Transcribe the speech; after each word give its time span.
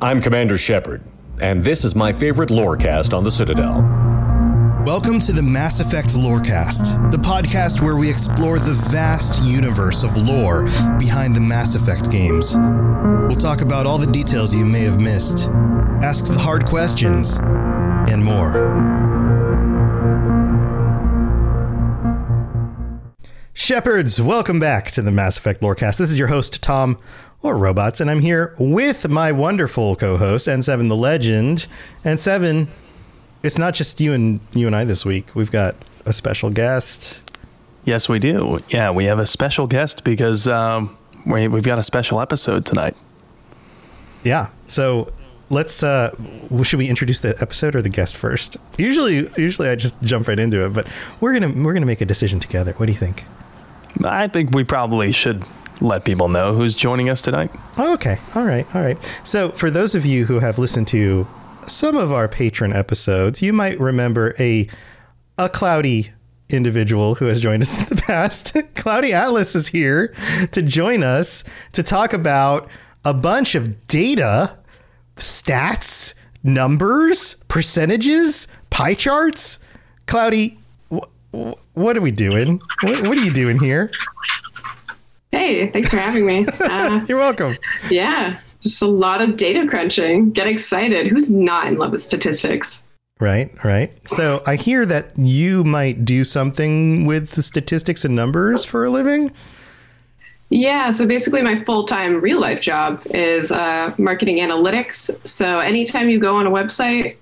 I'm 0.00 0.20
Commander 0.20 0.58
Shepard, 0.58 1.02
and 1.40 1.62
this 1.62 1.84
is 1.84 1.94
my 1.94 2.12
favorite 2.12 2.50
lorecast 2.50 3.16
on 3.16 3.22
the 3.22 3.30
Citadel. 3.30 3.82
Welcome 4.84 5.20
to 5.20 5.32
the 5.32 5.42
Mass 5.42 5.78
Effect 5.78 6.10
Lorecast, 6.10 7.12
the 7.12 7.16
podcast 7.16 7.80
where 7.80 7.96
we 7.96 8.10
explore 8.10 8.58
the 8.58 8.72
vast 8.90 9.42
universe 9.44 10.02
of 10.02 10.16
lore 10.16 10.64
behind 10.98 11.36
the 11.36 11.40
Mass 11.40 11.76
Effect 11.76 12.10
games. 12.10 12.56
We'll 12.58 13.40
talk 13.40 13.60
about 13.60 13.86
all 13.86 13.96
the 13.96 14.10
details 14.10 14.52
you 14.52 14.66
may 14.66 14.80
have 14.80 15.00
missed, 15.00 15.48
ask 16.02 16.26
the 16.26 16.38
hard 16.38 16.66
questions, 16.66 17.38
and 17.38 18.22
more. 18.22 18.52
Shepards, 23.52 24.20
welcome 24.20 24.58
back 24.58 24.90
to 24.90 25.00
the 25.02 25.12
Mass 25.12 25.38
Effect 25.38 25.62
Lorecast. 25.62 25.98
This 25.98 26.10
is 26.10 26.18
your 26.18 26.28
host, 26.28 26.60
Tom 26.62 26.98
or 27.44 27.58
Robots, 27.58 28.00
and 28.00 28.10
I'm 28.10 28.20
here 28.20 28.54
with 28.58 29.06
my 29.08 29.30
wonderful 29.30 29.96
co-host, 29.96 30.48
N7 30.48 30.88
the 30.88 30.96
Legend. 30.96 31.66
N7, 32.02 32.66
it's 33.42 33.58
not 33.58 33.74
just 33.74 34.00
you 34.00 34.14
and 34.14 34.40
you 34.54 34.66
and 34.66 34.74
I 34.74 34.84
this 34.84 35.04
week. 35.04 35.34
We've 35.34 35.52
got 35.52 35.76
a 36.06 36.12
special 36.14 36.48
guest. 36.48 37.20
Yes, 37.84 38.08
we 38.08 38.18
do. 38.18 38.60
Yeah, 38.68 38.90
we 38.90 39.04
have 39.04 39.18
a 39.18 39.26
special 39.26 39.66
guest 39.66 40.04
because 40.04 40.48
um, 40.48 40.96
we, 41.26 41.46
we've 41.46 41.62
got 41.62 41.78
a 41.78 41.82
special 41.82 42.18
episode 42.18 42.64
tonight. 42.64 42.96
Yeah. 44.22 44.48
So 44.66 45.12
let's. 45.50 45.82
Uh, 45.82 46.16
should 46.62 46.78
we 46.78 46.88
introduce 46.88 47.20
the 47.20 47.36
episode 47.42 47.76
or 47.76 47.82
the 47.82 47.90
guest 47.90 48.16
first? 48.16 48.56
Usually, 48.78 49.30
usually 49.36 49.68
I 49.68 49.74
just 49.74 50.00
jump 50.02 50.28
right 50.28 50.38
into 50.38 50.64
it, 50.64 50.72
but 50.72 50.86
we're 51.20 51.38
gonna 51.38 51.62
we're 51.62 51.74
gonna 51.74 51.84
make 51.84 52.00
a 52.00 52.06
decision 52.06 52.40
together. 52.40 52.72
What 52.78 52.86
do 52.86 52.92
you 52.92 52.98
think? 52.98 53.24
I 54.02 54.28
think 54.28 54.54
we 54.54 54.64
probably 54.64 55.12
should 55.12 55.44
let 55.80 56.04
people 56.04 56.28
know 56.28 56.54
who's 56.54 56.74
joining 56.74 57.08
us 57.08 57.20
tonight. 57.20 57.50
Okay. 57.78 58.18
All 58.34 58.44
right. 58.44 58.66
All 58.74 58.82
right. 58.82 58.98
So, 59.24 59.50
for 59.50 59.70
those 59.70 59.94
of 59.94 60.06
you 60.06 60.24
who 60.26 60.38
have 60.38 60.58
listened 60.58 60.88
to 60.88 61.26
some 61.66 61.96
of 61.96 62.12
our 62.12 62.28
patron 62.28 62.72
episodes, 62.72 63.42
you 63.42 63.52
might 63.52 63.78
remember 63.80 64.34
a 64.38 64.68
a 65.38 65.48
cloudy 65.48 66.10
individual 66.48 67.16
who 67.16 67.24
has 67.26 67.40
joined 67.40 67.62
us 67.64 67.78
in 67.78 67.96
the 67.96 68.02
past. 68.02 68.54
Cloudy 68.76 69.12
Atlas 69.12 69.54
is 69.56 69.68
here 69.68 70.14
to 70.52 70.62
join 70.62 71.02
us 71.02 71.42
to 71.72 71.82
talk 71.82 72.12
about 72.12 72.68
a 73.04 73.12
bunch 73.14 73.54
of 73.54 73.86
data, 73.86 74.56
stats, 75.16 76.14
numbers, 76.42 77.34
percentages, 77.48 78.46
pie 78.70 78.94
charts. 78.94 79.58
Cloudy, 80.06 80.58
wh- 80.92 81.04
wh- 81.32 81.54
what 81.76 81.96
are 81.96 82.00
we 82.02 82.10
doing? 82.10 82.60
What, 82.82 83.02
what 83.08 83.18
are 83.18 83.24
you 83.24 83.32
doing 83.32 83.58
here? 83.58 83.90
Hey, 85.34 85.68
thanks 85.72 85.90
for 85.90 85.96
having 85.96 86.24
me. 86.24 86.46
Uh, 86.46 87.04
You're 87.08 87.18
welcome. 87.18 87.58
yeah, 87.90 88.38
just 88.60 88.80
a 88.82 88.86
lot 88.86 89.20
of 89.20 89.36
data 89.36 89.66
crunching. 89.66 90.30
Get 90.30 90.46
excited. 90.46 91.08
Who's 91.08 91.28
not 91.28 91.66
in 91.66 91.76
love 91.76 91.90
with 91.90 92.04
statistics? 92.04 92.84
Right, 93.18 93.50
right. 93.64 93.92
So 94.08 94.44
I 94.46 94.54
hear 94.54 94.86
that 94.86 95.12
you 95.18 95.64
might 95.64 96.04
do 96.04 96.22
something 96.22 97.04
with 97.04 97.32
the 97.32 97.42
statistics 97.42 98.04
and 98.04 98.14
numbers 98.14 98.64
for 98.64 98.84
a 98.84 98.90
living. 98.90 99.32
Yeah, 100.50 100.92
so 100.92 101.04
basically, 101.04 101.42
my 101.42 101.64
full 101.64 101.84
time 101.84 102.20
real 102.20 102.38
life 102.38 102.60
job 102.60 103.02
is 103.06 103.50
uh, 103.50 103.92
marketing 103.98 104.36
analytics. 104.38 105.10
So 105.26 105.58
anytime 105.58 106.08
you 106.08 106.20
go 106.20 106.36
on 106.36 106.46
a 106.46 106.50
website, 106.50 107.16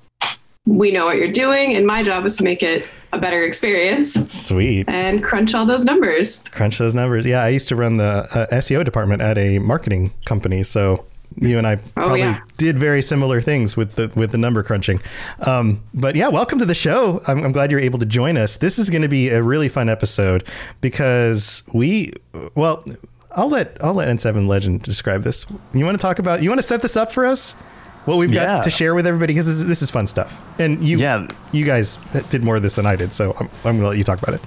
we 0.67 0.91
know 0.91 1.07
what 1.07 1.17
you're 1.17 1.33
doing, 1.33 1.77
and 1.77 1.87
my 1.87 2.03
job 2.03 2.27
is 2.27 2.37
to 2.37 2.45
make 2.45 2.63
it 2.63 2.87
a 3.13 3.19
better 3.19 3.45
experience 3.45 4.15
Sweet. 4.33 4.89
and 4.89 5.23
crunch 5.23 5.55
all 5.55 5.67
those 5.67 5.85
numbers. 5.85 6.45
Crunch 6.51 6.79
those 6.79 6.95
numbers. 6.95 7.27
Yeah, 7.27 7.43
I 7.43 7.49
used 7.49 7.69
to 7.69 7.77
run 7.77 7.99
the 7.99 8.27
uh, 8.33 8.47
SEO 8.57 8.85
department 8.85 9.23
at 9.23 9.39
a 9.39 9.59
marketing 9.59 10.13
company, 10.25 10.63
so 10.63 11.05
you 11.37 11.59
and 11.59 11.67
I 11.67 11.77
probably 11.77 12.21
yeah. 12.21 12.41
did 12.59 12.79
very 12.79 13.03
similar 13.03 13.41
things 13.41 13.77
with 13.77 13.95
the 13.97 14.11
with 14.15 14.33
the 14.33 14.39
number 14.39 14.63
crunching. 14.63 15.01
Um, 15.47 15.83
but 15.95 16.17
yeah, 16.17 16.29
welcome 16.29 16.59
to 16.59 16.67
the 16.67 16.75
show. 16.75 17.21
I'm, 17.27 17.45
I'm 17.45 17.53
glad 17.53 17.71
you're 17.71 17.81
able 17.81 17.99
to 18.01 18.07
join 18.07 18.37
us. 18.37 18.57
This 18.57 18.79
is 18.79 18.91
going 18.91 19.03
to 19.03 19.09
be 19.09 19.29
a 19.29 19.43
really 19.43 19.69
fun 19.69 19.89
episode 19.89 20.45
because 20.81 21.63
we, 21.73 22.13
well, 22.55 22.85
I'll 23.31 23.49
let 23.49 23.77
I'll 23.83 23.95
let 23.95 24.09
N7 24.09 24.47
Legend 24.47 24.83
describe 24.83 25.23
this. 25.23 25.47
You 25.73 25.85
want 25.85 25.99
to 25.99 26.03
talk 26.03 26.19
about? 26.19 26.43
You 26.43 26.51
want 26.51 26.59
to 26.59 26.67
set 26.67 26.83
this 26.83 26.97
up 26.97 27.13
for 27.13 27.25
us? 27.25 27.57
What 28.05 28.17
we've 28.19 28.33
got 28.33 28.43
Yeah. 28.43 28.61
to 28.63 28.71
share 28.71 28.95
with 28.95 29.07
everybody 29.07 29.33
because 29.33 29.47
this, 29.47 29.57
is- 29.57 29.67
this 29.67 29.83
is 29.83 29.91
fun 29.91 30.07
stuff. 30.07 30.41
And 30.59 30.83
you, 30.83 30.99
Yeah. 30.99 31.27
you 31.53 31.65
guys 31.65 31.99
did 32.31 32.43
more 32.43 32.57
of 32.57 32.63
this 32.63 32.75
than 32.77 32.87
I 32.87 32.97
did, 32.97 33.13
so 33.13 33.37
I'm, 33.39 33.47
I'm 33.65 33.77
going 33.77 33.81
to 33.83 33.89
let 33.89 33.99
you 33.99 34.05
talk 34.05 34.21
about 34.23 34.35
it. 34.35 34.41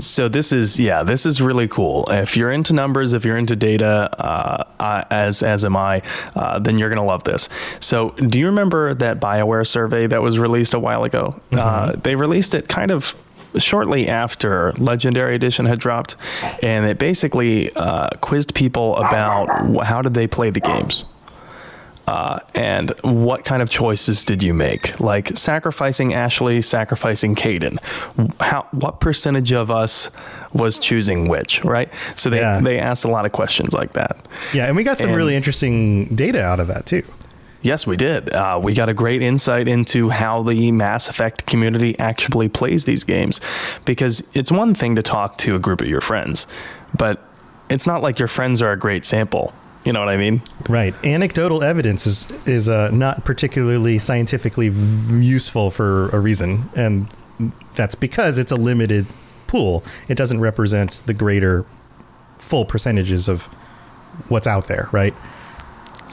So 0.00 0.28
this 0.28 0.52
is 0.52 0.76
yeah, 0.80 1.04
this 1.04 1.24
is 1.24 1.40
really 1.40 1.68
cool. 1.68 2.04
If 2.10 2.36
you're 2.36 2.50
into 2.50 2.72
numbers, 2.72 3.12
if 3.12 3.24
you're 3.24 3.36
into 3.36 3.54
data, 3.54 4.10
uh, 4.18 4.64
uh, 4.80 5.04
as 5.08 5.40
as 5.44 5.64
am 5.64 5.76
I, 5.76 6.02
uh, 6.34 6.58
then 6.58 6.78
you're 6.78 6.88
gonna 6.88 7.04
love 7.04 7.22
this. 7.22 7.48
So 7.78 8.10
do 8.10 8.40
you 8.40 8.46
remember 8.46 8.92
that 8.94 9.20
Bioware 9.20 9.64
survey 9.64 10.08
that 10.08 10.20
was 10.20 10.36
released 10.36 10.74
a 10.74 10.80
while 10.80 11.04
ago? 11.04 11.40
Uh, 11.52 11.92
they 12.02 12.16
released 12.16 12.56
it 12.56 12.66
kind 12.66 12.90
of 12.90 13.14
shortly 13.56 14.08
after 14.08 14.72
Legendary 14.78 15.36
Edition 15.36 15.64
had 15.66 15.78
dropped, 15.78 16.16
and 16.60 16.84
it 16.86 16.98
basically 16.98 17.72
uh, 17.76 18.08
quizzed 18.20 18.52
people 18.52 18.96
about 18.96 19.84
how 19.84 20.02
did 20.02 20.14
they 20.14 20.26
play 20.26 20.50
the 20.50 20.58
games. 20.58 21.04
Uh, 22.06 22.38
and 22.54 22.90
what 23.02 23.44
kind 23.46 23.62
of 23.62 23.70
choices 23.70 24.24
did 24.24 24.42
you 24.42 24.52
make? 24.52 24.98
Like 25.00 25.36
sacrificing 25.38 26.12
Ashley, 26.12 26.60
sacrificing 26.60 27.34
Kaidan. 27.34 27.78
How 28.40 28.66
what 28.72 29.00
percentage 29.00 29.52
of 29.52 29.70
us 29.70 30.10
was 30.52 30.78
choosing 30.78 31.28
which, 31.28 31.64
right? 31.64 31.88
So 32.16 32.28
they 32.28 32.40
Yeah. 32.40 32.60
they 32.60 32.78
asked 32.78 33.04
a 33.04 33.08
lot 33.10 33.24
of 33.24 33.32
questions 33.32 33.72
like 33.72 33.94
that. 33.94 34.16
Yeah, 34.52 34.66
and 34.66 34.76
we 34.76 34.84
got 34.84 34.98
some 34.98 35.08
And- 35.10 35.16
really 35.16 35.34
interesting 35.34 36.14
data 36.14 36.42
out 36.44 36.60
of 36.60 36.66
that 36.68 36.84
too. 36.86 37.02
Yes, 37.62 37.86
we 37.86 37.96
did. 37.96 38.28
Uh, 38.34 38.60
we 38.62 38.74
got 38.74 38.90
a 38.90 38.94
great 38.94 39.22
insight 39.22 39.66
into 39.68 40.10
how 40.10 40.42
the 40.42 40.70
Mass 40.70 41.08
Effect 41.08 41.46
community 41.46 41.98
actually 41.98 42.50
plays 42.50 42.84
these 42.84 43.04
games. 43.04 43.40
Because 43.86 44.22
it's 44.34 44.52
one 44.52 44.74
thing 44.74 44.94
to 44.96 45.02
talk 45.02 45.38
to 45.38 45.56
a 45.56 45.58
group 45.58 45.80
of 45.80 45.88
your 45.88 46.02
friends, 46.02 46.46
but 46.94 47.26
it's 47.70 47.86
not 47.86 48.02
like 48.02 48.18
your 48.18 48.28
friends 48.28 48.60
are 48.60 48.72
a 48.72 48.76
great 48.78 49.06
sample. 49.06 49.54
You 49.84 49.92
know 49.92 50.00
what 50.00 50.08
I 50.08 50.16
mean? 50.16 50.42
Right. 50.68 50.94
Anecdotal 51.04 51.62
evidence 51.62 52.06
is 52.06 52.26
is 52.46 52.68
uh, 52.68 52.90
not 52.90 53.24
particularly 53.24 53.98
scientifically 53.98 54.70
v- 54.70 55.24
useful 55.24 55.70
for 55.70 56.08
a 56.10 56.18
reason, 56.18 56.70
and 56.74 57.06
that's 57.74 57.94
because 57.94 58.38
it's 58.38 58.52
a 58.52 58.56
limited 58.56 59.06
pool. 59.46 59.84
It 60.08 60.16
doesn't 60.16 60.40
represent 60.40 61.02
the 61.06 61.12
greater 61.14 61.66
full 62.38 62.64
percentages 62.64 63.28
of 63.28 63.44
what's 64.28 64.46
out 64.46 64.68
there, 64.68 64.88
right? 64.92 65.14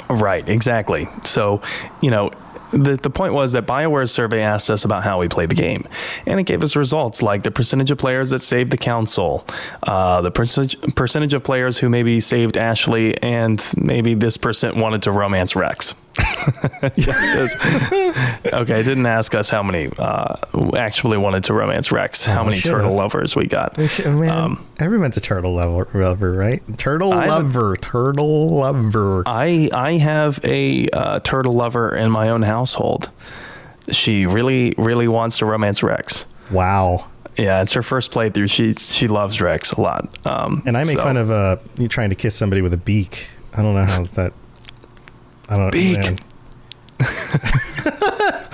Right, 0.09 0.47
exactly. 0.49 1.07
So, 1.23 1.61
you 2.01 2.11
know, 2.11 2.31
the, 2.71 2.99
the 3.01 3.09
point 3.09 3.33
was 3.33 3.51
that 3.53 3.65
BioWare's 3.65 4.11
survey 4.11 4.41
asked 4.41 4.69
us 4.69 4.85
about 4.85 5.03
how 5.03 5.19
we 5.19 5.27
played 5.27 5.49
the 5.49 5.55
game, 5.55 5.87
and 6.25 6.39
it 6.39 6.43
gave 6.43 6.63
us 6.63 6.75
results 6.75 7.21
like 7.21 7.43
the 7.43 7.51
percentage 7.51 7.91
of 7.91 7.97
players 7.97 8.29
that 8.31 8.41
saved 8.41 8.71
the 8.71 8.77
council, 8.77 9.45
uh, 9.83 10.21
the 10.21 10.31
percentage 10.31 10.79
percentage 10.95 11.33
of 11.33 11.43
players 11.43 11.77
who 11.77 11.89
maybe 11.89 12.19
saved 12.19 12.57
Ashley, 12.57 13.21
and 13.21 13.63
maybe 13.77 14.13
this 14.13 14.37
percent 14.37 14.75
wanted 14.77 15.01
to 15.03 15.11
romance 15.11 15.55
Wrex. 15.55 15.93
Okay, 18.53 18.79
it 18.79 18.83
didn't 18.83 19.05
ask 19.05 19.35
us 19.35 19.49
how 19.49 19.63
many 19.63 19.89
uh, 19.97 20.35
actually 20.75 21.17
wanted 21.17 21.43
to 21.45 21.53
romance 21.53 21.91
Wrex, 21.91 22.25
how 22.25 22.41
Oh, 22.41 22.45
many 22.45 22.59
turtle 22.59 22.93
lovers 22.93 23.35
we 23.35 23.47
got. 23.47 23.77
We 23.77 23.87
should- 23.87 24.07
man, 24.07 24.29
Um, 24.29 24.65
everyone's 24.79 25.17
a 25.17 25.21
turtle 25.21 25.53
lover, 25.53 25.87
lover, 25.93 26.33
right? 26.33 26.61
Turtle 26.77 27.13
I- 27.13 27.27
lover, 27.27 27.75
turtle 27.77 28.49
lover. 28.49 29.23
I 29.25 29.69
I 29.73 29.93
have 29.93 30.39
a 30.43 30.87
uh, 30.89 31.19
turtle 31.19 31.53
lover 31.53 31.95
in 31.95 32.11
my 32.11 32.29
own 32.29 32.41
household. 32.43 33.09
She 33.89 34.25
really 34.25 34.73
really 34.77 35.07
wants 35.07 35.37
to 35.39 35.45
romance 35.45 35.81
Wrex. 35.83 36.25
Wow. 36.51 37.07
Yeah, 37.37 37.61
it's 37.61 37.73
her 37.73 37.83
first 37.83 38.11
playthrough. 38.11 38.51
She 38.51 38.73
she 38.73 39.07
loves 39.07 39.39
Wrex 39.41 39.71
a 39.71 39.81
lot. 39.81 40.09
Um, 40.25 40.63
And 40.65 40.77
I 40.77 40.83
make 40.83 40.97
so- 40.97 41.03
fun 41.03 41.17
of 41.17 41.31
uh, 41.31 41.57
you 41.77 41.87
trying 41.87 42.09
to 42.09 42.15
kiss 42.15 42.35
somebody 42.35 42.61
with 42.61 42.73
a 42.73 42.77
beak. 42.77 43.29
I 43.53 43.61
don't 43.61 43.75
know 43.75 43.85
how 43.85 44.03
that. 44.03 44.33
I 45.51 45.57
don't 45.57 45.71
Beak. 45.71 45.97
Man. 45.97 46.17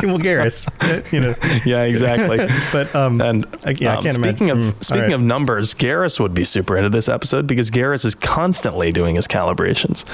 well, 0.04 0.20
Garrus, 0.20 0.66
you 1.12 1.20
know. 1.20 1.36
Yeah, 1.66 1.82
exactly. 1.84 2.38
But 2.72 2.94
um, 2.96 3.20
And 3.22 3.46
I- 3.66 3.72
yeah, 3.72 3.94
I 3.94 3.98
um, 3.98 4.04
can't 4.04 4.16
speaking 4.16 4.48
imagine- 4.50 4.70
of 4.70 4.76
mm, 4.80 4.84
speaking 4.84 5.02
right. 5.04 5.12
of 5.14 5.22
numbers, 5.22 5.74
Garrus 5.74 6.20
would 6.20 6.34
be 6.34 6.44
super 6.46 6.78
into 6.78 6.90
this 6.90 7.10
episode 7.10 7.46
because 7.46 7.70
Garrus 7.72 8.06
is 8.06 8.16
constantly 8.16 8.92
doing 8.92 9.16
his 9.16 9.28
calibrations. 9.28 10.06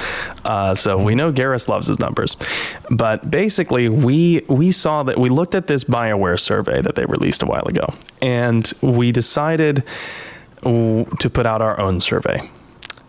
Uh, 0.45 0.73
so 0.73 0.97
we 0.97 1.13
know 1.15 1.31
Garrus 1.31 1.67
loves 1.67 1.87
his 1.87 1.99
numbers. 1.99 2.35
But 2.89 3.29
basically, 3.29 3.87
we 3.89 4.43
we 4.47 4.71
saw 4.71 5.03
that 5.03 5.19
we 5.19 5.29
looked 5.29 5.53
at 5.53 5.67
this 5.67 5.83
Bioware 5.83 6.39
survey 6.39 6.81
that 6.81 6.95
they 6.95 7.05
released 7.05 7.43
a 7.43 7.45
while 7.45 7.65
ago, 7.67 7.93
and 8.21 8.71
we 8.81 9.11
decided 9.11 9.83
to 10.63 11.29
put 11.31 11.45
out 11.45 11.61
our 11.61 11.79
own 11.79 12.01
survey. 12.01 12.49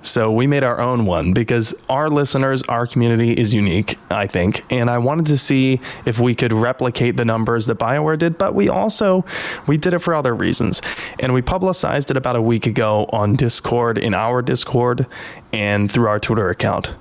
So 0.07 0.31
we 0.31 0.47
made 0.47 0.63
our 0.63 0.81
own 0.81 1.07
one 1.07 1.33
because 1.33 1.75
our 1.89 2.09
listeners, 2.09 2.63
our 2.65 2.87
community 2.87 3.33
is 3.33 3.55
unique, 3.55 3.99
I 4.11 4.27
think. 4.27 4.65
And 4.71 4.91
I 4.91 4.99
wanted 4.99 5.27
to 5.27 5.39
see 5.39 5.81
if 6.05 6.19
we 6.19 6.35
could 6.35 6.53
replicate 6.53 7.17
the 7.17 7.25
numbers 7.25 7.67
that 7.67 7.79
BioWare 7.79 8.19
did, 8.19 8.37
but 8.37 8.55
we 8.55 8.69
also 8.69 9.25
we 9.67 9.77
did 9.79 9.95
it 9.95 10.01
for 10.01 10.15
other 10.15 10.35
reasons. 10.35 10.83
And 11.19 11.33
we 11.33 11.41
publicized 11.43 12.11
it 12.11 12.17
about 12.17 12.37
a 12.37 12.43
week 12.43 12.67
ago 12.67 13.07
on 13.13 13.35
Discord, 13.35 13.97
in 13.97 14.13
our 14.15 14.43
Discord, 14.43 15.07
and 15.53 15.91
through 15.91 16.09
our 16.09 16.21
Twitter 16.21 16.51
account. 16.51 16.95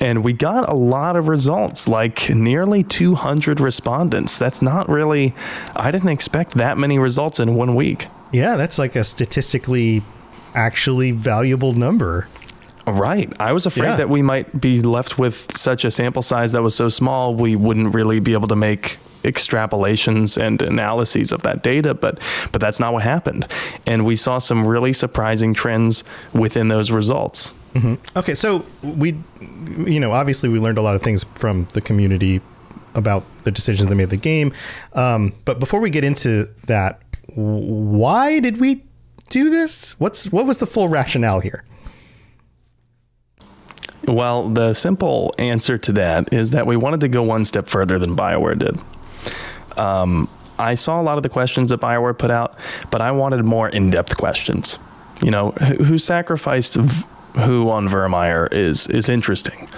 And 0.00 0.22
we 0.22 0.32
got 0.32 0.68
a 0.68 0.74
lot 0.74 1.16
of 1.16 1.28
results, 1.28 1.88
like 1.88 2.28
nearly 2.28 2.82
200 2.82 3.60
respondents. 3.60 4.38
That's 4.38 4.60
not 4.60 4.88
really, 4.88 5.34
I 5.74 5.90
didn't 5.90 6.10
expect 6.10 6.54
that 6.54 6.76
many 6.78 6.98
results 6.98 7.40
in 7.40 7.54
one 7.54 7.74
week. 7.74 8.06
yeah, 8.32 8.56
that's 8.56 8.78
like 8.78 8.96
a 8.96 9.04
statistically 9.04 10.02
actually 10.54 11.10
valuable 11.12 11.72
number. 11.72 12.28
Right. 12.86 13.32
I 13.40 13.52
was 13.52 13.64
afraid 13.66 13.88
Yeah. 13.90 13.96
that 13.96 14.08
we 14.10 14.20
might 14.22 14.60
be 14.60 14.82
left 14.82 15.18
with 15.18 15.56
such 15.56 15.84
a 15.84 15.90
sample 15.90 16.22
size 16.22 16.52
that 16.52 16.62
was 16.62 16.74
so 16.74 16.88
small, 16.88 17.34
we 17.34 17.56
wouldn't 17.56 17.94
really 17.94 18.20
be 18.20 18.32
able 18.34 18.48
to 18.48 18.56
make 18.56 18.98
extrapolations 19.24 20.36
and 20.40 20.60
analyses 20.60 21.32
of 21.32 21.42
that 21.42 21.62
data, 21.62 21.94
but 21.94 22.18
but 22.52 22.60
that's 22.60 22.78
not 22.78 22.92
what 22.92 23.02
happened. 23.02 23.46
And 23.86 24.04
we 24.04 24.16
saw 24.16 24.38
some 24.38 24.66
really 24.66 24.92
surprising 24.92 25.54
trends 25.54 26.04
within 26.34 26.68
those 26.68 26.90
results. 26.90 27.54
Okay, 28.16 28.34
so 28.34 28.64
we, 28.84 29.18
you 29.84 29.98
know, 29.98 30.12
obviously 30.12 30.48
we 30.48 30.60
learned 30.60 30.78
a 30.78 30.82
lot 30.82 30.94
of 30.94 31.02
things 31.02 31.24
from 31.34 31.66
the 31.72 31.80
community 31.80 32.40
about 32.94 33.24
the 33.42 33.50
decisions 33.50 33.88
they 33.88 33.96
made 33.96 34.10
the 34.10 34.16
game. 34.16 34.52
Um, 34.92 35.32
but 35.44 35.58
before 35.58 35.80
we 35.80 35.90
get 35.90 36.04
into 36.04 36.44
that, 36.66 37.00
why 37.34 38.38
did 38.38 38.58
we 38.60 38.84
do 39.28 39.50
this? 39.50 39.98
What's 39.98 40.30
what 40.30 40.46
was 40.46 40.58
the 40.58 40.66
full 40.68 40.88
rationale 40.88 41.40
here? 41.40 41.64
Well, 44.06 44.48
the 44.48 44.74
simple 44.74 45.34
answer 45.38 45.78
to 45.78 45.92
that 45.92 46.32
is 46.32 46.50
that 46.50 46.66
we 46.66 46.76
wanted 46.76 47.00
to 47.00 47.08
go 47.08 47.22
one 47.22 47.44
step 47.44 47.68
further 47.68 47.98
than 47.98 48.14
BioWare 48.14 48.58
did. 48.58 48.78
Um, 49.78 50.28
I 50.58 50.74
saw 50.74 51.00
a 51.00 51.02
lot 51.02 51.16
of 51.16 51.22
the 51.22 51.28
questions 51.28 51.70
that 51.70 51.80
BioWare 51.80 52.16
put 52.16 52.30
out, 52.30 52.56
but 52.90 53.00
I 53.00 53.10
wanted 53.10 53.44
more 53.44 53.68
in 53.68 53.90
depth 53.90 54.16
questions. 54.16 54.78
You 55.22 55.30
know, 55.30 55.50
who, 55.52 55.98
sacrificed 55.98 56.74
who 56.74 57.70
on 57.70 57.88
Virmire 57.88 58.52
is, 58.52 58.86
is 58.88 59.08
interesting. 59.08 59.68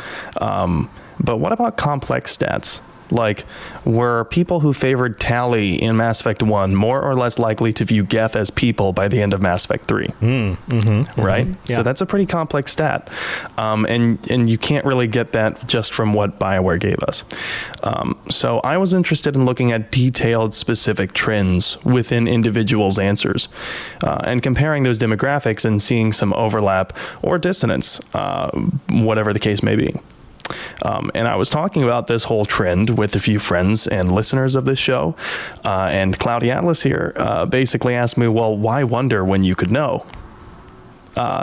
Um, 0.40 0.90
but 1.20 1.38
what 1.38 1.52
about 1.52 1.76
complex 1.76 2.36
stats? 2.36 2.80
Like, 3.10 3.44
were 3.84 4.24
people 4.24 4.60
who 4.60 4.72
favored 4.72 5.20
Tali 5.20 5.80
in 5.80 5.96
Mass 5.96 6.20
Effect 6.20 6.42
1 6.42 6.74
more 6.74 7.00
or 7.02 7.14
less 7.14 7.38
likely 7.38 7.72
to 7.74 7.84
view 7.84 8.04
Geth 8.04 8.36
as 8.36 8.50
people 8.50 8.92
by 8.92 9.08
the 9.08 9.20
end 9.22 9.32
of 9.32 9.40
Mass 9.40 9.64
Effect 9.64 9.86
3? 9.88 10.08
right? 11.16 11.46
Yeah. 11.46 11.76
So 11.76 11.82
that's 11.82 12.00
a 12.00 12.06
pretty 12.06 12.26
complex 12.26 12.72
stat, 12.72 13.08
um, 13.58 13.84
and 13.86 14.18
and 14.30 14.48
you 14.50 14.58
can't 14.58 14.84
really 14.84 15.06
get 15.06 15.32
that 15.32 15.66
just 15.68 15.92
from 15.92 16.12
what 16.14 16.38
Bioware 16.38 16.80
gave 16.80 16.98
us. 17.00 17.24
Um, 17.82 18.18
so 18.28 18.60
I 18.60 18.76
was 18.76 18.94
interested 18.94 19.34
in 19.34 19.44
looking 19.44 19.72
at 19.72 19.90
detailed, 19.92 20.54
specific 20.54 21.12
trends 21.12 21.82
within 21.84 22.26
individuals' 22.28 22.98
answers, 22.98 23.48
uh, 24.02 24.20
and 24.24 24.42
comparing 24.42 24.82
those 24.82 24.98
demographics 24.98 25.64
and 25.64 25.82
seeing 25.82 26.12
some 26.12 26.32
overlap 26.34 26.92
or 27.22 27.38
dissonance, 27.38 28.00
uh, 28.14 28.50
whatever 28.88 29.32
the 29.32 29.40
case 29.40 29.62
may 29.62 29.76
be. 29.76 29.94
Um, 30.82 31.10
and 31.14 31.26
I 31.26 31.36
was 31.36 31.48
talking 31.48 31.82
about 31.82 32.06
this 32.06 32.24
whole 32.24 32.44
trend 32.44 32.98
with 32.98 33.14
a 33.16 33.18
few 33.20 33.38
friends 33.38 33.86
and 33.86 34.12
listeners 34.12 34.54
of 34.54 34.64
this 34.64 34.78
show. 34.78 35.16
Uh, 35.64 35.88
and 35.90 36.18
Cloudy 36.18 36.50
Atlas 36.50 36.82
here 36.82 37.12
uh, 37.16 37.46
basically 37.46 37.94
asked 37.94 38.16
me, 38.16 38.28
well, 38.28 38.56
why 38.56 38.84
wonder 38.84 39.24
when 39.24 39.42
you 39.42 39.54
could 39.54 39.70
know? 39.70 40.04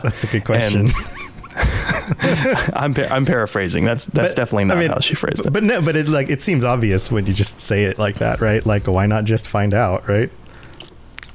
That's 0.03 0.23
a 0.23 0.27
good 0.27 0.45
question. 0.45 0.89
I'm, 1.55 2.94
par- 2.94 3.07
I'm 3.11 3.25
paraphrasing. 3.25 3.85
That's 3.85 4.05
that's 4.07 4.29
But, 4.29 4.35
definitely 4.35 4.65
not 4.65 4.77
I 4.77 4.79
mean, 4.79 4.89
how 4.89 5.00
she 5.00 5.15
phrased 5.15 5.45
it. 5.45 5.53
But 5.53 5.63
no, 5.63 5.81
but 5.81 5.95
it 5.95 6.07
like 6.07 6.29
it 6.29 6.41
seems 6.41 6.65
obvious 6.65 7.11
when 7.11 7.25
you 7.27 7.33
just 7.33 7.59
say 7.59 7.83
it 7.83 8.00
like 8.00 8.15
that, 8.15 8.41
right? 8.41 8.65
Like 8.65 8.88
why 8.88 9.05
not 9.05 9.25
just 9.25 9.47
find 9.47 9.73
out, 9.73 10.07
right? 10.07 10.31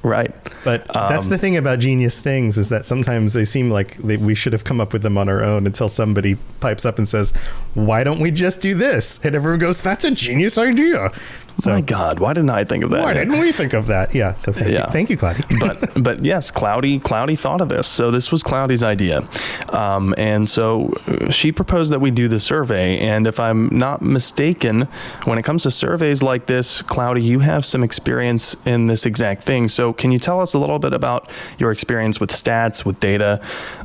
Right. 0.02 0.32
But 0.64 0.86
that's 0.94 1.26
Um, 1.26 1.30
the 1.30 1.38
thing 1.38 1.56
about 1.56 1.78
genius 1.78 2.18
things 2.20 2.58
is 2.58 2.68
that 2.68 2.86
sometimes 2.86 3.32
they 3.32 3.44
seem 3.44 3.70
like 3.70 3.96
they, 3.98 4.16
we 4.16 4.34
should 4.34 4.52
have 4.52 4.64
come 4.64 4.80
up 4.80 4.92
with 4.92 5.02
them 5.02 5.16
on 5.18 5.28
our 5.28 5.42
own 5.42 5.66
until 5.66 5.88
somebody 5.88 6.36
pipes 6.60 6.84
up 6.84 6.98
and 6.98 7.08
says, 7.08 7.32
"Why 7.74 8.04
don't 8.04 8.20
we 8.20 8.30
just 8.30 8.60
do 8.60 8.74
this?" 8.74 9.20
And 9.24 9.34
everyone 9.34 9.58
goes, 9.58 9.82
"That's 9.82 10.04
a 10.04 10.10
genius 10.10 10.58
idea." 10.58 11.10
So 11.64 11.72
My 11.72 11.80
God, 11.80 12.20
why 12.20 12.34
didn't 12.34 12.50
I 12.50 12.62
think 12.62 12.84
of 12.84 12.90
that? 12.90 13.02
why 13.02 13.12
didn't 13.14 13.36
we 13.40 13.50
think 13.50 13.72
of 13.72 13.88
that? 13.88 14.14
Yeah. 14.14 14.34
So 14.34 14.52
thank 14.52 14.70
Yeah. 14.70 14.86
you, 14.86 14.92
thank 14.92 15.10
you, 15.10 15.16
Cloudy. 15.16 15.42
but 15.60 15.90
but 16.00 16.24
yes, 16.24 16.52
Cloudy 16.52 17.00
Cloudy 17.00 17.34
thought 17.34 17.60
of 17.60 17.68
this. 17.68 17.88
So 17.88 18.12
this 18.12 18.30
was 18.30 18.44
Cloudy's 18.44 18.84
idea, 18.84 19.26
um, 19.70 20.14
and 20.16 20.48
so 20.48 20.92
uh, 21.08 21.30
she 21.32 21.50
proposed 21.50 21.90
that 21.92 21.98
we 22.00 22.12
do 22.12 22.28
the 22.28 22.38
survey. 22.38 22.98
And 23.00 23.26
if 23.26 23.40
I'm 23.40 23.68
not 23.76 24.02
mistaken, 24.02 24.86
when 25.24 25.36
it 25.36 25.42
comes 25.42 25.64
to 25.64 25.70
surveys 25.72 26.22
like 26.22 26.46
this, 26.46 26.80
Cloudy, 26.82 27.22
you 27.22 27.40
have 27.40 27.66
some 27.66 27.82
experience 27.82 28.54
in 28.64 28.86
this 28.86 29.04
exact 29.04 29.42
thing. 29.42 29.68
So 29.68 29.92
can 29.92 30.12
you 30.12 30.20
tell 30.20 30.40
us 30.40 30.54
a 30.54 30.58
little 30.60 30.78
bit 30.78 30.92
about 30.92 31.28
your 31.58 31.72
experience 31.72 32.20
with 32.20 32.30
stats, 32.30 32.84
with 32.84 33.00
data, 33.00 33.40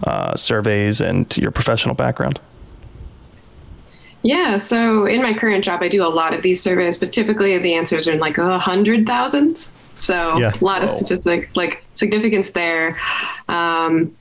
uh, 0.06 0.36
surveys, 0.36 1.02
and 1.02 1.36
your 1.38 1.50
professional 1.52 1.96
background? 1.96 2.40
Yeah, 4.24 4.58
so 4.58 5.06
in 5.06 5.22
my 5.22 5.34
current 5.34 5.64
job, 5.64 5.84
I 5.84 5.90
do 5.90 6.06
a 6.06 6.08
lot 6.08 6.34
of 6.34 6.42
these 6.42 6.62
surveys, 6.62 6.98
but 6.98 7.12
typically 7.12 7.58
the 7.60 7.74
answers 7.74 8.08
are 8.08 8.14
in 8.14 8.20
like 8.20 8.38
a 8.38 8.58
hundred 8.58 9.06
thousands. 9.06 9.76
So 9.94 10.38
Yeah. 10.38 10.52
a 10.60 10.64
lot 10.64 10.82
of 10.82 10.90
statistic, 10.90 11.50
like 11.56 11.84
significance 11.92 12.52
there. 12.52 12.98
Um, 13.50 14.16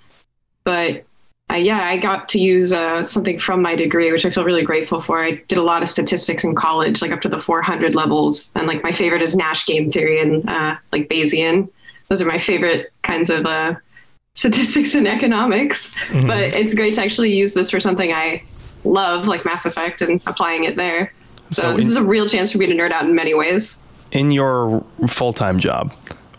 but 0.65 1.05
uh, 1.53 1.57
yeah, 1.57 1.87
I 1.87 1.99
got 1.99 2.29
to 2.31 2.41
use 2.41 2.73
uh, 2.73 3.03
something 3.03 3.39
from 3.39 3.63
my 3.63 3.77
degree, 3.77 4.11
which 4.11 4.25
I 4.25 4.31
feel 4.31 4.45
really 4.45 4.63
grateful 4.65 5.01
for. 5.01 5.23
I 5.23 5.43
did 5.49 5.59
a 5.59 5.63
lot 5.63 5.83
of 5.83 5.91
statistics 5.91 6.45
in 6.45 6.55
college, 6.55 7.03
like 7.03 7.13
up 7.13 7.21
to 7.23 7.29
the 7.29 7.39
400 7.39 7.95
levels, 7.95 8.53
and 8.57 8.67
like 8.67 8.83
my 8.83 8.93
favorite 8.93 9.23
is 9.23 9.37
Nash 9.37 9.67
game 9.67 9.91
theory 9.91 10.21
and 10.21 10.49
uh, 10.49 10.77
like 10.93 11.09
Bayesian. 11.09 11.69
Those 12.09 12.23
are 12.23 12.27
my 12.27 12.39
favorite 12.39 12.93
kinds 13.03 13.29
of 13.31 13.47
uh, 13.47 13.75
statistics 14.35 14.95
and 14.95 15.07
economics. 15.07 15.93
But 16.11 16.55
it's 16.55 16.75
great 16.75 16.95
to 16.95 17.03
actually 17.03 17.33
use 17.35 17.55
this 17.55 17.71
for 17.71 17.81
something 17.81 18.13
I 18.13 18.43
love, 18.85 19.27
like 19.27 19.45
Mass 19.45 19.67
Effect, 19.67 20.03
and 20.03 20.21
applying 20.27 20.65
it 20.65 20.77
there. 20.77 21.13
So, 21.51 21.63
So 21.63 21.77
this 21.77 21.87
in- 21.87 21.91
is 21.93 21.97
a 21.97 22.03
real 22.05 22.27
chance 22.29 22.53
for 22.53 22.59
me 22.59 22.67
to 22.67 22.75
nerd 22.75 22.93
out 22.93 23.05
in 23.05 23.15
many 23.15 23.35
ways. 23.35 23.87
in 24.13 24.31
your 24.31 24.85
full-time 25.09 25.59
job 25.59 25.93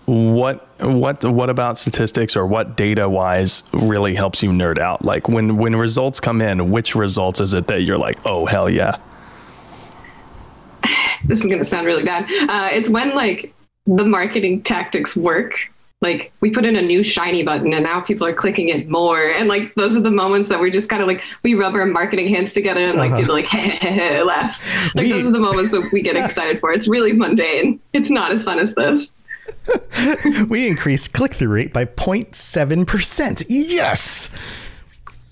what 0.05 0.67
what 0.81 1.23
what 1.23 1.49
about 1.49 1.77
statistics 1.77 2.35
or 2.35 2.45
what 2.45 2.75
data 2.75 3.07
wise 3.09 3.63
really 3.71 4.13
helps 4.15 4.43
you 4.43 4.49
nerd 4.51 4.77
out 4.77 5.03
like 5.05 5.29
when 5.29 5.55
when 5.55 5.73
results 5.77 6.19
come 6.19 6.41
in 6.41 6.69
which 6.71 6.93
results 6.93 7.39
is 7.39 7.53
it 7.53 7.67
that 7.67 7.83
you're 7.83 7.97
like 7.97 8.15
oh 8.25 8.45
hell 8.45 8.69
yeah 8.69 8.97
This 11.25 11.39
is 11.39 11.45
going 11.45 11.59
to 11.59 11.65
sound 11.65 11.85
really 11.87 12.03
bad. 12.03 12.25
Uh, 12.49 12.69
it's 12.73 12.89
when 12.89 13.15
like 13.15 13.53
the 13.85 14.03
marketing 14.03 14.61
tactics 14.61 15.15
work. 15.15 15.53
Like 16.03 16.33
we 16.41 16.51
put 16.51 16.65
in 16.65 16.75
a 16.75 16.81
new 16.81 17.01
shiny 17.01 17.41
button 17.43 17.73
and 17.73 17.83
now 17.83 18.01
people 18.01 18.27
are 18.27 18.33
clicking 18.33 18.67
it 18.67 18.89
more. 18.89 19.29
And 19.29 19.47
like 19.47 19.73
those 19.75 19.95
are 19.97 20.01
the 20.01 20.11
moments 20.11 20.49
that 20.49 20.59
we're 20.59 20.69
just 20.69 20.89
kind 20.89 21.01
of 21.01 21.07
like 21.07 21.23
we 21.41 21.55
rub 21.55 21.73
our 21.73 21.85
marketing 21.85 22.27
hands 22.27 22.51
together 22.51 22.81
and 22.81 22.97
like 22.97 23.11
uh-huh. 23.11 23.21
do 23.21 23.25
the 23.27 23.31
like 23.31 23.45
hey, 23.45 23.69
hey, 23.69 23.93
hey, 23.93 24.21
laugh. 24.21 24.61
Like 24.93 25.05
we, 25.05 25.13
those 25.13 25.27
are 25.27 25.31
the 25.31 25.39
moments 25.39 25.71
that 25.71 25.89
we 25.93 26.03
get 26.03 26.17
excited 26.17 26.59
for. 26.59 26.73
It's 26.73 26.89
really 26.89 27.13
mundane. 27.13 27.79
It's 27.93 28.11
not 28.11 28.33
as 28.33 28.43
fun 28.43 28.59
as 28.59 28.75
this. 28.75 29.13
We 30.49 30.67
increased 30.67 31.13
click-through 31.13 31.49
rate 31.49 31.73
by 31.73 31.85
0.7% 31.85 33.45
yes! 33.47 34.29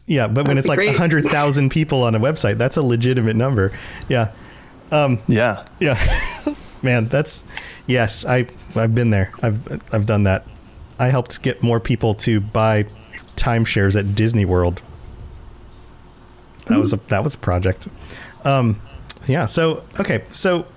Yeah 0.05 0.27
but 0.27 0.47
when 0.47 0.57
it's 0.57 0.67
like 0.67 0.79
100000 0.79 1.69
people 1.71 2.03
on 2.03 2.15
a 2.15 2.19
website 2.19 2.57
that's 2.57 2.77
a 2.77 2.81
legitimate 2.81 3.35
number. 3.35 3.77
Yeah. 4.07 4.31
Um, 4.91 5.21
yeah. 5.27 5.65
yeah. 5.79 5.97
Man 6.81 7.07
that's 7.07 7.45
yes 7.87 8.25
i 8.25 8.47
i've 8.75 8.95
been 8.95 9.09
there. 9.09 9.31
I've 9.41 9.93
i've 9.93 10.05
done 10.05 10.23
that 10.23 10.45
I 11.01 11.08
helped 11.08 11.41
get 11.41 11.63
more 11.63 11.79
people 11.79 12.13
to 12.13 12.39
buy 12.39 12.86
timeshares 13.36 13.98
at 13.98 14.13
Disney 14.13 14.46
World. 14.46 14.84
That 16.67 16.77
was 16.77 16.93
a 16.93 16.98
that 17.08 17.24
was 17.24 17.34
a 17.34 17.39
project. 17.39 17.88
Um, 18.46 18.79
yeah. 19.27 19.48
So 19.48 19.84
okay. 20.00 20.24
So 20.29 20.67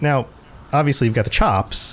now, 0.00 0.26
obviously, 0.72 1.06
you've 1.06 1.14
got 1.14 1.24
the 1.24 1.30
chops. 1.30 1.92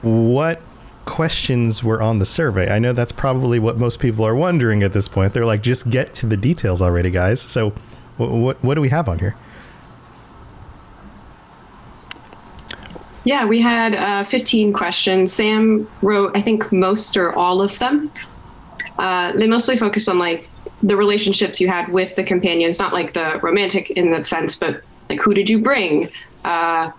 What 0.00 0.62
questions 1.04 1.84
were 1.84 2.00
on 2.00 2.18
the 2.18 2.24
survey? 2.24 2.74
I 2.74 2.78
know 2.78 2.94
that's 2.94 3.12
probably 3.12 3.58
what 3.58 3.76
most 3.76 4.00
people 4.00 4.24
are 4.24 4.34
wondering 4.34 4.82
at 4.82 4.94
this 4.94 5.06
point. 5.06 5.34
They're 5.34 5.44
like, 5.44 5.62
just 5.62 5.90
get 5.90 6.14
to 6.14 6.26
the 6.26 6.36
details 6.36 6.80
already, 6.80 7.10
guys. 7.10 7.42
So, 7.42 7.74
what 8.16 8.30
what, 8.30 8.64
what 8.64 8.74
do 8.74 8.80
we 8.80 8.88
have 8.88 9.06
on 9.06 9.18
here? 9.18 9.36
Yeah, 13.24 13.44
we 13.44 13.60
had 13.60 13.94
uh, 13.94 14.24
15 14.24 14.72
questions. 14.72 15.32
Sam 15.32 15.88
wrote, 16.02 16.32
I 16.34 16.40
think, 16.40 16.72
most 16.72 17.16
or 17.16 17.32
all 17.34 17.60
of 17.60 17.78
them. 17.78 18.10
Uh, 18.98 19.32
they 19.32 19.46
mostly 19.46 19.76
focus 19.76 20.08
on 20.08 20.18
like 20.18 20.48
the 20.82 20.96
relationships 20.96 21.60
you 21.60 21.68
had 21.68 21.88
with 21.88 22.16
the 22.16 22.24
companions, 22.24 22.78
not 22.78 22.92
like 22.92 23.12
the 23.12 23.38
romantic 23.42 23.90
in 23.90 24.10
that 24.12 24.26
sense, 24.26 24.56
but 24.56 24.82
like 25.08 25.20
who 25.20 25.34
did 25.34 25.48
you 25.48 25.60
bring? 25.60 26.10
Uh, 26.44 26.90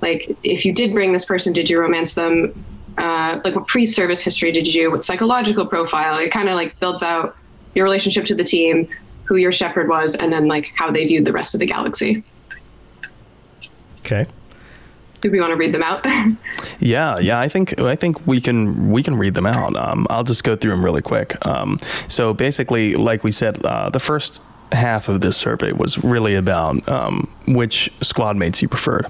like 0.00 0.34
if 0.42 0.64
you 0.64 0.72
did 0.72 0.92
bring 0.92 1.12
this 1.12 1.24
person, 1.24 1.52
did 1.52 1.68
you 1.68 1.78
romance 1.78 2.14
them? 2.14 2.64
Uh, 2.96 3.40
like 3.44 3.54
what 3.54 3.66
pre-service 3.66 4.22
history 4.22 4.52
did 4.52 4.66
you 4.66 4.72
do? 4.72 4.90
What 4.90 5.04
psychological 5.04 5.66
profile? 5.66 6.16
It 6.18 6.30
kind 6.30 6.48
of 6.48 6.54
like 6.54 6.78
builds 6.80 7.02
out 7.02 7.36
your 7.74 7.84
relationship 7.84 8.24
to 8.26 8.34
the 8.34 8.44
team, 8.44 8.88
who 9.24 9.36
your 9.36 9.52
Shepard 9.52 9.88
was, 9.88 10.14
and 10.14 10.32
then 10.32 10.48
like 10.48 10.72
how 10.74 10.90
they 10.90 11.04
viewed 11.04 11.26
the 11.26 11.32
rest 11.32 11.54
of 11.54 11.60
the 11.60 11.66
galaxy. 11.66 12.24
Okay 14.00 14.26
do 15.20 15.30
we 15.30 15.40
want 15.40 15.50
to 15.50 15.56
read 15.56 15.74
them 15.74 15.82
out? 15.82 16.04
yeah, 16.80 17.18
yeah. 17.18 17.38
I 17.40 17.48
think 17.48 17.78
I 17.80 17.96
think 17.96 18.26
we 18.26 18.40
can 18.40 18.90
we 18.90 19.02
can 19.02 19.16
read 19.16 19.34
them 19.34 19.46
out. 19.46 19.76
Um, 19.76 20.06
I'll 20.10 20.24
just 20.24 20.44
go 20.44 20.56
through 20.56 20.72
them 20.72 20.84
really 20.84 21.02
quick. 21.02 21.44
Um, 21.46 21.78
so 22.08 22.34
basically, 22.34 22.94
like 22.94 23.24
we 23.24 23.32
said, 23.32 23.64
uh, 23.64 23.90
the 23.90 24.00
first 24.00 24.40
half 24.72 25.08
of 25.08 25.20
this 25.20 25.36
survey 25.36 25.72
was 25.72 26.02
really 26.02 26.34
about 26.34 26.86
um, 26.88 27.32
which 27.46 27.90
squad 28.00 28.36
mates 28.36 28.60
you 28.62 28.68
preferred. 28.68 29.06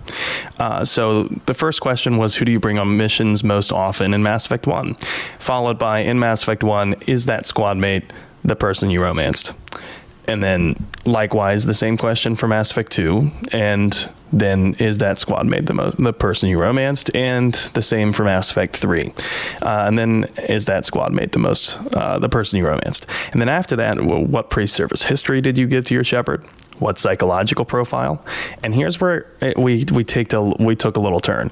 Uh, 0.58 0.84
so 0.84 1.24
the 1.46 1.54
first 1.54 1.80
question 1.80 2.18
was, 2.18 2.36
who 2.36 2.44
do 2.44 2.52
you 2.52 2.60
bring 2.60 2.78
on 2.78 2.96
missions 2.96 3.42
most 3.42 3.72
often 3.72 4.12
in 4.12 4.22
Mass 4.22 4.46
Effect 4.46 4.66
One? 4.66 4.96
Followed 5.38 5.78
by, 5.78 6.00
in 6.00 6.18
Mass 6.18 6.42
Effect 6.42 6.62
One, 6.62 6.94
is 7.06 7.26
that 7.26 7.46
squad 7.46 7.76
mate 7.78 8.12
the 8.44 8.56
person 8.56 8.90
you 8.90 9.02
romanced? 9.02 9.54
And 10.28 10.42
then 10.42 10.86
likewise, 11.04 11.66
the 11.66 11.74
same 11.74 11.96
question 11.96 12.36
for 12.36 12.48
Mass 12.48 12.70
Effect 12.70 12.90
2. 12.92 13.30
And 13.52 14.08
then 14.32 14.74
is 14.74 14.98
that 14.98 15.18
squad 15.18 15.46
mate 15.46 15.66
the, 15.66 15.74
mo- 15.74 15.94
the 15.98 16.12
person 16.12 16.48
you 16.48 16.60
romanced? 16.60 17.14
And 17.14 17.54
the 17.74 17.82
same 17.82 18.12
for 18.12 18.24
Mass 18.24 18.50
Effect 18.50 18.76
3. 18.76 19.12
Uh, 19.62 19.84
and 19.86 19.98
then 19.98 20.24
is 20.48 20.66
that 20.66 20.84
squad 20.84 21.12
mate 21.12 21.32
the 21.32 21.38
most, 21.38 21.78
uh, 21.94 22.18
the 22.18 22.28
person 22.28 22.58
you 22.58 22.66
romanced? 22.66 23.06
And 23.32 23.40
then 23.40 23.48
after 23.48 23.76
that, 23.76 24.00
what 24.04 24.50
pre 24.50 24.66
service 24.66 25.04
history 25.04 25.40
did 25.40 25.56
you 25.56 25.66
give 25.66 25.84
to 25.86 25.94
your 25.94 26.04
Shepard? 26.04 26.44
What 26.78 26.98
psychological 26.98 27.64
profile? 27.64 28.24
And 28.62 28.74
here's 28.74 29.00
where 29.00 29.32
it, 29.40 29.56
we, 29.56 29.84
we, 29.92 30.04
take 30.04 30.28
to, 30.30 30.54
we 30.58 30.76
took 30.76 30.96
a 30.96 31.00
little 31.00 31.20
turn. 31.20 31.50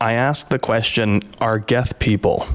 I 0.00 0.14
asked 0.14 0.50
the 0.50 0.58
question 0.58 1.22
Are 1.40 1.58
Geth 1.58 1.98
people? 1.98 2.48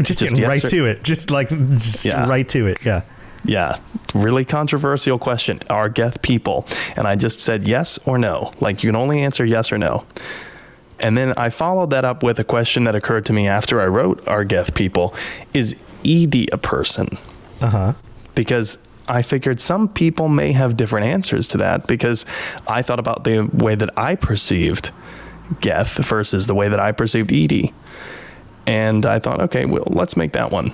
Just, 0.00 0.20
just 0.20 0.34
getting 0.34 0.48
right 0.48 0.64
to 0.64 0.86
it. 0.86 1.04
Just 1.04 1.30
like, 1.30 1.48
just 1.48 2.04
yeah. 2.04 2.26
right 2.28 2.48
to 2.48 2.66
it. 2.66 2.84
Yeah. 2.84 3.02
Yeah, 3.44 3.78
really 4.14 4.44
controversial 4.44 5.18
question. 5.18 5.60
Are 5.68 5.88
Geth 5.88 6.22
people? 6.22 6.66
And 6.96 7.06
I 7.06 7.16
just 7.16 7.40
said 7.40 7.68
yes 7.68 7.98
or 8.06 8.18
no. 8.18 8.52
Like 8.60 8.82
you 8.82 8.88
can 8.88 8.96
only 8.96 9.20
answer 9.20 9.44
yes 9.44 9.70
or 9.70 9.78
no. 9.78 10.06
And 10.98 11.18
then 11.18 11.34
I 11.36 11.50
followed 11.50 11.90
that 11.90 12.04
up 12.04 12.22
with 12.22 12.38
a 12.38 12.44
question 12.44 12.84
that 12.84 12.94
occurred 12.94 13.26
to 13.26 13.32
me 13.32 13.46
after 13.46 13.80
I 13.80 13.86
wrote 13.86 14.26
Are 14.26 14.44
Geth 14.44 14.74
people? 14.74 15.14
Is 15.52 15.76
EDI 16.02 16.48
a 16.52 16.58
person? 16.58 17.18
Uh 17.60 17.70
huh. 17.70 17.92
Because 18.34 18.78
I 19.06 19.22
figured 19.22 19.60
some 19.60 19.88
people 19.88 20.28
may 20.28 20.52
have 20.52 20.76
different 20.76 21.06
answers 21.06 21.46
to 21.48 21.58
that 21.58 21.86
because 21.86 22.24
I 22.66 22.82
thought 22.82 22.98
about 22.98 23.24
the 23.24 23.42
way 23.52 23.74
that 23.74 23.90
I 23.98 24.14
perceived 24.14 24.92
Geth 25.60 25.96
versus 25.98 26.46
the 26.46 26.54
way 26.54 26.68
that 26.68 26.80
I 26.80 26.92
perceived 26.92 27.30
EDI. 27.30 27.74
And 28.66 29.04
I 29.04 29.18
thought, 29.18 29.40
okay, 29.42 29.66
well, 29.66 29.84
let's 29.88 30.16
make 30.16 30.32
that 30.32 30.50
one. 30.50 30.72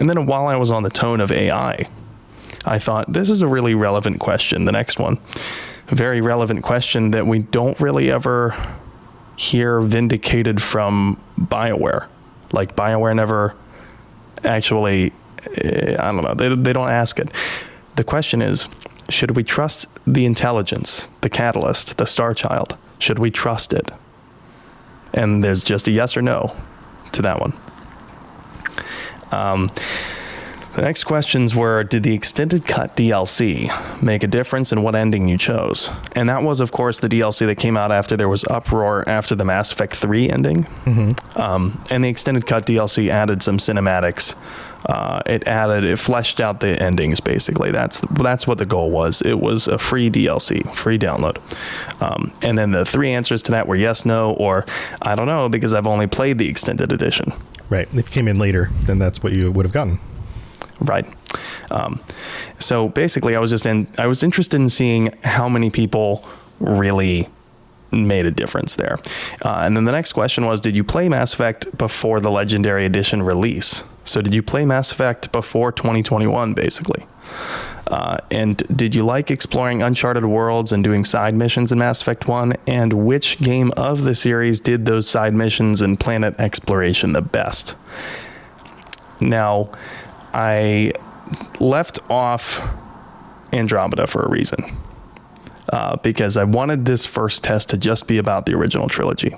And 0.00 0.08
then 0.08 0.26
while 0.26 0.46
I 0.46 0.56
was 0.56 0.70
on 0.70 0.82
the 0.82 0.90
tone 0.90 1.20
of 1.20 1.30
AI, 1.30 1.88
I 2.64 2.78
thought 2.78 3.12
this 3.12 3.28
is 3.28 3.42
a 3.42 3.46
really 3.46 3.74
relevant 3.74 4.20
question. 4.20 4.64
The 4.64 4.72
next 4.72 4.98
one, 4.98 5.18
a 5.88 5.94
very 5.94 6.20
relevant 6.20 6.62
question 6.62 7.10
that 7.12 7.26
we 7.26 7.40
don't 7.40 7.78
really 7.80 8.10
ever 8.10 8.56
hear 9.36 9.80
vindicated 9.80 10.62
from 10.62 11.20
BioWare. 11.38 12.06
Like 12.52 12.76
BioWare 12.76 13.14
never 13.14 13.54
actually, 14.44 15.12
eh, 15.56 15.96
I 15.98 16.12
don't 16.12 16.22
know, 16.22 16.34
they, 16.34 16.54
they 16.54 16.72
don't 16.72 16.90
ask 16.90 17.18
it. 17.18 17.28
The 17.96 18.04
question 18.04 18.42
is 18.42 18.68
should 19.08 19.32
we 19.32 19.44
trust 19.44 19.86
the 20.06 20.24
intelligence, 20.24 21.08
the 21.20 21.28
catalyst, 21.28 21.98
the 21.98 22.06
star 22.06 22.32
child? 22.32 22.76
Should 22.98 23.18
we 23.18 23.30
trust 23.30 23.72
it? 23.72 23.90
And 25.12 25.44
there's 25.44 25.62
just 25.62 25.86
a 25.88 25.90
yes 25.90 26.16
or 26.16 26.22
no 26.22 26.56
to 27.12 27.22
that 27.22 27.40
one. 27.40 27.52
Um, 29.34 29.70
the 30.74 30.82
next 30.82 31.04
questions 31.04 31.54
were 31.54 31.84
Did 31.84 32.02
the 32.02 32.12
extended 32.14 32.66
cut 32.66 32.96
DLC 32.96 33.70
make 34.02 34.24
a 34.24 34.26
difference 34.26 34.72
in 34.72 34.82
what 34.82 34.96
ending 34.96 35.28
you 35.28 35.38
chose? 35.38 35.88
And 36.12 36.28
that 36.28 36.42
was, 36.42 36.60
of 36.60 36.72
course, 36.72 36.98
the 36.98 37.08
DLC 37.08 37.46
that 37.46 37.56
came 37.56 37.76
out 37.76 37.92
after 37.92 38.16
there 38.16 38.28
was 38.28 38.44
uproar 38.46 39.08
after 39.08 39.36
the 39.36 39.44
Mass 39.44 39.70
Effect 39.70 39.94
3 39.94 40.28
ending. 40.30 40.64
Mm-hmm. 40.84 41.40
Um, 41.40 41.84
and 41.90 42.04
the 42.04 42.08
extended 42.08 42.46
cut 42.46 42.66
DLC 42.66 43.08
added 43.08 43.42
some 43.42 43.58
cinematics. 43.58 44.34
Uh, 44.86 45.22
it 45.26 45.46
added, 45.46 45.84
it 45.84 45.98
fleshed 45.98 46.40
out 46.40 46.60
the 46.60 46.82
endings 46.82 47.20
basically. 47.20 47.70
That's 47.70 48.00
that's 48.10 48.46
what 48.46 48.58
the 48.58 48.66
goal 48.66 48.90
was. 48.90 49.22
It 49.22 49.40
was 49.40 49.66
a 49.66 49.78
free 49.78 50.10
DLC, 50.10 50.74
free 50.76 50.98
download. 50.98 51.38
Um, 52.02 52.32
and 52.42 52.58
then 52.58 52.72
the 52.72 52.84
three 52.84 53.12
answers 53.12 53.40
to 53.42 53.52
that 53.52 53.66
were 53.66 53.76
yes, 53.76 54.04
no, 54.04 54.32
or 54.32 54.66
I 55.00 55.14
don't 55.14 55.26
know 55.26 55.48
because 55.48 55.72
I've 55.72 55.86
only 55.86 56.06
played 56.06 56.36
the 56.36 56.48
extended 56.48 56.92
edition. 56.92 57.32
Right. 57.70 57.88
If 57.92 57.96
you 58.08 58.12
came 58.12 58.28
in 58.28 58.38
later, 58.38 58.70
then 58.84 58.98
that's 58.98 59.22
what 59.22 59.32
you 59.32 59.50
would 59.50 59.64
have 59.64 59.72
gotten. 59.72 59.98
Right. 60.80 61.06
Um, 61.70 62.00
so 62.58 62.88
basically, 62.88 63.36
I 63.36 63.40
was 63.40 63.50
just 63.50 63.66
in. 63.66 63.86
I 63.98 64.06
was 64.06 64.22
interested 64.22 64.60
in 64.60 64.68
seeing 64.68 65.16
how 65.24 65.48
many 65.48 65.70
people 65.70 66.26
really 66.60 67.28
made 67.90 68.26
a 68.26 68.30
difference 68.30 68.76
there. 68.76 68.98
Uh, 69.42 69.60
and 69.60 69.76
then 69.76 69.84
the 69.84 69.92
next 69.92 70.12
question 70.12 70.44
was 70.46 70.60
Did 70.60 70.76
you 70.76 70.84
play 70.84 71.08
Mass 71.08 71.32
Effect 71.32 71.76
before 71.76 72.20
the 72.20 72.30
Legendary 72.30 72.84
Edition 72.84 73.22
release? 73.22 73.84
So, 74.04 74.20
did 74.20 74.34
you 74.34 74.42
play 74.42 74.64
Mass 74.64 74.92
Effect 74.92 75.32
before 75.32 75.72
2021, 75.72 76.54
basically? 76.54 77.06
Uh, 77.86 78.18
and 78.30 78.56
did 78.76 78.94
you 78.94 79.04
like 79.04 79.30
exploring 79.30 79.82
uncharted 79.82 80.24
worlds 80.24 80.72
and 80.72 80.82
doing 80.82 81.04
side 81.04 81.34
missions 81.34 81.70
in 81.70 81.78
Mass 81.78 82.00
Effect 82.00 82.26
1? 82.26 82.54
And 82.66 82.92
which 82.92 83.38
game 83.38 83.72
of 83.76 84.04
the 84.04 84.14
series 84.14 84.58
did 84.58 84.86
those 84.86 85.08
side 85.08 85.34
missions 85.34 85.82
and 85.82 86.00
planet 86.00 86.34
exploration 86.38 87.12
the 87.12 87.20
best? 87.20 87.74
Now, 89.20 89.70
I 90.32 90.92
left 91.60 92.00
off 92.10 92.60
Andromeda 93.52 94.06
for 94.06 94.22
a 94.22 94.28
reason. 94.28 94.76
Uh, 95.72 95.96
because 95.96 96.36
I 96.36 96.44
wanted 96.44 96.84
this 96.84 97.06
first 97.06 97.42
test 97.42 97.70
to 97.70 97.78
just 97.78 98.06
be 98.06 98.18
about 98.18 98.44
the 98.44 98.54
original 98.54 98.86
trilogy. 98.86 99.34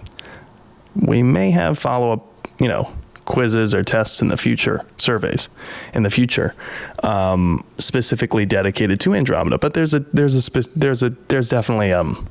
We 0.95 1.23
may 1.23 1.53
have 1.53 1.79
follow 1.79 2.13
up, 2.13 2.49
you 2.59 2.67
know, 2.67 2.91
quizzes 3.27 3.75
or 3.75 3.83
tests 3.83 4.23
in 4.23 4.29
the 4.29 4.37
future, 4.37 4.85
surveys 4.97 5.49
in 5.93 6.03
the 6.03 6.11
future, 6.11 6.55
um, 7.03 7.65
specifically 7.79 8.47
dedicated 8.47 8.99
to 9.01 9.15
Andromeda. 9.15 9.59
But 9.59 9.75
there's 9.75 9.93
a 9.93 10.01
there's 10.01 10.35
a 10.35 10.43
spe- 10.43 10.73
there's 10.75 11.03
a 11.03 11.11
there's 11.29 11.49
definitely 11.49 11.93
um, 11.93 12.29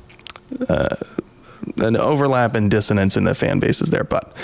uh, 0.68 0.96
an 1.78 1.96
overlap 1.96 2.54
and 2.54 2.70
dissonance 2.70 3.16
in 3.16 3.24
the 3.24 3.34
fan 3.34 3.60
bases 3.60 3.90
there. 3.90 4.04
But 4.04 4.34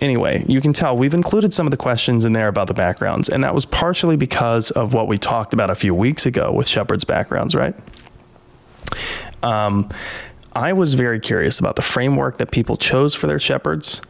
anyway, 0.00 0.44
you 0.46 0.60
can 0.60 0.72
tell 0.72 0.96
we've 0.96 1.14
included 1.14 1.54
some 1.54 1.66
of 1.66 1.70
the 1.70 1.76
questions 1.76 2.24
in 2.24 2.32
there 2.32 2.48
about 2.48 2.66
the 2.66 2.74
backgrounds, 2.74 3.28
and 3.28 3.42
that 3.44 3.54
was 3.54 3.64
partially 3.64 4.16
because 4.16 4.70
of 4.72 4.92
what 4.92 5.08
we 5.08 5.16
talked 5.16 5.54
about 5.54 5.70
a 5.70 5.74
few 5.74 5.94
weeks 5.94 6.26
ago 6.26 6.52
with 6.52 6.68
Shepard's 6.68 7.04
backgrounds, 7.04 7.54
right? 7.54 7.74
Um, 9.42 9.90
I 10.54 10.72
was 10.72 10.94
very 10.94 11.20
curious 11.20 11.60
about 11.60 11.76
the 11.76 11.82
framework 11.82 12.38
that 12.38 12.50
people 12.50 12.76
chose 12.76 13.14
for 13.14 13.26
their 13.26 13.38
Shepards 13.38 14.00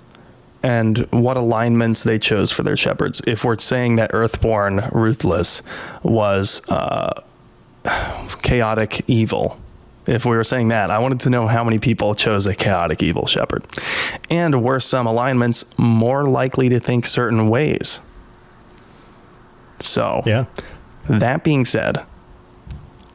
and 0.67 0.99
what 1.13 1.37
alignments 1.37 2.03
they 2.03 2.19
chose 2.19 2.51
for 2.51 2.65
their 2.65 2.77
Shepards. 2.77 3.23
If 3.27 3.45
we're 3.45 3.59
saying 3.59 3.97
that 3.97 4.11
Earthborn 4.13 4.91
Ruthless 4.93 5.63
was 6.03 6.61
uh, 6.69 7.23
chaotic 8.43 9.05
evil, 9.07 9.61
if 10.07 10.25
we 10.25 10.37
were 10.37 10.43
saying 10.45 10.69
that, 10.69 10.91
I 10.91 10.99
wanted 10.99 11.21
to 11.21 11.31
know 11.31 11.47
how 11.47 11.63
many 11.63 11.79
people 11.79 12.15
chose 12.17 12.47
a 12.49 12.55
chaotic 12.55 13.01
evil 13.03 13.27
Shepard. 13.27 13.65
And 14.29 14.63
were 14.65 14.81
some 14.81 15.07
alignments 15.07 15.65
more 15.79 16.25
likely 16.29 16.69
to 16.69 16.81
think 16.81 17.07
certain 17.07 17.49
ways? 17.49 18.01
So, 19.81 20.23
Yeah. 20.27 20.47
that 21.09 21.45
being 21.45 21.65
said, 21.65 22.03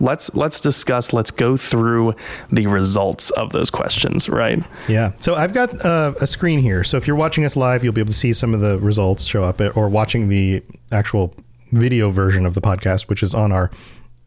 let's 0.02 0.34
let's 0.36 0.60
discuss, 0.60 1.14
let's 1.14 1.32
go 1.32 1.56
through 1.56 2.14
the 2.52 2.68
results 2.68 3.30
of 3.32 3.52
those 3.52 3.70
questions, 3.70 4.28
right? 4.28 4.62
Yeah. 4.90 5.12
So 5.20 5.36
I've 5.36 5.54
got 5.54 5.86
uh, 5.86 6.14
a 6.20 6.28
screen 6.28 6.60
here. 6.60 6.84
So 6.84 6.98
if 6.98 7.08
you're 7.08 7.16
watching 7.16 7.46
us 7.46 7.56
live, 7.56 7.84
you'll 7.84 7.94
be 7.94 8.02
able 8.02 8.12
to 8.12 8.18
see 8.18 8.34
some 8.34 8.54
of 8.54 8.60
the 8.60 8.78
results 8.80 9.26
show 9.26 9.44
up, 9.44 9.62
or 9.78 9.88
watching 9.88 10.28
the 10.28 10.62
actual 10.92 11.34
video 11.72 12.10
version 12.10 12.46
of 12.46 12.54
the 12.54 12.62
podcast, 12.62 13.08
which 13.08 13.24
is 13.24 13.34
on 13.34 13.52
our 13.54 13.72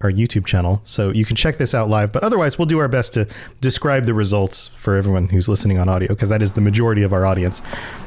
our 0.00 0.11
YouTube 0.11 0.45
channel. 0.45 0.81
So 0.85 1.11
you 1.11 1.25
can 1.25 1.35
check 1.37 1.57
this 1.57 1.75
out 1.75 1.88
live. 1.88 2.12
But 2.12 2.25
otherwise, 2.25 2.59
we'll 2.59 2.66
do 2.66 2.78
our 2.78 2.88
best 2.88 3.14
to 3.14 3.26
describe 3.61 4.04
the 4.04 4.12
results 4.14 4.69
for 4.69 4.97
everyone 4.97 5.28
who's 5.28 5.49
listening 5.49 5.78
on 5.78 5.88
audio, 5.88 6.09
because 6.09 6.28
that 6.28 6.43
is 6.43 6.52
the 6.52 6.61
majority 6.61 7.02
of 7.02 7.12
our 7.12 7.25
audience. 7.25 7.62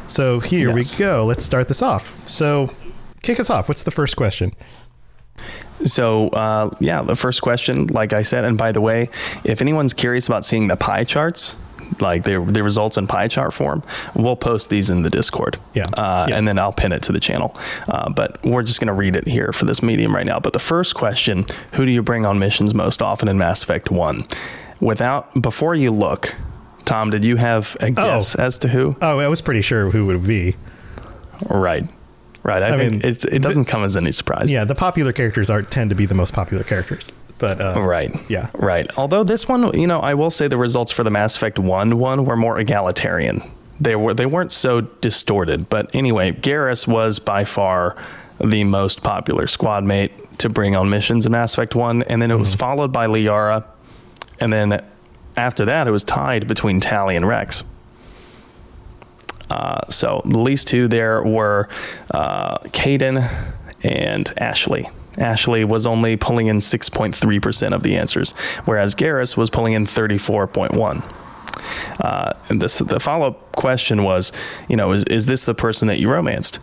So 0.05 0.39
here 0.39 0.75
Yes. 0.75 0.99
we 0.99 1.03
go. 1.05 1.25
Let's 1.25 1.43
start 1.45 1.67
this 1.67 1.81
off. 1.81 2.11
So 2.27 2.73
kick 3.23 3.39
us 3.39 3.49
off. 3.49 3.67
What's 3.67 3.83
the 3.83 3.91
first 3.91 4.15
question? 4.15 4.53
So, 5.85 6.29
uh, 6.29 6.69
yeah, 6.79 7.01
the 7.01 7.15
first 7.15 7.41
question, 7.41 7.87
like 7.87 8.13
I 8.13 8.23
said, 8.23 8.43
and 8.45 8.57
by 8.57 8.71
the 8.71 8.81
way, 8.81 9.09
if 9.43 9.61
anyone's 9.61 9.93
curious 9.93 10.27
about 10.27 10.45
seeing 10.45 10.67
the 10.67 10.75
pie 10.75 11.03
charts, 11.03 11.55
like 12.01 12.23
the, 12.25 12.43
the 12.43 12.63
results 12.63 12.97
in 12.97 13.07
pie 13.07 13.27
chart 13.27 13.53
form, 13.53 13.81
we'll 14.13 14.35
post 14.35 14.69
these 14.69 14.89
in 14.89 15.03
the 15.03 15.09
Discord. 15.09 15.57
Yeah. 15.73 15.85
Uh, 15.93 16.25
Yeah. 16.29 16.35
And 16.37 16.47
then 16.47 16.59
I'll 16.59 16.73
pin 16.73 16.91
it 16.91 17.03
to 17.03 17.11
the 17.11 17.19
channel. 17.19 17.55
Uh, 17.87 18.09
but 18.09 18.43
we're 18.43 18.63
just 18.63 18.79
going 18.79 18.87
to 18.87 18.93
read 18.93 19.15
it 19.15 19.27
here 19.27 19.53
for 19.53 19.65
this 19.65 19.81
medium 19.81 20.13
right 20.13 20.25
now. 20.25 20.39
But 20.39 20.53
the 20.53 20.59
first 20.59 20.95
question 20.95 21.45
Who 21.73 21.85
do 21.85 21.91
you 21.91 22.01
bring 22.03 22.25
on 22.25 22.39
missions 22.39 22.73
most 22.73 23.01
often 23.01 23.27
in 23.27 23.37
Mass 23.37 23.63
Effect 23.63 23.89
1? 23.91 24.27
Without, 24.81 25.41
before 25.41 25.75
you 25.75 25.91
look, 25.91 26.35
Tom, 26.85 27.09
did 27.09 27.23
you 27.25 27.35
have 27.37 27.75
a 27.79 27.89
guess 27.91 28.35
as 28.35 28.57
to 28.59 28.67
who? 28.67 28.95
Oh, 29.01 29.19
I 29.19 29.27
was 29.27 29.41
pretty 29.41 29.61
sure 29.61 29.89
who 29.89 30.09
it 30.09 30.13
would 30.17 30.27
be. 30.27 30.55
Right. 31.49 31.87
Right. 32.47 32.63
I, 32.63 32.69
I 32.69 32.77
mean, 32.77 33.01
it's, 33.03 33.25
it 33.25 33.41
doesn't 33.41 33.65
come 33.65 33.83
as 33.83 33.97
any 33.97 34.13
surprise. 34.13 34.49
Yeah, 34.51 34.63
the 34.63 34.73
popular 34.73 35.11
characters 35.11 35.49
are 35.49 35.61
tend 35.61 35.89
to 35.89 35.95
be 35.97 36.05
the 36.05 36.15
most 36.15 36.33
popular 36.33 36.63
characters. 36.63 37.11
But 37.39 37.59
uh, 37.61 37.79
Right. 37.79 38.11
Yeah. 38.29 38.49
Right. 38.53 38.89
Although 38.97 39.25
this 39.25 39.47
one, 39.47 39.77
you 39.77 39.85
know, 39.85 39.99
I 39.99 40.13
will 40.13 40.31
say 40.31 40.47
the 40.47 40.57
results 40.57 40.91
for 40.91 41.03
the 41.03 41.11
Mass 41.11 41.35
Effect 41.35 41.59
1 41.59 41.99
one 41.99 42.25
were 42.25 42.37
more 42.37 42.57
egalitarian. 42.57 43.43
They 43.81 43.95
were 43.97 44.13
they 44.13 44.25
weren't 44.25 44.53
so 44.53 44.81
distorted. 44.81 45.69
But 45.69 45.93
anyway, 45.93 46.31
Garrus 46.31 46.87
was 46.87 47.19
by 47.19 47.43
far 47.43 47.95
the 48.39 48.63
most 48.63 49.03
popular 49.03 49.45
squad 49.47 49.83
mate 49.83 50.11
to 50.39 50.47
bring 50.49 50.75
on 50.75 50.89
missions 50.89 51.25
in 51.25 51.33
Mass 51.33 51.53
Effect 51.53 51.75
1 51.75 52.03
and 52.03 52.21
then 52.21 52.31
it 52.31 52.35
was 52.35 52.53
followed 52.53 52.91
by 52.91 53.07
Liara 53.07 53.63
and 54.39 54.53
then 54.53 54.85
after 55.35 55.65
that 55.65 55.87
it 55.87 55.91
was 55.91 56.03
tied 56.03 56.47
between 56.47 56.79
Tali 56.79 57.15
and 57.15 57.27
Wrex. 57.27 57.63
Uh, 59.49 59.81
so 59.89 60.21
the 60.25 60.39
least 60.39 60.67
two 60.67 60.87
there 60.87 61.23
were 61.23 61.69
uh, 62.11 62.57
Kaidan 62.69 63.53
and 63.83 64.33
Ashley. 64.37 64.89
Ashley 65.17 65.63
was 65.63 65.85
only 65.85 66.15
pulling 66.15 66.47
in 66.47 66.59
6.3% 66.59 67.73
of 67.73 67.83
the 67.83 67.95
answers, 67.95 68.31
whereas 68.65 68.93
Garrus 68.93 69.35
was 69.35 69.49
pulling 69.49 69.73
in 69.73 69.85
34.1. 69.85 71.03
Uh, 71.99 72.33
and 72.49 72.61
this, 72.61 72.77
the 72.79 72.99
follow-up 72.99 73.55
question 73.55 74.03
was, 74.03 74.31
you 74.69 74.75
know, 74.75 74.91
is, 74.91 75.03
is 75.05 75.25
this 75.25 75.45
the 75.45 75.55
person 75.55 75.87
that 75.87 75.99
you 75.99 76.09
romanced? 76.09 76.59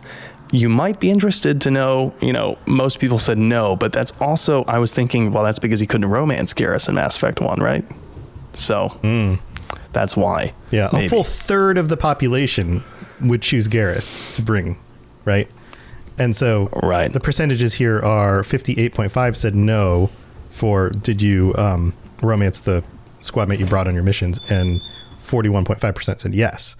You 0.51 0.69
might 0.69 0.99
be 0.99 1.11
interested 1.11 1.59
to 1.61 1.71
know, 1.71 2.13
you 2.21 2.31
know, 2.31 2.57
most 2.65 2.99
people 2.99 3.19
said 3.19 3.37
no, 3.37 3.75
but 3.75 3.91
that's 3.91 4.13
also, 4.21 4.63
I 4.65 4.79
was 4.79 4.93
thinking, 4.93 5.33
well, 5.33 5.43
that's 5.43 5.59
because 5.59 5.79
he 5.79 5.87
couldn't 5.87 6.09
romance 6.09 6.53
Garrus 6.53 6.87
in 6.87 6.95
Mass 6.95 7.17
Effect 7.17 7.41
1, 7.41 7.59
right? 7.59 7.83
So 8.53 8.97
that's 9.93 10.15
why. 10.17 10.53
Yeah, 10.71 10.89
a 10.93 11.07
full 11.09 11.23
third 11.23 11.77
of 11.77 11.89
the 11.89 11.97
population 11.97 12.83
would 13.21 13.41
choose 13.41 13.67
Garrus 13.67 14.19
to 14.33 14.41
bring, 14.41 14.77
right? 15.23 15.49
And 16.17 16.35
so 16.35 16.69
Right. 16.83 17.11
the 17.11 17.19
percentages 17.19 17.73
here 17.73 17.99
are 18.01 18.41
58.5 18.41 19.35
said 19.35 19.53
no 19.55 20.09
for 20.49 20.89
did 20.89 21.21
you 21.21 21.53
um, 21.57 21.93
romance 22.21 22.61
the 22.61 22.83
squad 23.19 23.49
mate 23.49 23.59
you 23.59 23.65
brought 23.65 23.87
on 23.87 23.93
your 23.93 24.03
missions 24.03 24.39
and 24.49 24.79
41.5% 25.21 26.19
said 26.19 26.33
yes. 26.33 26.75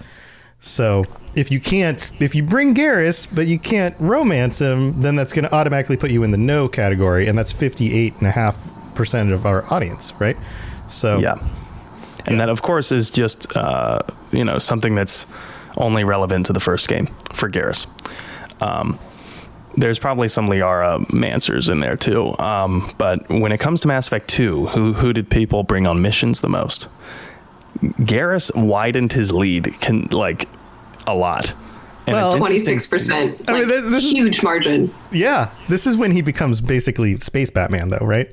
So 0.59 1.03
if 1.35 1.51
you 1.51 1.59
can't 1.59 2.11
if 2.21 2.33
you 2.33 2.43
bring 2.43 2.73
Garrus 2.73 3.27
but 3.33 3.45
you 3.47 3.59
can't 3.59 3.93
romance 3.99 4.59
him, 4.61 5.01
then 5.01 5.15
that's 5.17 5.33
going 5.33 5.43
to 5.45 5.53
automatically 5.53 5.97
put 5.97 6.11
you 6.11 6.23
in 6.23 6.31
the 6.31 6.37
no 6.37 6.67
category 6.69 7.27
and 7.27 7.37
that's 7.37 7.51
58.5% 7.51 9.33
of 9.33 9.45
our 9.45 9.65
audience, 9.73 10.13
right? 10.19 10.37
So 10.87 11.19
Yeah. 11.19 11.35
And 12.27 12.39
that, 12.39 12.49
of 12.49 12.61
course, 12.61 12.91
is 12.91 13.09
just, 13.09 13.55
uh, 13.55 13.99
you 14.31 14.43
know, 14.43 14.57
something 14.57 14.95
that's 14.95 15.25
only 15.77 16.03
relevant 16.03 16.45
to 16.47 16.53
the 16.53 16.59
first 16.59 16.87
game 16.87 17.07
for 17.33 17.49
Garrus. 17.49 17.85
Um, 18.61 18.97
there's 19.75 19.99
probably 19.99 20.27
some 20.29 20.47
Liara 20.47 21.05
Mancers 21.09 21.69
in 21.69 21.81
there 21.81 21.95
too. 21.97 22.37
Um, 22.39 22.93
but 22.97 23.27
when 23.29 23.51
it 23.51 23.59
comes 23.59 23.79
to 23.81 23.87
Mass 23.87 24.07
Effect 24.07 24.27
2, 24.29 24.67
who, 24.67 24.93
who 24.93 25.11
did 25.13 25.29
people 25.29 25.63
bring 25.63 25.85
on 25.85 26.01
missions 26.01 26.41
the 26.41 26.49
most? 26.49 26.87
Garrus 27.99 28.55
widened 28.55 29.13
his 29.13 29.31
lead 29.31 29.79
can 29.81 30.07
like 30.11 30.47
a 31.07 31.13
lot. 31.13 31.53
And 32.07 32.15
Well, 32.15 32.29
it's 32.31 32.37
Twenty 32.37 32.55
interesting- 32.55 32.79
six 32.79 32.87
percent. 32.87 33.41
I 33.49 33.53
mean, 33.59 33.67
this- 33.67 33.89
this 33.89 34.05
is- 34.05 34.11
huge 34.11 34.43
margin. 34.43 34.93
Yeah, 35.11 35.49
this 35.69 35.85
is 35.87 35.97
when 35.97 36.11
he 36.11 36.21
becomes 36.21 36.61
basically 36.61 37.17
Space 37.17 37.49
Batman, 37.49 37.89
though, 37.89 38.05
right? 38.05 38.29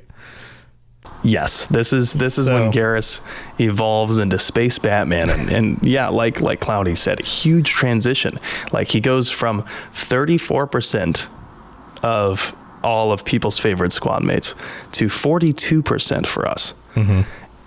Yes, 1.25 1.67
this 1.67 1.93
is 1.93 2.13
this 2.15 2.37
is 2.37 2.49
when 2.49 2.73
Garrus 2.73 3.21
evolves 3.59 4.19
into 4.19 4.39
Space 4.39 4.79
Batman, 4.79 5.31
and, 5.31 5.51
and 5.51 5.83
yeah, 5.83 6.09
like 6.09 6.41
like 6.41 6.61
Cloudy 6.61 6.97
said, 6.97 7.21
huge 7.21 7.71
transition. 7.71 8.41
Like 8.73 8.89
he 8.89 9.01
goes 9.01 9.31
from 9.31 9.65
thirty 9.93 10.37
four 10.37 10.67
percent 10.67 11.29
of 12.03 12.55
all 12.83 13.13
of 13.13 13.25
people's 13.25 13.59
favorite 13.59 13.93
squad 13.93 14.25
mates 14.25 14.57
to 14.93 15.09
forty 15.09 15.53
two 15.53 15.81
percent 15.81 16.27
for 16.27 16.47
us, 16.49 16.75
mm-hmm. 16.97 17.21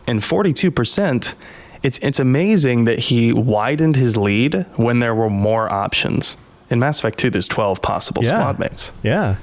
and 0.06 0.24
forty 0.24 0.52
two 0.52 0.72
percent. 0.72 1.34
It's 1.82 1.98
it's 2.00 2.20
amazing 2.20 2.86
that 2.86 3.00
he 3.00 3.32
widened 3.32 3.96
his 3.96 4.18
lead 4.18 4.66
when 4.76 5.00
there 5.00 5.16
were 5.16 5.30
more 5.30 5.72
options. 5.72 6.36
In 6.68 6.80
Mass 6.80 6.98
Effect 6.98 7.20
2, 7.20 7.30
there's 7.30 7.48
12 7.48 7.80
possible 7.84 8.24
Yeah. 8.24 8.40
squad 8.40 8.58
mates. 8.58 8.92
Yeah, 9.04 9.36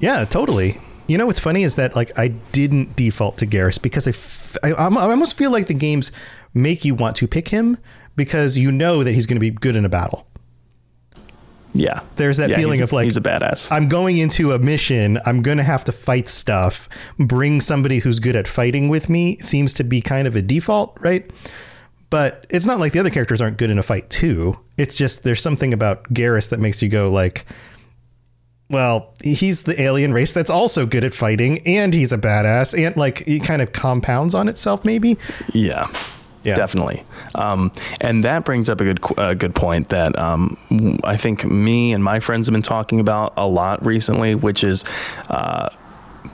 yeah, 0.00 0.26
totally. 0.26 0.78
You 1.06 1.18
know 1.18 1.26
what's 1.26 1.40
funny 1.40 1.62
is 1.62 1.76
that 1.76 1.94
like 1.94 2.18
I 2.18 2.28
didn't 2.28 2.96
default 2.96 3.38
to 3.38 3.46
Garrus 3.46 3.80
because 3.80 4.06
I, 4.06 4.10
f- 4.10 4.56
I, 4.64 4.70
I 4.72 5.10
almost 5.10 5.36
feel 5.36 5.50
like 5.52 5.66
the 5.68 5.74
games 5.74 6.10
make 6.54 6.84
you 6.84 6.94
want 6.94 7.16
to 7.16 7.28
pick 7.28 7.48
him 7.48 7.78
because 8.16 8.56
you 8.58 8.72
know 8.72 9.04
that 9.04 9.14
he's 9.14 9.26
going 9.26 9.36
to 9.36 9.40
be 9.40 9.50
good 9.50 9.76
in 9.76 9.84
a 9.84 9.88
battle. 9.88 10.26
Yeah. 11.74 12.00
There's 12.16 12.38
that 12.38 12.48
Yeah, 12.50 12.56
feeling 12.56 12.80
a- 12.80 12.84
of 12.84 12.92
like 12.92 13.04
he's 13.04 13.16
a 13.16 13.20
badass. 13.20 13.70
I'm 13.70 13.88
going 13.88 14.16
into 14.16 14.52
a 14.52 14.58
mission. 14.58 15.18
I'm 15.26 15.42
going 15.42 15.58
to 15.58 15.62
have 15.62 15.84
to 15.84 15.92
fight 15.92 16.26
stuff. 16.26 16.88
Bring 17.18 17.60
somebody 17.60 17.98
who's 17.98 18.18
good 18.18 18.34
at 18.34 18.48
fighting 18.48 18.88
with 18.88 19.08
me 19.10 19.38
seems 19.38 19.72
to 19.74 19.84
be 19.84 20.00
kind 20.00 20.26
of 20.26 20.34
a 20.36 20.42
default, 20.42 20.96
right? 21.00 21.30
But 22.08 22.46
it's 22.50 22.64
not 22.66 22.80
like 22.80 22.92
the 22.92 22.98
other 23.00 23.10
characters 23.10 23.40
aren't 23.40 23.58
good 23.58 23.68
in 23.70 23.78
a 23.78 23.82
fight 23.82 24.08
too. 24.08 24.58
It's 24.78 24.96
just 24.96 25.22
there's 25.22 25.42
something 25.42 25.72
about 25.74 26.04
Garrus 26.14 26.48
that 26.48 26.60
makes 26.60 26.82
you 26.82 26.88
go 26.88 27.10
like, 27.10 27.44
well, 28.68 29.12
he's 29.22 29.62
the 29.62 29.80
alien 29.80 30.12
race 30.12 30.32
that's 30.32 30.50
also 30.50 30.86
good 30.86 31.04
at 31.04 31.14
fighting, 31.14 31.60
and 31.66 31.94
he's 31.94 32.12
a 32.12 32.18
badass, 32.18 32.76
and 32.76 32.96
like 32.96 33.24
he 33.24 33.38
kind 33.38 33.62
of 33.62 33.72
compounds 33.72 34.34
on 34.34 34.48
itself, 34.48 34.84
maybe. 34.84 35.16
Yeah. 35.52 35.88
Yeah. 36.42 36.54
Definitely, 36.54 37.02
um, 37.34 37.72
and 38.00 38.22
that 38.22 38.44
brings 38.44 38.70
up 38.70 38.80
a 38.80 38.84
good 38.84 39.00
a 39.18 39.34
good 39.34 39.52
point 39.52 39.88
that 39.88 40.16
um, 40.16 40.56
I 41.02 41.16
think 41.16 41.44
me 41.44 41.92
and 41.92 42.04
my 42.04 42.20
friends 42.20 42.46
have 42.46 42.52
been 42.52 42.62
talking 42.62 43.00
about 43.00 43.32
a 43.36 43.48
lot 43.48 43.84
recently, 43.84 44.36
which 44.36 44.62
is 44.62 44.84
uh, 45.28 45.70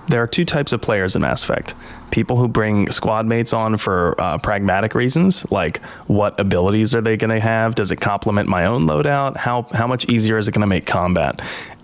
there 0.08 0.22
are 0.22 0.26
two 0.26 0.44
types 0.44 0.74
of 0.74 0.82
players 0.82 1.16
in 1.16 1.22
Mass 1.22 1.42
Effect: 1.42 1.74
people 2.10 2.36
who 2.36 2.46
bring 2.46 2.90
squad 2.90 3.24
mates 3.24 3.54
on 3.54 3.78
for 3.78 4.14
uh, 4.20 4.36
pragmatic 4.36 4.94
reasons, 4.94 5.50
like 5.50 5.82
what 6.08 6.38
abilities 6.38 6.94
are 6.94 7.00
they 7.00 7.16
going 7.16 7.30
to 7.30 7.40
have? 7.40 7.74
Does 7.74 7.90
it 7.90 7.96
complement 7.96 8.50
my 8.50 8.66
own 8.66 8.84
loadout? 8.84 9.38
How 9.38 9.66
how 9.72 9.86
much 9.86 10.04
easier 10.10 10.36
is 10.36 10.46
it 10.46 10.52
going 10.52 10.60
to 10.60 10.66
make 10.66 10.84
combat? 10.84 11.40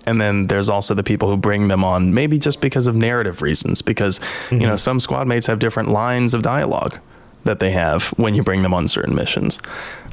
And 0.08 0.18
then 0.20 0.46
there's 0.46 0.70
also 0.70 0.94
the 0.94 1.02
people 1.02 1.28
who 1.28 1.36
bring 1.36 1.68
them 1.68 1.84
on 1.84 2.14
maybe 2.14 2.38
just 2.38 2.60
because 2.62 2.86
of 2.86 2.94
narrative 2.96 3.42
reasons, 3.42 3.82
because 3.82 4.20
you 4.50 4.66
know 4.66 4.76
some 4.76 5.00
squad 5.00 5.26
mates 5.28 5.46
have 5.48 5.58
different 5.58 5.90
lines 5.90 6.32
of 6.34 6.40
dialogue 6.42 6.98
that 7.44 7.58
they 7.60 7.70
have 7.72 8.04
when 8.16 8.34
you 8.34 8.42
bring 8.42 8.62
them 8.62 8.72
on 8.72 8.88
certain 8.88 9.14
missions. 9.14 9.58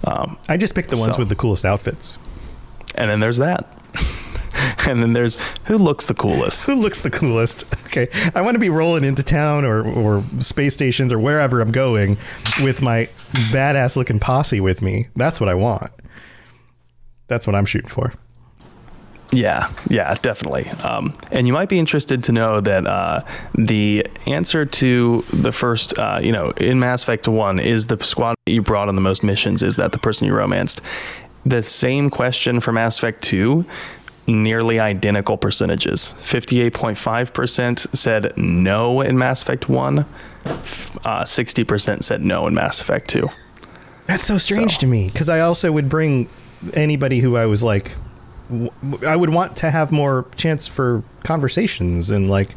Um, 0.03 0.37
I 0.49 0.57
just 0.57 0.75
picked 0.75 0.89
the 0.89 0.97
ones 0.97 1.13
So- 1.15 1.19
with 1.19 1.29
the 1.29 1.35
coolest 1.35 1.63
outfits. 1.65 2.17
and 2.95 3.09
then 3.09 3.19
there's 3.21 3.37
that. 3.37 3.65
and 4.87 5.01
then 5.01 5.13
there's 5.13 5.37
who 5.65 5.77
looks 5.77 6.07
the 6.07 6.13
coolest. 6.13 6.65
Who 6.65 6.75
looks 6.75 6.99
the 7.01 7.09
coolest? 7.09 7.63
Okay, 7.95 8.09
I 8.35 8.41
want 8.41 8.55
to 8.55 8.59
be 8.59 8.69
rolling 8.69 9.05
into 9.05 9.23
town 9.23 9.63
or 9.63 9.81
or 9.87 10.21
space 10.39 10.73
stations 10.73 11.13
or 11.13 11.19
wherever 11.19 11.61
I'm 11.61 11.71
going 11.71 12.17
with 12.61 12.81
my 12.81 13.07
badass 13.53 13.95
looking 13.95 14.19
posse 14.19 14.59
with 14.59 14.81
me. 14.81 15.07
That's 15.15 15.39
what 15.39 15.47
I 15.47 15.53
want. 15.53 15.91
That's 17.27 17.47
what 17.47 17.55
I'm 17.55 17.65
shooting 17.65 17.89
for. 17.89 18.11
Yeah, 19.31 19.71
yeah, 19.89 20.13
definitely. 20.21 20.69
Um, 20.69 21.13
and 21.31 21.47
you 21.47 21.53
might 21.53 21.67
be 21.67 21.79
interested 21.79 22.23
to 22.25 22.31
know 22.31 22.61
that 22.61 22.85
uh, 22.85 23.21
the 23.53 24.05
answer 24.27 24.65
to 24.65 25.25
the 25.33 25.51
first, 25.51 25.97
uh, 25.97 26.19
you 26.21 26.31
know, 26.31 26.51
in 26.51 26.79
Mass 26.79 27.03
Effect 27.03 27.27
1 27.27 27.59
is 27.59 27.87
the 27.87 28.01
squad 28.03 28.35
you 28.45 28.61
brought 28.61 28.87
on 28.87 28.95
the 28.95 29.01
most 29.01 29.23
missions. 29.23 29.63
Is 29.63 29.75
that 29.77 29.91
the 29.91 29.97
person 29.97 30.27
you 30.27 30.33
romanced? 30.33 30.79
The 31.45 31.61
same 31.61 32.09
question 32.09 32.59
for 32.59 32.71
Mass 32.71 32.97
Effect 32.97 33.21
2, 33.23 33.65
nearly 34.27 34.79
identical 34.79 35.37
percentages. 35.37 36.13
58.5% 36.23 37.95
said 37.95 38.37
no 38.37 39.01
in 39.01 39.17
Mass 39.17 39.41
Effect 39.41 39.69
1, 39.69 39.99
uh, 39.99 40.05
60% 41.23 42.03
said 42.03 42.23
no 42.23 42.47
in 42.47 42.53
Mass 42.53 42.79
Effect 42.81 43.09
2. 43.09 43.29
That's 44.05 44.23
so 44.23 44.37
strange 44.37 44.73
So- 44.73 44.79
to 44.81 44.87
me 44.87 45.07
because 45.11 45.29
I 45.29 45.39
also 45.41 45.71
would 45.71 45.89
bring 45.89 46.29
anybody 46.73 47.19
who 47.19 47.35
I 47.35 47.47
was 47.47 47.63
like, 47.63 47.91
I 49.05 49.15
would 49.15 49.31
want 49.31 49.55
to 49.57 49.71
have 49.71 49.91
more 49.91 50.25
chance 50.35 50.67
for 50.67 51.03
conversations 51.23 52.11
and 52.11 52.29
like, 52.29 52.55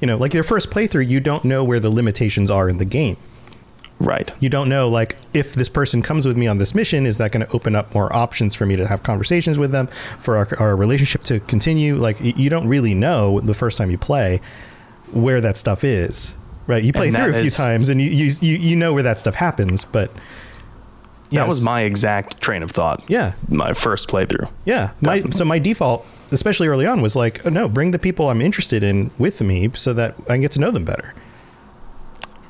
you 0.00 0.06
know, 0.06 0.16
like 0.16 0.32
your 0.32 0.44
first 0.44 0.70
playthrough, 0.70 1.08
you 1.08 1.20
don't 1.20 1.44
know 1.44 1.64
where 1.64 1.80
the 1.80 1.90
limitations 1.90 2.50
are 2.50 2.68
in 2.68 2.78
the 2.78 2.84
game. 2.84 3.16
Right. 4.00 4.32
You 4.40 4.48
don't 4.48 4.68
know 4.68 4.88
like 4.88 5.16
if 5.34 5.54
this 5.54 5.68
person 5.68 6.02
comes 6.02 6.26
with 6.26 6.36
me 6.36 6.46
on 6.46 6.58
this 6.58 6.74
mission, 6.74 7.04
is 7.04 7.18
that 7.18 7.32
going 7.32 7.44
to 7.44 7.52
open 7.52 7.74
up 7.74 7.92
more 7.94 8.14
options 8.14 8.54
for 8.54 8.64
me 8.64 8.76
to 8.76 8.86
have 8.86 9.02
conversations 9.02 9.58
with 9.58 9.72
them 9.72 9.88
for 9.88 10.36
our, 10.36 10.48
our 10.60 10.76
relationship 10.76 11.24
to 11.24 11.40
continue? 11.40 11.96
Like 11.96 12.18
you 12.20 12.48
don't 12.48 12.68
really 12.68 12.94
know 12.94 13.40
the 13.40 13.54
first 13.54 13.76
time 13.76 13.90
you 13.90 13.98
play 13.98 14.40
where 15.12 15.40
that 15.40 15.56
stuff 15.56 15.82
is, 15.82 16.36
right? 16.66 16.82
You 16.82 16.92
play 16.92 17.10
through 17.10 17.30
a 17.30 17.32
few 17.32 17.42
is- 17.44 17.56
times 17.56 17.88
and 17.88 18.00
you 18.00 18.08
you 18.08 18.56
you 18.56 18.76
know 18.76 18.94
where 18.94 19.02
that 19.02 19.18
stuff 19.18 19.34
happens, 19.34 19.84
but 19.84 20.12
That 21.30 21.48
was 21.48 21.62
my 21.62 21.82
exact 21.82 22.40
train 22.40 22.62
of 22.62 22.70
thought. 22.70 23.02
Yeah. 23.08 23.34
My 23.48 23.72
first 23.72 24.08
playthrough. 24.08 24.50
Yeah, 24.64 24.90
my 25.00 25.20
so 25.30 25.44
my 25.44 25.58
default, 25.58 26.06
especially 26.30 26.68
early 26.68 26.86
on, 26.86 27.00
was 27.02 27.14
like, 27.14 27.44
oh, 27.46 27.50
no, 27.50 27.68
bring 27.68 27.90
the 27.90 27.98
people 27.98 28.30
I'm 28.30 28.40
interested 28.40 28.82
in 28.82 29.10
with 29.18 29.42
me 29.42 29.70
so 29.74 29.92
that 29.92 30.14
I 30.22 30.34
can 30.34 30.40
get 30.40 30.52
to 30.52 30.60
know 30.60 30.70
them 30.70 30.84
better. 30.84 31.14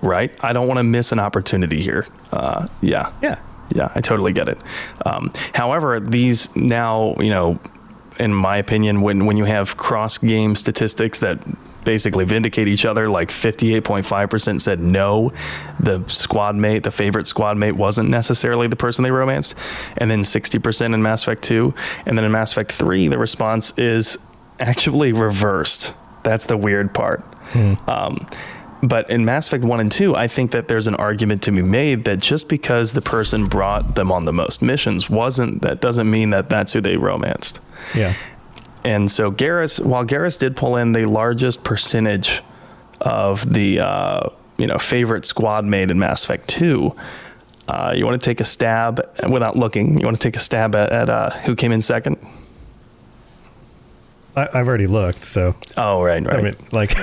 Right. 0.01 0.33
I 0.43 0.53
don't 0.53 0.69
want 0.69 0.79
to 0.79 0.85
miss 0.85 1.11
an 1.12 1.19
opportunity 1.19 1.83
here. 1.83 2.07
Uh, 2.33 2.69
yeah. 2.81 3.12
Yeah, 3.23 3.38
Yeah, 3.75 3.91
I 3.95 4.01
totally 4.01 4.33
get 4.33 4.49
it. 4.49 4.59
Um, 5.05 5.33
however, 5.55 5.99
these 5.99 6.55
now, 6.55 7.17
you 7.19 7.31
know, 7.31 7.59
in 8.19 8.33
my 8.33 8.57
opinion, 8.57 9.01
when 9.01 9.27
when 9.27 9.37
you 9.37 9.45
have 9.45 9.77
cross 9.77 10.19
game 10.19 10.55
statistics 10.55 11.21
that 11.21 11.38
basically 11.88 12.27
vindicate 12.27 12.68
each 12.68 12.85
other, 12.85 13.09
like 13.09 13.31
58.5% 13.31 14.61
said 14.61 14.79
no, 14.79 15.33
the 15.81 16.05
squad 16.07 16.55
mate, 16.55 16.83
the 16.83 16.90
favorite 16.90 17.27
squad 17.27 17.57
mate 17.57 17.72
wasn't 17.72 18.11
necessarily 18.11 18.66
the 18.66 18.77
person 18.77 19.05
they 19.05 19.11
romanced, 19.11 19.55
and 19.96 20.11
then 20.11 20.20
60% 20.20 20.92
in 20.92 21.03
Mass 21.03 21.22
Effect 21.22 21.42
2, 21.44 21.72
and 22.05 22.18
then 22.18 22.27
in 22.27 22.31
Mass 22.31 22.53
Effect 22.53 22.72
3, 22.72 23.09
the 23.09 23.16
response 23.16 23.72
is 23.79 24.18
actually 24.61 25.14
reversed. 25.14 25.94
That's 26.24 26.44
the 26.44 26.59
weird 26.59 26.92
part. 26.92 27.24
Um, 27.88 28.18
but 28.83 29.09
in 29.09 29.24
Mass 29.24 29.48
Effect 29.48 29.64
1 29.64 29.81
and 29.81 29.90
2, 29.90 30.14
I 30.14 30.29
think 30.29 30.51
that 30.51 30.68
there's 30.68 30.88
an 30.88 30.94
argument 30.96 31.40
to 31.44 31.51
be 31.51 31.62
made 31.62 32.05
that 32.05 32.18
just 32.18 32.51
because 32.51 32.92
the 32.92 33.01
person 33.01 33.46
brought 33.46 33.94
them 33.94 34.12
on 34.12 34.27
the 34.27 34.33
most 34.35 34.61
missions 34.61 35.09
wasn't, 35.09 35.62
that 35.62 35.81
doesn't 35.81 36.11
mean 36.11 36.29
that 36.31 36.51
that's 36.51 36.74
who 36.74 36.83
they 36.83 36.98
romanced. 36.98 37.61
yeah, 37.94 38.12
And 38.88 39.11
so 39.11 39.31
Garrus, 39.31 39.85
while 39.85 40.03
Garrus 40.03 40.38
did 40.38 40.57
pull 40.57 40.77
in 40.77 40.92
the 40.92 41.05
largest 41.05 41.62
percentage 41.62 42.42
of 43.03 43.53
the, 43.53 43.81
uh, 43.81 44.31
you 44.57 44.66
know, 44.66 44.79
favorite 44.79 45.27
squad 45.27 45.66
made 45.66 45.90
in 45.90 45.98
Mass 45.98 46.24
Effect 46.24 46.48
2, 46.48 46.92
uh, 47.68 47.92
you 47.94 48.07
want 48.07 48.18
to 48.18 48.24
take 48.24 48.40
a 48.40 48.46
stab 48.46 49.07
without 49.29 49.57
looking. 49.57 50.01
You 50.01 50.07
want 50.07 50.18
to 50.18 50.27
take 50.27 50.37
a 50.37 50.40
stab 50.40 50.74
at, 50.74 50.90
at 50.90 51.11
uh, 51.11 51.29
who 51.40 51.55
came 51.55 51.70
in 51.70 51.83
second? 51.83 52.16
I, 54.37 54.49
I've 54.55 54.69
already 54.69 54.87
looked. 54.87 55.25
So 55.25 55.57
Oh, 55.77 56.03
right, 56.03 56.25
right. 56.25 56.38
I 56.38 56.43
mean, 56.43 56.57
like, 56.73 56.95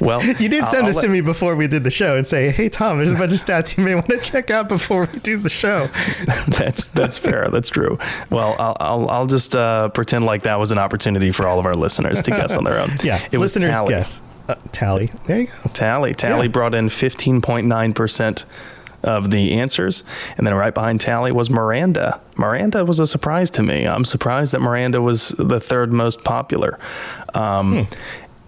well, 0.00 0.22
you 0.24 0.48
did 0.48 0.66
send 0.66 0.82
I'll 0.86 0.92
this 0.92 1.00
to 1.02 1.08
me 1.08 1.20
before 1.20 1.56
we 1.56 1.66
did 1.68 1.84
the 1.84 1.90
show 1.90 2.16
and 2.16 2.26
say, 2.26 2.50
hey 2.50 2.68
Tom, 2.68 2.98
there's 2.98 3.12
a 3.12 3.16
bunch 3.16 3.32
of 3.32 3.38
stats 3.38 3.76
you 3.76 3.84
may 3.84 3.94
want 3.94 4.08
to 4.08 4.18
check 4.18 4.50
out 4.50 4.68
before 4.68 5.08
we 5.12 5.18
do 5.20 5.36
the 5.38 5.50
show. 5.50 5.86
that's 6.48 6.88
that's 6.88 7.18
fair. 7.18 7.48
That's 7.50 7.68
true. 7.68 7.98
Well, 8.30 8.56
I'll 8.58 8.76
I'll, 8.80 9.08
I'll 9.10 9.26
just 9.26 9.54
uh, 9.56 9.88
pretend 9.90 10.24
like 10.26 10.42
that 10.42 10.58
was 10.58 10.70
an 10.72 10.78
opportunity 10.78 11.30
for 11.32 11.46
all 11.46 11.58
of 11.58 11.66
our 11.66 11.74
listeners 11.74 12.20
to 12.22 12.30
guess 12.30 12.56
on 12.56 12.64
their 12.64 12.78
own. 12.78 12.88
Yeah, 13.02 13.24
it 13.32 13.38
was 13.38 13.56
listeners 13.56 13.76
Tali. 13.76 13.88
guess. 13.88 14.20
Uh, 14.48 14.54
Tali. 14.72 15.10
There 15.26 15.40
you 15.42 15.46
go. 15.46 15.70
Tali. 15.72 16.14
Tali 16.14 16.46
Yeah. 16.46 16.52
brought 16.52 16.74
in 16.74 16.88
fifteen 16.88 17.40
point 17.40 17.66
nine 17.66 17.94
percent 17.94 18.44
of 19.02 19.30
the 19.30 19.52
answers, 19.52 20.04
and 20.36 20.46
then 20.46 20.54
right 20.54 20.74
behind 20.74 21.00
Tali 21.00 21.32
was 21.32 21.50
Miranda. 21.50 22.20
Miranda 22.36 22.84
was 22.84 23.00
a 23.00 23.06
surprise 23.06 23.50
to 23.50 23.62
me. 23.62 23.86
I'm 23.86 24.04
surprised 24.04 24.52
that 24.52 24.60
Miranda 24.60 25.00
was 25.00 25.30
the 25.38 25.60
third 25.60 25.92
most 25.92 26.24
popular. 26.24 26.78
Um, 27.34 27.88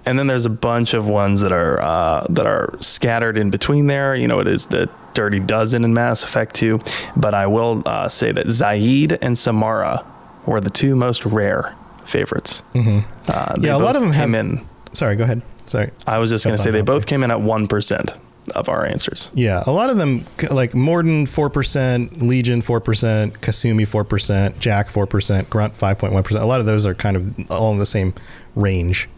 And 0.04 0.18
then 0.18 0.26
there's 0.26 0.46
a 0.46 0.50
bunch 0.50 0.94
of 0.94 1.06
ones 1.06 1.42
that 1.42 1.52
are 1.52 1.80
uh, 1.80 2.26
that 2.28 2.44
are 2.44 2.74
scattered 2.80 3.38
in 3.38 3.50
between 3.50 3.86
there. 3.86 4.16
You 4.16 4.26
know, 4.26 4.40
it 4.40 4.48
is 4.48 4.66
the 4.66 4.88
Dirty 5.14 5.38
Dozen 5.38 5.84
in 5.84 5.94
Mass 5.94 6.24
Effect 6.24 6.56
2, 6.56 6.80
but 7.16 7.34
I 7.34 7.46
will 7.46 7.82
uh, 7.86 8.08
say 8.08 8.32
that 8.32 8.46
Zaeed 8.48 9.16
and 9.22 9.38
Samara 9.38 10.04
were 10.44 10.60
the 10.60 10.70
two 10.70 10.96
most 10.96 11.24
rare 11.24 11.76
favorites. 12.04 12.64
Mm-hmm. 12.74 13.08
Uh, 13.30 13.54
Yeah, 13.60 13.76
a 13.76 13.78
lot 13.78 13.94
of 13.94 14.02
them 14.02 14.10
came 14.12 14.32
have- 14.32 14.46
in. 14.46 14.66
Sorry, 14.92 15.14
go 15.14 15.22
ahead. 15.22 15.40
Sorry. 15.66 15.90
I 16.04 16.18
was 16.18 16.30
just 16.30 16.44
going 16.44 16.56
to 16.56 16.62
say 16.62 16.72
they 16.72 16.82
both 16.82 17.06
came 17.06 17.22
in 17.22 17.30
at 17.30 17.40
one 17.40 17.68
percent 17.68 18.10
of 18.54 18.68
our 18.68 18.84
answers. 18.84 19.30
Yeah, 19.34 19.62
a 19.66 19.70
lot 19.70 19.90
of 19.90 19.96
them, 19.96 20.24
like 20.50 20.72
Mordin, 20.72 21.24
4%, 21.24 22.22
Legion, 22.22 22.60
4%, 22.60 23.38
Kasumi, 23.38 23.86
4%, 23.86 24.58
Jack, 24.58 24.88
4%, 24.88 25.50
Grunt, 25.50 25.74
5.1%. 25.74 26.40
A 26.40 26.44
lot 26.44 26.60
of 26.60 26.66
those 26.66 26.86
are 26.86 26.94
kind 26.94 27.16
of 27.16 27.50
all 27.50 27.72
in 27.72 27.78
the 27.78 27.86
same 27.86 28.14
range. 28.54 29.08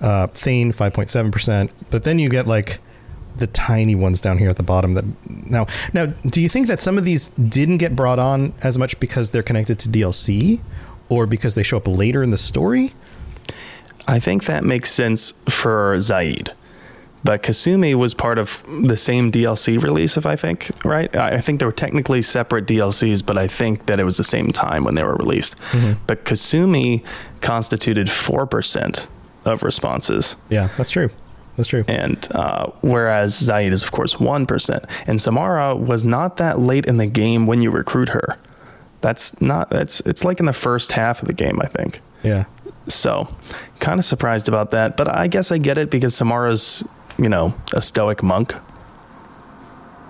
Uh, 0.00 0.28
Thane, 0.28 0.72
5.7%. 0.72 1.70
But 1.90 2.04
then 2.04 2.18
you 2.18 2.28
get 2.28 2.46
like 2.46 2.78
the 3.36 3.48
tiny 3.48 3.94
ones 3.94 4.20
down 4.20 4.38
here 4.38 4.48
at 4.48 4.56
the 4.56 4.64
bottom 4.64 4.94
that 4.94 5.04
now 5.28 5.64
now 5.92 6.06
do 6.26 6.40
you 6.40 6.48
think 6.48 6.66
that 6.66 6.80
some 6.80 6.98
of 6.98 7.04
these 7.04 7.28
didn't 7.28 7.76
get 7.76 7.94
brought 7.94 8.18
on 8.18 8.52
as 8.64 8.76
much 8.76 8.98
because 8.98 9.30
they're 9.30 9.44
connected 9.44 9.78
to 9.78 9.88
DLC 9.88 10.58
or 11.08 11.24
because 11.24 11.54
they 11.54 11.62
show 11.62 11.76
up 11.76 11.86
later 11.86 12.20
in 12.20 12.30
the 12.30 12.38
story 12.38 12.92
I 14.08 14.18
think 14.18 14.46
that 14.46 14.64
makes 14.64 14.90
sense 14.90 15.34
for 15.50 15.98
Zaeed. 15.98 16.50
But 17.24 17.42
Kasumi 17.42 17.94
was 17.94 18.14
part 18.14 18.38
of 18.38 18.62
the 18.84 18.96
same 18.96 19.32
DLC 19.32 19.82
release, 19.82 20.16
if 20.16 20.24
I 20.24 20.36
think, 20.36 20.70
right? 20.84 21.14
I 21.16 21.40
think 21.40 21.58
they 21.60 21.66
were 21.66 21.72
technically 21.72 22.22
separate 22.22 22.66
DLCs, 22.66 23.26
but 23.26 23.36
I 23.36 23.48
think 23.48 23.86
that 23.86 23.98
it 23.98 24.04
was 24.04 24.16
the 24.16 24.24
same 24.24 24.50
time 24.52 24.84
when 24.84 24.94
they 24.94 25.02
were 25.02 25.16
released. 25.16 25.56
But 26.06 26.24
Kasumi 26.24 27.02
constituted 27.40 28.06
4% 28.06 29.06
of 29.44 29.62
responses. 29.62 30.36
yeah 30.50 30.68
that's 30.76 30.90
true 30.90 31.10
that's 31.56 31.68
true 31.68 31.84
And 31.88 32.26
uh, 32.32 32.66
whereas 32.82 33.34
Zaeed 33.40 33.72
is, 33.72 33.82
of 33.82 33.90
course, 33.90 34.14
1%. 34.14 34.84
And 35.08 35.20
Samara 35.20 35.74
was 35.74 36.04
not 36.04 36.36
that 36.36 36.60
late 36.60 36.86
in 36.86 36.98
the 36.98 37.06
game 37.06 37.46
when 37.48 37.62
you 37.62 37.70
recruit 37.72 38.10
her. 38.10 38.36
That's 39.00 39.40
not, 39.40 39.68
that's, 39.70 39.98
it's 40.00 40.24
like 40.24 40.38
in 40.38 40.46
the 40.46 40.52
first 40.52 40.92
half 40.92 41.20
of 41.20 41.26
the 41.26 41.34
game, 41.34 41.60
I 41.60 41.66
think. 41.66 41.98
yeah 42.22 42.44
So, 42.86 43.28
kind 43.80 43.98
of 43.98 44.04
surprised 44.04 44.48
about 44.48 44.70
that, 44.70 44.96
but 44.96 45.08
I 45.08 45.26
guess 45.26 45.50
I 45.50 45.58
get 45.58 45.78
it 45.78 45.90
because 45.90 46.14
Samara's, 46.14 46.84
you 47.18 47.28
know, 47.28 47.54
a 47.72 47.82
stoic 47.82 48.22
monk. 48.22 48.54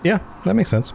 Yeah, 0.04 0.18
that 0.44 0.54
makes 0.54 0.70
sense. 0.70 0.92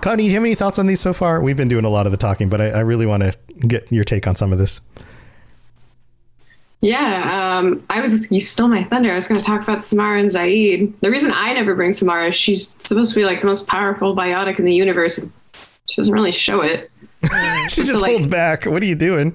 Cloudy, 0.00 0.24
do 0.24 0.28
you 0.28 0.34
have 0.34 0.42
any 0.42 0.54
thoughts 0.54 0.78
on 0.78 0.86
these 0.86 1.00
so 1.00 1.12
far? 1.12 1.40
We've 1.40 1.56
been 1.56 1.68
doing 1.68 1.84
a 1.84 1.88
lot 1.88 2.06
of 2.06 2.12
the 2.12 2.18
talking, 2.18 2.48
but 2.48 2.60
I, 2.60 2.66
I 2.70 2.80
really 2.80 3.06
want 3.06 3.22
to 3.22 3.32
get 3.66 3.90
your 3.90 4.04
take 4.04 4.26
on 4.26 4.34
some 4.36 4.52
of 4.52 4.58
this. 4.58 4.80
Yeah, 6.80 7.56
um, 7.58 7.82
I 7.88 8.00
was. 8.02 8.30
You 8.30 8.40
stole 8.40 8.68
my 8.68 8.84
thunder. 8.84 9.10
I 9.10 9.14
was 9.14 9.26
going 9.26 9.40
to 9.40 9.46
talk 9.46 9.62
about 9.62 9.82
Samara 9.82 10.20
and 10.20 10.28
Zaeed. 10.28 10.92
The 11.00 11.10
reason 11.10 11.32
I 11.34 11.54
never 11.54 11.74
bring 11.74 11.92
Samara 11.92 12.28
is 12.28 12.36
she's 12.36 12.74
supposed 12.80 13.14
to 13.14 13.20
be 13.20 13.24
like 13.24 13.40
the 13.40 13.46
most 13.46 13.66
powerful 13.66 14.14
biotic 14.14 14.58
in 14.58 14.66
the 14.66 14.74
universe. 14.74 15.16
and 15.16 15.32
She 15.86 15.96
doesn't 15.96 16.12
really 16.12 16.32
show 16.32 16.60
it. 16.60 16.90
She 17.70 17.82
just 17.84 18.02
like- 18.02 18.10
holds 18.12 18.26
back. 18.26 18.66
What 18.66 18.82
are 18.82 18.86
you 18.86 18.94
doing? 18.94 19.34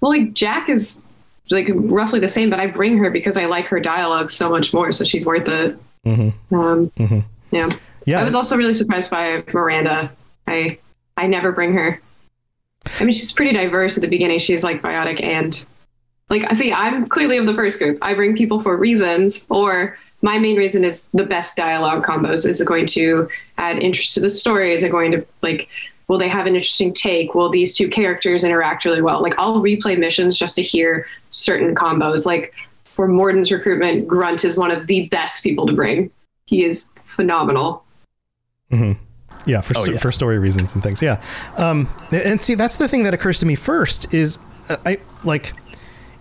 Well, 0.00 0.12
like 0.12 0.32
Jack 0.34 0.68
is 0.68 1.02
like 1.50 1.68
roughly 1.72 2.20
the 2.20 2.28
same, 2.28 2.50
but 2.50 2.60
I 2.60 2.66
bring 2.66 2.96
her 2.98 3.10
because 3.10 3.36
I 3.36 3.44
like 3.46 3.66
her 3.66 3.80
dialogue 3.80 4.30
so 4.30 4.48
much 4.48 4.72
more. 4.72 4.92
So 4.92 5.04
she's 5.04 5.26
worth 5.26 5.48
it. 5.48 5.78
Um, 6.50 6.90
Yeah. 7.52 7.70
Yeah, 8.06 8.20
I 8.20 8.24
was 8.24 8.34
also 8.34 8.56
really 8.56 8.74
surprised 8.74 9.10
by 9.10 9.42
Miranda. 9.52 10.10
I 10.46 10.78
I 11.16 11.26
never 11.26 11.52
bring 11.52 11.72
her. 11.72 12.00
I 13.00 13.04
mean, 13.04 13.12
she's 13.12 13.32
pretty 13.32 13.52
diverse 13.52 13.96
at 13.96 14.02
the 14.02 14.08
beginning. 14.08 14.38
She's 14.38 14.62
like 14.62 14.82
biotic 14.82 15.22
and 15.22 15.64
like 16.28 16.50
I 16.50 16.54
see. 16.54 16.72
I'm 16.72 17.06
clearly 17.08 17.38
of 17.38 17.46
the 17.46 17.54
first 17.54 17.78
group. 17.78 17.98
I 18.02 18.14
bring 18.14 18.36
people 18.36 18.62
for 18.62 18.76
reasons, 18.76 19.46
or 19.48 19.96
my 20.22 20.38
main 20.38 20.56
reason 20.56 20.84
is 20.84 21.08
the 21.14 21.24
best 21.24 21.56
dialogue 21.56 22.04
combos. 22.04 22.46
Is 22.46 22.60
it 22.60 22.66
going 22.66 22.86
to 22.88 23.28
add 23.58 23.78
interest 23.78 24.14
to 24.14 24.20
the 24.20 24.30
story? 24.30 24.74
Is 24.74 24.82
it 24.82 24.90
going 24.90 25.12
to 25.12 25.26
like? 25.42 25.68
Will 26.08 26.18
they 26.18 26.28
have 26.28 26.46
an 26.46 26.54
interesting 26.54 26.92
take? 26.92 27.34
Will 27.34 27.48
these 27.48 27.74
two 27.74 27.88
characters 27.88 28.44
interact 28.44 28.84
really 28.84 29.00
well? 29.02 29.22
Like 29.22 29.34
I'll 29.38 29.60
replay 29.60 29.98
missions 29.98 30.38
just 30.38 30.56
to 30.56 30.62
hear 30.62 31.06
certain 31.30 31.74
combos. 31.74 32.26
Like 32.26 32.54
for 32.84 33.08
Mordin's 33.08 33.50
recruitment, 33.50 34.06
Grunt 34.06 34.44
is 34.44 34.56
one 34.58 34.70
of 34.70 34.86
the 34.86 35.08
best 35.08 35.42
people 35.42 35.66
to 35.66 35.72
bring. 35.72 36.10
He 36.46 36.64
is 36.64 36.88
phenomenal. 37.04 37.84
Yeah, 39.46 39.60
for, 39.60 39.74
sto- 39.74 39.82
Oh, 39.82 39.92
yeah. 39.92 39.98
for 39.98 40.10
story 40.12 40.38
reasons 40.38 40.74
and 40.74 40.82
things. 40.82 41.00
Yeah. 41.02 41.22
Um, 41.58 41.88
and 42.10 42.40
see, 42.40 42.54
that's 42.54 42.76
the 42.76 42.88
thing 42.88 43.02
that 43.04 43.14
occurs 43.14 43.38
to 43.40 43.46
me 43.46 43.54
first 43.54 44.12
is 44.14 44.38
uh, 44.68 44.76
I 44.86 44.98
like 45.22 45.52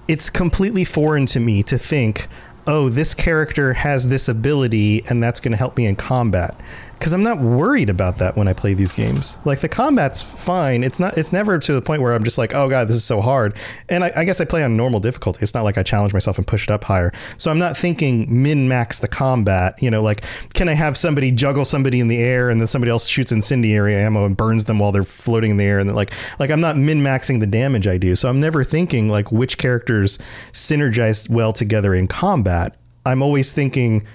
it's 0.08 0.30
completely 0.30 0.84
foreign 0.84 1.26
to 1.28 1.40
me 1.40 1.64
to 1.64 1.78
think, 1.78 2.28
oh, 2.68 2.90
this 2.90 3.14
character 3.14 3.74
has 3.74 4.08
this 4.10 4.28
ability 4.28 5.04
and 5.10 5.24
that's 5.24 5.40
going 5.40 5.52
to 5.52 5.58
help 5.58 5.78
me 5.78 5.86
in 5.86 5.96
combat. 5.96 6.56
Because 7.04 7.12
I'm 7.12 7.22
not 7.22 7.42
worried 7.42 7.90
about 7.90 8.20
that 8.20 8.38
when 8.38 8.48
I 8.48 8.54
play 8.54 8.74
these 8.74 8.94
games. 8.94 9.38
Like 9.44 9.60
the 9.60 9.68
combat's 9.68 10.22
fine. 10.22 10.86
It's 10.86 11.02
not. 11.02 11.18
It's 11.18 11.34
never 11.34 11.60
to 11.60 11.74
the 11.74 11.82
point 11.82 12.02
where 12.02 12.14
I'm 12.14 12.24
just 12.24 12.38
like, 12.38 12.56
oh 12.56 12.70
god, 12.70 12.88
this 12.88 12.96
is 12.96 13.04
so 13.04 13.20
hard. 13.20 13.58
And 13.90 14.06
I, 14.06 14.14
I 14.16 14.24
guess 14.24 14.40
I 14.40 14.46
play 14.46 14.64
on 14.64 14.78
normal 14.78 15.02
difficulty. 15.02 15.42
It's 15.42 15.54
not 15.54 15.66
like 15.66 15.78
I 15.78 15.84
challenge 15.84 16.14
myself 16.14 16.38
and 16.38 16.48
push 16.48 16.64
it 16.64 16.72
up 16.72 16.86
higher. 16.86 17.12
So 17.38 17.52
I'm 17.52 17.60
not 17.60 17.76
thinking 17.76 18.42
min 18.42 18.70
max 18.70 19.00
the 19.00 19.10
combat. 19.10 19.84
You 19.84 19.92
know, 19.92 20.02
like 20.02 20.24
can 20.54 20.70
I 20.70 20.76
have 20.76 20.96
somebody 20.96 21.30
juggle 21.30 21.66
somebody 21.66 22.00
in 22.00 22.08
the 22.08 22.20
air 22.20 22.50
and 22.50 22.62
then 22.62 22.68
somebody 22.68 22.90
else 22.90 23.10
shoots 23.10 23.34
incendiary 23.34 23.96
ammo 23.96 24.26
and 24.26 24.38
burns 24.38 24.64
them 24.64 24.80
while 24.80 24.94
they're 24.94 25.04
floating 25.04 25.52
in 25.52 25.58
the 25.58 25.66
air 25.66 25.80
and 25.80 25.90
then 25.90 25.98
like 25.98 26.14
like 26.40 26.52
I'm 26.52 26.62
not 26.62 26.78
min 26.78 27.04
maxing 27.04 27.42
the 27.42 27.48
damage 27.48 27.86
I 27.86 27.98
do. 27.98 28.16
So 28.16 28.30
I'm 28.30 28.40
never 28.40 28.64
thinking 28.64 29.10
like 29.10 29.30
which 29.30 29.58
characters 29.58 30.20
synergize 30.54 31.28
well 31.28 31.52
together 31.52 31.94
in 31.94 32.08
combat. 32.08 32.78
I'm 33.06 33.22
always 33.22 33.52
thinking 33.52 34.08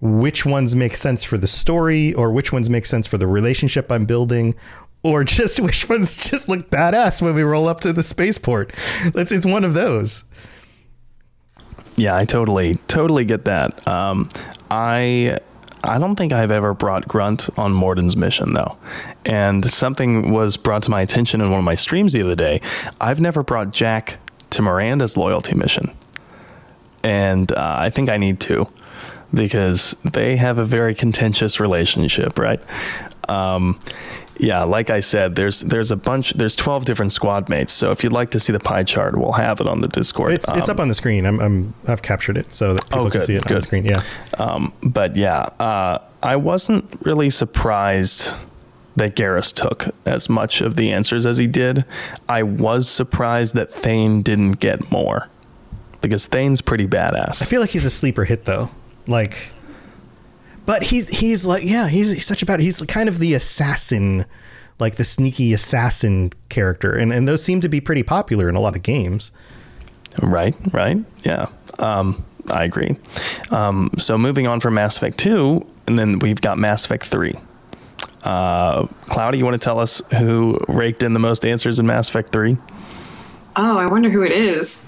which 0.00 0.46
ones 0.46 0.76
make 0.76 0.94
sense 0.94 1.24
for 1.24 1.38
the 1.38 1.46
story 1.46 2.14
or 2.14 2.30
which 2.30 2.52
ones 2.52 2.70
make 2.70 2.86
sense 2.86 3.06
for 3.06 3.18
the 3.18 3.26
relationship 3.26 3.90
I'm 3.90 4.04
building 4.04 4.54
or 5.02 5.24
just 5.38 5.60
which 5.60 5.88
ones 5.88 6.30
just 6.30 6.48
look 6.48 6.70
badass 6.70 7.22
when 7.22 7.34
we 7.34 7.42
roll 7.42 7.68
up 7.68 7.80
to 7.80 7.92
the 7.92 8.02
spaceport. 8.02 8.72
It's, 9.04 9.32
it's 9.32 9.46
one 9.46 9.64
of 9.64 9.74
those. 9.74 10.24
Yeah, 11.96 12.16
I 12.16 12.24
totally, 12.24 12.74
totally 12.86 13.24
get 13.24 13.44
that. 13.46 13.86
Um, 13.88 14.28
I, 14.70 15.38
I 15.82 15.98
don't 15.98 16.14
think 16.14 16.32
I've 16.32 16.52
ever 16.52 16.72
brought 16.72 17.08
Grunt 17.08 17.48
on 17.58 17.72
Mordin's 17.72 18.16
mission 18.16 18.52
though, 18.52 18.76
and 19.24 19.68
something 19.68 20.30
was 20.30 20.56
brought 20.56 20.84
to 20.84 20.90
my 20.90 21.02
attention 21.02 21.40
in 21.40 21.50
one 21.50 21.58
of 21.58 21.64
my 21.64 21.74
streams 21.74 22.12
the 22.12 22.22
other 22.22 22.36
day. 22.36 22.60
I've 23.00 23.20
never 23.20 23.42
brought 23.42 23.72
Jack 23.72 24.18
to 24.50 24.62
Miranda's 24.62 25.16
loyalty 25.16 25.56
mission, 25.56 25.90
and 27.02 27.50
uh, 27.50 27.76
I 27.80 27.90
think 27.90 28.10
I 28.10 28.16
need 28.16 28.38
to 28.40 28.68
because 29.34 29.96
they 30.04 30.36
have 30.36 30.58
a 30.58 30.64
very 30.64 30.94
contentious 30.94 31.60
relationship, 31.60 32.38
right? 32.38 32.60
Um, 33.28 33.78
yeah, 34.38 34.62
like 34.62 34.88
I 34.90 35.00
said, 35.00 35.34
there's 35.34 35.60
there's 35.62 35.90
a 35.90 35.96
bunch, 35.96 36.32
there's 36.34 36.54
12 36.54 36.84
different 36.84 37.12
squad 37.12 37.48
mates. 37.48 37.72
So 37.72 37.90
if 37.90 38.04
you'd 38.04 38.12
like 38.12 38.30
to 38.30 38.40
see 38.40 38.52
the 38.52 38.60
pie 38.60 38.84
chart, 38.84 39.18
we'll 39.18 39.32
have 39.32 39.60
it 39.60 39.66
on 39.66 39.80
the 39.80 39.88
Discord. 39.88 40.32
It's 40.32 40.48
it's 40.54 40.68
Um, 40.68 40.76
up 40.76 40.80
on 40.80 40.88
the 40.88 40.94
screen. 40.94 41.26
I'm, 41.26 41.40
I'm 41.40 41.74
I've 41.88 42.02
captured 42.02 42.36
it 42.38 42.52
so 42.52 42.74
that 42.74 42.84
people 42.88 43.06
Oh, 43.06 43.10
can 43.10 43.22
see 43.24 43.34
it 43.34 43.46
on 43.46 43.52
the 43.52 43.62
screen. 43.62 43.84
Yeah. 43.84 44.02
Um, 44.38 44.72
but 44.82 45.16
yeah, 45.16 45.40
uh, 45.58 45.98
I 46.22 46.36
wasn't 46.36 46.84
really 47.04 47.30
surprised 47.30 48.32
that 48.96 49.14
Garrus 49.16 49.52
took 49.52 49.86
as 50.06 50.28
much 50.28 50.60
of 50.60 50.76
the 50.76 50.92
answers 50.92 51.26
as 51.26 51.38
he 51.38 51.46
did. 51.48 51.84
I 52.28 52.42
was 52.44 52.88
surprised 52.88 53.54
that 53.56 53.72
Thane 53.72 54.22
didn't 54.22 54.52
get 54.60 54.90
more 54.90 55.28
because 56.00 56.26
Thane's 56.26 56.60
pretty 56.60 56.86
badass. 56.86 57.42
I 57.42 57.44
feel 57.44 57.60
like 57.60 57.70
he's 57.70 57.84
a 57.84 57.90
sleeper 57.90 58.24
hit 58.24 58.44
though. 58.44 58.70
Like 59.08 59.50
but 60.66 60.84
he's 60.84 61.08
he's 61.08 61.46
like 61.46 61.64
yeah, 61.64 61.88
he's, 61.88 62.12
he's 62.12 62.26
such 62.26 62.42
a 62.42 62.46
bad 62.46 62.60
he's 62.60 62.82
kind 62.82 63.08
of 63.08 63.18
the 63.18 63.34
assassin 63.34 64.26
like 64.78 64.96
the 64.96 65.04
sneaky 65.04 65.52
assassin 65.52 66.30
character 66.50 66.94
and 66.94 67.12
and 67.12 67.26
those 67.26 67.42
seem 67.42 67.60
to 67.62 67.68
be 67.68 67.80
pretty 67.80 68.02
popular 68.02 68.48
in 68.48 68.54
a 68.54 68.60
lot 68.60 68.76
of 68.76 68.82
games. 68.82 69.32
Right, 70.22 70.54
right. 70.72 70.98
Yeah. 71.24 71.46
Um, 71.78 72.24
I 72.50 72.64
agree. 72.64 72.96
Um, 73.50 73.90
so 73.98 74.16
moving 74.18 74.46
on 74.46 74.60
from 74.60 74.74
Mass 74.74 74.96
Effect 74.96 75.18
2, 75.18 75.66
and 75.86 75.98
then 75.98 76.18
we've 76.18 76.40
got 76.40 76.58
Mass 76.58 76.84
Effect 76.84 77.06
3. 77.06 77.34
Uh, 78.24 78.86
Cloudy, 79.06 79.38
you 79.38 79.44
want 79.44 79.54
to 79.54 79.64
tell 79.64 79.78
us 79.78 80.02
who 80.18 80.58
raked 80.68 81.02
in 81.02 81.12
the 81.12 81.20
most 81.20 81.44
answers 81.44 81.78
in 81.78 81.86
Mass 81.86 82.08
Effect 82.08 82.32
3? 82.32 82.56
Oh, 83.56 83.78
I 83.78 83.86
wonder 83.86 84.10
who 84.10 84.22
it 84.22 84.32
is. 84.32 84.82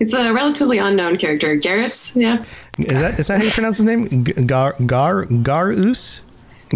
It's 0.00 0.14
a 0.14 0.32
relatively 0.32 0.78
unknown 0.78 1.18
character. 1.18 1.56
Garrus? 1.56 2.14
Yeah. 2.16 2.42
Is 2.78 2.98
that 3.00 3.20
is 3.20 3.26
that 3.28 3.38
how 3.38 3.44
you 3.44 3.50
pronounce 3.52 3.76
his 3.76 3.84
name? 3.86 4.24
G- 4.24 4.32
Gar 4.32 4.74
Gar 4.86 5.26
Garus? 5.26 6.22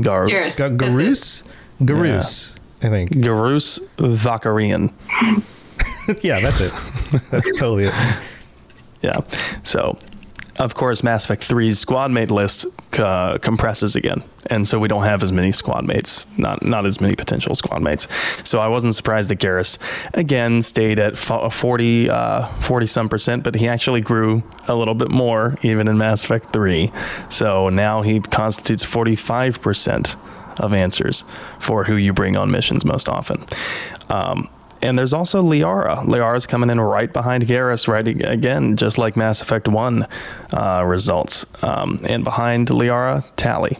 Gar- 0.00 0.26
Garrus. 0.26 0.58
Ga- 0.58 0.68
that's 0.68 0.78
it. 0.78 0.78
Garus? 0.78 1.42
Garus, 1.82 2.54
I 2.82 2.88
think. 2.90 3.10
Garus 3.12 3.80
Vakarian. 3.96 4.92
yeah, 6.22 6.40
that's 6.40 6.60
it. 6.60 6.72
That's 7.30 7.50
totally 7.52 7.84
it. 7.86 7.94
Yeah. 9.02 9.20
So, 9.64 9.98
of 10.56 10.74
course, 10.74 11.02
Mass 11.02 11.24
Effect 11.24 11.42
3's 11.48 11.78
squad 11.78 12.10
mate 12.10 12.30
list 12.30 12.66
uh, 12.98 13.38
compresses 13.38 13.96
again, 13.96 14.22
and 14.46 14.68
so 14.68 14.78
we 14.78 14.88
don't 14.88 15.04
have 15.04 15.22
as 15.22 15.32
many 15.32 15.52
squad 15.52 15.84
mates, 15.86 16.26
not 16.36 16.62
not 16.62 16.86
as 16.86 17.00
many 17.00 17.16
potential 17.16 17.54
squad 17.54 17.82
mates. 17.82 18.06
So 18.44 18.58
I 18.58 18.68
wasn't 18.68 18.94
surprised 18.94 19.30
that 19.30 19.40
Garrus 19.40 19.78
again 20.14 20.62
stayed 20.62 20.98
at 20.98 21.18
fo- 21.18 21.48
40 21.50 22.10
uh, 22.10 22.48
40 22.60 22.86
some 22.86 23.08
percent, 23.08 23.42
but 23.42 23.56
he 23.56 23.68
actually 23.68 24.00
grew 24.00 24.42
a 24.68 24.74
little 24.74 24.94
bit 24.94 25.10
more 25.10 25.58
even 25.62 25.88
in 25.88 25.98
Mass 25.98 26.24
Effect 26.24 26.52
3. 26.52 26.92
So 27.28 27.68
now 27.68 28.02
he 28.02 28.20
constitutes 28.20 28.84
45 28.84 29.60
percent 29.60 30.16
of 30.58 30.72
answers 30.72 31.24
for 31.58 31.84
who 31.84 31.96
you 31.96 32.12
bring 32.12 32.36
on 32.36 32.50
missions 32.50 32.84
most 32.84 33.08
often. 33.08 33.44
Um, 34.08 34.48
and 34.84 34.98
there's 34.98 35.12
also 35.12 35.42
Liara. 35.42 36.04
Liara's 36.06 36.46
coming 36.46 36.70
in 36.70 36.80
right 36.80 37.12
behind 37.12 37.46
Garrus, 37.46 37.88
right 37.88 38.06
again, 38.06 38.76
just 38.76 38.98
like 38.98 39.16
Mass 39.16 39.40
Effect 39.42 39.66
1 39.68 40.06
uh, 40.52 40.84
results. 40.86 41.46
Um, 41.62 42.00
and 42.08 42.22
behind 42.24 42.68
Liara, 42.68 43.24
Tali. 43.36 43.78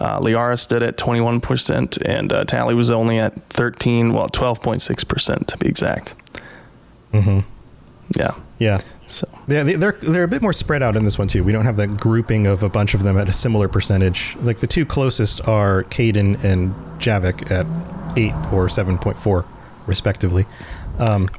Uh, 0.00 0.18
Liara 0.20 0.58
stood 0.58 0.82
at 0.82 0.96
21%, 0.96 2.02
and 2.06 2.32
uh, 2.32 2.44
Tali 2.44 2.74
was 2.74 2.90
only 2.90 3.18
at 3.18 3.34
13, 3.50 4.12
well, 4.12 4.28
12.6% 4.28 5.46
to 5.46 5.58
be 5.58 5.68
exact. 5.68 6.14
Mm-hmm. 7.12 7.40
Yeah. 8.18 8.34
Yeah. 8.58 8.80
So, 9.06 9.28
Yeah, 9.48 9.62
they- 9.64 9.74
they're 9.74 9.92
they're 10.00 10.24
a 10.24 10.28
bit 10.28 10.40
more 10.42 10.52
spread 10.54 10.82
out 10.82 10.96
in 10.96 11.04
this 11.04 11.18
one 11.18 11.28
too. 11.28 11.44
We 11.44 11.52
don't 11.52 11.64
have 11.66 11.76
that 11.76 11.96
grouping 11.98 12.46
of 12.46 12.62
a 12.62 12.68
bunch 12.70 12.94
of 12.94 13.02
them 13.02 13.18
at 13.18 13.28
a 13.28 13.32
similar 13.32 13.68
percentage. 13.68 14.34
Like 14.40 14.58
the 14.58 14.66
two 14.66 14.86
closest 14.86 15.46
are 15.46 15.84
Kaidan 15.84 16.42
and 16.42 16.74
Javik 16.98 17.50
at 17.50 17.66
eight 18.16 18.32
or 18.52 18.68
seven 18.70 18.96
point 18.98 19.18
four, 19.18 19.44
respectively, 19.86 20.46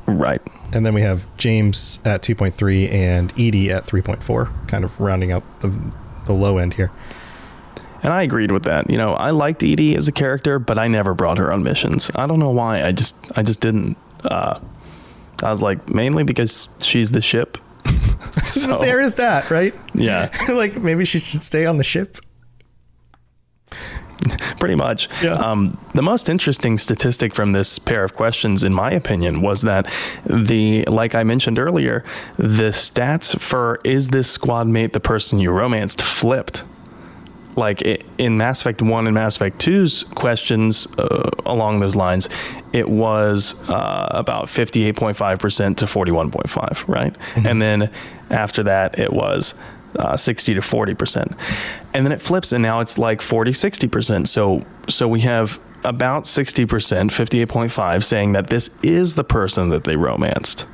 right. 0.05 0.41
and 0.73 0.85
then 0.85 0.93
we 0.93 1.01
have 1.01 1.25
James 1.37 1.99
at 2.05 2.21
two 2.21 2.35
point 2.35 2.53
three 2.53 2.87
and 2.89 3.33
EDI 3.37 3.71
at 3.71 3.83
three 3.83 4.01
point 4.01 4.23
four, 4.23 4.51
kind 4.67 4.83
of 4.83 4.99
rounding 4.99 5.31
out 5.31 5.43
the 5.61 5.79
the 6.25 6.33
low 6.33 6.57
end 6.57 6.73
here. 6.73 6.91
And 8.05 8.13
I 8.13 8.21
agreed 8.21 8.51
with 8.51 8.63
that. 8.63 8.87
You 8.87 8.99
know, 8.99 9.13
I 9.13 9.31
liked 9.31 9.63
EDI 9.63 9.95
as 9.95 10.07
a 10.07 10.11
character, 10.11 10.59
but 10.59 10.77
I 10.77 10.87
never 10.87 11.15
brought 11.15 11.39
her 11.39 11.51
on 11.51 11.63
missions. 11.63 12.11
I 12.13 12.27
don't 12.27 12.37
know 12.37 12.51
why. 12.51 12.83
I 12.83 12.91
just, 12.91 13.15
I 13.35 13.41
just 13.41 13.61
didn't. 13.61 13.97
Uh, 14.23 14.59
I 15.41 15.49
was 15.49 15.63
like, 15.63 15.89
mainly 15.89 16.23
because 16.23 16.67
she's 16.81 17.11
the 17.11 17.21
ship. 17.21 17.57
so, 18.45 18.77
there 18.79 19.01
is 19.01 19.15
that, 19.15 19.49
right? 19.49 19.73
yeah, 19.95 20.29
like 20.49 20.77
maybe 20.77 21.05
she 21.05 21.19
should 21.19 21.41
stay 21.41 21.65
on 21.65 21.77
the 21.77 21.83
ship. 21.83 22.17
pretty 24.59 24.75
much. 24.75 25.09
Yeah. 25.21 25.33
Um, 25.33 25.77
the 25.93 26.01
most 26.01 26.29
interesting 26.29 26.77
statistic 26.77 27.35
from 27.35 27.51
this 27.51 27.79
pair 27.79 28.03
of 28.03 28.13
questions, 28.13 28.63
in 28.63 28.73
my 28.73 28.91
opinion, 28.91 29.41
was 29.41 29.61
that 29.61 29.91
the, 30.25 30.83
like 30.85 31.15
I 31.15 31.23
mentioned 31.23 31.59
earlier, 31.59 32.03
the 32.37 32.71
stats 32.71 33.39
for 33.39 33.79
is 33.83 34.09
this 34.09 34.29
squad 34.29 34.67
mate 34.67 34.93
the 34.93 34.99
person 34.99 35.39
you 35.39 35.51
romanced 35.51 36.01
flipped. 36.01 36.63
Like 37.55 37.85
i 37.87 37.99
in 38.17 38.35
Mass 38.37 38.61
Effect 38.61 38.81
1 38.81 39.07
and 39.07 39.13
Mass 39.13 39.37
Effect 39.37 39.59
2's 39.59 40.03
questions 40.03 40.87
uh, 40.97 41.29
along 41.45 41.79
those 41.79 41.95
lines, 41.95 42.27
it 42.73 42.89
was 42.89 43.55
uh, 43.69 44.07
about 44.11 44.47
58.5% 44.47 45.77
to 45.77 45.85
41.5, 45.85 46.87
right? 46.87 47.15
And 47.35 47.61
then 47.61 47.89
after 48.29 48.63
that, 48.63 48.99
it 48.99 49.13
was 49.13 49.53
uh, 49.99 50.17
60 50.17 50.53
to 50.53 50.61
40%. 50.61 51.37
And 51.93 52.05
then 52.05 52.11
it 52.11 52.21
flips 52.21 52.51
and 52.51 52.61
now 52.61 52.79
it's 52.79 52.97
like 52.97 53.21
40, 53.21 53.51
60%. 53.51 54.27
So, 54.27 54.65
so 54.89 55.07
we 55.07 55.21
have 55.21 55.59
about 55.83 56.23
60%, 56.23 56.65
58.5 56.65 58.03
saying 58.03 58.33
that 58.33 58.47
this 58.47 58.69
is 58.83 59.15
the 59.15 59.23
person 59.23 59.69
that 59.69 59.83
they 59.83 59.95
romanced. 59.95 60.65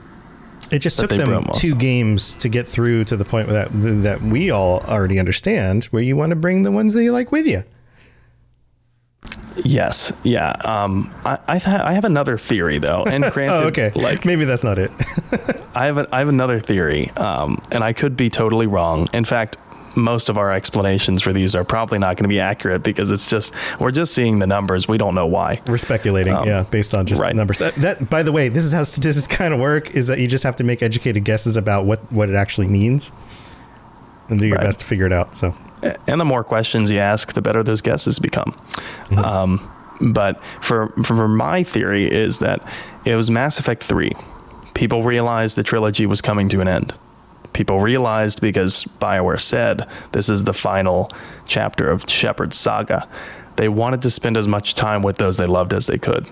It 0.71 0.79
just 0.79 0.97
took 0.97 1.09
them 1.09 1.47
two 1.53 1.75
games 1.75 2.33
to 2.35 2.47
get 2.47 2.65
through 2.65 3.03
to 3.05 3.17
the 3.17 3.25
point 3.25 3.49
that 3.49 3.67
that 3.73 4.21
we 4.21 4.51
all 4.51 4.79
already 4.81 5.19
understand, 5.19 5.83
where 5.85 6.01
you 6.01 6.15
want 6.15 6.29
to 6.29 6.37
bring 6.37 6.63
the 6.63 6.71
ones 6.71 6.93
that 6.93 7.03
you 7.03 7.11
like 7.11 7.29
with 7.29 7.45
you. 7.45 7.63
Yes. 9.63 10.11
Yeah. 10.23 10.51
Um, 10.63 11.13
I, 11.25 11.37
I've 11.47 11.63
ha- 11.63 11.81
I 11.83 11.93
have 11.93 12.05
another 12.05 12.37
theory 12.37 12.77
though. 12.77 13.03
And 13.03 13.23
granted, 13.31 13.55
Oh, 13.55 13.67
okay. 13.67 13.91
like 13.95 14.25
maybe 14.25 14.45
that's 14.45 14.63
not 14.63 14.77
it. 14.77 14.91
I 15.75 15.85
have 15.85 15.97
a, 15.97 16.07
I 16.11 16.19
have 16.19 16.29
another 16.29 16.59
theory, 16.59 17.09
um, 17.11 17.61
and 17.71 17.83
I 17.83 17.93
could 17.93 18.15
be 18.17 18.29
totally 18.29 18.65
wrong. 18.67 19.07
In 19.13 19.25
fact, 19.25 19.57
most 19.95 20.29
of 20.29 20.37
our 20.37 20.51
explanations 20.53 21.21
for 21.21 21.33
these 21.33 21.53
are 21.53 21.63
probably 21.65 21.99
not 21.99 22.15
going 22.15 22.23
to 22.23 22.29
be 22.29 22.39
accurate 22.39 22.81
because 22.81 23.11
it's 23.11 23.25
just 23.25 23.53
we're 23.79 23.91
just 23.91 24.13
seeing 24.13 24.39
the 24.39 24.47
numbers. 24.47 24.87
We 24.87 24.97
don't 24.97 25.15
know 25.15 25.27
why. 25.27 25.61
We're 25.67 25.77
speculating, 25.77 26.33
yeah, 26.45 26.63
based 26.63 26.93
on 26.95 27.05
just 27.05 27.21
right. 27.21 27.35
numbers. 27.35 27.59
That, 27.59 27.75
that, 27.75 28.09
by 28.09 28.23
the 28.23 28.31
way, 28.31 28.47
this 28.47 28.63
is 28.63 28.71
how 28.73 28.83
statistics 28.83 29.27
kind 29.37 29.53
of 29.53 29.59
work: 29.59 29.91
is 29.91 30.07
that 30.07 30.19
you 30.19 30.27
just 30.27 30.43
have 30.45 30.55
to 30.57 30.63
make 30.63 30.81
educated 30.81 31.25
guesses 31.25 31.57
about 31.57 31.85
what 31.85 31.99
what 32.11 32.29
it 32.29 32.35
actually 32.35 32.67
means, 32.67 33.11
and 34.29 34.39
do 34.39 34.47
your 34.47 34.55
Right. 34.57 34.63
best 34.65 34.79
to 34.79 34.85
figure 34.85 35.05
it 35.05 35.13
out. 35.13 35.35
So, 35.35 35.53
And 36.07 36.21
the 36.21 36.25
more 36.25 36.43
questions 36.43 36.91
you 36.91 36.99
ask, 36.99 37.33
the 37.33 37.41
better 37.41 37.63
those 37.63 37.81
guesses 37.81 38.19
become. 38.19 38.59
Um, 39.17 39.71
but 40.01 40.41
for 40.61 40.89
for 41.03 41.27
my 41.27 41.63
theory 41.63 42.11
is 42.11 42.39
that 42.39 42.65
it 43.05 43.15
was 43.15 43.29
Mass 43.29 43.59
Effect 43.59 43.83
three. 43.83 44.13
People 44.73 45.03
realized 45.03 45.55
the 45.55 45.63
trilogy 45.63 46.05
was 46.05 46.21
coming 46.21 46.49
to 46.49 46.61
an 46.61 46.67
end. 46.67 46.93
People 47.53 47.81
realized 47.81 48.41
because 48.41 48.85
BioWare 48.99 49.39
said 49.39 49.87
this 50.13 50.29
is 50.29 50.45
the 50.45 50.53
final 50.53 51.11
chapter 51.45 51.89
of 51.89 52.09
Shepard's 52.09 52.57
saga. 52.57 53.07
They 53.57 53.67
wanted 53.67 54.01
to 54.03 54.09
spend 54.09 54.37
as 54.37 54.47
much 54.47 54.73
time 54.73 55.01
with 55.01 55.17
those 55.17 55.37
they 55.37 55.45
loved 55.45 55.73
as 55.73 55.87
they 55.87 55.97
could. 55.97 56.27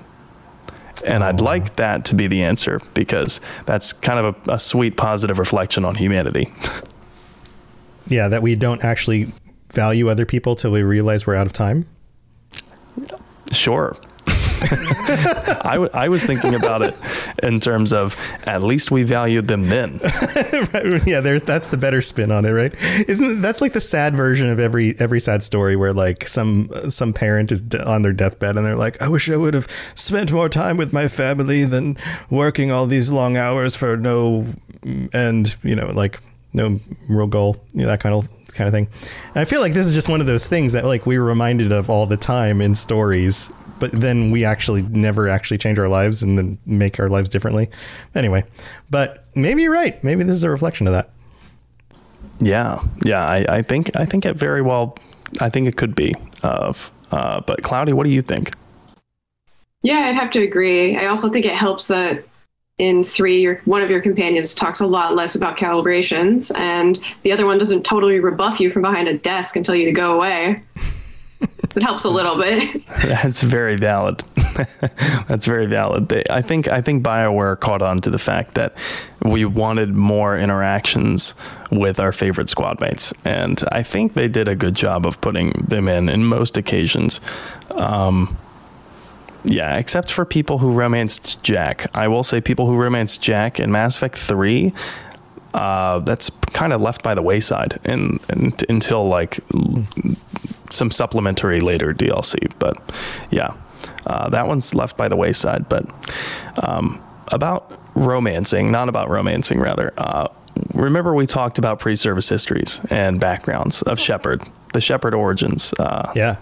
And 1.05 1.23
I'd 1.23 1.41
like 1.41 1.75
that 1.75 2.05
to 2.05 2.15
be 2.15 2.27
the 2.27 2.43
answer 2.43 2.81
because 2.93 3.39
that's 3.65 3.93
kind 3.93 4.19
of 4.19 4.35
a, 4.47 4.53
a 4.53 4.59
sweet, 4.59 4.97
positive 4.97 5.39
reflection 5.39 5.85
on 5.85 5.95
humanity. 5.95 6.53
Yeah, 8.10 8.28
that 8.28 8.41
we 8.41 8.56
don't 8.56 8.84
actually 8.84 9.32
value 9.72 10.10
other 10.10 10.26
people 10.26 10.56
till 10.56 10.72
we 10.72 10.84
realize 10.84 11.26
we're 11.28 11.36
out 11.36 11.45
of 11.48 11.54
time. 11.54 11.86
Sure. 13.52 13.95
I, 14.62 15.72
w- 15.74 15.89
I 15.93 16.10
was 16.10 16.24
thinking 16.24 16.54
about 16.54 16.82
it 16.82 16.93
in 17.41 17.60
terms 17.60 17.93
of 17.93 18.19
at 18.45 18.62
least 18.62 18.91
we 18.91 19.04
valued 19.04 19.48
them 19.48 19.63
then. 19.63 20.00
Right, 20.74 21.02
yeah, 21.08 21.22
there's 21.22 21.41
that's 21.43 21.67
the 21.69 21.78
better 21.78 22.02
spin 22.02 22.30
on 22.32 22.43
it, 22.45 22.52
right? 22.52 22.76
Isn't 23.08 23.41
that's 23.41 23.62
like 23.62 23.74
the 23.74 23.80
sad 23.80 24.15
version 24.15 24.50
of 24.50 24.60
every 24.60 24.95
every 25.00 25.19
sad 25.22 25.43
story 25.43 25.76
where 25.76 25.93
like 25.93 26.28
some 26.28 26.69
some 26.89 27.13
parent 27.13 27.52
is 27.52 27.62
d- 27.62 27.80
on 27.80 28.02
their 28.02 28.12
deathbed 28.13 28.58
and 28.58 28.65
they're 28.65 28.76
like, 28.76 29.02
I 29.02 29.08
wish 29.08 29.30
I 29.30 29.38
would 29.38 29.54
have 29.54 29.67
spent 29.95 30.32
more 30.32 30.50
time 30.50 30.76
with 30.78 30.91
my 30.91 31.08
family 31.08 31.63
than 31.63 31.95
working 32.30 32.69
all 32.72 32.86
these 32.86 33.12
long 33.12 33.38
hours 33.38 33.76
for 33.76 33.95
no 33.98 34.45
end, 35.13 35.56
you 35.63 35.76
know, 35.76 35.91
like 35.91 36.19
no 36.53 36.79
real 37.07 37.27
goal, 37.27 37.63
you 37.73 37.81
know, 37.81 37.88
that 37.88 37.99
kind 37.99 38.15
of 38.15 38.27
kind 38.53 38.67
of 38.67 38.73
thing. 38.73 38.88
And 39.29 39.38
I 39.38 39.45
feel 39.45 39.62
like 39.62 39.73
this 39.73 39.85
is 39.85 39.93
just 39.93 40.09
one 40.09 40.21
of 40.21 40.27
those 40.27 40.47
things 40.47 40.73
that 40.73 40.85
like 40.85 41.05
we 41.05 41.17
were 41.17 41.25
reminded 41.25 41.71
of 41.71 41.89
all 41.89 42.05
the 42.05 42.17
time 42.17 42.62
in 42.62 42.75
stories, 42.75 43.51
but 43.79 43.91
then 43.91 44.31
we 44.31 44.45
actually 44.45 44.81
never 44.83 45.29
actually 45.29 45.57
change 45.57 45.79
our 45.79 45.88
lives 45.88 46.21
and 46.21 46.38
then 46.38 46.57
make 46.65 46.99
our 46.99 47.09
lives 47.09 47.29
differently. 47.29 47.69
Anyway, 48.15 48.43
but 48.89 49.25
maybe 49.35 49.63
you're 49.63 49.73
right. 49.73 50.03
Maybe 50.03 50.23
this 50.23 50.35
is 50.35 50.43
a 50.43 50.49
reflection 50.49 50.88
of 50.88 50.93
that. 50.93 51.12
Yeah, 52.39 52.83
yeah. 53.03 53.25
I, 53.25 53.45
I 53.49 53.62
think 53.62 53.91
I 53.95 54.05
think 54.05 54.25
it 54.25 54.35
very 54.35 54.62
well. 54.62 54.97
I 55.41 55.49
think 55.49 55.67
it 55.67 55.77
could 55.77 55.95
be 55.95 56.13
of. 56.43 56.91
Uh, 57.12 57.41
but 57.41 57.63
Cloudy, 57.63 57.93
what 57.93 58.03
do 58.03 58.09
you 58.09 58.21
think? 58.21 58.53
Yeah, 59.81 59.99
I'd 59.99 60.15
have 60.15 60.31
to 60.31 60.43
agree. 60.43 60.97
I 60.97 61.05
also 61.05 61.29
think 61.29 61.45
it 61.45 61.55
helps 61.55 61.88
that 61.88 62.23
in 62.79 63.03
three, 63.03 63.41
your, 63.41 63.61
one 63.65 63.83
of 63.83 63.89
your 63.89 64.01
companions 64.01 64.55
talks 64.55 64.79
a 64.79 64.87
lot 64.87 65.13
less 65.13 65.35
about 65.35 65.57
calibrations, 65.57 66.51
and 66.57 66.99
the 67.23 67.31
other 67.31 67.45
one 67.45 67.57
doesn't 67.57 67.83
totally 67.83 68.19
rebuff 68.19 68.59
you 68.59 68.71
from 68.71 68.81
behind 68.81 69.07
a 69.07 69.17
desk 69.17 69.55
and 69.55 69.65
tell 69.65 69.75
you 69.75 69.85
to 69.85 69.91
go 69.91 70.15
away. 70.15 70.63
it 71.75 71.83
helps 71.83 72.05
a 72.05 72.09
little 72.09 72.37
bit. 72.37 72.81
That's 73.03 73.43
very 73.43 73.75
valid. 73.75 74.23
That's 75.27 75.45
very 75.45 75.65
valid. 75.65 76.09
They, 76.09 76.23
I 76.29 76.41
think 76.41 76.67
I 76.67 76.81
think 76.81 77.03
Bioware 77.03 77.59
caught 77.59 77.81
on 77.81 77.99
to 78.01 78.09
the 78.09 78.19
fact 78.19 78.55
that 78.55 78.75
we 79.23 79.45
wanted 79.45 79.93
more 79.93 80.37
interactions 80.37 81.33
with 81.71 81.99
our 81.99 82.11
favorite 82.11 82.49
squad 82.49 82.79
mates, 82.79 83.13
and 83.25 83.61
I 83.71 83.83
think 83.83 84.13
they 84.13 84.27
did 84.27 84.47
a 84.47 84.55
good 84.55 84.75
job 84.75 85.05
of 85.05 85.19
putting 85.21 85.51
them 85.67 85.87
in 85.87 86.09
in 86.09 86.25
most 86.25 86.57
occasions. 86.57 87.19
Um, 87.71 88.37
yeah, 89.43 89.78
except 89.78 90.12
for 90.12 90.25
people 90.25 90.58
who 90.58 90.71
romanced 90.71 91.41
Jack. 91.43 91.89
I 91.95 92.08
will 92.08 92.23
say 92.23 92.41
people 92.41 92.67
who 92.67 92.75
romanced 92.75 93.21
Jack 93.21 93.60
in 93.60 93.71
Mass 93.71 93.95
Effect 93.95 94.17
3, 94.17 94.73
uh, 95.54 95.99
that's 95.99 96.30
kind 96.54 96.73
of 96.73 96.82
left 96.82 97.02
by 97.04 97.15
the 97.15 97.21
wayside 97.21 97.80
and, 97.84 98.19
until 98.69 99.08
like 99.08 99.39
some 100.69 100.91
supplementary 100.91 101.60
later 101.60 101.93
DLC. 101.93 102.52
But 102.60 102.78
yeah, 103.32 103.54
uh, 104.06 104.30
that 104.30 104.47
one's 104.47 104.75
left 104.75 104.97
by 104.97 105.08
the 105.08 105.15
wayside. 105.15 105.67
But 105.69 105.86
um, 106.63 107.02
about 107.32 107.80
romancing, 107.95 108.71
not 108.71 108.89
about 108.89 109.10
romancing, 109.10 109.60
rather. 109.60 109.93
Uh, 109.97 110.28
remember, 110.73 111.13
we 111.15 111.25
talked 111.25 111.58
about 111.58 111.80
pre 111.80 111.95
service 111.95 112.30
histories 112.30 112.82
and 112.89 113.19
backgrounds 113.19 113.82
of 113.84 113.99
Shepard, 113.99 114.43
the 114.73 114.82
Shepard 114.82 115.13
origins. 115.13 115.73
Uh, 115.80 116.12
Yeah. 116.15 116.36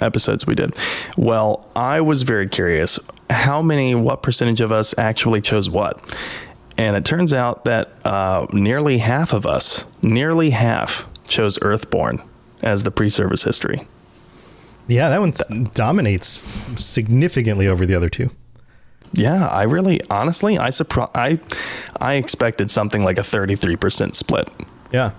Episodes 0.00 0.46
we 0.46 0.54
did. 0.54 0.74
Well, 1.16 1.68
I 1.74 2.00
was 2.00 2.22
very 2.22 2.48
curious 2.48 2.98
how 3.30 3.62
many, 3.62 3.94
what 3.94 4.22
percentage 4.22 4.60
of 4.60 4.72
us 4.72 4.96
actually 4.98 5.40
chose 5.40 5.68
what? 5.68 6.00
And 6.78 6.96
it 6.96 7.04
turns 7.04 7.32
out 7.32 7.64
that 7.64 7.90
uh, 8.04 8.46
nearly 8.52 8.98
half 8.98 9.32
of 9.32 9.46
us, 9.46 9.84
nearly 10.02 10.50
half, 10.50 11.06
chose 11.28 11.58
Earthborn 11.62 12.22
as 12.62 12.82
the 12.82 12.90
pre 12.90 13.10
service 13.10 13.42
history. 13.42 13.86
Yeah, 14.88 15.08
that 15.08 15.20
one 15.20 15.32
dominates 15.74 16.42
significantly 16.76 17.66
over 17.66 17.86
the 17.86 17.94
other 17.94 18.08
two. 18.08 18.30
Yeah, 19.12 19.48
I 19.48 19.62
really, 19.62 20.00
honestly, 20.10 20.58
I 20.58 20.68
surpri- 20.68 21.10
I, 21.14 21.40
I 22.00 22.14
expected 22.14 22.70
something 22.70 23.02
like 23.02 23.18
a 23.18 23.22
33% 23.22 24.14
split. 24.14 24.48
Yeah. 24.92 25.12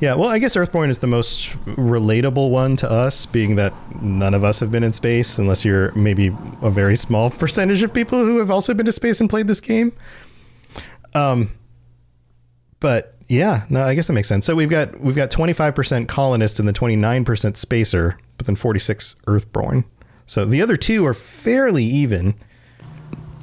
Yeah, 0.00 0.14
well, 0.14 0.28
I 0.28 0.38
guess 0.38 0.56
Earthborn 0.56 0.90
is 0.90 0.98
the 0.98 1.08
most 1.08 1.50
relatable 1.66 2.50
one 2.50 2.76
to 2.76 2.90
us, 2.90 3.26
being 3.26 3.56
that 3.56 3.72
none 4.00 4.32
of 4.32 4.44
us 4.44 4.60
have 4.60 4.70
been 4.70 4.84
in 4.84 4.92
space, 4.92 5.38
unless 5.38 5.64
you're 5.64 5.90
maybe 5.92 6.28
a 6.62 6.70
very 6.70 6.94
small 6.94 7.30
percentage 7.42 7.82
of 7.82 7.92
people 7.92 8.24
who 8.24 8.38
have 8.38 8.50
also 8.50 8.74
been 8.74 8.86
to 8.86 8.92
space 8.92 9.20
and 9.20 9.28
played 9.28 9.48
this 9.48 9.60
game. 9.60 9.92
Um, 11.14 11.52
but 12.78 13.16
yeah, 13.26 13.66
no, 13.70 13.82
I 13.82 13.94
guess 13.94 14.06
that 14.06 14.12
makes 14.12 14.28
sense. 14.28 14.46
So 14.46 14.54
we've 14.54 14.70
got 14.70 15.00
we've 15.00 15.16
got 15.16 15.30
25% 15.30 16.06
colonist 16.06 16.60
and 16.60 16.68
the 16.68 16.72
29% 16.72 17.56
spacer, 17.56 18.18
but 18.36 18.46
then 18.46 18.54
46 18.54 19.16
Earthborn. 19.26 19.84
So 20.26 20.44
the 20.44 20.62
other 20.62 20.76
two 20.76 21.04
are 21.06 21.14
fairly 21.14 21.84
even. 21.84 22.34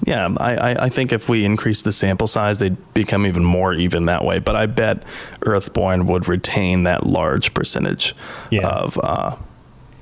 Yeah, 0.03 0.29
I, 0.39 0.55
I, 0.55 0.83
I 0.85 0.89
think 0.89 1.11
if 1.13 1.29
we 1.29 1.45
increase 1.45 1.81
the 1.81 1.91
sample 1.91 2.27
size, 2.27 2.59
they'd 2.59 2.77
become 2.93 3.25
even 3.25 3.43
more 3.45 3.73
even 3.73 4.05
that 4.05 4.23
way. 4.25 4.39
But 4.39 4.55
I 4.55 4.65
bet 4.65 5.03
Earthborn 5.41 6.05
would 6.07 6.27
retain 6.27 6.83
that 6.83 7.05
large 7.07 7.53
percentage 7.53 8.13
Yeah. 8.51 8.67
of, 8.67 8.99
uh, 9.03 9.35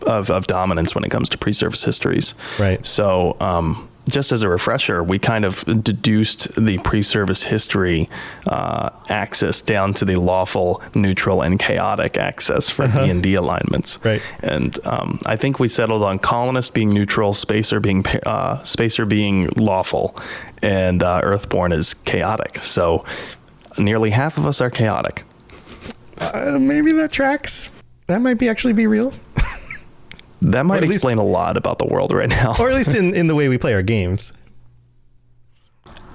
of 0.06 0.29
of 0.29 0.47
dominance 0.47 0.93
when 0.95 1.03
it 1.06 1.10
comes 1.10 1.29
to 1.29 1.38
pre-service 1.38 1.84
histories. 1.84 2.34
Right. 2.60 2.86
So, 2.86 3.38
um, 3.39 3.88
just 4.07 4.31
as 4.31 4.41
a 4.41 4.49
refresher, 4.49 5.03
we 5.03 5.17
kind 5.17 5.45
of 5.45 5.63
deduced 5.83 6.53
the 6.55 6.77
pre-service 6.79 7.43
history 7.43 8.09
uh, 8.47 8.89
axis 9.09 9.61
down 9.61 9.93
to 9.95 10.05
the 10.05 10.15
lawful, 10.15 10.81
neutral, 10.93 11.41
and 11.41 11.59
chaotic 11.59 12.17
axis 12.17 12.69
for 12.69 12.87
D 12.87 13.09
and 13.09 13.23
D 13.23 13.35
alignments. 13.35 14.03
Right. 14.03 14.21
And 14.41 14.77
um, 14.85 15.19
I 15.25 15.35
think 15.35 15.59
we 15.59 15.67
settled 15.67 16.03
on 16.03 16.19
colonist 16.19 16.73
being 16.73 16.89
neutral, 16.89 17.33
spacer 17.33 17.79
being 17.79 18.05
uh, 18.25 18.61
spacer 18.63 19.05
being 19.05 19.47
lawful, 19.55 20.17
and 20.61 21.01
uh, 21.01 21.21
Earthborn 21.23 21.71
is 21.71 21.93
chaotic. 21.93 22.57
So 22.59 23.05
nearly 23.77 24.09
half 24.09 24.37
of 24.37 24.45
us 24.45 24.59
are 24.61 24.69
chaotic. 24.69 25.23
Uh, 26.17 26.57
maybe 26.59 26.91
that 26.93 27.11
tracks. 27.11 27.69
That 28.07 28.21
might 28.21 28.37
be 28.37 28.49
actually 28.49 28.73
be 28.73 28.85
real. 28.85 29.13
That 30.51 30.65
might 30.65 30.77
at 30.77 30.82
least- 30.84 30.95
explain 30.95 31.17
a 31.17 31.23
lot 31.23 31.58
about 31.58 31.79
the 31.79 31.86
world 31.86 32.12
right 32.12 32.29
now. 32.29 32.56
or 32.60 32.69
at 32.69 32.75
least 32.75 32.95
in, 32.95 33.13
in 33.15 33.27
the 33.27 33.36
way 33.36 33.49
we 33.49 33.58
play 33.58 33.73
our 33.73 33.82
games. 33.84 34.34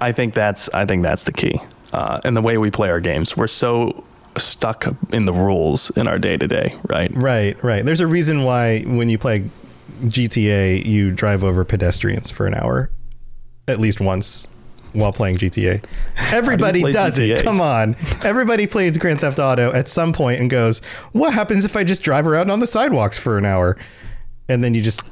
I 0.01 0.11
think 0.11 0.33
that's 0.33 0.69
I 0.69 0.85
think 0.85 1.03
that's 1.03 1.25
the 1.25 1.31
key. 1.33 1.59
Uh, 1.91 2.21
and 2.23 2.37
the 2.37 2.41
way 2.41 2.57
we 2.57 2.71
play 2.71 2.89
our 2.89 2.99
games, 2.99 3.35
we're 3.35 3.47
so 3.47 4.03
stuck 4.37 4.85
in 5.11 5.25
the 5.25 5.33
rules 5.33 5.89
in 5.97 6.07
our 6.07 6.19
day 6.19 6.37
to 6.37 6.47
day, 6.47 6.75
right? 6.87 7.11
Right, 7.13 7.61
right. 7.63 7.83
There's 7.83 7.99
a 7.99 8.07
reason 8.07 8.43
why 8.43 8.81
when 8.83 9.09
you 9.09 9.17
play 9.17 9.49
GTA, 10.03 10.85
you 10.85 11.11
drive 11.11 11.43
over 11.43 11.65
pedestrians 11.65 12.29
for 12.31 12.45
an 12.47 12.53
hour, 12.53 12.89
at 13.67 13.79
least 13.79 13.99
once, 13.99 14.47
while 14.93 15.11
playing 15.11 15.37
GTA. 15.37 15.83
Everybody 16.17 16.81
play 16.81 16.91
does 16.91 17.17
it. 17.17 17.43
Come 17.43 17.59
on. 17.59 17.95
Everybody 18.23 18.67
plays 18.67 18.97
Grand 18.97 19.19
Theft 19.19 19.39
Auto 19.39 19.73
at 19.73 19.87
some 19.89 20.13
point 20.13 20.39
and 20.39 20.49
goes, 20.49 20.79
"What 21.11 21.33
happens 21.33 21.65
if 21.65 21.75
I 21.75 21.83
just 21.83 22.03
drive 22.03 22.25
around 22.27 22.51
on 22.51 22.59
the 22.59 22.67
sidewalks 22.67 23.17
for 23.19 23.37
an 23.37 23.45
hour?" 23.45 23.75
And 24.49 24.63
then 24.63 24.73
you 24.73 24.81
just, 24.81 25.03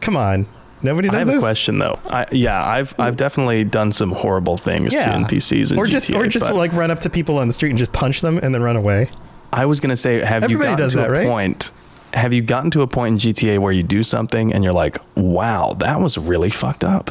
come 0.00 0.16
on. 0.16 0.46
Nobody 0.82 1.08
does 1.08 1.14
I 1.14 1.18
have 1.20 1.28
this. 1.28 1.36
a 1.36 1.40
question 1.40 1.78
though. 1.78 1.98
I, 2.06 2.26
yeah, 2.30 2.62
I've 2.62 2.94
I've 3.00 3.16
definitely 3.16 3.64
done 3.64 3.90
some 3.90 4.12
horrible 4.12 4.58
things 4.58 4.92
to 4.92 4.98
NPCs 4.98 5.72
in 5.72 5.78
or 5.78 5.86
just 5.86 6.10
GTA, 6.10 6.16
or 6.16 6.26
just 6.26 6.50
like 6.52 6.74
run 6.74 6.90
up 6.90 7.00
to 7.00 7.10
people 7.10 7.38
on 7.38 7.46
the 7.46 7.54
street 7.54 7.70
and 7.70 7.78
just 7.78 7.92
punch 7.92 8.20
them 8.20 8.36
and 8.36 8.54
then 8.54 8.62
run 8.62 8.76
away. 8.76 9.08
I 9.50 9.64
was 9.64 9.80
gonna 9.80 9.96
say, 9.96 10.20
have 10.20 10.42
you 10.42 10.56
Everybody 10.56 10.72
gotten 10.72 10.76
does 10.76 10.92
to 10.92 10.98
that, 10.98 11.08
a 11.08 11.12
right? 11.12 11.26
point? 11.26 11.70
Have 12.12 12.34
you 12.34 12.42
gotten 12.42 12.70
to 12.72 12.82
a 12.82 12.86
point 12.86 13.24
in 13.24 13.32
GTA 13.32 13.58
where 13.60 13.72
you 13.72 13.82
do 13.82 14.02
something 14.02 14.52
and 14.52 14.62
you're 14.62 14.74
like, 14.74 14.98
"Wow, 15.16 15.74
that 15.78 16.00
was 16.00 16.18
really 16.18 16.50
fucked 16.50 16.84
up." 16.84 17.10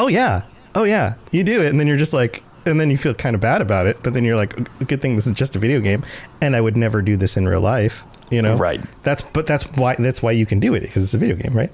Oh 0.00 0.08
yeah. 0.08 0.42
Oh 0.74 0.82
yeah. 0.82 1.14
You 1.30 1.44
do 1.44 1.62
it 1.62 1.68
and 1.70 1.78
then 1.78 1.86
you're 1.86 1.96
just 1.98 2.12
like 2.12 2.42
and 2.66 2.80
then 2.80 2.90
you 2.90 2.96
feel 2.96 3.14
kind 3.14 3.34
of 3.36 3.40
bad 3.40 3.62
about 3.62 3.86
it, 3.86 3.98
but 4.02 4.14
then 4.14 4.24
you're 4.24 4.36
like 4.36 4.56
good 4.88 5.00
thing 5.00 5.14
this 5.14 5.26
is 5.28 5.32
just 5.32 5.54
a 5.54 5.60
video 5.60 5.78
game 5.80 6.02
and 6.40 6.56
I 6.56 6.60
would 6.60 6.76
never 6.76 7.02
do 7.02 7.16
this 7.16 7.36
in 7.36 7.46
real 7.46 7.60
life, 7.60 8.04
you 8.32 8.42
know. 8.42 8.56
Right. 8.56 8.80
That's 9.02 9.22
but 9.22 9.46
that's 9.46 9.64
why 9.76 9.94
that's 9.98 10.22
why 10.22 10.32
you 10.32 10.46
can 10.46 10.58
do 10.60 10.74
it 10.74 10.80
because 10.80 11.04
it's 11.04 11.14
a 11.14 11.18
video 11.18 11.36
game, 11.36 11.52
right? 11.54 11.70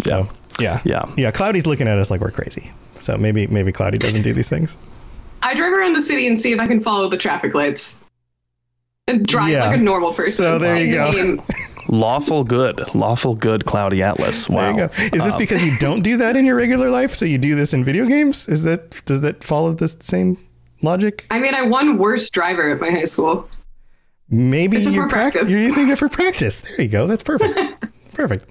So, 0.00 0.28
yeah. 0.60 0.80
Yeah. 0.84 1.10
Yeah, 1.16 1.30
Cloudy's 1.30 1.66
looking 1.66 1.88
at 1.88 1.98
us 1.98 2.10
like 2.10 2.20
we're 2.20 2.30
crazy. 2.30 2.70
So 3.00 3.16
maybe 3.16 3.46
maybe 3.46 3.72
Cloudy 3.72 3.98
doesn't 3.98 4.22
do 4.22 4.32
these 4.32 4.48
things. 4.48 4.76
I 5.42 5.54
drive 5.54 5.72
around 5.72 5.94
the 5.94 6.02
city 6.02 6.26
and 6.26 6.38
see 6.40 6.52
if 6.52 6.60
I 6.60 6.66
can 6.66 6.80
follow 6.82 7.08
the 7.08 7.18
traffic 7.18 7.54
lights. 7.54 7.98
And 9.08 9.24
drive 9.24 9.50
Yeah. 9.50 9.66
like 9.68 9.78
a 9.78 9.80
normal 9.82 10.08
person. 10.10 10.32
So 10.32 10.58
there 10.58 10.76
you 10.80 11.00
in 11.00 11.36
the 11.36 11.36
go. 11.36 11.44
lawful 11.88 12.42
good, 12.42 12.92
lawful 12.94 13.34
good, 13.36 13.64
cloudy 13.64 14.02
atlas. 14.02 14.48
Wow. 14.48 14.62
There 14.62 14.70
you 14.72 14.76
go. 14.88 15.16
Is 15.16 15.22
this 15.24 15.34
um, 15.34 15.38
because 15.38 15.62
you 15.62 15.78
don't 15.78 16.00
do 16.02 16.16
that 16.16 16.36
in 16.36 16.44
your 16.44 16.56
regular 16.56 16.90
life, 16.90 17.14
so 17.14 17.24
you 17.24 17.38
do 17.38 17.54
this 17.54 17.72
in 17.72 17.84
video 17.84 18.06
games? 18.06 18.48
Is 18.48 18.64
that 18.64 19.02
does 19.04 19.20
that 19.20 19.44
follow 19.44 19.72
this 19.72 19.96
same 20.00 20.36
logic? 20.82 21.26
I 21.30 21.38
mean, 21.38 21.54
I 21.54 21.62
won 21.62 21.98
worst 21.98 22.32
driver 22.32 22.68
at 22.70 22.80
my 22.80 22.90
high 22.90 23.04
school. 23.04 23.48
Maybe 24.28 24.78
you're, 24.78 25.04
for 25.04 25.08
practice. 25.08 25.48
you're 25.48 25.60
using 25.60 25.88
it 25.88 25.98
for 25.98 26.08
practice. 26.20 26.60
There 26.60 26.80
you 26.82 26.88
go. 26.88 27.06
That's 27.06 27.22
perfect. 27.22 27.58
perfect. 28.14 28.46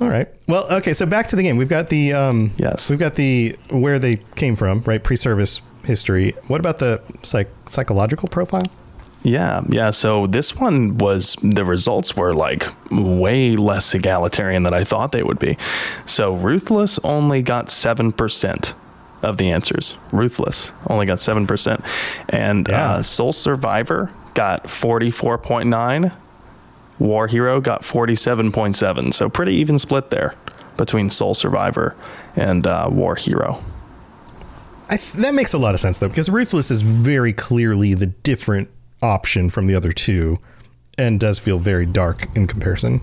All 0.00 0.08
right. 0.08 0.28
Well, 0.48 0.70
okay. 0.74 0.92
So 0.92 1.06
back 1.06 1.28
to 1.28 1.36
the 1.36 1.42
game. 1.42 1.56
We've 1.56 1.68
got 1.68 1.88
the 1.88 2.12
um, 2.12 2.52
Yes. 2.58 2.90
We've 2.90 2.98
got 2.98 3.14
the 3.14 3.56
where 3.70 3.98
they 3.98 4.16
came 4.36 4.56
from, 4.56 4.82
right? 4.84 5.02
Pre-service 5.02 5.60
history. 5.84 6.32
What 6.48 6.60
about 6.60 6.78
the 6.78 7.00
psych- 7.22 7.50
psychological 7.66 8.28
profile? 8.28 8.66
Yeah, 9.24 9.62
yeah. 9.68 9.90
So 9.90 10.26
this 10.26 10.56
one 10.56 10.98
was 10.98 11.36
the 11.42 11.64
results 11.64 12.16
were 12.16 12.34
like 12.34 12.66
way 12.90 13.54
less 13.54 13.94
egalitarian 13.94 14.64
than 14.64 14.74
I 14.74 14.82
thought 14.82 15.12
they 15.12 15.22
would 15.22 15.38
be. 15.38 15.56
So 16.06 16.34
Ruthless 16.34 16.98
only 17.04 17.40
got 17.40 17.70
seven 17.70 18.10
percent 18.10 18.74
of 19.22 19.36
the 19.36 19.48
answers. 19.52 19.96
Ruthless 20.10 20.72
only 20.90 21.06
got 21.06 21.20
seven 21.20 21.46
percent, 21.46 21.82
and 22.30 22.66
Yeah. 22.68 22.94
uh, 22.94 23.02
Sole 23.02 23.32
Survivor 23.32 24.10
got 24.34 24.68
forty 24.70 25.10
four 25.10 25.38
point 25.38 25.68
nine. 25.68 26.12
War 26.98 27.26
Hero 27.26 27.60
got 27.60 27.84
forty 27.84 28.14
seven 28.14 28.52
point 28.52 28.76
seven. 28.76 29.12
So 29.12 29.28
pretty 29.28 29.54
even 29.54 29.78
split 29.78 30.10
there 30.10 30.34
between 30.76 31.10
Sole 31.10 31.34
Survivor 31.34 31.96
and 32.36 32.66
uh, 32.66 32.88
War 32.90 33.16
Hero. 33.16 33.62
I 34.88 34.96
th- 34.96 35.12
that 35.14 35.34
makes 35.34 35.52
a 35.52 35.58
lot 35.58 35.74
of 35.74 35.80
sense 35.80 35.98
though, 35.98 36.08
because 36.08 36.28
Ruthless 36.28 36.70
is 36.70 36.82
very 36.82 37.32
clearly 37.32 37.94
the 37.94 38.06
different 38.06 38.68
option 39.00 39.50
from 39.50 39.66
the 39.66 39.74
other 39.74 39.92
two, 39.92 40.38
and 40.98 41.18
does 41.18 41.38
feel 41.38 41.58
very 41.58 41.86
dark 41.86 42.28
in 42.36 42.46
comparison. 42.46 43.00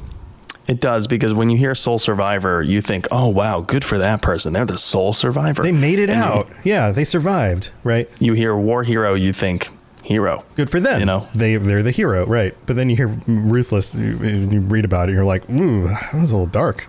It 0.67 0.80
does 0.80 1.07
because 1.07 1.34
when 1.34 1.49
you 1.49 1.57
hear 1.57 1.73
Sole 1.73 1.97
Survivor, 1.97 2.61
you 2.61 2.80
think, 2.82 3.07
"Oh 3.11 3.27
wow, 3.27 3.61
good 3.61 3.84
for 3.84 3.97
that 3.97 4.21
person. 4.21 4.53
They're 4.53 4.65
the 4.65 4.77
Sole 4.77 5.13
Survivor." 5.13 5.63
They 5.63 5.71
made 5.71 5.97
it 5.97 6.11
out. 6.11 6.47
Yeah, 6.63 6.91
they 6.91 7.03
survived. 7.03 7.71
Right. 7.84 8.07
you 8.19 8.34
hear 8.34 8.55
War 8.55 8.84
Hero, 8.84 9.15
you 9.15 9.34
think 9.34 9.69
hero. 10.10 10.43
Good 10.55 10.70
for 10.70 10.80
them. 10.80 10.99
You 10.99 11.05
know? 11.05 11.28
they 11.36 11.55
they're 11.55 11.84
the 11.84 11.91
hero, 11.91 12.26
right? 12.26 12.55
But 12.66 12.76
then 12.76 12.89
you 12.89 12.95
hear 12.95 13.07
Ruthless, 13.28 13.95
you, 13.95 14.18
you 14.18 14.60
read 14.60 14.84
about 14.84 15.10
it, 15.10 15.14
you're 15.14 15.24
like, 15.24 15.47
ooh, 15.49 15.88
that 15.88 16.14
was 16.14 16.32
a 16.32 16.36
little 16.36 16.47
dark. 16.47 16.88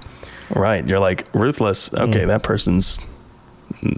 Right. 0.54 0.84
You're 0.86 0.98
like 0.98 1.32
ruthless. 1.32 1.94
Okay, 1.94 2.22
mm. 2.22 2.26
that 2.26 2.42
person's 2.42 2.98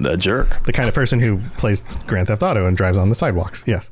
a 0.04 0.16
jerk. 0.16 0.64
The 0.66 0.72
kind 0.72 0.88
of 0.88 0.94
person 0.94 1.18
who 1.18 1.40
plays 1.56 1.82
Grand 2.06 2.26
Theft 2.26 2.42
Auto 2.42 2.66
and 2.66 2.76
drives 2.76 2.98
on 2.98 3.08
the 3.08 3.14
sidewalks. 3.14 3.64
Yes. 3.66 3.90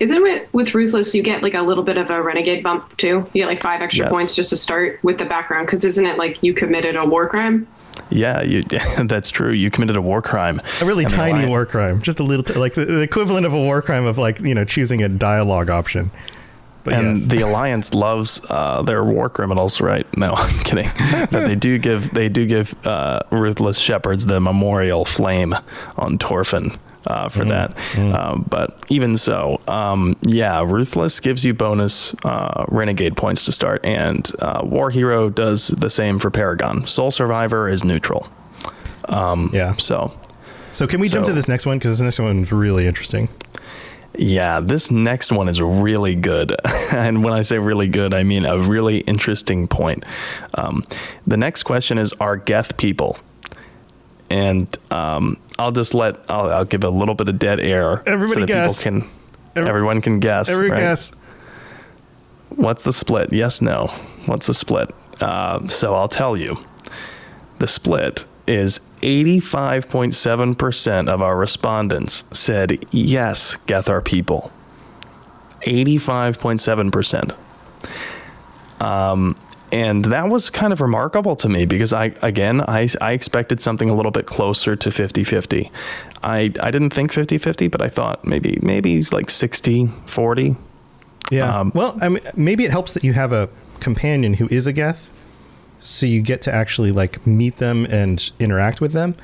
Isn't 0.00 0.26
it 0.26 0.52
with 0.52 0.74
Ruthless, 0.74 1.14
you 1.14 1.22
get 1.22 1.42
like 1.42 1.54
a 1.54 1.62
little 1.62 1.84
bit 1.84 1.98
of 1.98 2.10
a 2.10 2.22
renegade 2.22 2.62
bump 2.64 2.96
too? 2.96 3.28
You 3.32 3.42
get 3.42 3.46
like 3.46 3.60
five 3.60 3.80
extra 3.80 4.06
Yes. 4.06 4.12
points 4.12 4.34
just 4.34 4.50
to 4.50 4.56
start 4.56 4.98
with 5.02 5.18
the 5.18 5.24
background. 5.24 5.66
Because 5.66 5.84
isn't 5.84 6.06
it 6.06 6.18
like 6.18 6.42
you 6.42 6.54
committed 6.54 6.96
a 6.96 7.04
war 7.04 7.28
crime? 7.28 7.66
Yeah, 8.10 8.42
you, 8.42 8.62
that's 9.04 9.30
true. 9.30 9.52
You 9.52 9.70
committed 9.70 9.96
a 9.96 10.02
war 10.02 10.22
crime. 10.22 10.60
A 10.80 10.84
really 10.84 11.04
tiny 11.04 11.32
Alliance- 11.32 11.48
war 11.48 11.66
crime, 11.66 12.02
just 12.02 12.20
a 12.20 12.22
little, 12.22 12.44
t- 12.44 12.54
like 12.54 12.74
the, 12.74 12.84
the 12.84 13.00
equivalent 13.02 13.46
of 13.46 13.52
a 13.52 13.58
war 13.58 13.82
crime 13.82 14.04
of 14.06 14.18
like 14.18 14.40
you 14.40 14.54
know 14.54 14.64
choosing 14.64 15.02
a 15.02 15.08
dialogue 15.08 15.70
option. 15.70 16.10
But 16.84 16.92
And 16.92 17.16
yes. 17.16 17.26
the 17.28 17.40
alliance 17.40 17.94
loves 17.94 18.42
uh, 18.50 18.82
their 18.82 19.02
war 19.04 19.30
criminals, 19.30 19.80
right? 19.80 20.06
No, 20.18 20.32
I'm 20.36 20.58
kidding. 20.64 20.90
but 21.30 21.46
they 21.46 21.54
do 21.54 21.78
give 21.78 22.12
they 22.12 22.28
do 22.28 22.44
give 22.46 22.74
uh, 22.86 23.20
ruthless 23.30 23.78
Shepards 23.78 24.26
the 24.26 24.38
memorial 24.40 25.04
flame 25.06 25.54
on 25.96 26.18
Torfan 26.18 26.76
uh, 27.06 27.28
for 27.28 27.44
that. 27.44 27.76
Um, 27.96 28.46
but 28.48 28.82
even 28.88 29.16
so, 29.16 29.60
um, 29.68 30.16
yeah, 30.22 30.62
ruthless 30.62 31.20
gives 31.20 31.44
you 31.44 31.54
bonus 31.54 32.14
uh, 32.24 32.64
renegade 32.68 33.16
points 33.16 33.44
to 33.46 33.52
start, 33.52 33.84
and 33.84 34.30
uh, 34.40 34.62
war 34.64 34.90
hero 34.90 35.28
does 35.30 35.68
the 35.68 35.90
same 35.90 36.18
for 36.18 36.30
Paragon. 36.30 36.86
Sole 36.86 37.10
survivor 37.10 37.68
is 37.68 37.84
neutral. 37.84 38.28
yeah. 39.52 39.74
So 39.76 40.12
So 40.70 40.86
can 40.86 41.00
we 41.00 41.08
jump 41.08 41.26
to 41.26 41.32
this 41.32 41.48
next 41.48 41.66
one 41.66 41.78
because 41.78 41.98
this 41.98 42.04
next 42.04 42.18
one's 42.18 42.52
really 42.52 42.86
interesting. 42.86 43.28
Yeah, 44.16 44.60
this 44.60 44.90
next 44.90 45.32
one 45.32 45.48
is 45.48 45.60
really 45.60 46.14
good. 46.14 46.54
and 46.92 47.24
when 47.24 47.32
I 47.32 47.42
say 47.42 47.58
really 47.58 47.88
good, 47.88 48.14
I 48.14 48.22
mean 48.22 48.44
a 48.44 48.58
really 48.58 48.98
interesting 49.00 49.66
point. 49.66 50.04
Um, 50.54 50.84
the 51.26 51.36
next 51.36 51.64
question 51.64 51.98
is 51.98 52.12
Are 52.20 52.36
Geth 52.36 52.76
people? 52.76 53.18
And 54.34 54.76
um, 54.90 55.38
I'll 55.60 55.70
just 55.70 55.94
let, 55.94 56.16
I'll, 56.28 56.52
I'll 56.52 56.64
give 56.64 56.82
a 56.82 56.90
little 56.90 57.14
bit 57.14 57.28
of 57.28 57.38
dead 57.38 57.60
air. 57.60 58.02
Everybody 58.04 58.34
so 58.34 58.40
that 58.40 58.46
guess. 58.48 58.82
People 58.84 59.02
can, 59.02 59.10
Every- 59.54 59.70
everyone 59.70 60.02
can 60.02 60.18
guess. 60.18 60.50
Every 60.50 60.70
right? 60.70 60.80
guess. 60.80 61.12
What's 62.48 62.82
the 62.82 62.92
split? 62.92 63.32
Yes, 63.32 63.62
no. 63.62 63.86
What's 64.26 64.48
the 64.48 64.54
split? 64.54 64.92
Uh, 65.20 65.68
so 65.68 65.94
I'll 65.94 66.08
tell 66.08 66.36
you. 66.36 66.58
The 67.60 67.68
split 67.68 68.24
is 68.48 68.80
85.7% 69.02 71.08
of 71.08 71.22
our 71.22 71.36
respondents 71.36 72.24
said, 72.32 72.84
yes, 72.90 73.54
Geth 73.66 73.88
are 73.88 74.02
people. 74.02 74.50
85.7%. 75.62 77.36
Um, 78.80 79.36
and 79.74 80.04
that 80.04 80.28
was 80.28 80.50
kind 80.50 80.72
of 80.72 80.80
remarkable 80.80 81.34
to 81.34 81.48
me 81.48 81.66
because 81.66 81.92
I, 81.92 82.14
again, 82.22 82.60
I, 82.60 82.88
I 83.00 83.10
expected 83.10 83.60
something 83.60 83.90
a 83.90 83.94
little 83.94 84.12
bit 84.12 84.24
closer 84.24 84.76
to 84.76 84.92
50 84.92 85.24
50. 85.24 85.68
I, 86.22 86.52
I 86.60 86.70
didn't 86.70 86.90
think 86.90 87.12
50 87.12 87.38
50, 87.38 87.66
but 87.66 87.82
I 87.82 87.88
thought 87.88 88.24
maybe, 88.24 88.56
maybe 88.62 88.94
it's 88.94 89.12
like 89.12 89.30
60 89.30 89.88
40. 90.06 90.54
Yeah. 91.32 91.58
Um, 91.58 91.72
well, 91.74 91.98
I 92.00 92.08
mean, 92.08 92.22
maybe 92.36 92.64
it 92.64 92.70
helps 92.70 92.92
that 92.92 93.02
you 93.02 93.14
have 93.14 93.32
a 93.32 93.48
companion 93.80 94.34
who 94.34 94.46
is 94.46 94.68
a 94.68 94.72
Geth, 94.72 95.12
so 95.80 96.06
you 96.06 96.22
get 96.22 96.40
to 96.42 96.54
actually 96.54 96.92
like 96.92 97.26
meet 97.26 97.56
them 97.56 97.84
and 97.90 98.30
interact 98.38 98.80
with 98.80 98.92
them. 98.92 99.16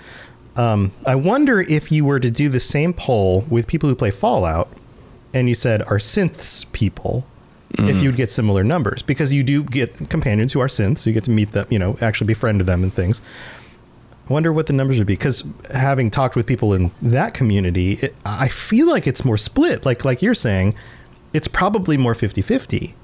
Um, 0.56 0.90
I 1.06 1.14
wonder 1.14 1.60
if 1.60 1.92
you 1.92 2.04
were 2.04 2.18
to 2.18 2.30
do 2.30 2.48
the 2.48 2.58
same 2.58 2.92
poll 2.92 3.44
with 3.48 3.68
people 3.68 3.88
who 3.88 3.94
play 3.94 4.10
Fallout, 4.10 4.68
and 5.32 5.48
you 5.48 5.54
said 5.54 5.82
are 5.82 5.98
synths 5.98 6.70
people, 6.72 7.24
if 7.78 8.02
you'd 8.02 8.16
get 8.16 8.30
similar 8.30 8.64
numbers 8.64 9.02
because 9.02 9.32
you 9.32 9.42
do 9.42 9.62
get 9.62 10.10
companions 10.10 10.52
who 10.52 10.60
are 10.60 10.66
synths, 10.66 10.98
so 10.98 11.10
you 11.10 11.14
get 11.14 11.24
to 11.24 11.30
meet 11.30 11.52
them, 11.52 11.66
you 11.70 11.78
know, 11.78 11.96
actually 12.00 12.26
befriend 12.26 12.60
them 12.62 12.82
and 12.82 12.92
things. 12.92 13.22
I 14.28 14.32
wonder 14.32 14.52
what 14.52 14.66
the 14.66 14.72
numbers 14.72 14.98
would 14.98 15.06
be 15.06 15.14
because 15.14 15.44
having 15.72 16.10
talked 16.10 16.36
with 16.36 16.46
people 16.46 16.72
in 16.72 16.90
that 17.02 17.34
community, 17.34 17.94
it, 17.94 18.14
I 18.24 18.48
feel 18.48 18.88
like 18.88 19.06
it's 19.06 19.24
more 19.24 19.38
split. 19.38 19.84
Like 19.84 20.04
like 20.04 20.22
you're 20.22 20.34
saying, 20.34 20.74
it's 21.32 21.48
probably 21.48 21.96
more 21.96 22.14
50-50. 22.14 22.94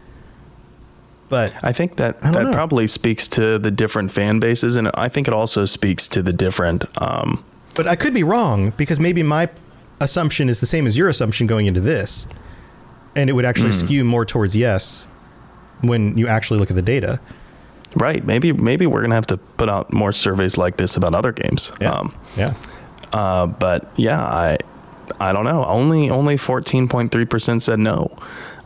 But 1.28 1.54
I 1.64 1.72
think 1.72 1.96
that 1.96 2.18
I 2.22 2.30
that 2.30 2.44
know. 2.44 2.52
probably 2.52 2.86
speaks 2.86 3.26
to 3.28 3.58
the 3.58 3.70
different 3.70 4.12
fan 4.12 4.38
bases, 4.38 4.76
and 4.76 4.90
I 4.94 5.08
think 5.08 5.26
it 5.26 5.34
also 5.34 5.64
speaks 5.64 6.06
to 6.08 6.22
the 6.22 6.32
different. 6.32 6.84
Um, 7.02 7.44
but 7.74 7.86
I 7.86 7.96
could 7.96 8.14
be 8.14 8.22
wrong 8.22 8.70
because 8.76 9.00
maybe 9.00 9.22
my 9.22 9.48
assumption 10.00 10.48
is 10.48 10.60
the 10.60 10.66
same 10.66 10.86
as 10.86 10.96
your 10.96 11.08
assumption 11.08 11.46
going 11.46 11.66
into 11.66 11.80
this, 11.80 12.26
and 13.16 13.28
it 13.28 13.32
would 13.32 13.44
actually 13.44 13.70
Hmm. 13.72 13.86
skew 13.86 14.04
more 14.04 14.24
towards 14.24 14.54
yes 14.54 15.06
when 15.80 16.16
you 16.16 16.28
actually 16.28 16.60
look 16.60 16.70
at 16.70 16.76
the 16.76 16.82
data. 16.82 17.18
right? 17.94 18.24
Maybe 18.26 18.52
maybe 18.52 18.86
we're 18.86 19.00
gonna 19.00 19.14
have 19.14 19.26
to 19.28 19.38
put 19.56 19.68
out 19.70 19.90
more 19.92 20.12
surveys 20.12 20.58
like 20.58 20.76
this 20.76 20.96
about 20.98 21.14
other 21.14 21.32
games. 21.32 21.72
Um, 21.80 22.14
yeah. 22.36 22.52
uh, 23.12 23.46
but 23.46 23.90
yeah, 23.96 24.22
I 24.22 24.58
I 25.18 25.32
don't 25.32 25.44
know. 25.46 25.64
Only 25.64 26.10
only 26.10 26.36
fourteen 26.36 26.88
point 26.88 27.10
three 27.10 27.24
percent 27.24 27.62
said 27.62 27.78
no. 27.78 28.14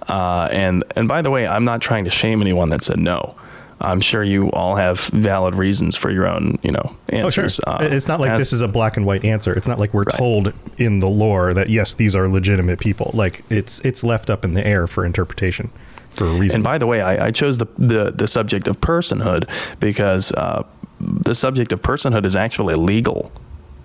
Uh, 0.08 0.48
and 0.50 0.82
and 0.96 1.06
by 1.06 1.22
the 1.22 1.30
way, 1.30 1.46
I'm 1.46 1.64
not 1.64 1.80
trying 1.80 2.04
to 2.04 2.10
shame 2.10 2.40
anyone 2.40 2.70
that 2.70 2.82
said 2.82 2.98
no. 2.98 3.36
I'm 3.80 4.00
sure 4.00 4.22
you 4.22 4.50
all 4.52 4.76
have 4.76 5.00
valid 5.06 5.54
reasons 5.54 5.96
for 5.96 6.10
your 6.10 6.26
own, 6.26 6.58
you 6.62 6.70
know, 6.70 6.94
Oh, 7.12 7.30
sure. 7.30 7.44
answers. 7.44 7.60
Uh, 7.66 7.78
it's 7.80 8.06
not 8.08 8.20
like 8.20 8.36
this 8.36 8.52
is 8.52 8.60
a 8.60 8.68
black 8.68 8.96
and 8.96 9.06
white 9.06 9.24
answer. 9.24 9.54
It's 9.54 9.66
not 9.68 9.78
like 9.78 9.94
we're 9.94 10.04
Right. 10.04 10.16
told 10.16 10.52
in 10.78 11.00
the 11.00 11.08
lore 11.08 11.54
that 11.54 11.68
yes, 11.70 11.94
these 11.94 12.14
are 12.14 12.28
legitimate 12.28 12.78
people. 12.78 13.10
Like 13.14 13.42
it's 13.50 13.80
it's 13.80 14.04
left 14.04 14.28
up 14.30 14.44
in 14.44 14.54
the 14.54 14.66
air 14.66 14.86
for 14.86 15.04
interpretation 15.04 15.70
for 16.14 16.26
a 16.26 16.32
reason. 16.34 16.56
And 16.58 16.64
by 16.64 16.76
the 16.78 16.86
way, 16.86 17.00
I, 17.00 17.26
I 17.26 17.30
chose 17.30 17.58
the, 17.58 17.66
the 17.78 18.10
the 18.10 18.28
subject 18.28 18.68
of 18.68 18.80
personhood 18.80 19.48
because 19.80 20.32
uh, 20.32 20.64
the 21.00 21.34
subject 21.34 21.72
of 21.72 21.80
personhood 21.82 22.24
is 22.26 22.36
actually 22.36 22.74
legal 22.74 23.32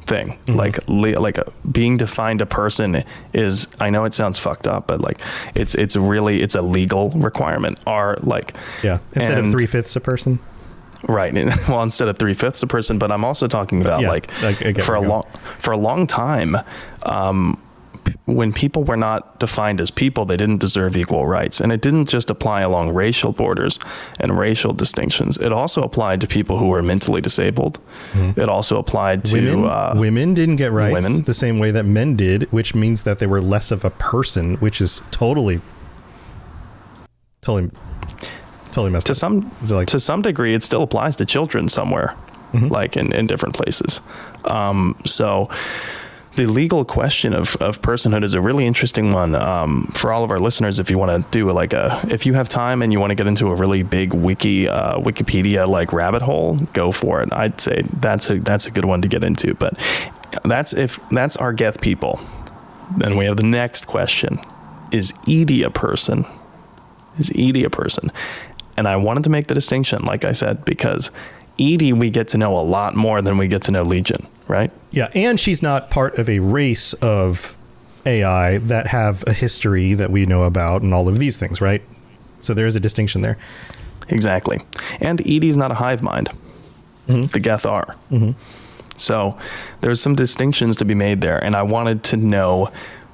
thing. 0.06 0.38
Mm-hmm. 0.48 0.56
Like 0.56 1.20
like 1.20 1.38
a, 1.38 1.52
being 1.70 1.98
defined 1.98 2.42
a 2.42 2.46
person 2.46 3.04
is. 3.34 3.68
I 3.80 3.90
know 3.90 4.06
it 4.06 4.14
sounds 4.14 4.40
fucked 4.40 4.68
up, 4.68 4.88
but 4.88 5.02
like 5.02 5.20
it's 5.54 5.76
it's 5.76 5.96
really 5.96 6.42
it's 6.42 6.56
a 6.56 6.62
legal 6.62 7.10
requirement. 7.12 7.80
Are 7.88 8.18
like 8.22 8.56
yeah. 8.84 9.00
Instead 9.14 9.38
of 9.38 9.52
three 9.52 9.66
fifths 9.66 9.96
a 9.96 10.02
person. 10.02 10.40
Right. 11.08 11.34
Well, 11.68 11.84
instead 11.84 12.08
of 12.08 12.18
three 12.18 12.34
fifths 12.34 12.64
a 12.64 12.68
person, 12.68 12.98
but 12.98 13.12
I'm 13.12 13.26
also 13.26 13.48
talking 13.48 13.82
about 13.82 14.02
yeah, 14.02 14.10
like, 14.10 14.42
like, 14.42 14.80
for 14.82 14.96
a 14.96 15.02
long 15.02 15.26
for 15.60 15.72
a 15.72 15.78
long 15.78 16.08
time, 16.08 16.58
um, 17.04 17.60
when 18.26 18.54
people 18.54 18.84
were 18.84 18.98
not 18.98 19.40
defined 19.40 19.80
as 19.82 19.92
people, 19.92 20.26
they 20.26 20.38
didn't 20.38 20.58
deserve 20.60 20.96
equal 20.98 21.28
rights, 21.28 21.60
and 21.62 21.72
it 21.72 21.82
didn't 21.82 22.08
just 22.10 22.30
apply 22.30 22.62
along 22.62 22.94
racial 22.94 23.32
borders 23.32 23.80
and 24.20 24.38
racial 24.38 24.74
distinctions. 24.74 25.38
It 25.38 25.52
also 25.52 25.84
applied 25.84 26.22
to 26.22 26.28
people 26.28 26.58
who 26.58 26.68
were 26.68 26.82
mentally 26.84 27.22
disabled. 27.22 27.80
It 28.36 28.50
also 28.50 28.78
applied 28.78 29.26
to 29.26 29.34
women, 29.36 29.66
uh, 29.66 29.94
women 29.96 30.34
didn't 30.34 30.58
get 30.58 30.72
rights 30.72 30.94
women. 30.94 31.24
the 31.24 31.34
same 31.34 31.60
way 31.60 31.72
that 31.72 31.86
men 31.86 32.16
did, 32.16 32.52
which 32.52 32.74
means 32.76 33.04
that 33.04 33.20
they 33.20 33.28
were 33.28 33.42
less 33.42 33.72
of 33.72 33.86
a 33.86 33.90
person, 33.92 34.56
which 34.58 34.82
is 34.82 35.02
totally, 35.12 35.62
totally, 37.42 37.72
totally 38.72 38.92
messed 38.92 39.08
to 39.08 39.14
up. 39.14 39.18
some 39.18 39.52
like- 39.72 39.88
to 39.88 40.00
some 40.00 40.22
degree 40.22 40.54
it 40.54 40.64
still 40.64 40.84
applies 40.84 41.16
to 41.16 41.26
children 41.26 41.68
somewhere 41.70 42.16
like 42.70 42.96
in, 42.96 43.12
in 43.12 43.28
different 43.28 43.54
places 43.54 44.00
um, 44.46 44.96
so 45.06 45.50
the 46.36 46.48
legal 46.48 46.84
question 46.84 47.34
of, 47.34 47.56
of 47.58 47.82
personhood 47.82 48.24
is 48.24 48.34
a 48.34 48.42
really 48.42 48.66
interesting 48.66 49.14
one 49.14 49.36
um, 49.36 49.92
for 49.94 50.12
all 50.12 50.24
of 50.24 50.32
our 50.32 50.40
listeners 50.40 50.80
if 50.80 50.90
you 50.90 50.98
want 50.98 51.12
to 51.12 51.38
do 51.38 51.50
like 51.52 51.74
a 51.74 52.06
if 52.10 52.26
you 52.26 52.34
have 52.34 52.50
time 52.50 52.82
and 52.82 52.92
you 52.92 53.00
want 53.00 53.12
to 53.12 53.16
get 53.16 53.28
into 53.28 53.48
a 53.48 53.56
really 53.56 53.84
big 53.84 54.14
wiki 54.14 54.68
uh, 54.68 54.98
wikipedia 55.00 55.68
like 55.68 55.94
rabbit 55.94 56.22
hole 56.22 56.58
go 56.74 56.92
for 56.92 57.22
it 57.22 57.32
i'd 57.34 57.60
say 57.62 57.84
that's 58.00 58.30
a 58.30 58.40
that's 58.40 58.66
a 58.68 58.72
good 58.72 58.86
one 58.86 59.02
to 59.02 59.08
get 59.08 59.24
into 59.24 59.54
but 59.56 59.78
that's 60.44 60.74
if 60.74 61.00
that's 61.12 61.38
our 61.38 61.54
geth 61.54 61.80
people 61.82 62.20
then 62.98 63.16
we 63.18 63.26
have 63.26 63.38
the 63.38 63.46
next 63.46 63.88
question 63.88 64.40
is 64.92 65.14
EDI 65.28 65.64
a 65.64 65.70
person 65.70 66.26
is 67.18 67.32
EDI 67.34 67.64
a 67.64 67.70
person? 67.70 68.12
And 68.78 68.88
I 68.88 68.98
wanted 68.98 69.24
to 69.24 69.30
make 69.30 69.48
the 69.48 69.54
distinction, 69.54 70.04
like 70.04 70.26
I 70.26 70.34
said, 70.34 70.66
because 70.66 71.12
EDI 71.58 71.94
we 71.94 72.10
get 72.10 72.28
to 72.30 72.38
know 72.38 72.58
a 72.58 72.62
lot 72.62 72.96
more 72.96 73.22
than 73.22 73.38
we 73.38 73.48
get 73.48 73.62
to 73.64 73.72
know 73.72 73.84
Legion, 73.84 74.28
right? 74.48 74.72
Yeah, 74.96 75.10
and 75.14 75.40
she's 75.40 75.62
not 75.62 75.90
part 75.90 76.18
of 76.18 76.30
a 76.30 76.40
race 76.40 76.94
of 76.94 77.58
AI 78.06 78.60
that 78.60 78.88
have 78.88 79.24
a 79.28 79.34
history 79.34 79.94
that 79.94 80.12
we 80.12 80.26
know 80.26 80.44
about 80.44 80.82
and 80.82 80.94
all 80.94 81.08
of 81.08 81.20
these 81.20 81.38
things, 81.38 81.60
right? 81.60 81.82
So 82.40 82.54
there 82.54 82.68
is 82.68 82.76
a 82.76 82.80
distinction 82.80 83.22
there. 83.22 83.38
Exactly. 84.08 84.62
And 85.00 85.26
EDI's 85.26 85.58
not 85.58 85.72
a 85.72 85.76
hive 85.76 86.02
mind. 86.02 86.30
Mm-hmm. 87.08 87.28
The 87.28 87.40
Geth 87.40 87.66
are. 87.66 87.96
Mm-hmm. 88.12 88.32
So 88.98 89.38
there's 89.82 90.00
some 90.00 90.16
distinctions 90.16 90.76
to 90.78 90.86
be 90.86 90.94
made 90.94 91.22
there. 91.22 91.44
And 91.44 91.56
I 91.56 91.64
wanted 91.64 92.04
to 92.06 92.18
know 92.18 92.72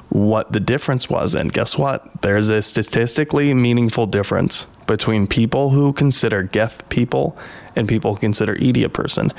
what 0.09 0.51
the 0.51 0.59
difference 0.59 1.09
was. 1.09 1.33
And 1.33 1.51
guess 1.53 1.77
what? 1.77 2.21
There's 2.21 2.49
a 2.49 2.61
statistically 2.61 3.53
meaningful 3.53 4.05
difference 4.05 4.67
between 4.85 5.25
people 5.25 5.69
who 5.69 5.93
consider 5.93 6.43
Geth 6.43 6.87
people 6.89 7.37
and 7.75 7.87
people 7.87 8.15
consider 8.15 8.55
EDI 8.55 8.83
a 8.83 8.89
person. 8.89 9.31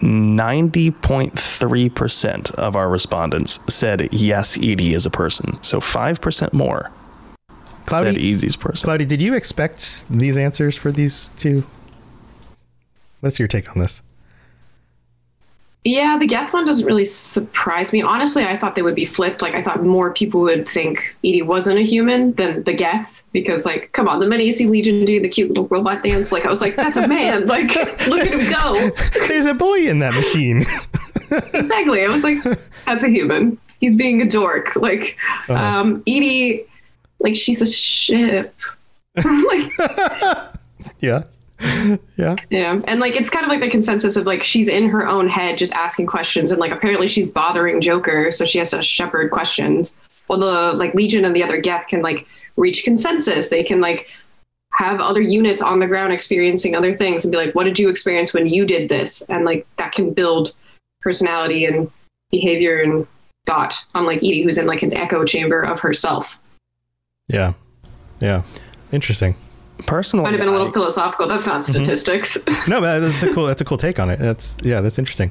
90.3% 0.00 2.50
of 2.52 2.76
our 2.76 2.88
respondents 2.88 3.58
said 3.68 4.08
yes, 4.12 4.56
EDI 4.56 4.94
is 4.94 5.04
a 5.06 5.10
person. 5.10 5.58
So 5.62 5.80
5% 5.80 6.52
more 6.52 6.92
said 7.86 8.18
EDI's 8.18 8.56
person. 8.56 8.86
Cloudy, 8.86 9.04
did 9.04 9.22
you 9.22 9.34
expect 9.34 10.08
these 10.08 10.36
answers 10.36 10.76
for 10.76 10.90
these 10.90 11.30
two? 11.36 11.64
What's 13.20 13.38
your 13.38 13.48
take 13.48 13.70
on 13.70 13.78
this? 13.78 14.02
Yeah, 15.86 16.16
the 16.18 16.26
Geth 16.26 16.54
one 16.54 16.64
doesn't 16.64 16.86
really 16.86 17.04
surprise 17.04 17.92
me. 17.92 18.00
Honestly, 18.00 18.42
I 18.42 18.56
thought 18.56 18.74
they 18.74 18.80
would 18.80 18.94
be 18.94 19.04
flipped. 19.04 19.42
Like, 19.42 19.54
I 19.54 19.62
thought 19.62 19.84
more 19.84 20.14
people 20.14 20.40
would 20.40 20.66
think 20.66 21.14
EDI 21.22 21.42
wasn't 21.42 21.78
a 21.78 21.82
human 21.82 22.32
than 22.32 22.62
the 22.64 22.72
Geth, 22.72 23.22
because, 23.32 23.66
like, 23.66 23.92
come 23.92 24.08
on, 24.08 24.18
the 24.20 24.26
minute 24.26 24.46
you 24.46 24.52
see 24.52 24.66
Legion 24.66 25.04
do 25.04 25.20
the 25.20 25.28
cute 25.28 25.48
little 25.48 25.66
robot 25.68 26.02
dance, 26.02 26.32
like, 26.32 26.46
I 26.46 26.48
was 26.48 26.62
like, 26.62 26.74
that's 26.76 26.96
a 26.96 27.06
man. 27.06 27.46
Like, 27.54 27.68
look 28.08 28.20
at 28.22 28.32
him 28.40 28.50
go. 28.50 28.90
There's 29.28 29.44
a 29.44 29.52
boy 29.52 29.80
in 29.86 29.98
that 29.98 30.14
machine. 30.14 30.64
exactly. 31.52 32.02
I 32.02 32.08
was 32.08 32.24
like, 32.24 32.38
that's 32.86 33.04
a 33.04 33.08
human. 33.10 33.58
He's 33.80 33.94
being 33.96 34.22
a 34.22 34.26
dork. 34.26 34.74
Like, 34.76 35.18
Uh-huh. 35.48 35.62
um, 35.62 36.02
EDI, 36.06 36.64
like, 37.20 37.36
she's 37.36 37.60
a 37.60 37.66
ship. 37.66 38.54
like, 39.16 39.70
yeah. 41.00 41.24
Yeah. 42.16 42.36
Yeah, 42.50 42.80
and 42.86 43.00
like 43.00 43.16
it's 43.16 43.30
kind 43.30 43.44
of 43.44 43.50
like 43.50 43.60
the 43.60 43.68
consensus 43.68 44.16
of 44.16 44.26
like 44.26 44.42
she's 44.42 44.68
in 44.68 44.88
her 44.88 45.06
own 45.06 45.28
head 45.28 45.58
just 45.58 45.72
asking 45.72 46.06
questions, 46.06 46.50
and 46.50 46.60
like 46.60 46.72
apparently 46.72 47.08
she's 47.08 47.26
bothering 47.26 47.80
Joker, 47.80 48.32
so 48.32 48.46
she 48.46 48.58
has 48.58 48.70
to 48.70 48.82
shepherd 48.82 49.30
questions. 49.30 49.98
Well, 50.28 50.38
the 50.38 50.72
like 50.72 50.94
Legion 50.94 51.24
and 51.24 51.34
the 51.34 51.42
other 51.42 51.60
Geth 51.60 51.86
can 51.88 52.02
like 52.02 52.26
reach 52.56 52.84
consensus. 52.84 53.48
They 53.48 53.62
can 53.62 53.80
like 53.80 54.08
have 54.72 55.00
other 55.00 55.20
units 55.20 55.62
on 55.62 55.78
the 55.78 55.86
ground 55.86 56.12
experiencing 56.12 56.74
other 56.74 56.96
things 56.96 57.24
and 57.24 57.32
be 57.32 57.38
like, 57.38 57.54
"What 57.54 57.64
did 57.64 57.78
you 57.78 57.88
experience 57.88 58.32
when 58.32 58.46
you 58.46 58.64
did 58.64 58.88
this?" 58.88 59.22
And 59.22 59.44
like 59.44 59.66
that 59.76 59.92
can 59.92 60.12
build 60.12 60.54
personality 61.00 61.66
and 61.66 61.90
behavior 62.30 62.80
and 62.82 63.06
thought. 63.46 63.74
Unlike 63.94 64.22
EDI, 64.22 64.42
who's 64.42 64.58
in 64.58 64.66
like 64.66 64.82
an 64.82 64.96
echo 64.96 65.24
chamber 65.24 65.60
of 65.60 65.80
herself. 65.80 66.40
Yeah. 67.28 67.52
Yeah. 68.20 68.42
Interesting. 68.92 69.36
Personally, 69.86 70.24
Might 70.24 70.32
have 70.32 70.40
been 70.40 70.48
a 70.48 70.52
little 70.52 70.68
I- 70.68 70.72
philosophical. 70.72 71.26
That's 71.28 71.46
not 71.46 71.64
statistics. 71.64 72.38
No, 72.68 72.80
but 72.80 73.00
that's 73.00 73.22
a 73.22 73.32
cool 73.32 73.46
that's 73.46 73.60
a 73.60 73.64
cool 73.64 73.76
take 73.78 73.98
on 73.98 74.08
it. 74.10 74.18
That's 74.18 74.56
yeah, 74.62 74.80
that's 74.80 74.98
interesting. 74.98 75.30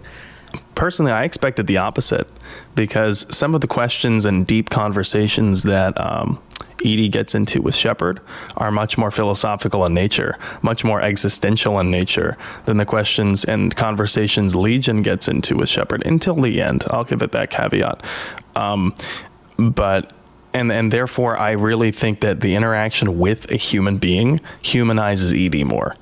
personally, 0.76 1.12
I 1.12 1.24
expected 1.24 1.66
the 1.68 1.78
opposite 1.78 2.28
because 2.76 3.26
some 3.36 3.56
of 3.56 3.62
the 3.62 3.68
questions 3.68 4.26
and 4.26 4.46
deep 4.46 4.70
conversations 4.70 5.64
that 5.64 6.00
um, 6.00 6.40
EDI 6.84 7.08
gets 7.10 7.34
into 7.34 7.62
with 7.62 7.74
Shepard 7.74 8.20
are 8.58 8.70
much 8.70 8.98
more 8.98 9.10
philosophical 9.10 9.86
in 9.86 9.94
nature, 9.94 10.38
much 10.62 10.84
more 10.84 11.02
existential 11.02 11.80
in 11.80 11.90
nature 11.90 12.38
than 12.66 12.78
the 12.78 12.86
questions 12.86 13.46
and 13.46 13.76
conversations 13.76 14.54
Legion 14.56 15.02
gets 15.02 15.28
into 15.28 15.56
with 15.56 15.70
Shepard 15.70 16.06
until 16.06 16.36
the 16.36 16.62
end. 16.62 16.84
I'll 16.92 17.06
give 17.06 17.22
it 17.24 17.32
that 17.32 17.50
caveat. 17.50 18.04
Um, 18.56 18.94
but 19.58 20.12
and 20.54 20.72
and 20.72 20.92
therefore, 20.92 21.38
I 21.38 21.52
really 21.52 21.92
think 21.92 22.22
that 22.22 22.42
the 22.42 22.56
interaction 22.56 23.20
with 23.20 23.50
a 23.52 23.56
human 23.58 23.98
being 23.98 24.40
humanizes 24.62 25.34
EDI 25.34 25.64
more. 25.64 25.96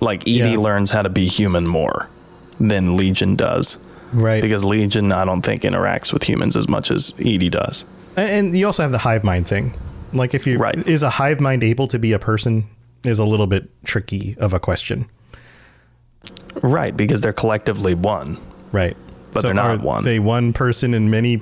Like 0.00 0.26
EDI 0.26 0.52
Yeah. 0.52 0.58
learns 0.58 0.90
how 0.90 1.02
to 1.02 1.08
be 1.08 1.26
human 1.26 1.66
more 1.66 2.08
than 2.58 2.96
Legion 2.96 3.36
does. 3.36 3.76
Right. 4.12 4.42
Because 4.42 4.64
Legion, 4.64 5.12
I 5.12 5.24
don't 5.24 5.42
think, 5.42 5.62
interacts 5.62 6.12
with 6.12 6.24
humans 6.24 6.56
as 6.56 6.68
much 6.68 6.90
as 6.90 7.14
EDI 7.18 7.48
does. 7.50 7.84
And- 8.16 8.30
and 8.30 8.56
you 8.58 8.66
also 8.66 8.82
have 8.82 8.92
the 8.92 8.98
hive 8.98 9.24
mind 9.24 9.46
thing. 9.46 9.74
Like 10.12 10.34
if 10.34 10.46
you 10.46 10.58
Right. 10.58 10.76
is 10.86 11.02
a 11.02 11.08
hive 11.10 11.40
mind 11.40 11.62
able 11.64 11.86
to 11.88 11.98
be 11.98 12.12
a 12.12 12.18
person 12.18 12.64
is 13.04 13.18
a 13.18 13.24
little 13.24 13.46
bit 13.46 13.68
tricky 13.84 14.36
of 14.38 14.52
a 14.52 14.58
question. 14.60 15.06
Right, 16.62 16.96
because 16.96 17.20
they're 17.20 17.32
collectively 17.32 17.94
one. 17.94 18.36
Right. 18.72 18.96
But 19.32 19.42
they're 19.42 19.54
not 19.54 19.80
one. 19.82 20.04
They 20.04 20.18
one 20.18 20.52
person 20.52 20.92
in 20.94 21.08
many 21.10 21.40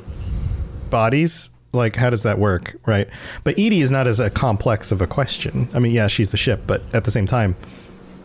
bodies? 0.91 1.49
Like 1.73 1.97
how 1.97 2.11
does 2.11 2.25
that 2.25 2.39
work? 2.39 2.77
Right. 2.87 3.09
But 3.45 3.59
EDI 3.59 3.81
is 3.81 3.91
not 3.91 4.07
as 4.07 4.21
a 4.21 4.31
complex 4.31 4.91
of 4.93 5.01
a 5.01 5.07
question. 5.07 5.69
I 5.73 5.79
mean, 5.79 5.93
yeah, 5.93 6.09
she's 6.09 6.31
the 6.31 6.37
ship, 6.37 6.63
but 6.67 6.83
at 6.95 7.05
the 7.05 7.11
same 7.11 7.27
time, 7.27 7.57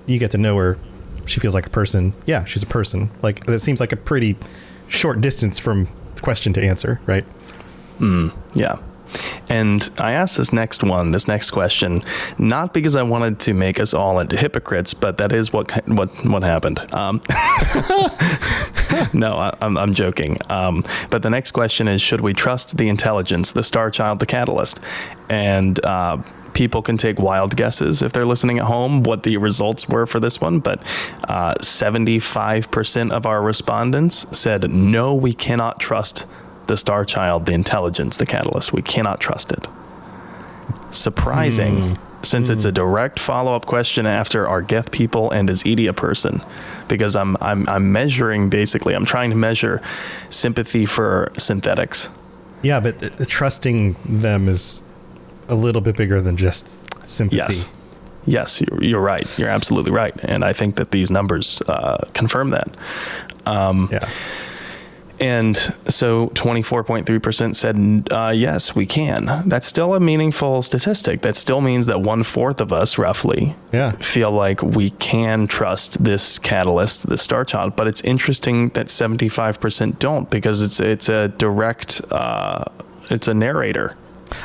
you 0.07 0.19
get 0.19 0.31
to 0.31 0.37
know 0.37 0.57
her. 0.57 0.77
She 1.25 1.39
feels 1.39 1.53
like 1.53 1.65
a 1.65 1.69
person. 1.69 2.13
Yeah, 2.25 2.45
she's 2.45 2.63
a 2.63 2.67
person. 2.67 3.09
Like 3.21 3.45
that 3.45 3.59
seems 3.59 3.79
like 3.79 3.91
a 3.91 3.97
pretty 3.97 4.35
short 4.87 5.21
distance 5.21 5.59
from 5.59 5.87
question 6.21 6.53
to 6.53 6.63
answer, 6.63 6.99
right? 7.05 7.23
Hmm. 7.97 8.29
Yeah. 8.53 8.77
And 9.49 9.89
I 9.97 10.13
asked 10.13 10.37
this 10.37 10.51
next 10.53 10.83
one, 10.83 11.11
this 11.11 11.27
next 11.27 11.51
question, 11.51 12.03
not 12.37 12.73
because 12.73 12.95
I 12.95 13.03
wanted 13.03 13.39
to 13.41 13.53
make 13.53 13.79
us 13.79 13.93
all 13.93 14.19
into 14.19 14.37
hypocrites, 14.37 14.93
but 14.93 15.17
that 15.17 15.31
is 15.31 15.53
what 15.53 15.71
what 15.87 16.09
what 16.25 16.43
happened. 16.43 16.79
Um, 16.93 17.21
no, 19.13 19.37
I, 19.37 19.55
I'm 19.61 19.77
I'm 19.77 19.93
joking. 19.93 20.37
Um, 20.49 20.83
but 21.09 21.21
the 21.21 21.29
next 21.29 21.51
question 21.51 21.87
is: 21.87 22.01
Should 22.01 22.21
we 22.21 22.33
trust 22.33 22.77
the 22.77 22.89
intelligence, 22.89 23.51
the 23.51 23.63
Star 23.63 23.91
Child, 23.91 24.19
the 24.19 24.25
Catalyst? 24.25 24.79
And 25.29 25.83
uh, 25.83 26.21
people 26.55 26.81
can 26.81 26.97
take 26.97 27.19
wild 27.19 27.55
guesses 27.55 28.01
if 28.01 28.13
they're 28.13 28.25
listening 28.25 28.57
at 28.57 28.65
home 28.65 29.03
what 29.03 29.23
the 29.23 29.37
results 29.37 29.87
were 29.87 30.07
for 30.07 30.19
this 30.19 30.41
one. 30.41 30.59
But 30.59 30.81
uh, 31.25 31.53
75% 31.55 33.11
of 33.11 33.25
our 33.27 33.43
respondents 33.43 34.25
said 34.35 34.71
no, 34.71 35.13
we 35.13 35.33
cannot 35.33 35.79
trust 35.79 36.25
the 36.67 36.77
Star 36.77 37.05
Child, 37.05 37.45
the 37.45 37.53
intelligence, 37.53 38.17
the 38.17 38.25
catalyst. 38.25 38.73
We 38.73 38.81
cannot 38.81 39.19
trust 39.19 39.51
it. 39.51 39.67
Surprising, 40.91 41.95
hmm. 41.95 42.23
since 42.23 42.49
it's 42.49 42.65
a 42.65 42.69
hmm. 42.69 42.75
direct 42.75 43.19
follow-up 43.19 43.65
question 43.65 44.05
after 44.05 44.47
our 44.47 44.61
Geth 44.61 44.91
people 44.91 45.31
and 45.31 45.49
is 45.49 45.65
EDI 45.65 45.87
a 45.87 45.93
person? 45.93 46.43
Because 46.87 47.15
I'm 47.15 47.37
I'm 47.41 47.67
I'm 47.67 47.91
measuring 47.91 48.49
basically. 48.49 48.93
I'm 48.93 49.05
trying 49.05 49.29
to 49.31 49.35
measure 49.35 49.81
sympathy 50.29 50.85
for 50.85 51.31
synthetics. 51.37 52.09
Yeah, 52.61 52.79
but 52.79 53.27
trusting 53.27 53.95
them 54.05 54.47
is 54.47 54.81
a 55.47 55.55
little 55.55 55.81
bit 55.81 55.95
bigger 55.95 56.21
than 56.21 56.37
just 56.37 56.81
sympathy. 57.05 57.37
Yes. 57.37 57.67
Yes, 58.27 58.61
you're, 58.61 58.83
you're 58.83 59.01
right. 59.01 59.37
You're 59.37 59.49
absolutely 59.49 59.91
right, 59.91 60.15
and 60.23 60.43
I 60.43 60.51
think 60.51 60.77
that 60.77 60.89
these 60.91 61.11
numbers 61.11 61.61
uh, 61.67 62.07
confirm 62.13 62.49
that. 62.49 62.75
Um, 63.45 63.87
yeah. 63.91 64.09
And 65.19 65.55
so 65.87 66.27
24.3% 66.29 67.55
said, 67.55 68.07
uh, 68.11 68.31
yes, 68.35 68.75
we 68.75 68.85
can. 68.85 69.43
That's 69.47 69.65
still 69.67 69.93
a 69.95 69.99
meaningful 69.99 70.61
statistic. 70.61 71.21
That 71.21 71.35
still 71.35 71.61
means 71.61 71.85
that 71.85 72.01
one 72.01 72.23
fourth 72.23 72.59
of 72.59 72.73
us, 72.73 72.97
roughly, 72.97 73.55
Yeah. 73.71 73.91
feel 73.93 74.31
like 74.31 74.61
we 74.61 74.89
can 74.91 75.47
trust 75.47 76.03
this 76.03 76.37
catalyst, 76.39 77.07
the 77.07 77.17
Star 77.17 77.45
Child. 77.45 77.75
But 77.75 77.87
it's 77.87 78.01
interesting 78.01 78.69
that 78.69 78.87
75% 78.87 79.99
don't 79.99 80.29
because 80.29 80.61
it's 80.61 80.79
it's 80.79 81.09
a 81.09 81.29
direct, 81.29 82.01
uh, 82.11 82.65
it's 83.09 83.27
a 83.27 83.33
narrator 83.33 83.95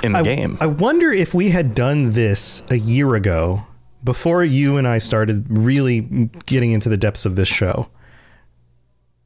in 0.02 0.12
the 0.12 0.18
I, 0.18 0.22
game. 0.22 0.56
I 0.60 0.66
wonder 0.66 1.10
if 1.10 1.34
we 1.34 1.50
had 1.50 1.74
done 1.74 2.12
this 2.12 2.62
a 2.70 2.76
year 2.78 3.14
ago, 3.14 3.64
before 4.04 4.44
you 4.44 4.76
and 4.76 4.86
I 4.88 4.98
started 4.98 5.44
really 5.48 6.30
getting 6.46 6.70
into 6.72 6.88
the 6.88 6.96
depths 6.96 7.26
of 7.26 7.36
this 7.36 7.48
show, 7.48 7.88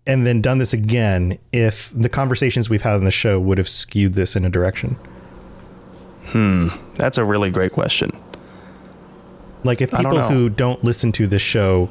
and 0.06 0.26
then 0.26 0.40
done 0.40 0.58
this 0.58 0.72
again, 0.72 1.38
if 1.52 1.90
the 1.94 2.08
conversations 2.08 2.68
we've 2.68 2.82
had 2.82 2.94
on 2.94 3.04
the 3.04 3.10
show 3.10 3.40
would 3.40 3.58
have 3.58 3.68
skewed 3.68 4.14
this 4.14 4.36
in 4.36 4.44
a 4.44 4.50
direction. 4.50 4.96
Hmm, 6.26 6.68
that's 6.94 7.18
a 7.18 7.24
really 7.24 7.50
great 7.50 7.72
question. 7.72 8.10
Like 9.62 9.80
if 9.80 9.94
I 9.94 10.02
don't 10.02 10.12
people 10.12 10.28
who 10.28 10.50
don't 10.50 10.82
listen 10.84 11.10
to 11.12 11.26
this 11.26 11.42
show 11.42 11.88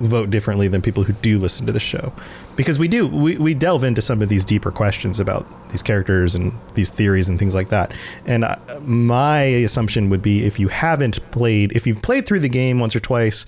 vote 0.00 0.30
differently 0.30 0.66
than 0.66 0.82
people 0.82 1.04
who 1.04 1.12
do 1.14 1.38
listen 1.38 1.66
to 1.66 1.72
the 1.72 1.80
show, 1.80 2.12
because 2.56 2.78
we 2.78 2.88
do 2.88 3.06
we, 3.06 3.36
we 3.36 3.54
delve 3.54 3.84
into 3.84 4.00
some 4.02 4.22
of 4.22 4.28
these 4.28 4.44
deeper 4.44 4.70
questions 4.70 5.20
about 5.20 5.46
these 5.70 5.82
characters 5.82 6.34
and 6.34 6.52
these 6.74 6.90
theories 6.90 7.28
and 7.28 7.38
things 7.38 7.54
like 7.54 7.68
that. 7.68 7.92
And 8.26 8.44
uh, 8.44 8.56
my 8.80 9.42
assumption 9.42 10.08
would 10.10 10.22
be 10.22 10.44
if 10.44 10.58
you 10.58 10.68
haven't 10.68 11.18
played, 11.30 11.72
if 11.72 11.86
you've 11.86 12.02
played 12.02 12.26
through 12.26 12.40
the 12.40 12.48
game 12.48 12.80
once 12.80 12.96
or 12.96 13.00
twice, 13.00 13.46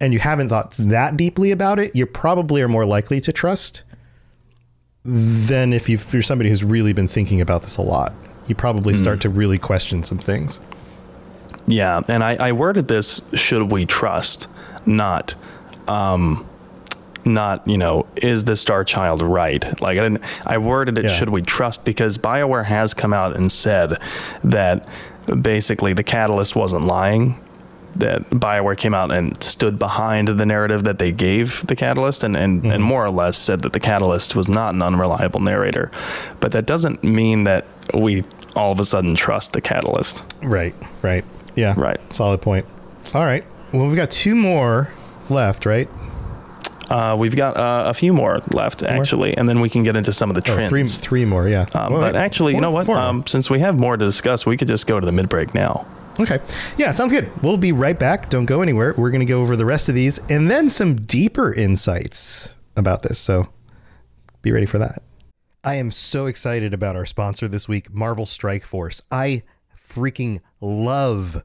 and 0.00 0.12
you 0.12 0.18
haven't 0.18 0.48
thought 0.48 0.72
that 0.72 1.16
deeply 1.16 1.50
about 1.50 1.78
it, 1.78 1.94
you 1.94 2.06
probably 2.06 2.62
are 2.62 2.68
more 2.68 2.86
likely 2.86 3.20
to 3.20 3.32
trust 3.32 3.82
than 5.04 5.72
if, 5.72 5.88
you've, 5.88 6.06
if 6.06 6.12
you're 6.12 6.22
somebody 6.22 6.50
who's 6.50 6.62
really 6.62 6.92
been 6.92 7.08
thinking 7.08 7.40
about 7.40 7.62
this 7.62 7.76
a 7.76 7.82
lot. 7.82 8.12
You 8.46 8.54
probably 8.54 8.94
start 8.94 9.20
to 9.22 9.28
really 9.28 9.58
question 9.58 10.04
some 10.04 10.18
things. 10.18 10.58
Yeah, 11.66 12.00
and 12.08 12.24
I, 12.24 12.36
I 12.36 12.52
worded 12.52 12.88
this: 12.88 13.20
should 13.34 13.70
we 13.70 13.84
trust? 13.84 14.48
Not, 14.86 15.34
um, 15.86 16.48
not 17.26 17.66
you 17.68 17.76
know, 17.76 18.06
is 18.16 18.46
the 18.46 18.56
Star 18.56 18.84
Child 18.84 19.20
right? 19.20 19.62
Like 19.82 19.98
I 19.98 20.02
didn't. 20.02 20.22
I 20.46 20.56
worded 20.56 20.96
it: 20.96 21.04
Yeah. 21.04 21.10
should 21.10 21.28
we 21.28 21.42
trust? 21.42 21.84
Because 21.84 22.16
Bioware 22.16 22.64
has 22.64 22.94
come 22.94 23.12
out 23.12 23.36
and 23.36 23.52
said 23.52 24.00
that 24.44 24.88
basically 25.42 25.92
the 25.92 26.02
Catalyst 26.02 26.56
wasn't 26.56 26.86
lying. 26.86 27.38
That 27.96 28.30
Bioware 28.30 28.76
came 28.76 28.94
out 28.94 29.10
and 29.10 29.42
stood 29.42 29.78
behind 29.78 30.28
the 30.28 30.46
narrative 30.46 30.84
that 30.84 30.98
they 30.98 31.10
gave 31.10 31.66
the 31.66 31.74
Catalyst, 31.74 32.22
and 32.22 32.36
and, 32.36 32.64
and 32.64 32.82
more 32.82 33.04
or 33.04 33.10
less 33.10 33.36
said 33.36 33.62
that 33.62 33.72
the 33.72 33.80
Catalyst 33.80 34.36
was 34.36 34.48
not 34.48 34.74
an 34.74 34.82
unreliable 34.82 35.40
narrator. 35.40 35.90
But 36.38 36.52
that 36.52 36.66
doesn't 36.66 37.02
mean 37.02 37.44
that 37.44 37.66
we 37.94 38.24
all 38.54 38.72
of 38.72 38.78
a 38.80 38.84
sudden 38.84 39.14
trust 39.14 39.52
the 39.52 39.60
Catalyst. 39.60 40.22
Right, 40.42 40.74
right. 41.02 41.24
Yeah. 41.56 41.74
Right. 41.76 41.98
Solid 42.12 42.40
point. 42.40 42.66
All 43.14 43.24
right. 43.24 43.44
Well, 43.72 43.86
we've 43.86 43.96
got 43.96 44.10
two 44.10 44.34
more 44.36 44.92
left, 45.28 45.66
right? 45.66 45.88
Uh, 46.88 47.14
we've 47.18 47.36
got 47.36 47.56
uh, 47.56 47.84
a 47.86 47.92
few 47.94 48.12
more 48.14 48.40
left, 48.52 48.82
actually, 48.82 49.36
and 49.36 49.46
then 49.48 49.60
we 49.60 49.68
can 49.68 49.82
get 49.82 49.94
into 49.96 50.12
some 50.12 50.30
of 50.30 50.34
the 50.42 50.50
Oh, 50.50 50.54
trends. 50.54 50.70
three, 50.70 50.86
three 50.86 51.24
more, 51.26 51.46
yeah. 51.46 51.66
Um, 51.74 51.92
Well, 51.92 52.00
but 52.00 52.16
actually, 52.16 52.54
you 52.54 52.60
know 52.62 52.70
what? 52.70 52.88
Um, 52.88 53.26
since 53.26 53.50
we 53.50 53.60
have 53.60 53.78
more 53.78 53.96
to 53.96 54.04
discuss, 54.04 54.46
we 54.46 54.56
could 54.56 54.68
just 54.68 54.86
go 54.86 54.98
to 54.98 55.04
the 55.04 55.12
mid 55.12 55.28
break 55.28 55.52
now. 55.54 55.84
Okay. 56.20 56.40
Yeah, 56.76 56.90
sounds 56.90 57.12
good. 57.12 57.30
We'll 57.42 57.56
be 57.56 57.72
right 57.72 57.98
back. 57.98 58.28
Don't 58.28 58.46
go 58.46 58.60
anywhere. 58.60 58.94
We're 58.96 59.10
going 59.10 59.20
to 59.20 59.26
go 59.26 59.40
over 59.40 59.54
the 59.54 59.64
rest 59.64 59.88
of 59.88 59.94
these 59.94 60.18
and 60.30 60.50
then 60.50 60.68
some 60.68 60.96
deeper 60.96 61.52
insights 61.52 62.54
about 62.76 63.02
this. 63.02 63.18
So 63.18 63.48
be 64.42 64.50
ready 64.50 64.66
for 64.66 64.78
that. 64.78 65.02
I 65.64 65.74
am 65.74 65.90
so 65.90 66.26
excited 66.26 66.72
about 66.72 66.96
our 66.96 67.06
sponsor 67.06 67.48
this 67.48 67.68
week, 67.68 67.92
Marvel 67.92 68.26
Strike 68.26 68.64
Force. 68.64 69.02
I 69.10 69.42
freaking 69.76 70.40
love 70.60 71.44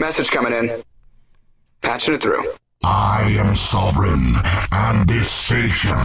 Message 0.00 0.30
coming 0.30 0.54
in. 0.54 0.70
Patching 1.82 2.14
it 2.14 2.22
through. 2.22 2.50
I 2.82 3.34
am 3.38 3.54
sovereign, 3.54 4.32
and 4.72 5.06
this 5.06 5.30
station 5.30 5.98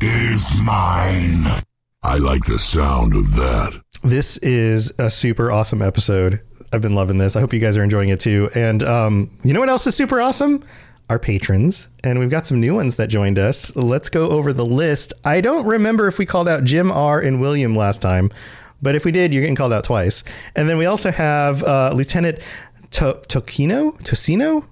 is 0.00 0.62
mine. 0.62 1.62
I 2.02 2.16
like 2.16 2.46
the 2.46 2.58
sound 2.58 3.14
of 3.14 3.34
that. 3.36 3.82
This 4.02 4.38
is 4.38 4.94
a 4.98 5.10
super 5.10 5.52
awesome 5.52 5.82
episode. 5.82 6.40
I've 6.72 6.80
been 6.80 6.94
loving 6.94 7.18
this. 7.18 7.36
I 7.36 7.40
hope 7.40 7.52
you 7.52 7.60
guys 7.60 7.76
are 7.76 7.84
enjoying 7.84 8.08
it 8.08 8.20
too. 8.20 8.48
And 8.54 8.82
um, 8.82 9.30
you 9.44 9.52
know 9.52 9.60
what 9.60 9.68
else 9.68 9.86
is 9.86 9.94
super 9.94 10.22
awesome? 10.22 10.64
Our 11.10 11.18
patrons. 11.18 11.88
And 12.02 12.18
we've 12.18 12.30
got 12.30 12.46
some 12.46 12.60
new 12.60 12.74
ones 12.74 12.96
that 12.96 13.08
joined 13.08 13.38
us. 13.38 13.76
Let's 13.76 14.08
go 14.08 14.26
over 14.30 14.54
the 14.54 14.64
list. 14.64 15.12
I 15.22 15.42
don't 15.42 15.66
remember 15.66 16.08
if 16.08 16.16
we 16.18 16.24
called 16.24 16.48
out 16.48 16.64
Jim 16.64 16.90
R. 16.90 17.20
and 17.20 17.42
William 17.42 17.76
last 17.76 18.00
time, 18.00 18.30
but 18.80 18.94
if 18.94 19.04
we 19.04 19.12
did, 19.12 19.32
you're 19.32 19.40
getting 19.42 19.56
called 19.56 19.72
out 19.72 19.84
twice. 19.84 20.24
And 20.56 20.68
then 20.68 20.76
we 20.76 20.84
also 20.84 21.10
have 21.10 21.62
uh, 21.62 21.92
Lieutenant 21.94 22.40
to- 22.94 23.20
Tokino? 23.28 23.92
Tosino? 24.02 24.64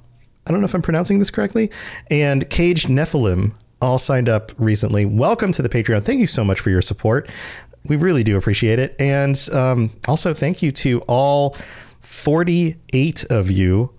I 0.46 0.50
don't 0.50 0.60
know 0.60 0.64
if 0.64 0.74
I'm 0.74 0.82
pronouncing 0.82 1.18
this 1.18 1.30
correctly. 1.30 1.70
And 2.10 2.48
Caged 2.50 2.88
Nephilim 2.88 3.52
all 3.80 3.98
signed 3.98 4.28
up 4.28 4.52
recently. 4.58 5.04
Welcome 5.04 5.52
to 5.52 5.62
the 5.62 5.68
Patreon. 5.68 6.04
Thank 6.04 6.20
you 6.20 6.26
so 6.26 6.44
much 6.44 6.60
for 6.60 6.70
your 6.70 6.82
support. 6.82 7.28
We 7.84 7.96
really 7.96 8.22
do 8.24 8.36
appreciate 8.36 8.78
it. 8.78 8.94
And 9.00 9.36
um, 9.52 9.90
also, 10.06 10.32
thank 10.34 10.62
you 10.62 10.70
to 10.72 11.00
all 11.02 11.56
48 12.00 13.24
of 13.30 13.50
you. 13.50 13.92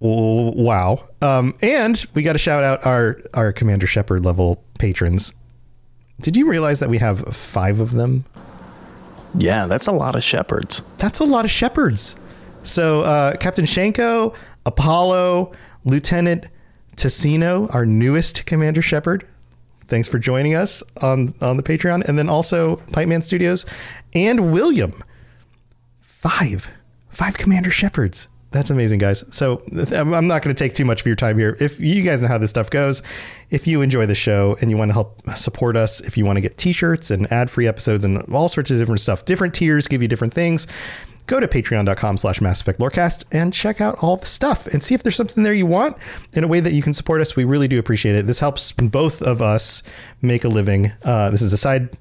Wow. 0.00 1.04
Um, 1.22 1.54
and 1.62 2.04
we 2.14 2.22
got 2.22 2.32
to 2.34 2.38
shout 2.38 2.64
out 2.64 2.84
our, 2.86 3.18
our 3.34 3.52
Commander 3.52 3.86
Shepard 3.86 4.24
level 4.24 4.62
patrons. 4.78 5.32
Did 6.20 6.36
you 6.36 6.48
realize 6.48 6.78
that 6.80 6.88
we 6.88 6.98
have 6.98 7.20
five 7.36 7.80
of 7.80 7.92
them? 7.92 8.24
Yeah, 9.34 9.66
that's 9.66 9.86
a 9.86 9.92
lot 9.92 10.16
of 10.16 10.22
Shepards. 10.24 10.82
That's 10.98 11.20
a 11.20 11.24
lot 11.24 11.44
of 11.44 11.50
Shepards. 11.50 12.16
So 12.66 13.02
uh, 13.02 13.36
Captain 13.36 13.64
Shanko, 13.64 14.34
Apollo, 14.66 15.52
Lieutenant 15.84 16.48
Tassino, 16.96 17.72
our 17.74 17.86
newest 17.86 18.46
Commander 18.46 18.82
Shepard. 18.82 19.26
Thanks 19.88 20.08
for 20.08 20.18
joining 20.18 20.54
us 20.54 20.82
on 21.00 21.34
on 21.40 21.56
the 21.56 21.62
Patreon, 21.62 22.08
and 22.08 22.18
then 22.18 22.28
also 22.28 22.76
Pipe 22.92 23.08
Man 23.08 23.22
Studios 23.22 23.66
and 24.14 24.52
William. 24.52 25.02
Five, 26.00 26.72
five 27.08 27.38
Commander 27.38 27.70
Shepards. 27.70 28.26
That's 28.50 28.70
amazing, 28.70 28.98
guys. 28.98 29.22
So 29.34 29.62
I'm 29.92 30.26
not 30.26 30.42
going 30.42 30.54
to 30.54 30.54
take 30.54 30.72
too 30.72 30.84
much 30.84 31.02
of 31.02 31.06
your 31.06 31.14
time 31.14 31.38
here. 31.38 31.56
If 31.60 31.78
you 31.78 32.02
guys 32.02 32.20
know 32.20 32.28
how 32.28 32.38
this 32.38 32.50
stuff 32.50 32.70
goes, 32.70 33.02
if 33.50 33.66
you 33.66 33.82
enjoy 33.82 34.06
the 34.06 34.14
show 34.14 34.56
and 34.60 34.70
you 34.70 34.76
want 34.76 34.90
to 34.90 34.94
help 34.94 35.20
support 35.36 35.76
us, 35.76 36.00
if 36.00 36.16
you 36.16 36.24
want 36.24 36.38
to 36.38 36.40
get 36.40 36.56
T-shirts 36.56 37.10
and 37.10 37.30
ad-free 37.30 37.66
episodes 37.66 38.04
and 38.04 38.18
all 38.34 38.48
sorts 38.48 38.70
of 38.70 38.78
different 38.78 39.00
stuff, 39.02 39.24
different 39.24 39.54
tiers 39.54 39.86
give 39.86 40.00
you 40.00 40.08
different 40.08 40.32
things. 40.32 40.66
Go 41.26 41.40
to 41.40 41.48
patreon.com 41.48 42.16
slash 42.16 42.40
Mass 42.40 42.60
Effect 42.60 42.78
Lorecast 42.78 43.24
and 43.32 43.52
check 43.52 43.80
out 43.80 43.96
all 44.02 44.16
the 44.16 44.26
stuff 44.26 44.66
and 44.66 44.82
see 44.82 44.94
if 44.94 45.02
there's 45.02 45.16
something 45.16 45.42
there 45.42 45.52
you 45.52 45.66
want 45.66 45.96
in 46.34 46.44
a 46.44 46.48
way 46.48 46.60
that 46.60 46.72
you 46.72 46.82
can 46.82 46.92
support 46.92 47.20
us. 47.20 47.36
We 47.36 47.44
really 47.44 47.68
do 47.68 47.78
appreciate 47.78 48.14
it. 48.14 48.26
This 48.26 48.40
helps 48.40 48.72
both 48.72 49.22
of 49.22 49.42
us 49.42 49.82
make 50.22 50.44
a 50.44 50.48
living. 50.48 50.92
Uh, 51.04 51.30
this 51.30 51.42
is 51.42 51.52
a 51.52 51.58
side 51.58 51.96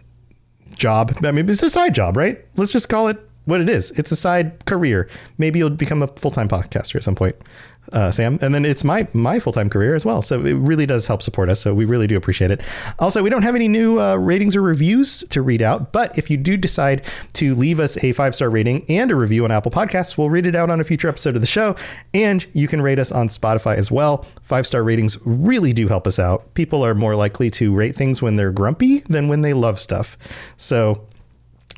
job. 0.75 1.17
I 1.23 1.31
mean, 1.31 1.49
it's 1.49 1.63
a 1.63 1.69
side 1.69 1.95
job, 1.95 2.17
right? 2.17 2.43
Let's 2.55 2.71
just 2.71 2.89
call 2.89 3.07
it 3.07 3.17
what 3.45 3.61
it 3.61 3.69
is. 3.69 3.91
It's 3.91 4.11
a 4.11 4.15
side 4.15 4.65
career. 4.65 5.09
Maybe 5.37 5.59
you'll 5.59 5.69
become 5.69 6.01
a 6.01 6.07
full 6.07 6.31
time 6.31 6.47
podcaster 6.47 6.95
at 6.95 7.03
some 7.03 7.15
point 7.15 7.35
uh, 7.93 8.11
Sam. 8.11 8.39
And 8.41 8.53
then 8.53 8.65
it's 8.65 8.83
my 8.83 9.07
my 9.13 9.39
full 9.39 9.53
time 9.53 9.69
career 9.69 9.95
as 9.95 10.05
well. 10.05 10.21
So 10.21 10.45
it 10.45 10.53
really 10.53 10.85
does 10.85 11.07
help 11.07 11.21
support 11.21 11.49
us. 11.49 11.61
So 11.61 11.73
we 11.73 11.85
really 11.85 12.07
do 12.07 12.17
appreciate 12.17 12.51
it. 12.51 12.61
Also, 12.99 13.23
we 13.23 13.29
don't 13.29 13.43
have 13.43 13.55
any 13.55 13.67
new 13.67 13.99
uh, 13.99 14.15
ratings 14.15 14.55
or 14.55 14.61
reviews 14.61 15.23
to 15.29 15.41
read 15.41 15.61
out, 15.61 15.91
but 15.91 16.17
if 16.17 16.29
you 16.29 16.37
do 16.37 16.57
decide 16.57 17.05
to 17.33 17.55
leave 17.55 17.79
us 17.79 18.01
a 18.03 18.11
five 18.11 18.35
star 18.35 18.49
rating 18.49 18.85
and 18.89 19.11
a 19.11 19.15
review 19.15 19.43
on 19.43 19.51
Apple 19.51 19.71
Podcasts, 19.71 20.17
we'll 20.17 20.29
read 20.29 20.45
it 20.45 20.55
out 20.55 20.69
on 20.69 20.79
a 20.81 20.83
future 20.83 21.07
episode 21.07 21.35
of 21.35 21.41
the 21.41 21.47
show. 21.47 21.75
And 22.13 22.45
you 22.53 22.67
can 22.67 22.81
rate 22.81 22.99
us 22.99 23.11
on 23.11 23.27
Spotify 23.27 23.75
as 23.75 23.91
well. 23.91 24.25
Five 24.41 24.67
star 24.67 24.83
ratings 24.83 25.17
really 25.25 25.73
do 25.73 25.87
help 25.87 26.07
us 26.07 26.19
out. 26.19 26.53
People 26.53 26.85
are 26.85 26.95
more 26.95 27.15
likely 27.15 27.49
to 27.51 27.73
rate 27.73 27.95
things 27.95 28.21
when 28.21 28.35
they're 28.35 28.51
grumpy 28.51 28.99
than 28.99 29.27
when 29.27 29.41
they 29.41 29.53
love 29.53 29.79
stuff. 29.79 30.17
So 30.57 31.07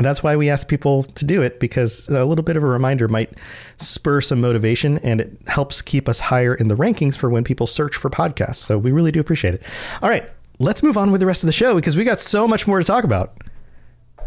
that's 0.05 0.21
why 0.21 0.35
we 0.35 0.49
ask 0.49 0.67
people 0.67 1.03
to 1.03 1.25
do 1.25 1.41
it 1.41 1.59
because 1.59 2.07
a 2.07 2.23
little 2.25 2.43
bit 2.43 2.55
of 2.55 2.63
a 2.63 2.67
reminder 2.67 3.07
might 3.07 3.31
spur 3.77 4.21
some 4.21 4.39
motivation 4.39 4.99
and 4.99 5.21
it 5.21 5.37
helps 5.47 5.81
keep 5.81 6.07
us 6.07 6.19
higher 6.19 6.53
in 6.53 6.67
the 6.67 6.75
rankings 6.75 7.17
for 7.17 7.29
when 7.29 7.43
people 7.43 7.67
search 7.67 7.95
for 7.95 8.09
podcasts. 8.09 8.55
So 8.55 8.77
we 8.77 8.91
really 8.91 9.11
do 9.11 9.19
appreciate 9.19 9.55
it. 9.55 9.63
All 10.01 10.09
right, 10.09 10.31
let's 10.59 10.83
move 10.83 10.97
on 10.97 11.11
with 11.11 11.21
the 11.21 11.27
rest 11.27 11.43
of 11.43 11.47
the 11.47 11.53
show 11.53 11.75
because 11.75 11.97
we 11.97 12.03
got 12.03 12.19
so 12.19 12.47
much 12.47 12.67
more 12.67 12.79
to 12.79 12.85
talk 12.85 13.03
about. 13.03 13.37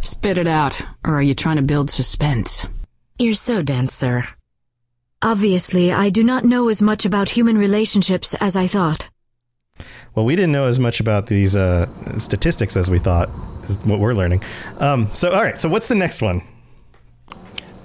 Spit 0.00 0.38
it 0.38 0.48
out, 0.48 0.80
or 1.04 1.14
are 1.14 1.22
you 1.22 1.34
trying 1.34 1.56
to 1.56 1.62
build 1.62 1.90
suspense? 1.90 2.66
You're 3.18 3.34
so 3.34 3.60
dense, 3.62 3.92
sir. 3.94 4.24
Obviously, 5.22 5.92
I 5.92 6.08
do 6.08 6.24
not 6.24 6.44
know 6.44 6.68
as 6.68 6.80
much 6.80 7.04
about 7.04 7.28
human 7.28 7.58
relationships 7.58 8.34
as 8.36 8.56
I 8.56 8.66
thought. 8.66 9.10
Well, 10.20 10.26
we 10.26 10.36
didn't 10.36 10.52
know 10.52 10.66
as 10.66 10.78
much 10.78 11.00
about 11.00 11.28
these 11.28 11.56
uh, 11.56 11.88
statistics 12.18 12.76
as 12.76 12.90
we 12.90 12.98
thought 12.98 13.30
is 13.62 13.78
what 13.86 14.00
we're 14.00 14.12
learning. 14.12 14.42
Um, 14.76 15.08
so, 15.14 15.30
all 15.30 15.40
right. 15.40 15.58
So, 15.58 15.66
what's 15.66 15.88
the 15.88 15.94
next 15.94 16.20
one? 16.20 16.42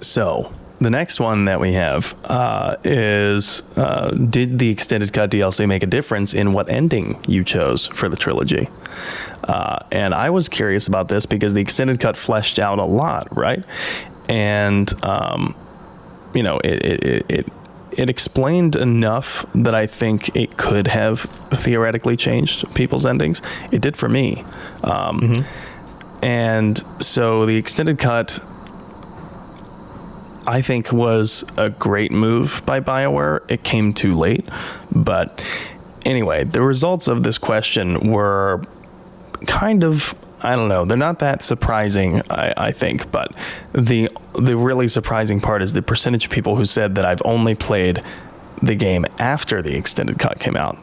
So, 0.02 0.52
the 0.82 0.90
next 0.90 1.22
one 1.22 1.46
that 1.46 1.62
we 1.62 1.72
have 1.72 2.14
uh, 2.26 2.76
is 2.84 3.64
uh, 3.78 4.10
Did 4.10 4.60
the 4.60 4.70
extended 4.70 5.14
cut 5.14 5.32
DLC 5.32 5.66
make 5.66 5.82
a 5.82 5.86
difference 5.86 6.34
in 6.34 6.52
what 6.52 6.68
ending 6.68 7.24
you 7.26 7.42
chose 7.46 7.88
for 7.88 8.10
the 8.10 8.18
trilogy? 8.18 8.68
Uh, 9.46 9.80
and 9.90 10.14
I 10.14 10.30
was 10.30 10.50
curious 10.50 10.88
about 10.88 11.08
this 11.08 11.26
because 11.26 11.54
the 11.54 11.62
extended 11.62 12.02
cut 12.02 12.18
fleshed 12.18 12.60
out 12.60 12.80
a 12.80 12.84
lot, 12.84 13.34
right? 13.34 13.64
And, 14.28 14.94
um, 15.06 15.56
you 16.34 16.44
know, 16.44 16.58
it, 16.66 16.84
it, 16.84 17.04
it 17.06 17.26
it 17.30 17.48
explained 17.98 18.76
enough 18.76 19.46
that 19.56 19.74
I 19.76 19.88
think 19.88 20.36
it 20.36 20.58
could 20.58 20.88
have 20.88 21.22
theoretically 21.54 22.18
changed 22.18 22.74
people's 22.76 23.06
endings. 23.06 23.42
It 23.72 23.82
did 23.82 23.96
for 23.96 24.10
me. 24.10 24.44
Um, 24.84 25.22
mm-hmm. 25.22 26.26
And 26.26 26.84
so 27.00 27.46
the 27.46 27.56
extended 27.56 28.00
cut, 28.00 28.40
I 30.48 30.62
think, 30.62 30.92
was 30.92 31.44
a 31.58 31.70
great 31.70 32.12
move 32.12 32.62
by 32.66 32.80
BioWare. 32.80 33.42
It 33.48 33.64
came 33.64 33.94
too 33.94 34.14
late. 34.14 34.48
But 34.92 35.46
anyway, 36.06 36.44
the 36.44 36.62
results 36.62 37.08
of 37.08 37.24
this 37.24 37.38
question 37.38 38.12
were 38.12 38.64
kind 39.46 39.84
of 39.84 40.16
I 40.46 40.56
don't 40.56 40.70
know. 40.70 40.86
They're 40.86 40.96
not 40.96 41.20
that 41.20 41.42
surprising, 41.42 42.22
I, 42.30 42.54
I, 42.56 42.72
think. 42.72 43.12
But 43.12 43.34
the 43.74 44.10
the 44.40 44.56
really 44.56 44.88
surprising 44.88 45.42
part 45.42 45.64
is 45.64 45.74
the 45.74 45.82
percentage 45.82 46.26
of 46.26 46.32
people 46.32 46.56
who 46.56 46.66
said 46.66 46.96
that 46.96 47.04
I've 47.04 47.22
only 47.26 47.56
played 47.56 48.04
the 48.62 48.76
game 48.76 49.06
after 49.18 49.64
the 49.64 49.76
extended 49.76 50.20
cut 50.20 50.40
came 50.40 50.56
out. 50.56 50.78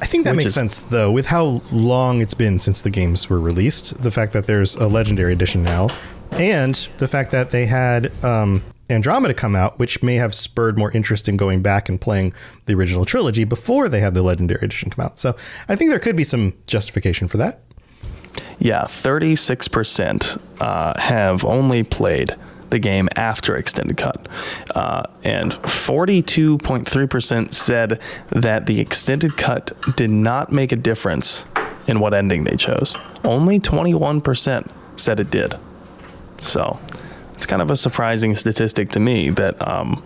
I 0.00 0.06
think 0.06 0.24
that 0.24 0.36
makes 0.36 0.48
is, 0.48 0.54
sense 0.54 0.80
though, 0.80 1.10
with 1.10 1.26
how 1.26 1.60
long 1.72 2.22
it's 2.22 2.34
been 2.34 2.58
since 2.60 2.82
the 2.82 2.90
games 2.90 3.28
were 3.28 3.40
released. 3.40 4.00
The 4.00 4.12
fact 4.12 4.32
that 4.32 4.46
there's 4.46 4.76
a 4.76 4.86
legendary 4.86 5.32
edition 5.32 5.64
now, 5.64 5.88
and 6.32 6.74
the 6.98 7.08
fact 7.08 7.32
that 7.32 7.50
they 7.50 7.66
had 7.66 8.12
um, 8.24 8.62
Andromeda 8.90 9.34
come 9.34 9.56
out, 9.56 9.78
which 9.78 10.02
may 10.02 10.14
have 10.16 10.34
spurred 10.34 10.78
more 10.78 10.92
interest 10.92 11.28
in 11.28 11.36
going 11.36 11.62
back 11.62 11.88
and 11.88 12.00
playing 12.00 12.32
the 12.66 12.74
original 12.74 13.04
trilogy 13.04 13.44
before 13.44 13.88
they 13.88 14.00
had 14.00 14.14
the 14.14 14.22
legendary 14.22 14.64
edition 14.64 14.90
come 14.90 15.04
out. 15.04 15.18
So 15.18 15.34
I 15.68 15.74
think 15.74 15.90
there 15.90 15.98
could 15.98 16.16
be 16.16 16.24
some 16.24 16.52
justification 16.66 17.26
for 17.26 17.38
that. 17.38 17.63
Yeah, 18.58 18.84
36% 18.84 20.40
uh, 20.60 21.00
have 21.00 21.44
only 21.44 21.82
played 21.82 22.36
the 22.70 22.78
game 22.78 23.08
after 23.14 23.56
extended 23.56 23.96
cut. 23.96 24.28
Uh, 24.74 25.04
and 25.22 25.52
42.3% 25.52 27.54
said 27.54 28.00
that 28.30 28.66
the 28.66 28.80
extended 28.80 29.36
cut 29.36 29.72
did 29.96 30.10
not 30.10 30.52
make 30.52 30.72
a 30.72 30.76
difference 30.76 31.44
in 31.86 32.00
what 32.00 32.14
ending 32.14 32.44
they 32.44 32.56
chose. 32.56 32.96
Only 33.22 33.60
21% 33.60 34.70
said 34.96 35.20
it 35.20 35.30
did. 35.30 35.56
So 36.40 36.80
it's 37.34 37.46
kind 37.46 37.62
of 37.62 37.70
a 37.70 37.76
surprising 37.76 38.34
statistic 38.36 38.90
to 38.90 39.00
me 39.00 39.30
that 39.30 39.66
um, 39.66 40.02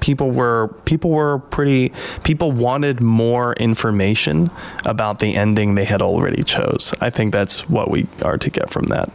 people 0.00 0.30
were 0.30 0.68
people 0.84 1.10
were 1.10 1.38
pretty 1.38 1.92
people 2.24 2.52
wanted 2.52 3.00
more 3.00 3.54
information 3.54 4.50
about 4.84 5.18
the 5.18 5.34
ending 5.34 5.74
they 5.74 5.84
had 5.84 6.02
already 6.02 6.42
chose. 6.42 6.94
I 7.00 7.10
think 7.10 7.32
that's 7.32 7.68
what 7.68 7.90
we 7.90 8.06
are 8.22 8.38
to 8.38 8.50
get 8.50 8.70
from 8.70 8.86
that. 8.86 9.10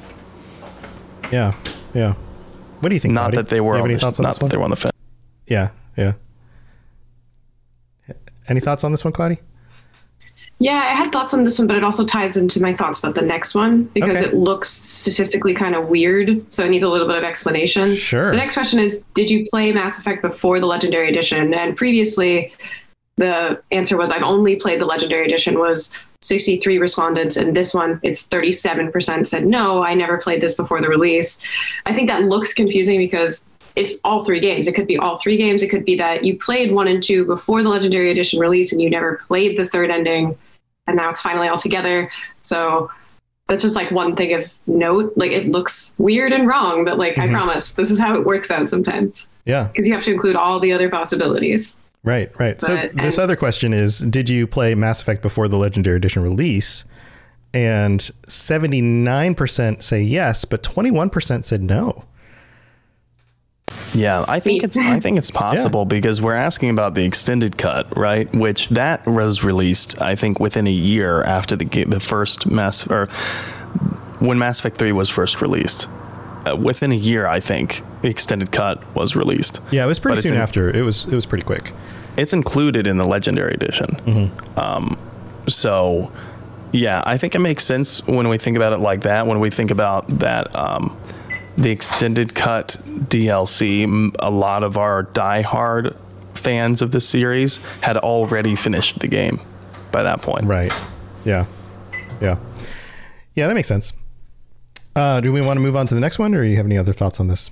Yeah, 1.31 1.55
yeah. 1.93 2.13
What 2.79 2.89
do 2.89 2.95
you 2.95 2.99
think? 2.99 3.13
Not 3.13 3.33
that 3.33 3.49
they 3.49 3.61
were. 3.61 3.75
On 3.75 3.85
any 3.85 3.93
the, 3.95 3.99
thoughts 3.99 4.19
on 4.19 4.23
not 4.23 4.35
that 4.35 4.41
one? 4.41 4.49
they 4.49 4.57
were 4.57 4.63
on 4.63 4.69
the 4.69 4.75
fence. 4.75 4.93
Yeah, 5.47 5.69
yeah. 5.97 6.13
Any 8.47 8.59
thoughts 8.59 8.83
on 8.83 8.91
this 8.91 9.05
one, 9.05 9.13
Claudia? 9.13 9.37
Yeah, 10.63 10.77
I 10.77 10.93
had 10.95 11.11
thoughts 11.11 11.33
on 11.33 11.43
this 11.43 11.59
one, 11.59 11.67
but 11.67 11.75
it 11.75 11.83
also 11.83 12.05
ties 12.05 12.37
into 12.37 12.61
my 12.61 12.73
thoughts 12.73 12.99
about 12.99 13.15
the 13.15 13.21
next 13.21 13.53
one 13.53 13.83
because 13.83 14.21
okay. 14.21 14.29
it 14.29 14.33
looks 14.33 14.69
statistically 14.69 15.53
kind 15.53 15.75
of 15.75 15.89
weird. 15.89 16.41
So 16.53 16.63
it 16.63 16.69
needs 16.69 16.85
a 16.85 16.87
little 16.87 17.05
bit 17.05 17.17
of 17.17 17.25
explanation. 17.25 17.93
Sure. 17.95 18.31
The 18.31 18.37
next 18.37 18.53
question 18.53 18.79
is 18.79 19.03
Did 19.13 19.29
you 19.29 19.45
play 19.45 19.73
Mass 19.73 19.99
Effect 19.99 20.21
before 20.21 20.61
the 20.61 20.65
Legendary 20.65 21.09
Edition? 21.09 21.53
And 21.53 21.75
previously, 21.75 22.53
the 23.17 23.61
answer 23.71 23.97
was 23.97 24.13
I've 24.13 24.23
only 24.23 24.55
played 24.55 24.79
the 24.79 24.85
Legendary 24.85 25.25
Edition, 25.25 25.59
was 25.59 25.93
63 26.21 26.77
respondents. 26.77 27.35
And 27.35 27.53
this 27.53 27.73
one, 27.73 27.99
it's 28.01 28.25
37% 28.29 29.27
said, 29.27 29.45
No, 29.45 29.83
I 29.83 29.93
never 29.95 30.17
played 30.17 30.39
this 30.39 30.53
before 30.53 30.79
the 30.79 30.87
release. 30.87 31.41
I 31.87 31.93
think 31.93 32.07
that 32.07 32.23
looks 32.23 32.53
confusing 32.53 32.99
because 32.99 33.49
it's 33.75 33.95
all 34.05 34.23
three 34.23 34.39
games. 34.39 34.69
It 34.69 34.75
could 34.75 34.87
be 34.87 34.97
all 34.97 35.17
three 35.17 35.35
games. 35.35 35.61
It 35.61 35.67
could 35.67 35.83
be 35.83 35.97
that 35.97 36.23
you 36.23 36.37
played 36.37 36.71
one 36.71 36.87
and 36.87 37.03
two 37.03 37.25
before 37.25 37.63
the 37.63 37.69
Legendary 37.69 38.11
Edition 38.11 38.39
release 38.39 38.71
and 38.71 38.81
you 38.81 38.89
never 38.89 39.19
played 39.27 39.57
the 39.57 39.67
third 39.67 39.91
ending, 39.91 40.37
and 40.93 41.01
now 41.01 41.09
it's 41.09 41.21
finally 41.21 41.47
all 41.47 41.57
together. 41.57 42.11
So 42.41 42.89
that's 43.47 43.63
just 43.63 43.75
like 43.75 43.89
one 43.89 44.15
thing 44.15 44.33
of 44.33 44.51
note. 44.67 45.11
Like 45.15 45.31
it 45.31 45.47
looks 45.47 45.91
weird 45.97 46.31
and 46.31 46.47
wrong, 46.47 46.85
but 46.85 46.99
like 46.99 47.15
mm-hmm. 47.15 47.35
I 47.35 47.37
promise, 47.37 47.73
this 47.73 47.89
is 47.89 47.99
how 47.99 48.15
it 48.15 48.25
works 48.25 48.51
out 48.51 48.67
sometimes. 48.67 49.27
Yeah, 49.45 49.67
because 49.67 49.87
you 49.87 49.93
have 49.93 50.03
to 50.03 50.11
include 50.11 50.35
all 50.35 50.59
the 50.59 50.71
other 50.71 50.89
possibilities. 50.89 51.75
Right, 52.03 52.31
right. 52.39 52.57
But, 52.59 52.65
so 52.65 52.75
this 52.93 53.17
and, 53.17 53.23
other 53.23 53.35
question 53.35 53.73
is: 53.73 53.99
Did 53.99 54.29
you 54.29 54.45
play 54.45 54.75
Mass 54.75 55.01
Effect 55.01 55.21
before 55.21 55.47
the 55.47 55.57
Legendary 55.57 55.97
Edition 55.97 56.21
release? 56.21 56.85
And 57.55 58.01
seventy 58.27 58.81
nine 58.81 59.35
percent 59.35 59.83
say 59.83 60.01
yes, 60.01 60.45
but 60.45 60.61
twenty 60.63 60.91
one 60.91 61.09
percent 61.09 61.45
said 61.45 61.61
no. 61.63 62.05
Yeah, 63.93 64.25
I 64.27 64.39
think 64.39 64.63
it's 64.63 64.77
I 64.77 64.99
think 64.99 65.17
it's 65.17 65.31
possible 65.45 65.81
yeah. 65.81 65.85
because 65.85 66.21
we're 66.21 66.35
asking 66.35 66.69
about 66.69 66.95
the 66.95 67.03
extended 67.03 67.57
cut, 67.57 67.95
right? 67.97 68.33
Which 68.33 68.69
that 68.69 69.05
was 69.05 69.43
released, 69.43 70.01
I 70.01 70.15
think, 70.15 70.39
within 70.39 70.67
a 70.67 70.71
year 70.71 71.23
after 71.23 71.55
the 71.55 71.65
the 71.85 71.99
first 71.99 72.45
Mass 72.45 72.87
or 72.87 73.07
when 74.19 74.37
Mass 74.37 74.59
Effect 74.59 74.77
Three 74.77 74.91
was 74.91 75.09
first 75.09 75.41
released. 75.41 75.87
Uh, 76.45 76.57
within 76.57 76.91
a 76.91 76.95
year, 76.95 77.25
I 77.25 77.39
think 77.39 77.81
the 78.01 78.09
extended 78.09 78.51
cut 78.51 78.83
was 78.95 79.15
released. 79.15 79.61
Yeah, 79.71 79.85
it 79.85 79.87
was 79.87 79.99
pretty 79.99 80.17
but 80.17 80.23
soon 80.23 80.33
in, 80.33 80.41
after. 80.41 80.69
It 80.69 80.81
was 80.81 81.05
it 81.05 81.15
was 81.15 81.25
pretty 81.25 81.45
quick. 81.45 81.71
It's 82.17 82.33
included 82.33 82.85
in 82.85 82.97
the 82.97 83.07
Legendary 83.07 83.53
Edition. 83.53 83.87
Mm-hmm. 83.87 84.59
Um, 84.59 84.99
so 85.47 86.11
yeah, 86.73 87.01
I 87.05 87.17
think 87.17 87.35
it 87.35 87.39
makes 87.39 87.63
sense 87.63 88.05
when 88.07 88.27
we 88.27 88.37
think 88.37 88.57
about 88.57 88.73
it 88.73 88.79
like 88.79 89.01
that. 89.01 89.25
When 89.25 89.39
we 89.39 89.49
think 89.49 89.71
about 89.71 90.19
that. 90.19 90.53
Um, 90.55 90.97
the 91.57 91.69
extended 91.69 92.35
cut 92.35 92.77
DLC, 92.85 94.15
a 94.19 94.29
lot 94.29 94.63
of 94.63 94.77
our 94.77 95.03
die-hard 95.03 95.95
fans 96.35 96.81
of 96.81 96.91
the 96.91 96.99
series 96.99 97.59
had 97.81 97.97
already 97.97 98.55
finished 98.55 98.99
the 98.99 99.07
game 99.07 99.39
by 99.91 100.03
that 100.03 100.21
point. 100.21 100.45
Right. 100.45 100.73
Yeah. 101.23 101.45
Yeah. 102.19 102.37
Yeah, 103.35 103.47
that 103.47 103.53
makes 103.53 103.67
sense. 103.67 103.93
Uh, 104.95 105.21
do 105.21 105.31
we 105.31 105.41
want 105.41 105.57
to 105.57 105.61
move 105.61 105.75
on 105.75 105.87
to 105.87 105.95
the 105.95 106.01
next 106.01 106.19
one, 106.19 106.35
or 106.35 106.43
do 106.43 106.49
you 106.49 106.57
have 106.57 106.65
any 106.65 106.77
other 106.77 106.93
thoughts 106.93 107.19
on 107.19 107.27
this? 107.27 107.49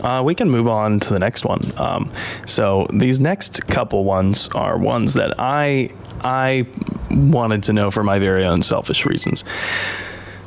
Uh, 0.00 0.22
we 0.24 0.34
can 0.34 0.48
move 0.48 0.68
on 0.68 1.00
to 1.00 1.12
the 1.12 1.18
next 1.18 1.44
one. 1.44 1.60
Um, 1.76 2.10
so 2.46 2.86
these 2.92 3.18
next 3.18 3.66
couple 3.66 4.04
ones 4.04 4.48
are 4.54 4.78
ones 4.78 5.14
that 5.14 5.34
I 5.38 5.90
I 6.22 6.66
wanted 7.10 7.62
to 7.64 7.72
know 7.72 7.90
for 7.90 8.04
my 8.04 8.18
very 8.18 8.44
own 8.44 8.62
selfish 8.62 9.04
reasons 9.04 9.44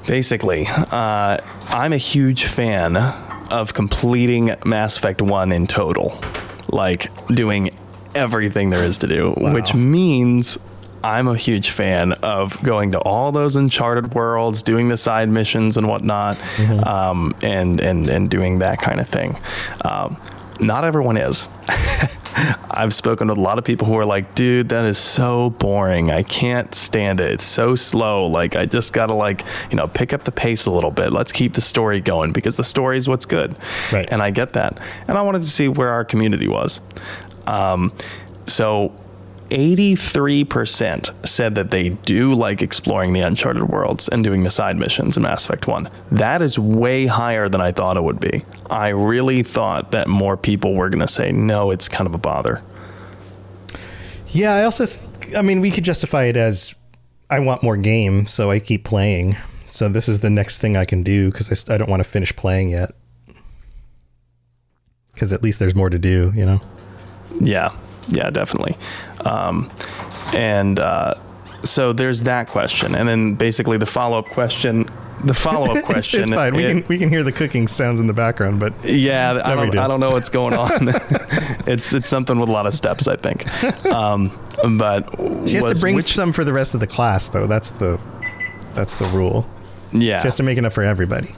basically, 0.07 0.67
uh, 0.67 1.37
I'm 1.67 1.93
a 1.93 1.97
huge 1.97 2.45
fan 2.45 2.97
of 2.97 3.73
completing 3.73 4.55
Mass 4.65 4.97
Effect 4.97 5.21
1 5.21 5.51
in 5.51 5.67
total. 5.67 6.19
Like 6.71 7.11
doing 7.27 7.75
everything 8.15 8.69
there 8.69 8.83
is 8.83 8.97
to 8.99 9.07
do, 9.07 9.33
which 9.37 9.73
means 9.73 10.57
I'm 11.03 11.27
a 11.27 11.35
huge 11.35 11.71
fan 11.71 12.13
of 12.13 12.61
going 12.63 12.91
to 12.93 12.99
all 12.99 13.31
those 13.31 13.55
uncharted 13.55 14.13
worlds, 14.13 14.61
doing 14.63 14.87
the 14.87 14.97
side 14.97 15.29
missions 15.29 15.75
and 15.77 15.87
whatnot, 15.87 16.37
um, 16.87 17.33
and 17.41 17.81
and 17.81 18.07
and 18.09 18.29
doing 18.29 18.59
that 18.59 18.79
kind 18.81 18.99
of 19.01 19.09
thing. 19.09 19.37
Um, 19.83 20.17
not 20.59 20.83
everyone 20.85 21.17
is. 21.17 21.49
I've 22.35 22.93
spoken 22.93 23.27
with 23.27 23.37
a 23.37 23.41
lot 23.41 23.57
of 23.57 23.63
people 23.63 23.87
who 23.87 23.97
are 23.97 24.05
like, 24.05 24.35
dude, 24.35 24.69
that 24.69 24.85
is 24.85 24.97
so 24.97 25.49
boring. 25.51 26.11
I 26.11 26.23
can't 26.23 26.73
stand 26.73 27.19
it. 27.19 27.31
It's 27.31 27.43
so 27.43 27.75
slow. 27.75 28.27
Like, 28.27 28.55
I 28.55 28.65
just 28.65 28.93
got 28.93 29.07
to, 29.07 29.13
like, 29.13 29.43
you 29.69 29.77
know, 29.77 29.87
pick 29.87 30.13
up 30.13 30.23
the 30.23 30.31
pace 30.31 30.65
a 30.65 30.71
little 30.71 30.91
bit. 30.91 31.11
Let's 31.11 31.31
keep 31.31 31.53
the 31.53 31.61
story 31.61 31.99
going 31.99 32.31
because 32.31 32.57
the 32.57 32.63
story 32.63 32.97
is 32.97 33.07
what's 33.07 33.25
good. 33.25 33.55
Right. 33.91 34.07
And 34.11 34.21
I 34.21 34.31
get 34.31 34.53
that. 34.53 34.79
And 35.07 35.17
I 35.17 35.21
wanted 35.21 35.41
to 35.41 35.49
see 35.49 35.67
where 35.67 35.89
our 35.89 36.05
community 36.05 36.47
was. 36.47 36.79
Um, 37.47 37.93
so 38.47 38.93
83% 39.51 41.27
said 41.27 41.55
that 41.55 41.71
they 41.71 41.89
do 41.89 42.33
like 42.33 42.61
exploring 42.61 43.11
the 43.13 43.19
uncharted 43.19 43.63
worlds 43.69 44.07
and 44.07 44.23
doing 44.23 44.43
the 44.43 44.49
side 44.49 44.77
missions 44.77 45.17
in 45.17 45.23
Mass 45.23 45.45
Effect 45.45 45.67
1. 45.67 45.89
That 46.11 46.41
is 46.41 46.57
way 46.57 47.05
higher 47.05 47.49
than 47.49 47.59
I 47.59 47.71
thought 47.73 47.97
it 47.97 48.03
would 48.03 48.19
be. 48.19 48.43
I 48.69 48.89
really 48.89 49.43
thought 49.43 49.91
that 49.91 50.07
more 50.07 50.37
people 50.37 50.73
were 50.73 50.89
going 50.89 51.05
to 51.05 51.07
say, 51.07 51.31
no, 51.31 51.69
it's 51.69 51.89
kind 51.89 52.07
of 52.07 52.15
a 52.15 52.17
bother. 52.17 52.63
Yeah, 54.29 54.53
I 54.53 54.63
also, 54.63 54.85
th- 54.85 55.35
I 55.35 55.41
mean, 55.41 55.59
we 55.59 55.69
could 55.69 55.83
justify 55.83 56.23
it 56.23 56.37
as 56.37 56.73
I 57.29 57.39
want 57.39 57.61
more 57.61 57.75
game, 57.75 58.27
so 58.27 58.49
I 58.49 58.59
keep 58.59 58.85
playing. 58.85 59.35
So 59.67 59.89
this 59.89 60.07
is 60.07 60.19
the 60.19 60.29
next 60.29 60.59
thing 60.59 60.77
I 60.77 60.85
can 60.85 61.03
do 61.03 61.29
because 61.29 61.51
I, 61.51 61.55
st- 61.55 61.75
I 61.75 61.77
don't 61.77 61.89
want 61.89 62.01
to 62.01 62.09
finish 62.09 62.33
playing 62.35 62.69
yet. 62.69 62.91
Because 65.13 65.33
at 65.33 65.43
least 65.43 65.59
there's 65.59 65.75
more 65.75 65.89
to 65.89 65.99
do, 65.99 66.31
you 66.35 66.45
know? 66.45 66.61
Yeah, 67.41 67.75
yeah, 68.07 68.29
definitely. 68.29 68.77
Um, 69.25 69.71
and 70.33 70.79
uh, 70.79 71.15
so 71.63 71.93
there's 71.93 72.23
that 72.23 72.47
question, 72.47 72.95
and 72.95 73.07
then 73.07 73.35
basically 73.35 73.77
the 73.77 73.85
follow 73.85 74.19
up 74.19 74.25
question. 74.27 74.89
The 75.23 75.33
follow 75.35 75.75
up 75.77 75.85
question. 75.85 76.21
it's, 76.21 76.31
fine. 76.31 76.55
we 76.55 76.63
can 76.63 76.83
we 76.87 76.97
can 76.97 77.09
hear 77.09 77.21
the 77.21 77.31
cooking 77.31 77.67
sounds 77.67 77.99
in 77.99 78.07
the 78.07 78.13
background, 78.13 78.59
but 78.59 78.73
Yeah, 78.83 79.39
I 79.45 79.53
don't, 79.55 79.69
do. 79.71 79.79
I 79.79 79.87
don't 79.87 79.99
know 79.99 80.09
what's 80.11 80.29
going 80.29 80.55
on. 80.55 80.69
it's 81.67 81.93
it's 81.93 82.09
something 82.09 82.39
with 82.39 82.49
a 82.49 82.51
lot 82.51 82.65
of 82.65 82.73
steps, 82.73 83.07
I 83.07 83.17
think. 83.17 83.45
Um, 83.85 84.31
but 84.79 85.07
she 85.47 85.55
has 85.57 85.63
was 85.63 85.73
to 85.73 85.79
bring 85.79 85.95
which- 85.95 86.15
some 86.15 86.33
for 86.33 86.43
the 86.43 86.53
rest 86.53 86.73
of 86.73 86.79
the 86.79 86.87
class, 86.87 87.27
though. 87.27 87.45
That's 87.45 87.69
the 87.69 87.99
that's 88.73 88.95
the 88.95 89.05
rule. 89.09 89.45
yeah 89.91 90.21
She 90.21 90.27
has 90.27 90.35
to 90.35 90.43
make 90.43 90.57
enough 90.57 90.73
for 90.73 90.81
everybody. 90.83 91.29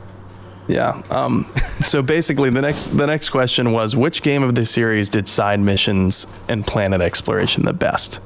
Yeah. 0.67 1.01
Um, 1.09 1.51
so 1.81 2.01
basically, 2.01 2.49
the 2.49 2.61
next 2.61 2.95
the 2.97 3.05
next 3.05 3.29
question 3.29 3.71
was 3.71 3.95
which 3.95 4.21
game 4.21 4.43
of 4.43 4.55
the 4.55 4.65
series 4.65 5.09
did 5.09 5.27
side 5.27 5.59
missions 5.59 6.25
and 6.47 6.65
planet 6.65 7.01
exploration 7.01 7.65
the 7.65 7.73
best? 7.73 8.19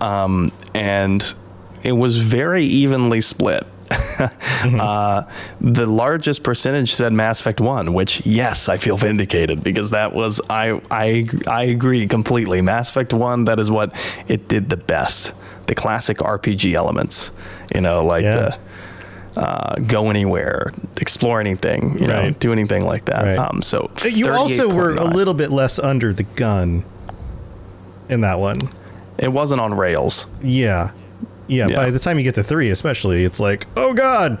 Um, 0.00 0.52
and 0.74 1.34
it 1.82 1.92
was 1.92 2.18
very 2.18 2.64
evenly 2.64 3.20
split. 3.20 3.66
uh, 4.62 5.22
the 5.60 5.86
largest 5.86 6.42
percentage 6.42 6.92
said 6.92 7.12
Mass 7.12 7.40
Effect 7.40 7.60
One, 7.60 7.94
which 7.94 8.24
yes, 8.26 8.68
I 8.68 8.76
feel 8.76 8.96
vindicated 8.96 9.64
because 9.64 9.90
that 9.90 10.12
was 10.12 10.40
I 10.50 10.80
I 10.90 11.24
I 11.46 11.64
agree 11.64 12.06
completely. 12.06 12.60
Mass 12.60 12.90
Effect 12.90 13.12
One, 13.12 13.44
that 13.44 13.58
is 13.58 13.70
what 13.70 13.94
it 14.28 14.48
did 14.48 14.68
the 14.68 14.76
best. 14.76 15.32
The 15.66 15.74
classic 15.74 16.18
RPG 16.18 16.74
elements, 16.74 17.30
you 17.74 17.80
know, 17.80 18.04
like 18.04 18.24
Yeah. 18.24 18.36
the 18.36 18.58
uh, 19.38 19.76
go 19.86 20.10
anywhere, 20.10 20.72
explore 20.96 21.40
anything, 21.40 21.96
you 21.98 22.06
know, 22.06 22.30
do 22.40 22.52
anything 22.52 22.84
like 22.84 23.04
that. 23.06 23.22
Right. 23.22 23.38
Um, 23.38 23.62
so 23.62 23.90
You 24.04 24.30
also 24.30 24.68
were 24.68 24.94
a 24.96 25.04
little 25.04 25.34
bit 25.34 25.50
less 25.50 25.78
under 25.78 26.12
the 26.12 26.24
gun 26.24 26.84
in 28.08 28.20
that 28.22 28.38
one. 28.40 28.58
It 29.16 29.32
wasn't 29.32 29.60
on 29.60 29.74
rails. 29.74 30.26
Yeah. 30.42 30.90
Yeah, 31.46 31.68
Yeah. 31.68 31.76
by 31.76 31.90
the 31.90 31.98
time 31.98 32.18
you 32.18 32.24
get 32.24 32.34
to 32.34 32.42
three, 32.42 32.68
especially, 32.70 33.24
it's 33.24 33.40
like, 33.40 33.66
oh 33.76 33.94
god, 33.94 34.38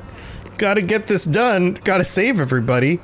gotta 0.58 0.82
get 0.82 1.06
this 1.06 1.24
done, 1.24 1.78
gotta 1.84 2.04
save 2.04 2.40
everybody. 2.40 3.00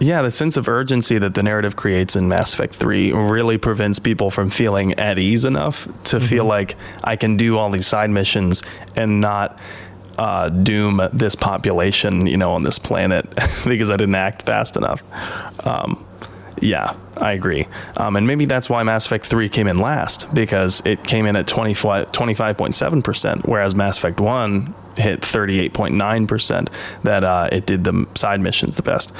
Yeah, 0.00 0.22
the 0.22 0.32
sense 0.32 0.56
of 0.56 0.66
urgency 0.68 1.18
that 1.18 1.34
the 1.34 1.42
narrative 1.44 1.76
creates 1.76 2.16
in 2.16 2.26
Mass 2.28 2.52
Effect 2.52 2.74
3 2.74 3.12
really 3.12 3.56
prevents 3.58 4.00
people 4.00 4.30
from 4.32 4.50
feeling 4.50 4.92
at 4.94 5.18
ease 5.18 5.44
enough 5.44 5.84
to 6.04 6.16
Mm-hmm. 6.16 6.26
feel 6.26 6.44
like 6.44 6.74
I 7.04 7.14
can 7.14 7.36
do 7.36 7.56
all 7.56 7.70
these 7.70 7.86
side 7.86 8.10
missions 8.10 8.64
and 8.96 9.20
not 9.20 9.56
uh, 10.18 10.48
doom 10.48 11.00
this 11.12 11.34
population, 11.34 12.26
you 12.26 12.36
know, 12.36 12.52
on 12.52 12.62
this 12.62 12.78
planet 12.78 13.28
because 13.64 13.90
I 13.90 13.96
didn't 13.96 14.14
act 14.14 14.42
fast 14.42 14.76
enough. 14.76 15.02
Um, 15.66 16.06
yeah, 16.60 16.96
I 17.16 17.32
agree. 17.32 17.66
Um, 17.96 18.16
and 18.16 18.26
maybe 18.26 18.44
that's 18.44 18.70
why 18.70 18.82
Mass 18.82 19.06
Effect 19.06 19.26
3 19.26 19.48
came 19.48 19.66
in 19.66 19.78
last 19.78 20.32
because 20.32 20.82
it 20.84 21.04
came 21.04 21.26
in 21.26 21.36
at 21.36 21.46
25, 21.46 22.12
25.7%, 22.12 23.46
whereas 23.46 23.74
Mass 23.74 23.98
Effect 23.98 24.20
1 24.20 24.74
hit 24.96 25.20
38.9% 25.20 26.68
that 27.02 27.24
uh, 27.24 27.48
it 27.50 27.66
did 27.66 27.84
the 27.84 28.06
side 28.14 28.40
missions 28.40 28.76
the 28.76 28.82
best. 28.82 29.12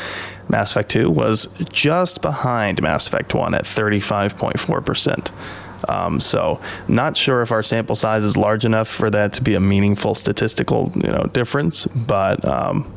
Mass 0.49 0.71
Effect 0.71 0.91
2 0.91 1.11
was 1.11 1.49
just 1.71 2.23
behind 2.23 2.81
Mass 2.81 3.07
Effect 3.07 3.35
1 3.35 3.55
at 3.55 3.65
35.4%. 3.65 5.33
Um, 5.89 6.21
so, 6.21 6.61
not 6.89 7.17
sure 7.17 7.43
if 7.43 7.53
our 7.53 7.63
sample 7.63 7.97
size 7.97 8.25
is 8.25 8.37
large 8.37 8.65
enough 8.65 8.89
for 8.89 9.11
that 9.11 9.33
to 9.35 9.43
be 9.43 9.55
a 9.55 9.61
meaningful 9.61 10.15
statistical, 10.15 10.93
you 10.95 11.11
know, 11.11 11.25
difference, 11.33 11.87
but 11.87 12.45
um, 12.45 12.95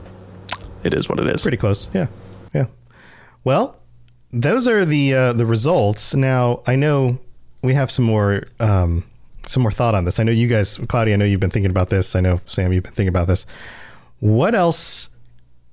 it 0.84 0.94
is 0.94 1.10
what 1.10 1.20
it 1.20 1.28
is. 1.28 1.42
Pretty 1.42 1.58
close. 1.58 1.88
Yeah. 1.94 2.08
Yeah. 2.54 2.66
Well, 3.44 3.80
those 4.32 4.68
are 4.68 4.86
the 4.86 5.14
uh, 5.14 5.34
the 5.34 5.46
results. 5.46 6.14
Now, 6.14 6.62
I 6.68 6.76
know 6.76 7.20
we 7.62 7.74
have 7.74 7.90
some 7.92 8.06
more 8.06 8.44
um, 8.60 9.04
some 9.46 9.64
more 9.64 9.72
thought 9.72 9.96
on 9.96 10.06
this. 10.06 10.20
I 10.20 10.24
know 10.24 10.32
you 10.32 10.48
guys, 10.48 10.78
Claudia, 10.78 11.14
I 11.14 11.18
know 11.18 11.26
you've 11.26 11.40
been 11.40 11.50
thinking 11.50 11.72
about 11.72 11.90
this. 11.90 12.16
I 12.16 12.22
know 12.22 12.40
Sam, 12.46 12.74
you've 12.74 12.84
been 12.84 12.94
thinking 12.94 13.10
about 13.10 13.28
this. 13.28 13.46
What 14.20 14.56
else 14.56 15.10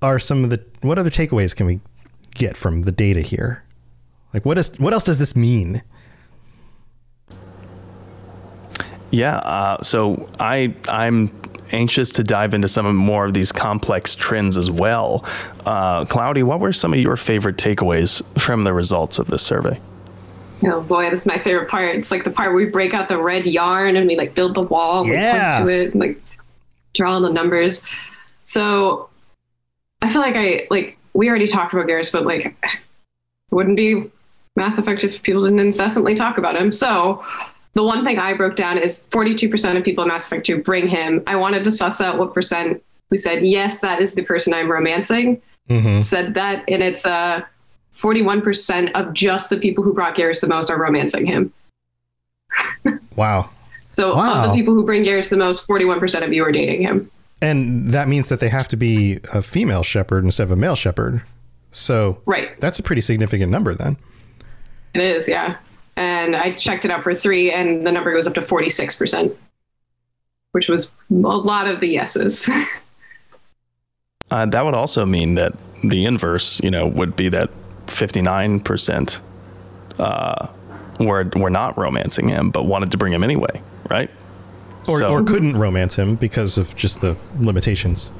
are 0.03 0.19
some 0.19 0.45
of 0.45 0.51
the 0.51 0.62
what 0.83 0.99
other 0.99 1.11
takeaways 1.11 1.57
can 1.57 1.67
we 1.67 1.81
get 2.35 2.57
from 2.57 2.83
the 2.83 2.93
data 2.93 3.21
here? 3.21 3.65
Like 4.33 4.45
what 4.45 4.59
is 4.59 4.79
what 4.79 4.93
else 4.93 5.05
does 5.05 5.19
this 5.19 5.35
mean? 5.35 5.83
Yeah, 9.15 9.37
uh, 9.37 9.81
so 9.83 10.29
I 10.41 10.75
I'm 10.89 11.31
anxious 11.71 12.11
to 12.11 12.25
dive 12.25 12.53
into 12.53 12.69
some 12.69 12.85
of 12.85 12.95
more 12.95 13.25
of 13.27 13.33
these 13.35 13.53
complex 13.53 14.15
trends 14.15 14.57
as 14.57 14.71
well. 14.71 15.25
Uh, 15.65 16.05
Cloudy, 16.05 16.43
what 16.43 16.61
were 16.61 16.73
some 16.73 16.93
of 16.93 16.99
your 17.01 17.17
favorite 17.17 17.57
takeaways 17.57 18.23
from 18.41 18.65
the 18.65 18.73
results 18.75 19.19
of 19.19 19.27
this 19.29 19.43
survey? 19.43 19.81
Oh 20.67 20.81
boy, 20.81 21.11
this 21.11 21.21
is 21.21 21.27
my 21.27 21.39
favorite 21.39 21.69
part. 21.69 21.95
It's 21.95 22.11
like 22.11 22.25
the 22.25 22.31
part 22.31 22.49
where 22.49 22.57
we 22.57 22.67
break 22.67 22.93
out 22.93 23.09
the 23.09 23.21
red 23.21 23.47
yarn 23.47 23.97
and 23.97 24.07
we 24.09 24.17
like 24.17 24.35
build 24.35 24.55
the 24.55 24.62
wall, 24.62 25.05
and 25.05 25.12
Yeah. 25.12 25.65
we 25.65 25.65
point 25.65 25.69
to 25.69 25.83
it, 25.83 25.93
and, 25.93 26.01
like 26.01 26.23
draw 26.95 27.12
all 27.15 27.21
the 27.21 27.31
numbers. 27.33 27.87
So 28.45 29.09
I 30.03 30.09
feel 30.12 30.21
like 30.23 30.37
I 30.37 30.67
like 30.71 30.97
we 31.12 31.29
already 31.29 31.47
talked 31.47 31.73
about 31.73 31.87
Garrus, 31.87 32.11
but 32.11 32.25
like 32.27 32.47
it 32.47 32.55
wouldn't 33.53 33.77
be 33.77 34.11
Mass 34.57 34.79
Effect 34.79 35.05
if 35.05 35.23
people 35.23 35.43
didn't 35.45 35.61
incessantly 35.61 36.15
talk 36.15 36.37
about 36.39 36.57
him. 36.57 36.73
So 36.73 37.25
the 37.75 37.83
one 37.83 38.05
thing 38.05 38.18
I 38.18 38.35
broke 38.35 38.57
down 38.57 38.79
is 38.79 39.07
42% 39.11 39.77
of 39.77 39.85
people 39.85 40.03
in 40.05 40.09
Mass 40.09 40.27
Effect 40.27 40.47
2 40.47 40.62
bring 40.62 40.89
him. 40.89 41.22
I 41.27 41.37
wanted 41.37 41.64
to 41.64 41.70
suss 41.72 42.01
out 42.01 42.18
what 42.18 42.33
percent 42.35 42.83
who 43.11 43.16
said 43.16 43.45
yes, 43.47 43.79
that 43.81 44.01
is 44.01 44.14
the 44.14 44.22
person 44.22 44.55
I'm 44.55 44.70
romancing 44.70 45.41
Mm-hmm. 45.70 46.01
said 46.01 46.35
that, 46.35 46.62
and 46.68 46.83
it's 46.83 47.07
uh, 47.07 47.41
41% 47.99 48.93
of 48.93 49.14
just 49.14 49.49
the 49.49 49.57
people 49.57 49.83
who 49.83 49.95
brought 49.95 50.14
Garrus 50.14 50.41
the 50.43 50.47
most 50.47 50.70
are 50.70 50.79
romancing 50.79 51.25
him. 51.27 51.53
Wow. 53.16 53.49
So 53.89 54.12
of 54.12 54.49
the 54.49 54.55
people 54.55 54.75
who 54.75 54.85
bring 54.85 55.05
Garrus 55.05 55.31
the 55.31 55.37
most, 55.37 55.66
41% 55.68 56.25
of 56.25 56.33
you 56.33 56.45
are 56.45 56.51
dating 56.53 56.83
him. 56.83 57.11
And 57.41 57.89
that 57.89 58.09
means 58.09 58.29
that 58.29 58.41
they 58.41 58.49
have 58.49 58.66
to 58.68 58.77
be 58.77 59.20
a 59.33 59.41
female 59.41 59.83
Shepard 59.85 60.25
instead 60.25 60.43
of 60.45 60.51
a 60.51 60.57
male 60.57 60.75
Shepard. 60.77 61.22
So 61.70 62.20
Right. 62.27 62.61
that's 62.61 62.79
a 62.79 62.83
pretty 62.83 63.03
significant 63.03 63.51
number 63.53 63.72
then. 63.75 63.97
It 64.95 65.03
is, 65.03 65.29
yeah. 65.29 65.57
And 65.97 66.34
I 66.34 66.51
checked 66.53 66.84
it 66.84 66.90
out 66.90 67.03
for 67.03 67.14
three, 67.14 67.53
and 67.53 67.86
the 67.86 67.92
number 67.92 68.12
goes 68.12 68.26
up 68.26 68.34
to 68.34 68.42
46%, 68.42 69.36
which 70.53 70.68
was 70.68 70.90
a 71.11 71.14
lot 71.14 71.68
of 71.68 71.80
the 71.80 71.88
yeses. 71.88 72.49
Uh, 74.30 74.47
that 74.47 74.64
would 74.64 74.74
also 74.74 75.05
mean 75.05 75.34
that 75.34 75.53
the 75.84 76.07
inverse, 76.07 76.59
you 76.62 76.70
know, 76.70 76.86
would 76.86 77.14
be 77.14 77.28
that 77.28 77.51
59% 77.86 79.20
uh, 79.99 80.47
were, 80.99 81.30
were 81.36 81.51
not 81.51 81.76
romancing 81.76 82.28
him, 82.30 82.51
but 82.51 82.64
wanted 82.64 82.90
to 82.90 82.97
bring 82.97 83.12
him 83.12 83.22
anyway, 83.22 83.61
right? 83.90 84.11
Or, 84.88 84.99
So- 84.99 85.11
or 85.11 85.22
couldn't 85.22 85.57
romance 85.59 85.97
him 85.97 86.16
because 86.16 86.57
of 86.57 86.74
just 86.74 87.03
the 87.03 87.16
limitations. 87.38 88.11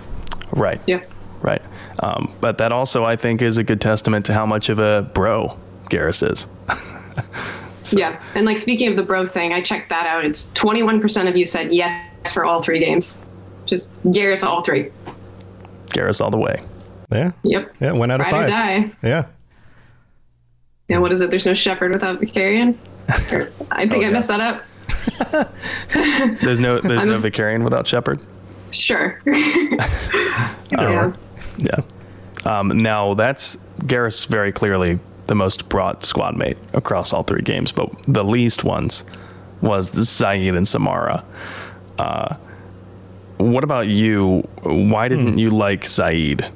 Right. 0.53 0.81
yeah. 0.87 1.03
Right. 1.41 1.63
Um, 2.01 2.33
but 2.41 2.59
that 2.59 2.71
also, 2.71 3.05
I 3.05 3.17
think, 3.17 3.41
is 3.43 3.57
a 3.57 3.65
good 3.65 3.81
testament 3.81 4.27
to 4.27 4.35
how 4.35 4.45
much 4.47 4.69
of 4.69 4.79
a 4.79 5.11
bro 5.15 5.59
Garrus 5.91 6.23
is. 6.31 6.47
Yeah. 7.93 8.23
And 8.35 8.47
like 8.47 8.59
speaking 8.59 8.89
of 8.89 8.97
the 8.97 9.03
bro 9.03 9.27
thing, 9.27 9.53
I 9.53 9.61
checked 9.61 9.91
that 9.91 10.07
out. 10.07 10.25
It's 10.25 10.47
21% 10.53 11.29
of 11.29 11.37
you 11.37 11.45
said 11.47 11.73
yes 11.75 11.93
for 12.33 12.45
all 12.45 12.63
three 12.63 12.79
games. 12.79 13.25
Just 13.67 13.91
Garrus 14.05 14.43
all 14.43 14.63
three. 14.63 14.91
Garrus 15.89 16.21
all 16.21 16.31
the 16.31 16.39
way. 16.39 16.63
Yeah. 17.13 17.33
Yep. 17.43 17.75
Yeah. 17.81 17.93
One 17.93 18.11
out 18.11 18.21
of 18.21 18.27
Ride 18.27 18.35
or 18.35 18.41
five. 18.43 18.51
die. 18.51 18.91
Yeah. 19.03 19.27
And 20.89 21.01
what 21.03 21.13
is 21.13 21.21
it? 21.21 21.31
There's 21.31 21.47
no 21.47 21.55
Shepard 21.55 21.93
without 21.93 22.21
Vakarian. 22.21 22.77
Or- 23.33 23.51
I 23.71 23.87
think 23.89 24.05
Oh, 24.05 24.07
I 24.07 24.11
messed 24.11 24.29
that 24.29 24.41
up. 24.41 24.63
There's 26.41 26.61
no 26.61 26.81
there's 26.81 27.01
I'm 27.03 27.09
no 27.09 27.17
a- 27.17 27.21
Vakarian 27.21 27.65
without 27.65 27.87
Shepard. 27.87 28.21
Sure. 28.71 29.21
Yeah. 30.71 30.89
or. 31.07 31.15
Yeah. 31.59 31.81
Um, 32.45 32.83
now 32.83 33.15
that's 33.15 33.57
Garrus 33.83 34.27
very 34.27 34.51
clearly 34.51 34.99
the 35.27 35.35
most 35.35 35.69
brought 35.69 36.05
squad 36.05 36.37
mate 36.37 36.59
across 36.73 37.13
all 37.13 37.23
three 37.23 37.43
games, 37.43 37.73
but 37.73 37.91
the 38.07 38.25
least 38.25 38.65
ones 38.65 39.05
was 39.61 39.93
the 39.93 40.03
Zaeed 40.03 40.57
and 40.57 40.69
Samara. 40.69 41.25
Uh, 41.99 42.37
what 43.39 43.65
about 43.65 43.89
you? 43.89 44.41
Why 44.63 45.09
didn't 45.09 45.39
you 45.39 45.51
like 45.51 45.83
Zaeed? 45.85 46.51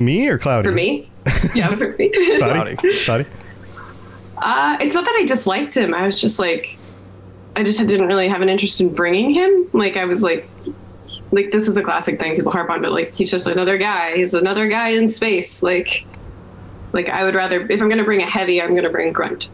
Me 0.00 0.28
or 0.28 0.38
Cloudy? 0.38 0.68
For 0.68 0.74
me? 0.74 1.10
Yeah, 1.54 1.66
it 1.66 1.70
was 1.70 1.80
for 1.80 1.94
me. 1.98 2.08
Cloudy. 2.38 2.76
Cloudy. 3.04 3.26
Uh, 4.38 4.78
it's 4.80 4.94
not 4.94 5.04
that 5.04 5.16
I 5.20 5.24
disliked 5.26 5.76
him. 5.76 5.92
I 5.92 6.06
was 6.06 6.20
just 6.20 6.38
like, 6.38 6.78
I 7.56 7.64
just 7.64 7.78
didn't 7.78 8.06
really 8.06 8.28
have 8.28 8.40
an 8.40 8.48
interest 8.48 8.80
in 8.80 8.94
bringing 8.94 9.30
him. 9.30 9.68
Like, 9.72 9.96
I 9.96 10.04
was 10.04 10.22
like, 10.22 10.48
like 11.32 11.50
this 11.50 11.68
is 11.68 11.74
the 11.74 11.82
classic 11.82 12.18
thing 12.18 12.36
people 12.36 12.52
harp 12.52 12.70
on, 12.70 12.80
but 12.80 12.92
like 12.92 13.14
he's 13.14 13.30
just 13.30 13.46
another 13.46 13.76
guy. 13.76 14.16
He's 14.16 14.34
another 14.34 14.68
guy 14.68 14.90
in 14.90 15.08
space. 15.08 15.62
Like, 15.62 16.06
like 16.92 17.08
I 17.08 17.24
would 17.24 17.34
rather 17.34 17.60
if 17.62 17.80
I'm 17.80 17.88
gonna 17.88 18.04
bring 18.04 18.22
a 18.22 18.26
heavy, 18.26 18.60
I'm 18.60 18.74
gonna 18.74 18.90
bring 18.90 19.12
Grunt. 19.12 19.48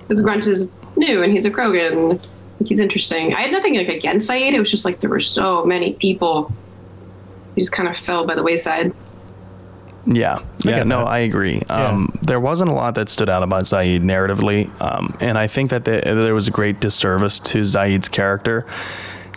Because 0.00 0.22
Grunt 0.22 0.46
is 0.46 0.74
new 0.96 1.22
and 1.22 1.32
he's 1.32 1.46
a 1.46 1.50
Krogan. 1.50 2.20
He's 2.64 2.80
interesting. 2.80 3.34
I 3.34 3.42
had 3.42 3.52
nothing 3.52 3.76
like 3.76 3.88
against 3.88 4.28
Zaeed. 4.28 4.52
It 4.52 4.58
was 4.58 4.70
just 4.70 4.84
like 4.84 5.00
there 5.00 5.10
were 5.10 5.20
so 5.20 5.64
many 5.64 5.92
people. 5.94 6.44
who 7.54 7.60
just 7.60 7.72
kind 7.72 7.88
of 7.88 7.96
fell 7.96 8.26
by 8.26 8.34
the 8.34 8.42
wayside. 8.42 8.92
Yeah, 10.06 10.38
yeah, 10.64 10.78
get 10.78 10.86
no, 10.86 11.00
that. 11.00 11.08
I 11.08 11.18
agree. 11.18 11.60
Um, 11.68 12.18
there 12.22 12.40
wasn't 12.40 12.70
a 12.70 12.72
lot 12.72 12.94
that 12.94 13.10
stood 13.10 13.28
out 13.28 13.42
about 13.42 13.64
Zaeed 13.64 14.02
narratively, 14.02 14.70
um, 14.80 15.14
and 15.20 15.36
I 15.36 15.48
think 15.48 15.68
that 15.68 15.84
the, 15.84 16.00
there 16.02 16.34
was 16.34 16.48
a 16.48 16.50
great 16.50 16.80
disservice 16.80 17.38
to 17.40 17.62
Zaeed's 17.62 18.08
character 18.08 18.64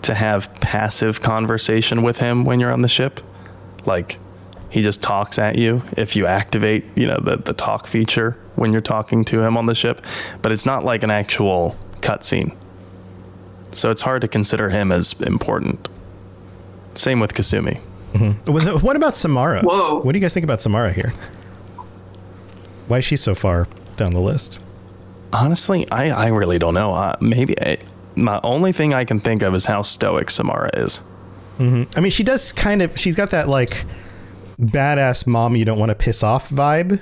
to 0.03 0.13
have 0.13 0.53
passive 0.61 1.21
conversation 1.21 2.03
with 2.03 2.19
him 2.19 2.45
when 2.45 2.61
you're 2.61 2.71
on 2.71 2.83
the 2.83 2.87
ship. 2.87 3.19
Like, 3.85 4.17
he 4.71 4.81
just 4.81 5.03
talks 5.03 5.37
at 5.37 5.57
you 5.57 5.83
if 5.97 6.15
you 6.15 6.25
activate, 6.25 6.85
you 6.95 7.05
know, 7.07 7.19
the 7.21 7.37
the 7.37 7.53
talk 7.53 7.87
feature 7.87 8.37
when 8.55 8.71
you're 8.71 8.81
talking 8.81 9.23
to 9.25 9.41
him 9.41 9.57
on 9.57 9.65
the 9.65 9.75
ship, 9.75 10.01
but 10.41 10.51
it's 10.51 10.65
not 10.65 10.83
like 10.85 11.03
an 11.03 11.11
actual 11.11 11.75
cutscene. 12.01 12.55
So 13.73 13.89
it's 13.91 14.01
hard 14.01 14.21
to 14.21 14.27
consider 14.27 14.69
him 14.69 14.91
as 14.91 15.13
important. 15.21 15.87
Same 16.95 17.19
with 17.19 17.33
Kasumi. 17.33 17.79
Was 18.45 18.67
it- 18.67 18.83
What 18.83 18.95
about 18.97 19.15
Samara? 19.15 19.61
Whoa. 19.61 19.99
What 20.01 20.11
do 20.11 20.17
you 20.19 20.21
guys 20.21 20.33
think 20.33 20.43
about 20.43 20.59
Samara 20.61 20.91
here? 20.91 21.13
Why 22.87 22.97
is 22.97 23.05
she 23.05 23.15
so 23.17 23.33
far 23.35 23.67
down 23.95 24.11
the 24.11 24.19
list? 24.19 24.59
Honestly, 25.31 25.89
I, 25.89 26.09
I 26.09 26.27
really 26.27 26.59
don't 26.59 26.73
know. 26.73 26.93
Uh, 26.93 27.15
maybe 27.21 27.55
I, 27.61 27.77
my 28.15 28.41
only 28.43 28.73
thing 28.73 28.93
I 28.93 29.05
can 29.05 29.21
think 29.21 29.41
of 29.43 29.55
is 29.55 29.65
how 29.65 29.81
stoic 29.83 30.29
Samara 30.29 30.69
is. 30.73 31.01
I 31.59 31.99
mean, 32.01 32.09
she 32.09 32.23
does 32.23 32.51
kind 32.51 32.81
of. 32.81 32.97
She's 32.99 33.15
got 33.15 33.29
that 33.29 33.47
like 33.47 33.85
badass 34.61 35.25
mom 35.25 35.55
you 35.55 35.65
don't 35.65 35.79
want 35.79 35.89
to 35.89 35.95
piss 35.95 36.23
off 36.23 36.49
vibe, 36.49 37.01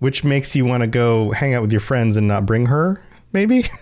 which 0.00 0.24
makes 0.24 0.56
you 0.56 0.64
want 0.64 0.82
to 0.82 0.86
go 0.86 1.30
hang 1.30 1.54
out 1.54 1.62
with 1.62 1.72
your 1.72 1.80
friends 1.80 2.16
and 2.16 2.26
not 2.28 2.44
bring 2.44 2.66
her. 2.66 3.02
Maybe. 3.32 3.64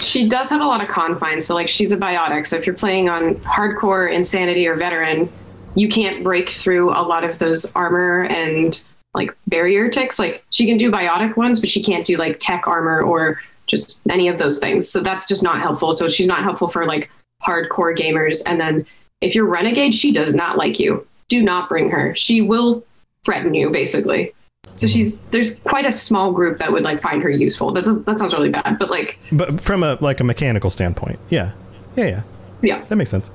She 0.00 0.28
does 0.28 0.50
have 0.50 0.60
a 0.60 0.64
lot 0.64 0.82
of 0.82 0.88
confines. 0.88 1.46
So, 1.46 1.54
like, 1.54 1.68
she's 1.68 1.92
a 1.92 1.96
biotic. 1.96 2.46
So, 2.46 2.56
if 2.56 2.66
you're 2.66 2.74
playing 2.74 3.08
on 3.08 3.36
hardcore, 3.36 4.12
insanity, 4.12 4.66
or 4.66 4.74
veteran, 4.76 5.30
you 5.74 5.88
can't 5.88 6.22
break 6.24 6.48
through 6.48 6.90
a 6.90 7.02
lot 7.02 7.24
of 7.24 7.38
those 7.38 7.64
armor 7.74 8.24
and 8.24 8.82
like 9.14 9.36
barrier 9.46 9.88
ticks. 9.88 10.18
Like, 10.18 10.44
she 10.50 10.66
can 10.66 10.76
do 10.76 10.90
biotic 10.90 11.36
ones, 11.36 11.60
but 11.60 11.68
she 11.68 11.82
can't 11.82 12.04
do 12.04 12.16
like 12.16 12.38
tech 12.40 12.66
armor 12.66 13.02
or 13.02 13.40
just 13.66 14.00
any 14.10 14.28
of 14.28 14.38
those 14.38 14.58
things. 14.58 14.88
So, 14.88 15.00
that's 15.00 15.26
just 15.26 15.42
not 15.42 15.60
helpful. 15.60 15.92
So, 15.92 16.08
she's 16.08 16.26
not 16.26 16.42
helpful 16.42 16.68
for 16.68 16.86
like 16.86 17.10
hardcore 17.42 17.96
gamers. 17.96 18.42
And 18.46 18.60
then, 18.60 18.86
if 19.24 19.34
you're 19.34 19.46
renegade, 19.46 19.94
she 19.94 20.12
does 20.12 20.34
not 20.34 20.56
like 20.56 20.78
you. 20.78 21.06
Do 21.28 21.42
not 21.42 21.68
bring 21.68 21.90
her. 21.90 22.14
She 22.14 22.42
will 22.42 22.84
threaten 23.24 23.54
you, 23.54 23.70
basically. 23.70 24.34
So 24.76 24.86
she's 24.86 25.18
there's 25.30 25.58
quite 25.60 25.86
a 25.86 25.92
small 25.92 26.32
group 26.32 26.58
that 26.58 26.72
would 26.72 26.84
like 26.84 27.00
find 27.00 27.22
her 27.22 27.30
useful. 27.30 27.72
That 27.72 27.84
does, 27.84 28.02
that 28.04 28.18
sounds 28.18 28.32
really 28.32 28.50
bad, 28.50 28.78
but 28.78 28.90
like 28.90 29.18
but 29.32 29.60
from 29.60 29.82
a 29.82 29.96
like 30.00 30.20
a 30.20 30.24
mechanical 30.24 30.70
standpoint, 30.70 31.18
yeah, 31.28 31.52
yeah, 31.96 32.06
yeah, 32.06 32.22
yeah, 32.62 32.84
that 32.84 32.96
makes 32.96 33.10
sense. 33.10 33.30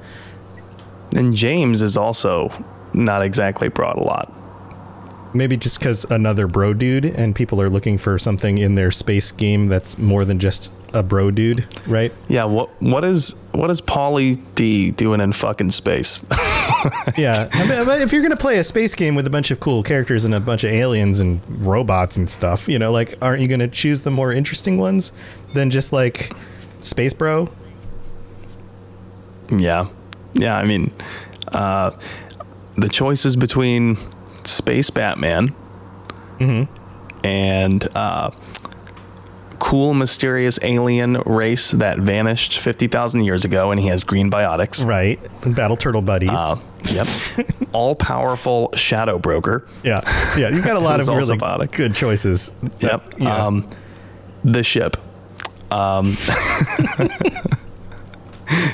And 1.15 1.35
James 1.35 1.81
is 1.81 1.97
also 1.97 2.51
not 2.93 3.21
exactly 3.21 3.69
brought 3.69 3.97
a 3.97 4.03
lot. 4.03 4.33
Maybe 5.33 5.57
just 5.57 5.79
because 5.79 6.05
another 6.05 6.47
bro 6.47 6.73
dude, 6.73 7.05
and 7.05 7.35
people 7.35 7.61
are 7.61 7.69
looking 7.69 7.97
for 7.97 8.17
something 8.17 8.57
in 8.57 8.75
their 8.75 8.91
space 8.91 9.31
game 9.31 9.67
that's 9.67 9.97
more 9.97 10.25
than 10.25 10.39
just 10.39 10.71
a 10.93 11.03
bro 11.03 11.31
dude, 11.31 11.67
right? 11.87 12.13
Yeah, 12.27 12.45
what 12.45 12.69
what 12.81 13.03
is 13.03 13.35
what 13.51 13.69
is 13.69 13.81
Paulie 13.81 14.41
D 14.55 14.91
doing 14.91 15.21
in 15.21 15.33
fucking 15.33 15.71
space? 15.71 16.25
yeah, 17.17 17.49
I 17.51 17.67
mean, 17.67 17.85
but 17.85 18.01
if 18.01 18.13
you're 18.13 18.21
gonna 18.21 18.37
play 18.37 18.57
a 18.57 18.63
space 18.63 18.95
game 18.95 19.15
with 19.15 19.27
a 19.27 19.29
bunch 19.29 19.51
of 19.51 19.59
cool 19.59 19.83
characters 19.83 20.25
and 20.25 20.33
a 20.33 20.39
bunch 20.39 20.63
of 20.63 20.71
aliens 20.71 21.19
and 21.19 21.41
robots 21.65 22.17
and 22.17 22.29
stuff, 22.29 22.67
you 22.67 22.79
know, 22.79 22.91
like, 22.91 23.15
aren't 23.21 23.41
you 23.41 23.47
gonna 23.47 23.67
choose 23.67 24.01
the 24.01 24.11
more 24.11 24.31
interesting 24.31 24.77
ones 24.77 25.11
than 25.53 25.69
just 25.69 25.91
like 25.93 26.31
space 26.79 27.13
bro? 27.13 27.49
yeah, 29.51 29.87
yeah. 30.33 30.55
I 30.55 30.65
mean, 30.65 30.91
uh, 31.49 31.91
the 32.77 32.87
choices 32.87 33.35
between 33.35 33.97
Space 34.45 34.89
Batman 34.89 35.55
and 37.23 37.87
uh, 37.95 38.31
cool, 39.59 39.93
mysterious 39.93 40.59
alien 40.61 41.13
race 41.25 41.71
that 41.71 41.99
vanished 41.99 42.59
fifty 42.59 42.87
thousand 42.87 43.23
years 43.25 43.45
ago, 43.45 43.71
and 43.71 43.79
he 43.79 43.87
has 43.87 44.03
green 44.03 44.29
biotics. 44.31 44.85
Right, 44.85 45.19
Battle 45.55 45.77
Turtle 45.77 46.01
buddies. 46.01 46.29
Uh, 46.31 46.55
yep. 46.91 47.07
All 47.73 47.95
powerful 47.95 48.71
Shadow 48.75 49.19
Broker. 49.19 49.67
yeah, 49.83 50.01
yeah, 50.37 50.49
you've 50.49 50.63
got 50.63 50.75
a 50.75 50.79
lot 50.89 50.99
of 50.99 51.07
really 51.07 51.37
biotic. 51.37 51.71
good 51.71 51.93
choices. 51.93 52.51
Yep. 52.79 53.15
yeah. 53.19 53.45
Um, 53.45 53.69
the 54.43 54.63
ship. 54.63 54.97
Um, 55.71 56.13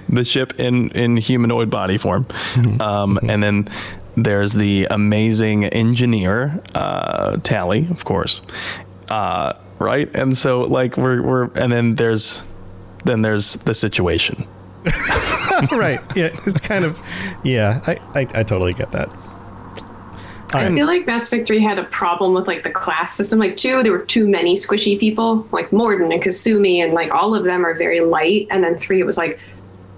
the 0.07 0.23
ship 0.23 0.57
in, 0.59 0.89
in 0.91 1.17
humanoid 1.17 1.69
body 1.69 1.97
form. 1.97 2.25
Um, 2.79 3.19
and 3.27 3.43
then 3.43 3.67
there's 4.15 4.53
the 4.53 4.87
amazing 4.89 5.65
engineer, 5.65 6.61
uh, 6.73 7.35
Tali, 7.43 7.87
of 7.89 8.05
course. 8.05 8.41
Uh, 9.09 9.53
right. 9.79 10.13
And 10.15 10.37
so 10.37 10.61
like 10.61 10.97
we're, 10.97 11.21
we're, 11.21 11.43
and 11.55 11.71
then 11.71 11.95
there's, 11.95 12.43
then 13.03 13.21
there's 13.21 13.53
the 13.53 13.73
situation. 13.73 14.47
right. 15.71 15.99
Yeah, 16.15 16.29
it's 16.45 16.59
kind 16.59 16.85
of. 16.85 16.99
Yeah, 17.43 17.81
I, 17.87 17.97
I, 18.13 18.27
I 18.35 18.43
totally 18.43 18.73
get 18.73 18.91
that. 18.91 19.13
I 20.53 20.73
feel 20.73 20.87
like 20.87 21.05
Mass 21.05 21.27
Effect 21.27 21.47
3 21.47 21.59
had 21.59 21.79
a 21.79 21.83
problem 21.85 22.33
with 22.33 22.47
like 22.47 22.63
the 22.63 22.69
class 22.69 23.15
system. 23.15 23.39
Like 23.39 23.57
two, 23.57 23.83
there 23.83 23.91
were 23.91 24.05
too 24.05 24.27
many 24.27 24.55
squishy 24.55 24.97
people, 24.99 25.47
like 25.51 25.69
Mordin 25.71 26.13
and 26.13 26.23
Kasumi, 26.23 26.83
and 26.83 26.93
like 26.93 27.13
all 27.13 27.35
of 27.35 27.43
them 27.43 27.65
are 27.65 27.73
very 27.73 27.99
light. 27.99 28.47
And 28.51 28.63
then 28.63 28.77
three, 28.77 28.99
it 28.99 29.05
was 29.05 29.17
like 29.17 29.39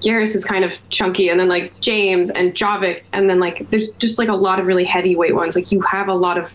Garrus 0.01 0.35
is 0.35 0.45
kind 0.45 0.63
of 0.63 0.73
chunky, 0.89 1.29
and 1.29 1.39
then 1.39 1.49
like 1.49 1.79
James 1.81 2.29
and 2.31 2.53
Javik, 2.53 3.03
and 3.13 3.29
then 3.29 3.39
like 3.39 3.69
there's 3.69 3.91
just 3.93 4.19
like 4.19 4.29
a 4.29 4.35
lot 4.35 4.59
of 4.59 4.65
really 4.65 4.85
heavyweight 4.85 5.35
ones. 5.35 5.55
Like 5.55 5.71
you 5.71 5.81
have 5.81 6.07
a 6.07 6.13
lot 6.13 6.37
of 6.37 6.51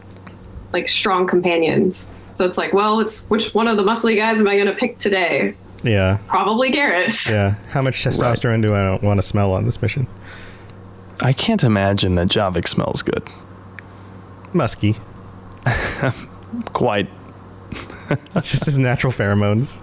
like 0.72 0.88
strong 0.88 1.26
companions. 1.26 2.08
So 2.35 2.47
it's 2.47 2.59
like, 2.59 2.72
well, 2.72 3.01
it's 3.01 3.20
which 3.30 3.53
one 3.55 3.68
of 3.68 3.76
the 3.76 3.83
muscly 3.83 4.16
guys 4.16 4.41
am 4.41 4.49
I 4.49 4.55
going 4.57 4.66
to 4.68 4.74
pick 4.74 4.99
today? 4.99 5.55
Yeah, 5.85 6.18
Probably 6.28 6.70
Garrus. 6.72 7.28
yeah. 7.30 7.57
How 7.68 7.83
much 7.83 8.05
testosterone 8.05 8.62
do 8.62 8.72
I 8.74 8.83
don't 8.83 9.03
want 9.03 9.18
to 9.18 9.22
smell 9.22 9.53
on 9.53 9.66
this 9.66 9.83
mission? 9.83 10.07
I 11.20 11.33
can't 11.33 11.62
imagine 11.64 12.14
that 12.16 12.28
Javik 12.28 12.68
smells 12.68 13.03
good. 13.03 13.28
Musky. 14.53 14.95
Quite. 16.72 17.09
It's 18.35 18.51
just 18.51 18.66
his 18.66 18.76
natural 18.76 19.11
pheromones. 19.12 19.80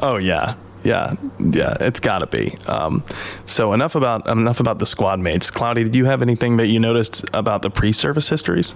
Oh 0.00 0.16
yeah, 0.18 0.56
yeah, 0.84 1.14
yeah. 1.38 1.76
It's 1.80 1.98
got 1.98 2.18
to 2.18 2.26
be. 2.26 2.58
Um, 2.66 3.02
so 3.46 3.72
enough 3.72 3.94
about 3.94 4.26
enough 4.28 4.60
about 4.60 4.80
the 4.80 4.84
squad 4.86 5.18
mates. 5.18 5.50
Cloudy, 5.50 5.84
did 5.84 5.94
you 5.94 6.04
have 6.04 6.20
anything 6.20 6.58
that 6.58 6.66
you 6.66 6.78
noticed 6.78 7.24
about 7.32 7.62
the 7.62 7.70
pre-service 7.70 8.28
histories? 8.28 8.74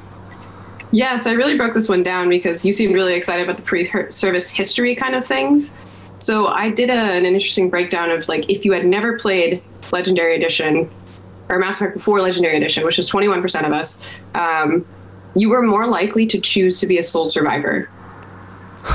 Yeah, 0.92 1.16
so 1.16 1.30
I 1.30 1.34
really 1.34 1.56
broke 1.56 1.72
this 1.72 1.88
one 1.88 2.02
down 2.02 2.28
because 2.28 2.64
you 2.64 2.70
seemed 2.70 2.94
really 2.94 3.14
excited 3.14 3.42
about 3.42 3.56
the 3.56 3.62
pre-service 3.62 4.50
history 4.50 4.94
kind 4.94 5.14
of 5.14 5.26
things. 5.26 5.74
So 6.18 6.48
I 6.48 6.70
did 6.70 6.90
a, 6.90 6.92
an 6.92 7.24
interesting 7.24 7.70
breakdown 7.70 8.10
of 8.10 8.28
like 8.28 8.48
if 8.48 8.64
you 8.64 8.72
had 8.72 8.86
never 8.86 9.18
played 9.18 9.62
Legendary 9.90 10.36
Edition 10.36 10.88
or 11.48 11.58
Mass 11.58 11.76
Effect 11.76 11.94
before 11.94 12.20
Legendary 12.20 12.56
Edition, 12.56 12.84
which 12.84 12.98
is 12.98 13.10
21% 13.10 13.66
of 13.66 13.72
us, 13.72 14.00
um, 14.34 14.86
you 15.34 15.48
were 15.48 15.62
more 15.62 15.86
likely 15.86 16.26
to 16.26 16.40
choose 16.40 16.78
to 16.80 16.86
be 16.86 16.98
a 16.98 17.02
sole 17.02 17.26
survivor. 17.26 17.88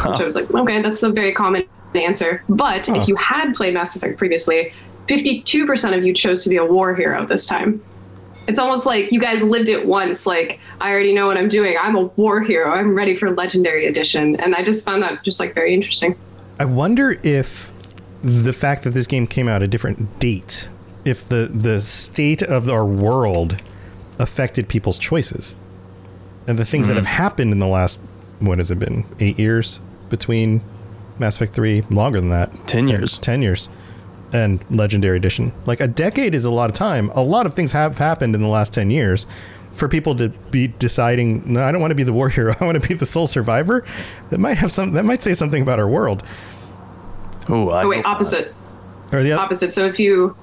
Which 0.05 0.19
I 0.19 0.23
was 0.23 0.35
like, 0.35 0.51
okay, 0.53 0.81
that's 0.81 1.01
a 1.01 1.09
very 1.09 1.33
common 1.33 1.65
answer. 1.95 2.43
But 2.47 2.89
if 2.89 3.07
you 3.07 3.15
had 3.15 3.53
played 3.55 3.73
Mass 3.73 3.95
Effect 3.95 4.17
previously, 4.17 4.73
52% 5.07 5.97
of 5.97 6.05
you 6.05 6.13
chose 6.13 6.43
to 6.43 6.49
be 6.49 6.57
a 6.57 6.65
war 6.65 6.93
hero 6.93 7.25
this 7.25 7.45
time. 7.45 7.81
It's 8.47 8.59
almost 8.59 8.85
like 8.85 9.11
you 9.11 9.19
guys 9.19 9.43
lived 9.43 9.69
it 9.69 9.85
once. 9.85 10.25
Like 10.25 10.59
I 10.81 10.91
already 10.91 11.13
know 11.13 11.27
what 11.27 11.37
I'm 11.37 11.49
doing. 11.49 11.75
I'm 11.79 11.95
a 11.95 12.03
war 12.03 12.41
hero. 12.41 12.71
I'm 12.71 12.95
ready 12.95 13.15
for 13.15 13.31
Legendary 13.31 13.85
Edition, 13.85 14.35
and 14.37 14.55
I 14.55 14.63
just 14.63 14.85
found 14.85 15.03
that 15.03 15.23
just 15.23 15.39
like 15.39 15.53
very 15.53 15.73
interesting. 15.73 16.15
I 16.59 16.65
wonder 16.65 17.19
if 17.23 17.71
the 18.23 18.53
fact 18.53 18.83
that 18.83 18.91
this 18.91 19.05
game 19.05 19.27
came 19.27 19.47
out 19.47 19.61
a 19.61 19.67
different 19.67 20.19
date, 20.19 20.69
if 21.05 21.27
the 21.27 21.49
the 21.53 21.81
state 21.81 22.41
of 22.41 22.69
our 22.69 22.85
world 22.85 23.61
affected 24.17 24.67
people's 24.67 24.97
choices, 24.97 25.55
and 26.47 26.57
the 26.57 26.65
things 26.65 26.85
mm-hmm. 26.85 26.95
that 26.95 27.01
have 27.01 27.17
happened 27.17 27.51
in 27.51 27.59
the 27.59 27.67
last 27.67 27.99
what 28.39 28.59
has 28.59 28.71
it 28.71 28.79
been 28.79 29.05
eight 29.19 29.37
years 29.37 29.79
between 30.09 30.61
Mass 31.19 31.35
Effect 31.35 31.51
Three, 31.51 31.81
longer 31.89 32.21
than 32.21 32.29
that, 32.29 32.67
ten 32.67 32.87
years, 32.87 33.17
ten 33.17 33.41
years 33.41 33.67
and 34.33 34.63
Legendary 34.69 35.17
Edition. 35.17 35.53
Like 35.65 35.79
a 35.79 35.87
decade 35.87 36.35
is 36.35 36.45
a 36.45 36.51
lot 36.51 36.69
of 36.69 36.75
time. 36.75 37.09
A 37.15 37.21
lot 37.21 37.45
of 37.45 37.53
things 37.53 37.71
have 37.71 37.97
happened 37.97 38.35
in 38.35 38.41
the 38.41 38.47
last 38.47 38.73
10 38.73 38.89
years. 38.89 39.27
For 39.73 39.87
people 39.87 40.15
to 40.15 40.29
be 40.29 40.67
deciding, 40.67 41.53
no, 41.53 41.63
I 41.63 41.71
don't 41.71 41.79
want 41.79 41.91
to 41.91 41.95
be 41.95 42.01
the 42.03 42.13
war 42.13 42.29
hero. 42.29 42.55
I 42.59 42.65
want 42.65 42.81
to 42.81 42.87
be 42.87 42.95
the 42.95 43.05
sole 43.05 43.27
survivor. 43.27 43.85
That 44.29 44.39
might 44.39 44.57
have 44.57 44.71
some. 44.71 44.93
That 44.93 45.05
might 45.05 45.21
say 45.21 45.35
something 45.35 45.61
about 45.61 45.77
our 45.77 45.87
world. 45.87 46.23
Ooh, 47.49 47.69
oh, 47.69 47.87
wait, 47.87 48.03
opposite. 48.03 48.55
Or 49.13 49.21
the 49.21 49.33
opposite. 49.33 49.75
So 49.75 49.85
if 49.85 49.99
you 49.99 50.35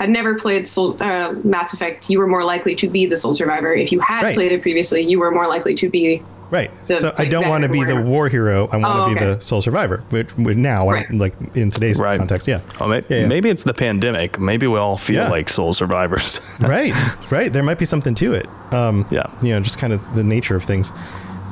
had 0.00 0.10
never 0.10 0.34
played 0.34 0.66
Soul, 0.66 0.96
uh, 1.02 1.34
Mass 1.44 1.72
Effect, 1.72 2.10
you 2.10 2.18
were 2.18 2.26
more 2.26 2.42
likely 2.42 2.74
to 2.74 2.88
be 2.88 3.06
the 3.06 3.16
sole 3.16 3.32
survivor. 3.32 3.72
If 3.72 3.92
you 3.92 4.00
had 4.00 4.24
right. 4.24 4.34
played 4.34 4.50
it 4.50 4.60
previously, 4.60 5.02
you 5.02 5.20
were 5.20 5.30
more 5.30 5.46
likely 5.46 5.74
to 5.74 5.88
be 5.88 6.22
Right. 6.50 6.70
The, 6.86 6.96
so 6.96 7.14
I 7.16 7.26
don't 7.26 7.48
want 7.48 7.62
to 7.62 7.68
be 7.68 7.84
the 7.84 8.00
war 8.00 8.28
hero. 8.28 8.68
I 8.72 8.76
want 8.76 8.98
oh, 8.98 9.08
to 9.08 9.14
be 9.14 9.20
okay. 9.20 9.34
the 9.34 9.40
sole 9.40 9.62
survivor. 9.62 9.98
Which, 10.10 10.36
which 10.36 10.56
now, 10.56 10.88
right. 10.88 11.06
I, 11.08 11.14
like 11.14 11.34
in 11.54 11.70
today's 11.70 12.00
right. 12.00 12.18
context, 12.18 12.48
yeah. 12.48 12.60
Well, 12.78 12.88
may, 12.88 13.04
yeah, 13.08 13.20
yeah. 13.20 13.26
Maybe 13.26 13.50
it's 13.50 13.62
the 13.62 13.74
pandemic. 13.74 14.40
Maybe 14.40 14.66
we 14.66 14.78
all 14.78 14.96
feel 14.96 15.22
yeah. 15.22 15.30
like 15.30 15.48
sole 15.48 15.72
survivors. 15.72 16.40
right. 16.60 16.92
Right. 17.30 17.52
There 17.52 17.62
might 17.62 17.78
be 17.78 17.84
something 17.84 18.14
to 18.16 18.34
it. 18.34 18.46
Um, 18.72 19.06
yeah. 19.10 19.32
You 19.42 19.50
know, 19.50 19.60
just 19.60 19.78
kind 19.78 19.92
of 19.92 20.14
the 20.14 20.24
nature 20.24 20.56
of 20.56 20.64
things. 20.64 20.92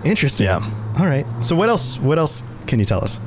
Interesting. 0.04 0.46
Yeah. 0.46 0.68
All 0.98 1.06
right. 1.06 1.26
So 1.40 1.54
what 1.54 1.68
else? 1.68 1.98
What 1.98 2.18
else 2.18 2.42
can 2.66 2.80
you 2.80 2.84
tell 2.84 3.02
us? 3.02 3.20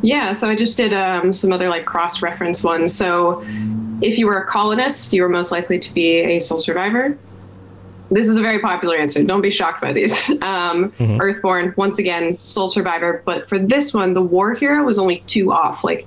Yeah. 0.00 0.32
So 0.32 0.48
I 0.48 0.54
just 0.54 0.76
did 0.78 0.94
um, 0.94 1.32
some 1.32 1.52
other 1.52 1.68
like 1.68 1.84
cross-reference 1.84 2.64
ones. 2.64 2.94
So 2.94 3.44
if 4.00 4.16
you 4.16 4.26
were 4.26 4.38
a 4.38 4.46
colonist, 4.46 5.12
you 5.12 5.22
were 5.22 5.28
most 5.28 5.52
likely 5.52 5.78
to 5.78 5.92
be 5.92 6.18
a 6.18 6.38
sole 6.38 6.58
survivor. 6.58 7.18
This 8.10 8.28
is 8.28 8.38
a 8.38 8.42
very 8.42 8.58
popular 8.58 8.96
answer. 8.96 9.22
Don't 9.22 9.42
be 9.42 9.50
shocked 9.50 9.80
by 9.80 9.92
these. 9.92 10.30
Um, 10.48 10.92
mm-hmm. 10.92 11.20
Earthborn, 11.20 11.74
once 11.76 11.98
again, 11.98 12.36
sole 12.36 12.68
survivor. 12.68 13.22
But 13.26 13.48
for 13.48 13.58
this 13.58 13.92
one, 13.92 14.14
the 14.14 14.22
war 14.22 14.54
hero 14.54 14.82
was 14.84 14.98
only 14.98 15.20
two 15.26 15.52
off. 15.52 15.84
Like, 15.84 16.06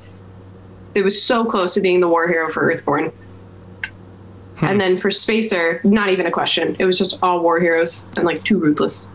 it 0.96 1.04
was 1.04 1.22
so 1.22 1.46
close 1.46 1.74
to 1.76 1.82
being 1.82 2.00
the 2.00 2.08
war 2.08 2.28
hero 2.28 2.52
for 2.52 2.62
Earthborn. 2.62 3.12
Hmm. 4.56 4.66
And 4.66 4.82
then 4.82 4.98
for 4.98 5.12
Spacer, 5.12 5.82
not 5.84 6.10
even 6.10 6.26
a 6.26 6.32
question. 6.32 6.76
It 6.80 6.86
was 6.86 6.98
just 6.98 7.18
all 7.22 7.42
war 7.42 7.60
heroes 7.60 8.04
and 8.16 8.26
like 8.26 8.44
too 8.44 8.58
ruthless. 8.58 9.08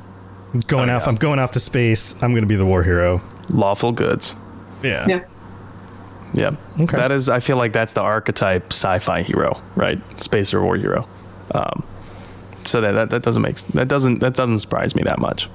Going 0.67 0.91
oh, 0.91 0.97
off, 0.97 1.03
yeah. 1.03 1.09
I'm 1.09 1.17
going 1.17 1.39
off 1.39 1.51
to 1.53 1.61
space. 1.61 2.15
I'm 2.23 2.33
going 2.33 2.43
to 2.43 2.49
be 2.49 2.57
the 2.57 2.67
war 2.67 2.83
hero. 2.83 3.21
Lawful 3.51 3.93
goods. 3.93 4.37
Yeah. 4.83 5.07
Yeah. 5.09 5.25
Yeah. 6.35 6.57
Okay. 6.81 6.97
That 6.97 7.13
is, 7.13 7.29
I 7.29 7.41
feel 7.41 7.57
like 7.57 7.73
that's 7.73 7.95
the 7.95 8.01
archetype 8.01 8.73
sci-fi 8.73 9.23
hero, 9.23 9.61
right? 9.75 9.99
Spacer 10.21 10.63
war 10.63 10.77
hero. 10.77 11.09
Um, 11.53 11.85
so 12.67 12.81
that, 12.81 12.93
that 12.93 13.11
that 13.11 13.23
doesn't 13.23 13.43
make 13.43 13.57
that 13.69 13.89
doesn't 13.89 14.21
that 14.21 14.35
doesn't 14.35 14.59
surprise 14.59 14.95
me 14.95 15.03
that 15.05 15.19
much. 15.19 15.49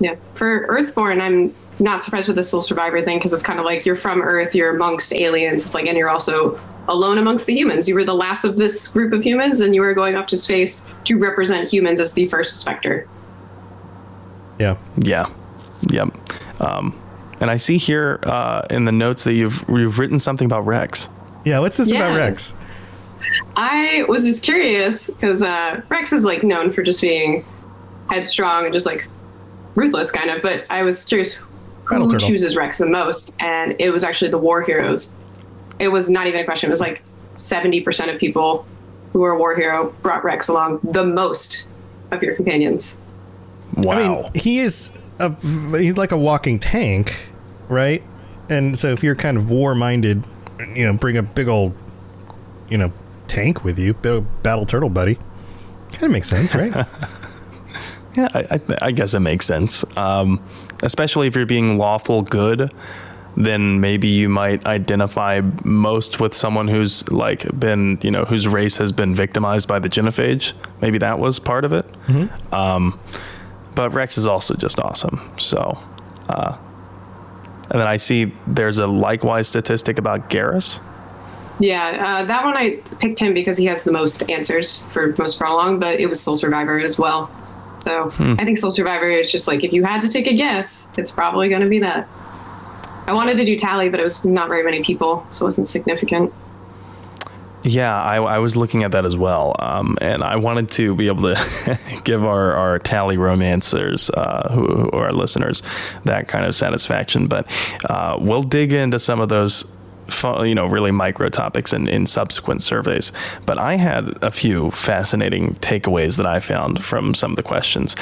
Yeah, 0.00 0.16
for 0.34 0.66
Earthborn, 0.68 1.20
I'm 1.20 1.54
not 1.78 2.02
surprised 2.02 2.28
with 2.28 2.36
the 2.36 2.42
sole 2.42 2.62
survivor 2.62 3.02
thing 3.02 3.18
because 3.18 3.32
it's 3.32 3.42
kind 3.42 3.58
of 3.58 3.64
like 3.64 3.86
you're 3.86 3.96
from 3.96 4.20
Earth, 4.22 4.54
you're 4.54 4.74
amongst 4.74 5.12
aliens. 5.12 5.66
It's 5.66 5.74
like, 5.74 5.86
and 5.86 5.96
you're 5.96 6.10
also 6.10 6.60
alone 6.88 7.18
amongst 7.18 7.46
the 7.46 7.54
humans. 7.54 7.88
You 7.88 7.94
were 7.94 8.04
the 8.04 8.14
last 8.14 8.44
of 8.44 8.56
this 8.56 8.88
group 8.88 9.12
of 9.12 9.22
humans, 9.22 9.60
and 9.60 9.74
you 9.74 9.80
were 9.80 9.94
going 9.94 10.14
up 10.14 10.26
to 10.28 10.36
space 10.36 10.86
to 11.04 11.16
represent 11.16 11.68
humans 11.68 12.00
as 12.00 12.12
the 12.12 12.26
first 12.26 12.60
Spectre. 12.60 13.08
Yeah. 14.58 14.76
Yeah. 14.96 15.30
Yep. 15.90 16.08
Um, 16.60 16.98
and 17.40 17.50
I 17.50 17.56
see 17.56 17.78
here 17.78 18.20
uh, 18.22 18.62
in 18.70 18.84
the 18.84 18.92
notes 18.92 19.24
that 19.24 19.34
you've 19.34 19.64
you've 19.68 19.98
written 19.98 20.18
something 20.18 20.46
about 20.46 20.66
Wrex. 20.66 21.08
Yeah. 21.44 21.58
What's 21.58 21.76
this 21.76 21.90
yeah. 21.90 22.06
about 22.06 22.16
Wrex? 22.16 22.54
I 23.56 24.04
was 24.08 24.24
just 24.24 24.42
curious 24.42 25.06
because 25.06 25.42
uh, 25.42 25.82
Wrex 25.88 26.12
is 26.12 26.24
like 26.24 26.42
known 26.42 26.72
for 26.72 26.82
just 26.82 27.00
being 27.00 27.44
headstrong 28.10 28.64
and 28.64 28.72
just 28.72 28.86
like 28.86 29.06
ruthless, 29.74 30.10
kind 30.10 30.30
of. 30.30 30.42
But 30.42 30.64
I 30.70 30.82
was 30.82 31.04
curious 31.04 31.36
who 31.84 32.18
chooses 32.18 32.56
Wrex 32.56 32.78
the 32.78 32.86
most, 32.86 33.32
and 33.40 33.76
it 33.78 33.90
was 33.90 34.04
actually 34.04 34.30
the 34.30 34.38
war 34.38 34.62
heroes. 34.62 35.14
It 35.78 35.88
was 35.88 36.10
not 36.10 36.26
even 36.26 36.40
a 36.40 36.44
question. 36.44 36.70
It 36.70 36.72
was 36.72 36.80
like 36.80 37.02
seventy 37.36 37.80
percent 37.80 38.10
of 38.10 38.18
people 38.18 38.66
who 39.12 39.22
are 39.24 39.36
war 39.36 39.54
hero 39.54 39.94
brought 40.02 40.24
Wrex 40.24 40.48
along 40.48 40.80
the 40.82 41.04
most 41.04 41.66
of 42.10 42.22
your 42.22 42.34
companions. 42.34 42.96
Wow. 43.76 43.92
I 43.92 44.08
mean, 44.08 44.30
he 44.34 44.58
is 44.58 44.90
a 45.18 45.34
he's 45.78 45.96
like 45.96 46.12
a 46.12 46.16
walking 46.16 46.58
tank, 46.58 47.14
right? 47.68 48.02
And 48.48 48.78
so 48.78 48.88
if 48.88 49.02
you're 49.02 49.14
kind 49.14 49.36
of 49.36 49.50
war 49.50 49.74
minded, 49.74 50.22
you 50.74 50.84
know, 50.84 50.92
bring 50.92 51.16
a 51.16 51.22
big 51.22 51.48
old, 51.48 51.74
you 52.68 52.78
know, 52.78 52.92
tank 53.32 53.64
with 53.64 53.78
you, 53.78 53.94
battle 53.94 54.66
turtle 54.66 54.90
buddy. 54.90 55.14
Kind 55.92 56.04
of 56.04 56.10
makes 56.10 56.28
sense, 56.28 56.54
right? 56.54 56.74
yeah, 58.14 58.28
I, 58.34 58.60
I, 58.82 58.90
guess 58.90 59.14
it 59.14 59.20
makes 59.20 59.46
sense. 59.46 59.84
Um, 59.96 60.42
especially 60.82 61.28
if 61.28 61.34
you're 61.34 61.46
being 61.46 61.78
lawful 61.78 62.22
good, 62.22 62.72
then 63.36 63.80
maybe 63.80 64.08
you 64.08 64.28
might 64.28 64.66
identify 64.66 65.40
most 65.64 66.20
with 66.20 66.34
someone 66.34 66.68
who's 66.68 67.08
like 67.10 67.58
been, 67.58 67.98
you 68.02 68.10
know, 68.10 68.24
whose 68.26 68.46
race 68.46 68.76
has 68.76 68.92
been 68.92 69.14
victimized 69.14 69.66
by 69.66 69.78
the 69.78 69.88
genophage. 69.88 70.52
Maybe 70.82 70.98
that 70.98 71.18
was 71.18 71.38
part 71.38 71.64
of 71.64 71.72
it. 71.72 71.90
Mm-hmm. 72.06 72.54
Um, 72.54 73.00
but 73.74 73.90
Wrex 73.94 74.18
is 74.18 74.26
also 74.26 74.54
just 74.54 74.78
awesome. 74.78 75.32
So, 75.38 75.78
uh, 76.28 76.58
and 77.70 77.80
then 77.80 77.88
I 77.88 77.96
see 77.96 78.34
there's 78.46 78.78
a 78.78 78.86
likewise 78.86 79.48
statistic 79.48 79.98
about 79.98 80.28
Garrus. 80.28 80.80
Yeah, 81.62 82.04
uh, 82.04 82.24
that 82.24 82.44
one 82.44 82.56
I 82.56 82.76
picked 82.98 83.20
him 83.20 83.34
because 83.34 83.56
he 83.56 83.66
has 83.66 83.84
the 83.84 83.92
most 83.92 84.28
answers 84.28 84.82
for 84.92 85.14
most 85.16 85.38
prolong, 85.38 85.78
but 85.78 86.00
it 86.00 86.06
was 86.06 86.20
Sole 86.20 86.36
Survivor 86.36 86.80
as 86.80 86.98
well. 86.98 87.30
So 87.84 88.10
hmm. 88.10 88.34
I 88.40 88.44
think 88.44 88.58
Sole 88.58 88.72
Survivor 88.72 89.08
is 89.08 89.30
just 89.30 89.46
like 89.46 89.62
if 89.62 89.72
you 89.72 89.84
had 89.84 90.02
to 90.02 90.08
take 90.08 90.26
a 90.26 90.34
guess, 90.34 90.88
it's 90.98 91.12
probably 91.12 91.48
going 91.48 91.62
to 91.62 91.68
be 91.68 91.78
that. 91.78 92.08
I 93.06 93.12
wanted 93.12 93.36
to 93.36 93.44
do 93.44 93.56
Tali, 93.56 93.88
but 93.88 94.00
it 94.00 94.02
was 94.02 94.24
not 94.24 94.48
very 94.48 94.64
many 94.64 94.82
people, 94.82 95.24
so 95.30 95.44
it 95.44 95.46
wasn't 95.46 95.70
significant. 95.70 96.32
Yeah, 97.62 98.00
I, 98.00 98.16
I 98.16 98.38
was 98.38 98.56
looking 98.56 98.82
at 98.82 98.90
that 98.90 99.04
as 99.04 99.16
well, 99.16 99.54
um, 99.60 99.96
and 100.00 100.24
I 100.24 100.34
wanted 100.36 100.68
to 100.72 100.96
be 100.96 101.06
able 101.06 101.32
to 101.32 101.78
give 102.04 102.24
our, 102.24 102.54
our 102.54 102.80
Tali 102.80 103.16
romancers, 103.16 104.10
uh, 104.10 104.52
who, 104.52 104.66
who, 104.66 104.90
are 104.90 105.06
our 105.06 105.12
listeners, 105.12 105.62
that 106.06 106.26
kind 106.26 106.44
of 106.44 106.56
satisfaction. 106.56 107.28
But 107.28 107.46
uh, 107.88 108.18
we'll 108.20 108.42
dig 108.42 108.72
into 108.72 108.98
some 108.98 109.20
of 109.20 109.28
those 109.28 109.64
you 110.24 110.54
know 110.54 110.66
really 110.66 110.90
micro 110.90 111.28
topics 111.28 111.72
in, 111.72 111.88
in 111.88 112.06
subsequent 112.06 112.62
surveys 112.62 113.12
but 113.46 113.58
i 113.58 113.76
had 113.76 114.16
a 114.22 114.30
few 114.30 114.70
fascinating 114.70 115.54
takeaways 115.56 116.16
that 116.16 116.26
i 116.26 116.40
found 116.40 116.84
from 116.84 117.14
some 117.14 117.32
of 117.32 117.36
the 117.36 117.42
questions. 117.42 117.96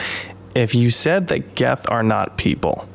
If 0.55 0.75
you 0.75 0.91
said 0.91 1.29
that 1.29 1.55
geth 1.55 1.89
are 1.89 2.03
not 2.03 2.37
people 2.37 2.89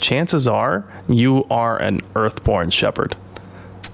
chances 0.00 0.48
are 0.48 0.84
you 1.08 1.44
are 1.50 1.78
an 1.78 2.00
earthborn 2.16 2.70
Shepard. 2.70 3.16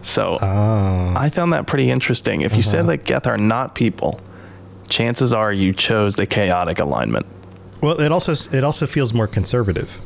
So 0.03 0.39
oh. 0.41 1.15
i 1.17 1.29
found 1.31 1.53
that 1.53 1.67
pretty 1.67 1.91
interesting. 1.91 2.43
If 2.43 2.53
you 2.53 2.61
uh-huh. 2.61 2.71
said 2.71 2.87
that 2.87 3.05
geth 3.05 3.27
are 3.27 3.39
not 3.39 3.75
people 3.75 4.21
chances 4.89 5.33
are 5.33 5.53
you 5.53 5.73
chose 5.73 6.17
the 6.17 6.27
chaotic 6.27 6.79
alignment. 6.79 7.27
Well 7.83 8.01
it 8.01 8.13
also 8.13 8.33
it 8.57 8.65
also 8.65 8.87
feels 8.87 9.13
more 9.13 9.27
conservative 9.27 10.01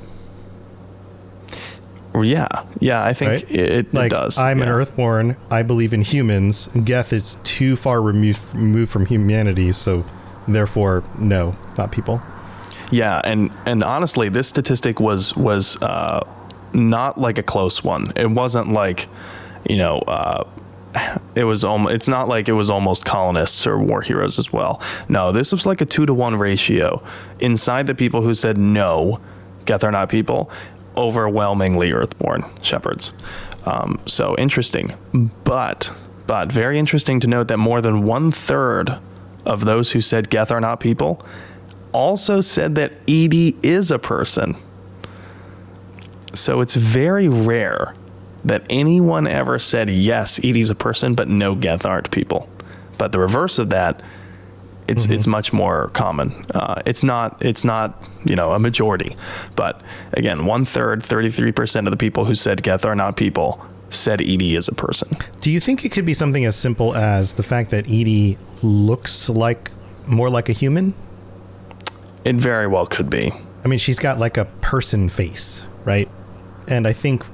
yeah, 2.17 2.49
yeah, 2.81 3.05
I 3.05 3.13
think 3.13 3.31
right? 3.31 3.51
it, 3.51 3.95
like, 3.95 4.07
it, 4.07 4.15
does. 4.15 4.39
I'm 4.39 4.59
yeah. 4.59 4.65
an 4.65 4.71
Earthborn. 4.71 5.37
I 5.51 5.63
believe 5.63 5.93
in 5.93 6.03
humans. 6.03 6.69
Geth 6.85 7.13
is 7.13 7.37
too 7.45 7.77
far 7.77 8.03
removed, 8.03 8.55
removed 8.55 8.91
from 8.91 9.07
humanity, 9.07 9.73
so 9.73 10.05
therefore, 10.49 11.05
no, 11.19 11.57
not 11.79 11.93
people. 11.93 12.21
Yeah, 12.91 13.21
and 13.25 13.51
and 13.67 13.85
honestly, 13.85 14.29
this 14.29 14.49
statistic 14.49 14.99
was 14.99 15.37
was 15.37 15.81
uh, 15.83 16.27
not 16.73 17.19
like 17.19 17.39
a 17.39 17.43
close 17.43 17.85
one. 17.85 18.13
It 18.17 18.31
wasn't 18.31 18.73
like, 18.73 19.09
you 19.69 19.77
know. 19.77 19.99
Uh, 20.01 20.45
it 21.37 21.45
was 21.45 21.63
almost 21.63 21.95
it's 21.95 22.09
not 22.09 22.27
like 22.27 22.49
it 22.49 22.53
was 22.53 22.69
almost 22.69 23.05
colonists 23.05 23.65
or 23.65 23.79
war 23.79 24.03
heroes 24.03 24.41
as 24.41 24.53
well 24.53 24.83
no 25.09 25.31
this 25.31 25.53
was 25.53 25.65
like 25.65 25.81
a 25.81 25.87
two 25.87 26.05
to 26.05 26.13
one 26.13 26.35
ratio 26.35 27.01
inside 27.39 27.87
the 27.87 27.95
people 27.95 28.23
who 28.23 28.35
said 28.35 28.59
no 28.59 29.21
geth 29.67 29.85
are 29.85 29.93
not 29.93 30.09
people 30.09 30.51
overwhelmingly 31.01 31.93
earthborn 31.93 32.45
Shepards. 32.63 33.13
Um, 33.65 34.01
so 34.07 34.37
interesting, 34.39 34.95
but 35.45 35.93
but 36.27 36.53
very 36.53 36.79
interesting 36.79 37.19
to 37.21 37.27
note 37.27 37.49
that 37.49 37.57
more 37.57 37.81
than 37.81 38.05
one 38.05 38.31
third 38.31 38.99
of 39.45 39.65
those 39.65 39.93
who 39.93 40.01
said 40.01 40.31
Geth 40.31 40.51
are 40.51 40.61
not 40.61 40.79
people 40.79 41.25
also 41.93 42.41
said 42.41 42.75
that 42.77 42.93
EDI 43.07 43.57
is 43.63 43.91
a 43.91 43.99
person. 43.99 44.57
So 46.33 46.61
it's 46.61 46.77
very 46.77 47.29
rare 47.29 47.95
that 48.45 48.63
anyone 48.71 49.27
ever 49.27 49.59
said 49.59 49.91
yes, 49.91 50.39
EDI's 50.43 50.71
a 50.71 50.75
person, 50.75 51.15
but 51.15 51.29
no 51.29 51.55
Geth 51.55 51.85
aren't 51.85 52.11
people. 52.11 52.49
But 52.97 53.13
the 53.13 53.19
reverse 53.19 53.59
of 53.59 53.71
that, 53.71 54.01
It's 54.91 55.07
it's 55.07 55.27
much 55.27 55.53
more 55.53 55.89
common. 55.91 56.45
Uh, 56.55 56.83
it's 56.87 57.03
not 57.03 57.41
it's 57.41 57.65
not 57.65 58.03
you 58.25 58.37
know 58.37 58.53
a 58.53 58.59
majority, 58.59 59.17
but 59.57 59.81
again, 60.13 60.47
one 60.47 60.65
third, 60.65 61.03
thirty 61.03 61.31
three 61.31 61.53
percent 61.53 61.87
of 61.87 61.91
the 61.91 61.97
people 61.97 62.25
who 62.25 62.35
said 62.35 62.63
Geth 62.63 62.85
are 62.85 62.97
not 62.97 63.17
people 63.17 63.65
said 63.91 64.21
EDI 64.21 64.57
is 64.57 64.69
a 64.69 64.75
person. 64.75 65.11
Do 65.41 65.51
you 65.51 65.61
think 65.61 65.85
it 65.85 65.91
could 65.91 66.05
be 66.05 66.15
something 66.15 66.45
as 66.45 66.57
simple 66.57 66.95
as 66.95 67.35
the 67.35 67.43
fact 67.43 67.71
that 67.71 67.89
EDI 67.89 68.39
looks 68.63 69.29
like 69.29 69.71
more 70.07 70.31
like 70.31 70.49
a 70.49 70.53
human? 70.53 70.95
It 72.25 72.37
very 72.37 72.67
well 72.67 72.87
could 72.87 73.11
be. 73.11 73.33
I 73.65 73.69
mean, 73.69 73.79
she's 73.79 73.99
got 73.99 74.19
like 74.19 74.37
a 74.37 74.45
person 74.61 75.09
face, 75.09 75.67
right? 75.85 76.09
And 76.69 76.87
I 76.87 76.93
think 76.93 77.25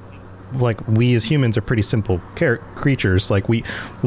like 0.53 0.85
we 0.87 1.13
as 1.15 1.25
humans 1.25 1.57
are 1.57 1.61
pretty 1.61 1.81
simple 1.81 2.21
car- 2.35 2.57
creatures. 2.75 3.29
Like 3.29 3.49
we, 3.49 3.63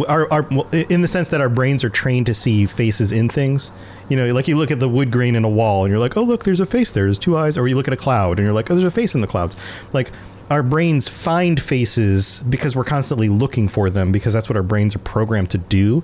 our, 0.08 0.30
our, 0.32 0.46
in 0.72 1.02
the 1.02 1.08
sense 1.08 1.28
that 1.28 1.40
our 1.40 1.48
brains 1.48 1.84
are 1.84 1.90
trained 1.90 2.26
to 2.26 2.34
see 2.34 2.66
faces 2.66 3.12
in 3.12 3.28
things. 3.28 3.72
You 4.08 4.16
know, 4.16 4.32
like 4.32 4.48
you 4.48 4.56
look 4.56 4.70
at 4.70 4.80
the 4.80 4.88
wood 4.88 5.10
grain 5.10 5.36
in 5.36 5.44
a 5.44 5.50
wall 5.50 5.84
and 5.84 5.92
you're 5.92 6.00
like, 6.00 6.16
oh 6.16 6.22
look, 6.22 6.44
there's 6.44 6.60
a 6.60 6.66
face 6.66 6.92
there. 6.92 7.04
There's 7.04 7.18
two 7.18 7.36
eyes. 7.36 7.56
Or 7.56 7.68
you 7.68 7.76
look 7.76 7.88
at 7.88 7.94
a 7.94 7.98
cloud 7.98 8.38
and 8.38 8.46
you're 8.46 8.54
like, 8.54 8.70
oh, 8.70 8.74
there's 8.74 8.84
a 8.84 8.90
face 8.90 9.14
in 9.14 9.20
the 9.20 9.26
clouds. 9.26 9.56
Like 9.92 10.10
our 10.50 10.62
brains 10.62 11.08
find 11.08 11.60
faces 11.60 12.42
because 12.48 12.74
we're 12.74 12.84
constantly 12.84 13.28
looking 13.28 13.68
for 13.68 13.88
them 13.88 14.10
because 14.10 14.32
that's 14.32 14.48
what 14.48 14.56
our 14.56 14.62
brains 14.62 14.96
are 14.96 15.00
programmed 15.00 15.50
to 15.50 15.58
do. 15.58 16.02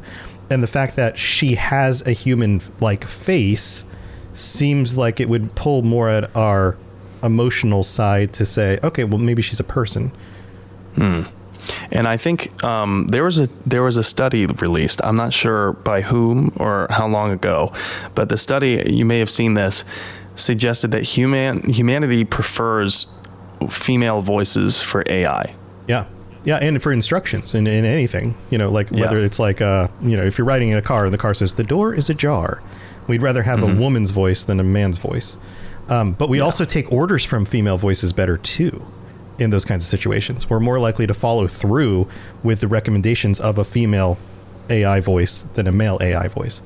And 0.48 0.62
the 0.62 0.68
fact 0.68 0.96
that 0.96 1.18
she 1.18 1.56
has 1.56 2.06
a 2.06 2.12
human 2.12 2.60
like 2.80 3.04
face 3.04 3.84
seems 4.32 4.96
like 4.96 5.18
it 5.18 5.28
would 5.28 5.54
pull 5.56 5.82
more 5.82 6.08
at 6.08 6.34
our 6.36 6.76
emotional 7.22 7.82
side 7.82 8.32
to 8.34 8.46
say, 8.46 8.78
okay, 8.84 9.02
well 9.04 9.18
maybe 9.18 9.42
she's 9.42 9.58
a 9.58 9.64
person. 9.64 10.12
Hmm. 10.96 11.22
And 11.90 12.06
I 12.06 12.16
think 12.16 12.62
um, 12.62 13.08
there 13.08 13.24
was 13.24 13.38
a 13.38 13.48
there 13.64 13.82
was 13.82 13.96
a 13.96 14.04
study 14.04 14.46
released. 14.46 15.00
I'm 15.04 15.16
not 15.16 15.32
sure 15.34 15.72
by 15.72 16.02
whom 16.02 16.52
or 16.56 16.86
how 16.90 17.08
long 17.08 17.32
ago, 17.32 17.72
but 18.14 18.28
the 18.28 18.38
study 18.38 18.82
you 18.86 19.04
may 19.04 19.18
have 19.18 19.30
seen 19.30 19.54
this 19.54 19.84
suggested 20.36 20.90
that 20.92 21.02
human 21.02 21.62
humanity 21.68 22.24
prefers 22.24 23.06
female 23.70 24.20
voices 24.20 24.80
for 24.82 25.02
AI. 25.06 25.54
Yeah. 25.88 26.04
Yeah, 26.44 26.58
and 26.58 26.80
for 26.80 26.92
instructions 26.92 27.54
in, 27.56 27.66
in 27.66 27.84
anything, 27.84 28.36
you 28.50 28.58
know, 28.58 28.70
like 28.70 28.90
whether 28.90 29.18
Yeah. 29.18 29.24
it's 29.24 29.40
like, 29.40 29.60
uh, 29.60 29.88
you 30.00 30.16
know, 30.16 30.22
if 30.22 30.38
you're 30.38 30.46
riding 30.46 30.68
in 30.68 30.78
a 30.78 30.82
car 30.82 31.04
and 31.06 31.12
the 31.12 31.18
car 31.18 31.34
says 31.34 31.54
the 31.54 31.64
door 31.64 31.92
is 31.92 32.08
ajar, 32.08 32.62
we'd 33.08 33.22
rather 33.22 33.42
have 33.42 33.58
Mm-hmm. 33.60 33.78
a 33.78 33.80
woman's 33.80 34.12
voice 34.12 34.44
than 34.44 34.60
a 34.60 34.64
man's 34.64 34.98
voice. 34.98 35.36
Um, 35.88 36.12
but 36.12 36.28
we 36.28 36.38
also 36.38 36.64
take 36.64 36.92
orders 36.92 37.24
from 37.24 37.46
female 37.46 37.76
voices 37.78 38.12
better 38.12 38.36
too 38.36 38.84
in 39.38 39.50
those 39.50 39.64
kinds 39.64 39.84
of 39.84 39.88
situations. 39.88 40.48
We're 40.48 40.60
more 40.60 40.78
likely 40.78 41.06
to 41.06 41.14
follow 41.14 41.46
through 41.46 42.08
with 42.42 42.60
the 42.60 42.68
recommendations 42.68 43.40
of 43.40 43.58
a 43.58 43.64
female 43.64 44.18
AI 44.70 45.00
voice 45.00 45.42
than 45.42 45.66
a 45.66 45.72
male 45.72 45.98
AI 46.00 46.28
voice. 46.28 46.62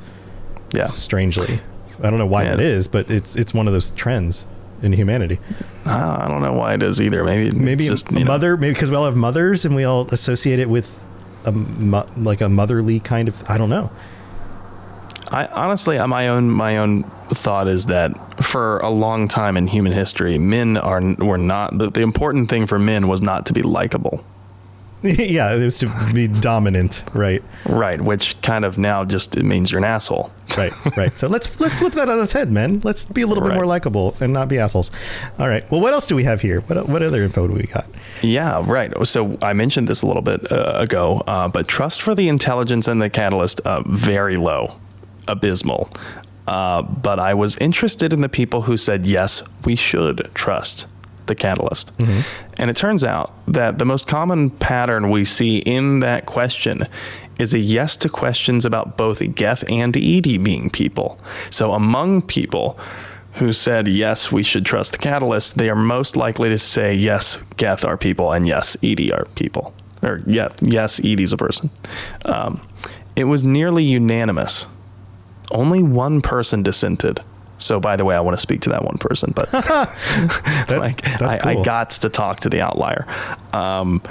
Yeah. 0.73 0.87
Strangely. 0.87 1.61
I 2.03 2.11
don't 2.11 2.19
know 2.19 2.27
why 2.27 2.45
Yeah. 2.45 2.51
that 2.51 2.61
is, 2.61 2.89
but 2.89 3.11
it's 3.11 3.37
it's 3.37 3.53
one 3.53 3.67
of 3.67 3.73
those 3.73 3.91
trends 3.91 4.47
in 4.83 4.93
humanity. 4.93 5.39
I 5.85 6.27
don't 6.29 6.41
know 6.43 6.53
why 6.55 6.75
it 6.75 6.83
is 6.83 7.01
either. 7.01 7.25
Maybe 7.25 7.49
it's 7.49 7.57
maybe 7.57 7.87
just 7.89 8.11
you 8.11 8.21
know, 8.21 8.25
mother 8.27 8.57
maybe 8.57 8.73
because 8.73 8.91
we 8.91 8.97
all 8.97 9.05
have 9.05 9.17
mothers 9.17 9.65
and 9.67 9.75
we 9.75 9.85
all 9.85 10.07
associate 10.13 10.59
it 10.61 10.71
with 10.71 11.05
a 11.45 11.53
mo- 11.53 12.07
like 12.17 12.41
a 12.43 12.49
motherly 12.51 13.01
kind 13.01 13.27
of 13.27 13.43
i 13.49 13.57
don't 13.57 13.71
know 13.71 13.91
I 15.31 15.47
honestly, 15.47 15.99
uh, 15.99 16.07
my 16.07 16.29
own 16.29 16.51
my 16.51 16.79
own 16.79 17.05
thought 17.31 17.69
is 17.69 17.87
that 17.87 18.45
for 18.45 18.79
a 18.79 18.91
long 18.91 19.29
time 19.29 19.57
in 19.57 19.69
human 19.69 19.93
history, 19.93 20.39
men 20.39 20.77
are 20.77 21.01
were 21.19 21.39
not 21.39 21.77
the, 21.79 21.91
the 21.91 22.01
important 22.01 22.51
thing 22.51 22.67
for 22.67 22.79
men 22.79 23.07
was 23.09 23.23
not 23.23 23.47
to 23.47 23.53
be 23.53 23.63
likable. 23.63 24.25
yeah 25.03 25.55
it 25.55 25.65
was 25.65 25.79
to 25.79 26.11
be 26.13 26.29
dominant 26.29 27.03
right. 27.15 27.43
Right, 27.65 28.01
which 28.01 28.41
kind 28.43 28.67
of 28.67 28.77
now 28.77 29.05
just 29.05 29.35
it 29.35 29.45
means 29.45 29.71
you're 29.71 29.79
an 29.79 29.85
asshole. 29.85 30.31
right 30.59 30.73
right. 30.97 31.17
So 31.17 31.27
let's 31.27 31.59
let's 31.59 31.79
flip 31.79 31.95
that 31.95 32.11
on 32.11 32.21
its 32.21 32.33
head 32.33 32.51
man. 32.51 32.81
Let's 32.81 33.07
be 33.07 33.23
a 33.23 33.27
little 33.27 33.43
bit 33.43 33.55
more 33.55 33.65
likable 33.65 34.15
and 34.21 34.33
not 34.33 34.49
be 34.49 34.59
assholes. 34.59 34.91
All 35.39 35.49
right. 35.49 35.69
Well 35.71 35.81
what 35.81 35.95
else 35.95 36.07
do 36.07 36.17
we 36.17 36.25
have 36.25 36.43
here? 36.43 36.61
What, 36.63 36.87
what 36.87 37.03
other 37.03 37.23
info 37.23 37.49
do 37.49 37.55
we 37.55 37.63
got? 37.63 37.87
Yeah, 38.21 38.63
right. 38.67 38.93
So 39.07 39.39
I 39.41 39.55
mentioned 39.55 39.89
this 39.89 40.03
a 40.03 40.07
little 40.07 40.23
bit 40.23 40.53
uh, 40.53 40.73
ago, 40.75 41.23
uh, 41.27 41.49
but 41.49 41.67
trust 41.67 42.03
for 42.03 42.15
the 42.15 42.29
intelligence 42.29 42.87
and 42.87 43.01
the 43.01 43.09
catalyst 43.09 43.61
uh, 43.61 43.83
very 43.87 44.37
low, 44.37 44.75
abysmal. 45.29 45.91
Uh, 46.47 46.83
but 46.83 47.19
I 47.19 47.35
was 47.35 47.57
interested 47.59 48.13
in 48.13 48.23
the 48.23 48.29
people 48.29 48.63
who 48.63 48.77
said 48.77 49.07
yes, 49.07 49.43
we 49.65 49.77
should 49.77 50.31
trust 50.35 50.87
the 51.27 51.35
catalyst. 51.35 51.93
And 52.59 52.71
it 52.71 52.77
turns 52.77 53.05
out 53.05 53.33
that 53.47 53.79
the 53.79 53.85
most 53.85 54.07
common 54.09 54.51
pattern 54.51 55.11
we 55.11 55.25
see 55.25 55.59
in 55.59 56.01
that 56.01 56.27
question 56.27 56.89
is 57.39 57.55
a 57.55 57.59
yes 57.59 57.97
to 57.97 58.09
questions 58.09 58.67
about 58.67 58.97
both 58.97 59.23
Geth 59.35 59.65
and 59.71 59.97
EDI 59.97 60.39
being 60.39 60.69
people. 60.71 61.19
So 61.51 61.73
among 61.73 62.23
people 62.23 62.79
who 63.35 63.53
said 63.53 63.87
yes, 63.87 64.33
we 64.33 64.43
should 64.43 64.67
trust 64.67 64.93
the 64.93 64.99
catalyst, 64.99 65.57
they 65.57 65.71
are 65.71 65.77
most 65.77 66.17
likely 66.17 66.49
to 66.49 66.59
say 66.59 66.95
yes, 66.95 67.39
Geth 67.57 67.85
are 67.85 67.97
people, 67.97 68.33
and 68.33 68.47
yes, 68.47 68.77
EDI 68.83 69.13
are 69.13 69.27
people, 69.37 69.73
or 70.03 70.21
yeah, 70.27 70.49
yes, 70.61 70.99
EDI's 71.01 71.33
a 71.33 71.37
person. 71.37 71.71
Um, 72.25 72.61
it 73.15 73.25
was 73.25 73.45
nearly 73.45 73.85
unanimous. 73.85 74.67
Only 75.51 75.83
one 75.83 76.21
person 76.21 76.63
dissented. 76.63 77.21
So, 77.59 77.79
by 77.79 77.97
the 77.97 78.05
way, 78.05 78.17
I 78.17 78.21
want 78.21 78.37
to 78.37 78.41
speak 78.41 78.63
to 78.63 78.71
that 78.71 78.85
one 78.85 78.97
person, 78.97 79.33
but 79.35 79.53
like, 79.53 81.03
that's 81.03 81.45
I, 81.45 81.51
I 81.51 81.63
got 81.63 81.91
to 81.91 82.09
talk 82.09 82.41
to 82.41 82.49
the 82.49 82.63
outlier. 82.63 83.07
Um, 83.53 84.03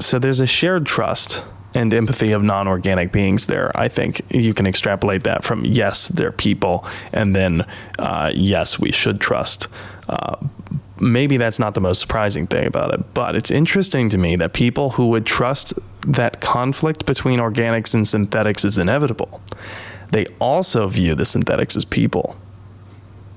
so 0.00 0.18
there's 0.18 0.40
a 0.40 0.46
shared 0.46 0.86
trust 0.86 1.44
and 1.74 1.92
empathy 1.92 2.32
of 2.32 2.42
non-organic 2.42 3.12
beings 3.12 3.46
there. 3.46 3.76
I 3.76 3.88
think 3.88 4.22
you 4.30 4.54
can 4.54 4.66
extrapolate 4.66 5.24
that 5.24 5.44
from 5.44 5.64
yes, 5.64 6.08
they're 6.08 6.32
people, 6.32 6.84
and 7.12 7.36
then 7.36 7.66
uh, 7.98 8.32
yes, 8.34 8.78
we 8.78 8.90
should 8.90 9.20
trust. 9.20 9.68
Uh, 10.08 10.36
maybe 10.98 11.36
that's 11.36 11.58
not 11.58 11.74
the 11.74 11.80
most 11.80 12.00
surprising 12.00 12.46
thing 12.46 12.66
about 12.66 12.94
it, 12.94 13.14
but 13.14 13.36
it's 13.36 13.50
interesting 13.50 14.08
to 14.10 14.18
me 14.18 14.36
that 14.36 14.52
people 14.52 14.90
who 14.90 15.08
would 15.08 15.26
trust 15.26 15.74
that 16.06 16.40
conflict 16.40 17.04
between 17.06 17.38
organics 17.38 17.94
and 17.94 18.08
synthetics 18.08 18.64
is 18.64 18.78
inevitable, 18.78 19.40
they 20.10 20.26
also 20.40 20.88
view 20.88 21.14
the 21.14 21.24
synthetics 21.24 21.76
as 21.76 21.84
people 21.84 22.36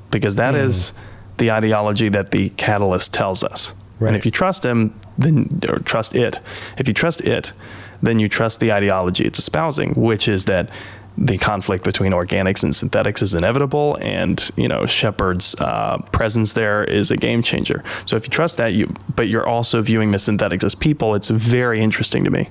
because 0.09 0.35
that 0.35 0.55
is 0.55 0.93
the 1.37 1.51
ideology 1.51 2.09
that 2.09 2.31
the 2.31 2.49
catalyst 2.51 3.13
tells 3.13 3.43
us. 3.43 3.73
Right. 3.99 4.09
And 4.09 4.17
if 4.17 4.25
you 4.25 4.31
trust 4.31 4.65
him, 4.65 4.99
then 5.17 5.61
or 5.69 5.79
trust 5.79 6.15
it. 6.15 6.39
If 6.77 6.87
you 6.87 6.93
trust 6.93 7.21
it, 7.21 7.53
then 8.01 8.19
you 8.19 8.27
trust 8.27 8.59
the 8.59 8.71
ideology 8.71 9.25
it's 9.25 9.39
espousing, 9.39 9.93
which 9.93 10.27
is 10.27 10.45
that 10.45 10.69
the 11.17 11.37
conflict 11.37 11.83
between 11.83 12.13
organics 12.13 12.63
and 12.63 12.75
synthetics 12.75 13.21
is 13.21 13.35
inevitable, 13.35 13.97
and 14.01 14.49
you 14.55 14.67
know 14.67 14.85
Shepard's 14.85 15.55
uh, 15.55 15.97
presence 16.11 16.53
there 16.53 16.83
is 16.83 17.11
a 17.11 17.17
game 17.17 17.43
changer. 17.43 17.83
So 18.05 18.15
if 18.15 18.25
you 18.25 18.29
trust 18.29 18.57
that, 18.57 18.73
you 18.73 18.93
but 19.15 19.27
you're 19.27 19.47
also 19.47 19.81
viewing 19.81 20.11
the 20.11 20.19
synthetics 20.19 20.63
as 20.63 20.73
people. 20.73 21.13
It's 21.13 21.29
very 21.29 21.81
interesting 21.81 22.23
to 22.23 22.29
me. 22.29 22.49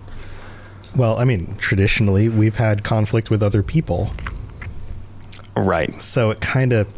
Well 0.96 1.16
i 1.18 1.24
mean 1.24 1.54
traditionally 1.58 2.28
we've 2.28 2.56
had 2.56 2.82
conflict 2.84 3.30
with 3.30 3.42
other 3.42 3.62
people 3.62 4.10
Right. 5.56 6.00
so 6.00 6.30
it 6.30 6.40
kind 6.40 6.72
of 6.72 6.88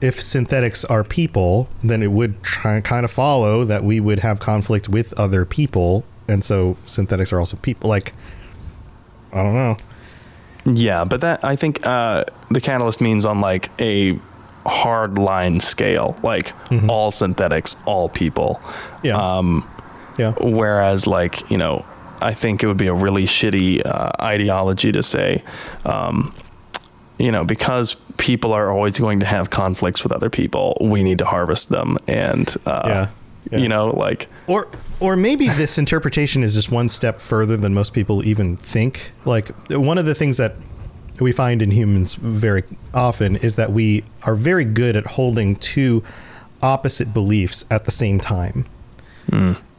if 0.00 0.20
synthetics 0.20 0.84
are 0.84 1.02
people 1.04 1.68
then 1.82 2.02
it 2.02 2.10
would 2.10 2.42
try, 2.42 2.80
kind 2.80 3.04
of 3.04 3.10
follow 3.10 3.64
that 3.64 3.84
we 3.84 4.00
would 4.00 4.20
have 4.20 4.38
conflict 4.40 4.88
with 4.88 5.12
other 5.18 5.44
people 5.44 6.04
and 6.28 6.44
so 6.44 6.76
synthetics 6.86 7.32
are 7.32 7.38
also 7.38 7.56
people 7.58 7.88
like 7.90 8.12
i 9.32 9.42
don't 9.42 9.54
know 9.54 9.76
Yeah, 10.64 11.04
but 11.04 11.20
that 11.22 11.44
I 11.44 11.56
think 11.56 11.84
uh, 11.84 12.22
the 12.50 12.60
catalyst 12.60 13.00
means 13.00 13.24
on 13.24 13.40
like 13.40 13.70
a 13.80 14.16
hard 14.64 15.18
line 15.18 15.58
scale, 15.58 16.16
like 16.22 16.52
all 16.88 17.10
synthetics, 17.10 17.74
all 17.84 18.08
people. 18.08 18.60
Yeah. 19.02 19.16
Um, 19.16 19.68
yeah. 20.20 20.34
Whereas, 20.40 21.08
like 21.08 21.50
you 21.50 21.58
know, 21.58 21.84
I 22.22 22.34
think 22.34 22.62
it 22.62 22.66
would 22.66 22.76
be 22.76 22.86
a 22.86 22.94
really 22.94 23.24
shitty 23.26 23.84
uh, 23.84 24.10
ideology 24.20 24.92
to 24.92 25.02
say, 25.02 25.42
um, 25.84 26.34
you 27.18 27.30
know, 27.30 27.44
because 27.44 27.94
people 28.16 28.52
are 28.52 28.70
always 28.70 28.98
going 28.98 29.20
to 29.20 29.26
have 29.26 29.50
conflicts 29.50 30.02
with 30.02 30.12
other 30.12 30.30
people, 30.30 30.76
we 30.80 31.02
need 31.02 31.18
to 31.18 31.24
harvest 31.24 31.68
them, 31.68 31.98
and 32.06 32.54
uh, 32.66 32.82
Yeah. 32.86 33.08
Yeah. 33.50 33.58
you 33.58 33.68
know, 33.68 33.88
like 33.88 34.28
or 34.46 34.68
or 35.00 35.16
maybe 35.16 35.48
this 35.48 35.76
interpretation 35.76 36.44
is 36.44 36.54
just 36.54 36.70
one 36.70 36.88
step 36.88 37.20
further 37.20 37.56
than 37.56 37.74
most 37.74 37.92
people 37.92 38.24
even 38.24 38.56
think 38.56 39.12
like 39.24 39.48
one 39.70 39.98
of 39.98 40.06
the 40.06 40.14
things 40.14 40.36
that 40.36 40.54
we 41.20 41.32
find 41.32 41.60
in 41.60 41.72
humans 41.72 42.14
very 42.14 42.62
often 42.94 43.34
is 43.36 43.56
that 43.56 43.72
we 43.72 44.04
are 44.22 44.36
very 44.36 44.64
good 44.64 44.94
at 44.94 45.04
holding 45.06 45.56
two 45.56 46.04
opposite 46.62 47.12
beliefs 47.12 47.64
at 47.68 47.84
the 47.84 47.90
same 47.90 48.20
time 48.20 48.64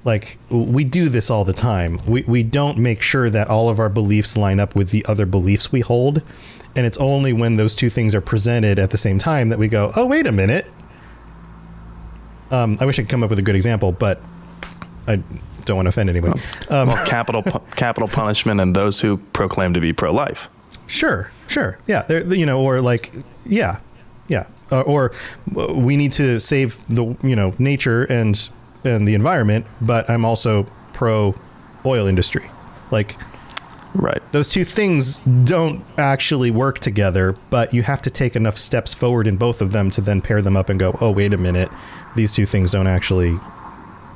like 0.06 0.38
we 0.50 0.84
do 0.84 1.08
this 1.10 1.30
all 1.30 1.46
the 1.46 1.54
time 1.54 2.00
we 2.06 2.24
we 2.28 2.44
don't 2.44 2.78
make 2.78 3.02
sure 3.02 3.30
that 3.30 3.48
all 3.48 3.70
of 3.70 3.80
our 3.80 3.90
beliefs 3.90 4.36
line 4.36 4.60
up 4.60 4.76
with 4.76 4.90
the 4.90 5.06
other 5.06 5.26
beliefs 5.26 5.72
we 5.72 5.80
hold 5.80 6.22
and 6.76 6.86
it's 6.86 6.98
only 6.98 7.32
when 7.34 7.56
those 7.56 7.76
two 7.76 7.90
things 7.90 8.14
are 8.16 8.22
presented 8.22 8.80
at 8.80 8.90
the 8.90 8.98
same 8.98 9.18
time 9.18 9.48
that 9.50 9.60
we 9.60 9.68
go 9.68 9.92
oh 9.96 10.06
wait 10.06 10.26
a 10.28 10.32
minute 10.32 10.66
um, 12.52 12.78
I 12.80 12.86
wish 12.86 13.00
I 13.00 13.02
could 13.02 13.10
come 13.10 13.24
up 13.24 13.32
with 13.32 13.40
a 13.40 13.42
good 13.42 13.56
example, 13.56 13.92
but 13.92 14.22
I 15.08 15.16
don't 15.66 15.76
want 15.76 15.88
to 15.88 15.90
offend 15.90 16.10
anyone. 16.10 16.40
Um, 16.70 16.90
well, 16.90 17.06
capital 17.08 17.42
pu- 17.42 17.62
capital 17.76 18.08
punishment 18.08 18.62
and 18.62 18.76
those 18.76 19.02
who 19.02 19.18
proclaim 19.34 19.74
to 19.74 19.80
be 19.82 19.92
pro 19.92 20.14
life. 20.14 20.50
Sure, 20.86 21.32
Sure. 21.48 21.80
Yeah. 21.88 22.22
You 22.22 22.46
know, 22.46 22.62
or 22.62 22.80
like, 22.82 23.12
yeah, 23.46 23.80
yeah, 24.28 24.48
uh, 24.72 24.82
or 24.82 25.12
uh, 25.58 25.74
we 25.74 25.98
need 25.98 26.14
to 26.14 26.40
save 26.40 26.80
the 26.88 27.16
you 27.24 27.36
know 27.36 27.54
nature 27.58 28.04
and 28.04 28.50
and 28.84 29.08
the 29.08 29.14
environment, 29.14 29.66
but 29.82 30.10
I'm 30.10 30.26
also 30.26 30.64
pro 30.94 31.36
oil 31.86 32.08
industry. 32.08 32.50
Like, 32.92 33.18
right. 33.96 34.22
Those 34.32 34.50
two 34.50 34.64
things 34.64 35.20
don't 35.20 35.84
actually 35.98 36.52
work 36.52 36.80
together, 36.80 37.36
but 37.50 37.74
you 37.74 37.84
have 37.84 38.02
to 38.04 38.10
take 38.10 38.36
enough 38.36 38.58
steps 38.58 38.94
forward 38.94 39.28
in 39.28 39.38
both 39.38 39.62
of 39.62 39.72
them 39.72 39.90
to 39.92 40.02
then 40.02 40.22
pair 40.22 40.42
them 40.42 40.56
up 40.56 40.70
and 40.70 40.80
go, 40.80 40.98
oh, 41.02 41.12
wait 41.12 41.34
a 41.34 41.38
minute, 41.38 41.70
these 42.16 42.32
two 42.32 42.46
things 42.46 42.72
don't 42.72 42.88
actually 42.88 43.38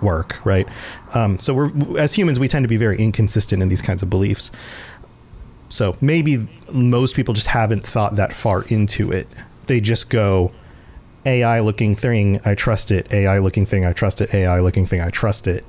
work, 0.01 0.43
right? 0.45 0.67
Um, 1.15 1.39
so 1.39 1.53
we're 1.53 1.99
as 1.99 2.13
humans, 2.13 2.39
we 2.39 2.47
tend 2.47 2.63
to 2.63 2.69
be 2.69 2.77
very 2.77 2.97
inconsistent 2.97 3.61
in 3.61 3.69
these 3.69 3.81
kinds 3.81 4.03
of 4.03 4.09
beliefs. 4.09 4.51
So 5.69 5.97
maybe 5.99 6.47
most 6.71 7.15
people 7.15 7.33
just 7.33 7.47
haven't 7.47 7.85
thought 7.85 8.15
that 8.15 8.33
far 8.33 8.63
into 8.63 9.11
it. 9.11 9.27
They 9.65 9.81
just 9.81 10.09
go, 10.09 10.51
AI 11.27 11.59
looking 11.59 11.95
thing, 11.95 12.39
I 12.45 12.55
trust 12.55 12.89
it. 12.89 13.13
AI 13.13 13.39
looking 13.39 13.65
thing, 13.65 13.85
I 13.85 13.91
trust 13.91 14.21
it. 14.21 14.33
AI 14.33 14.61
looking 14.61 14.85
thing, 14.85 15.01
I 15.01 15.09
trust 15.09 15.45
it. 15.45 15.65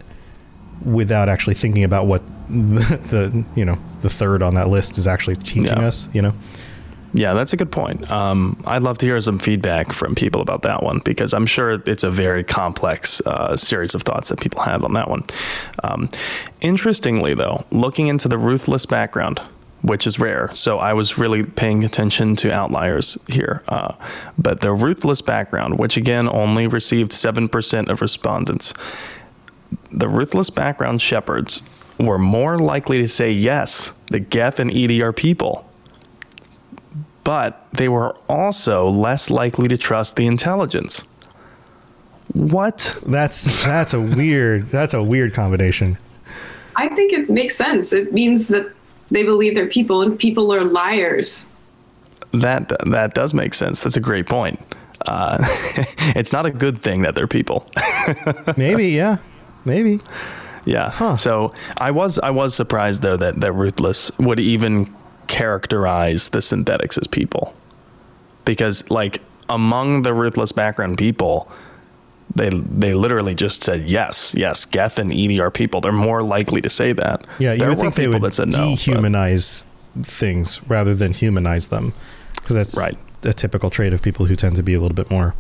Without 0.84 1.28
actually 1.28 1.54
thinking 1.54 1.82
about 1.82 2.06
what 2.06 2.22
the, 2.48 3.00
the 3.10 3.44
you 3.56 3.64
know 3.64 3.78
the 4.00 4.08
third 4.08 4.42
on 4.42 4.54
that 4.54 4.68
list 4.68 4.96
is 4.96 5.06
actually 5.06 5.36
teaching 5.36 5.64
yeah. 5.64 5.88
us. 5.88 6.08
You 6.14 6.22
know. 6.22 6.34
Yeah, 7.14 7.32
that's 7.32 7.54
a 7.54 7.56
good 7.56 7.72
point. 7.72 8.08
Um, 8.10 8.62
I'd 8.66 8.82
love 8.82 8.98
to 8.98 9.06
hear 9.06 9.18
some 9.20 9.38
feedback 9.38 9.94
from 9.94 10.14
people 10.14 10.42
about 10.42 10.62
that 10.62 10.82
one 10.82 11.00
because 11.04 11.32
I'm 11.32 11.46
sure 11.46 11.82
it's 11.86 12.04
a 12.04 12.10
very 12.10 12.44
complex 12.44 13.22
uh, 13.22 13.56
series 13.56 13.94
of 13.94 14.02
thoughts 14.02 14.28
that 14.28 14.40
people 14.40 14.60
have 14.60 14.84
on 14.84 14.92
that 14.92 15.08
one. 15.08 15.24
Um, 15.82 16.10
interestingly, 16.60 17.32
though, 17.32 17.64
looking 17.70 18.08
into 18.08 18.28
the 18.28 18.36
ruthless 18.36 18.84
background, 18.84 19.40
which 19.82 20.06
is 20.06 20.18
rare, 20.18 20.50
so 20.54 20.78
I 20.78 20.92
was 20.92 21.18
really 21.18 21.44
paying 21.44 21.84
attention 21.84 22.36
to 22.36 22.52
outliers 22.52 23.16
here. 23.28 23.62
Uh, 23.68 23.94
but 24.36 24.60
the 24.60 24.72
ruthless 24.72 25.22
background, 25.22 25.78
which 25.78 25.96
again 25.96 26.28
only 26.28 26.66
received 26.66 27.12
7% 27.12 27.88
of 27.88 28.00
respondents, 28.00 28.74
the 29.92 30.08
ruthless 30.08 30.50
background 30.50 31.00
Shepards 31.00 31.62
were 31.98 32.18
more 32.18 32.58
likely 32.58 32.98
to 32.98 33.08
say 33.08 33.30
yes, 33.30 33.92
the 34.10 34.20
Geth 34.20 34.58
and 34.58 34.70
EDI 34.70 35.02
are 35.02 35.12
people 35.12 35.68
but 37.28 37.66
they 37.74 37.90
were 37.90 38.16
also 38.26 38.88
less 38.88 39.28
likely 39.28 39.68
to 39.68 39.76
trust 39.76 40.16
the 40.16 40.26
intelligence. 40.26 41.04
What? 42.32 42.98
That's 43.04 43.62
that's 43.62 43.92
a 43.92 44.00
weird 44.00 44.70
that's 44.70 44.94
a 44.94 45.02
weird 45.02 45.34
combination. 45.34 45.98
I 46.76 46.88
think 46.88 47.12
it 47.12 47.28
makes 47.28 47.54
sense. 47.54 47.92
It 47.92 48.14
means 48.14 48.48
that 48.48 48.72
they 49.10 49.22
believe 49.22 49.54
they're 49.54 49.66
people 49.66 50.02
and 50.02 50.18
people 50.18 50.52
are 50.52 50.64
liars. 50.64 51.42
That 52.32 52.72
that 52.90 53.14
does 53.14 53.32
make 53.32 53.54
sense. 53.54 53.80
That's 53.82 53.96
a 53.96 54.00
great 54.00 54.26
point. 54.26 54.60
Uh, 55.06 55.38
it's 56.16 56.32
not 56.32 56.46
a 56.46 56.50
good 56.50 56.82
thing 56.82 57.02
that 57.02 57.14
they're 57.14 57.26
people. 57.26 57.66
Maybe, 58.56 58.88
yeah, 58.88 59.18
maybe. 59.64 60.00
Yeah. 60.64 60.90
Huh. 60.90 61.16
So 61.16 61.54
I 61.76 61.90
was 61.90 62.18
I 62.18 62.30
was 62.30 62.54
surprised 62.54 63.02
though 63.02 63.16
that 63.16 63.40
that 63.40 63.52
Ruthless 63.52 64.10
would 64.18 64.40
even 64.40 64.94
characterize 65.28 66.30
the 66.30 66.42
synthetics 66.42 66.98
as 66.98 67.06
people 67.06 67.54
because 68.44 68.88
like 68.90 69.22
among 69.48 70.02
the 70.02 70.12
ruthless 70.12 70.52
background 70.52 70.98
people 70.98 71.50
they 72.34 72.50
they 72.50 72.92
literally 72.92 73.34
just 73.34 73.62
said 73.62 73.88
yes 73.88 74.34
yes 74.34 74.64
geth 74.64 74.98
and 74.98 75.12
EDI 75.12 75.40
are 75.40 75.50
people. 75.50 75.80
They're 75.80 75.92
more 75.92 76.22
likely 76.22 76.60
to 76.60 76.70
say 76.70 76.92
that. 76.92 77.26
Yeah 77.38 77.52
you 77.52 77.58
there 77.58 77.68
would 77.70 77.78
think 77.78 77.94
they 77.94 78.08
would 78.08 78.22
dehumanize 78.22 79.62
no, 79.96 80.02
things 80.02 80.60
rather 80.68 80.94
than 80.94 81.12
humanize 81.12 81.68
them 81.68 81.92
because 82.36 82.54
that's 82.54 82.76
right. 82.76 82.96
a 83.24 83.32
typical 83.32 83.70
trait 83.70 83.92
of 83.92 84.02
people 84.02 84.26
who 84.26 84.36
tend 84.36 84.56
to 84.56 84.62
be 84.62 84.74
a 84.74 84.80
little 84.80 84.94
bit 84.94 85.10
more 85.10 85.34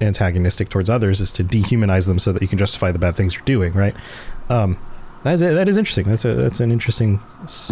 antagonistic 0.00 0.68
towards 0.68 0.88
others 0.88 1.20
is 1.20 1.32
to 1.32 1.42
dehumanize 1.42 2.06
them 2.06 2.18
so 2.18 2.32
that 2.32 2.42
you 2.42 2.48
can 2.48 2.58
justify 2.58 2.92
the 2.92 2.98
bad 2.98 3.16
things 3.16 3.34
you're 3.34 3.44
doing 3.44 3.72
right? 3.72 3.94
Um, 4.48 4.78
that 5.36 5.44
is, 5.44 5.54
that 5.54 5.68
is 5.68 5.76
interesting. 5.76 6.04
That's 6.04 6.24
a 6.24 6.34
that's 6.34 6.60
an 6.60 6.72
interesting 6.72 7.20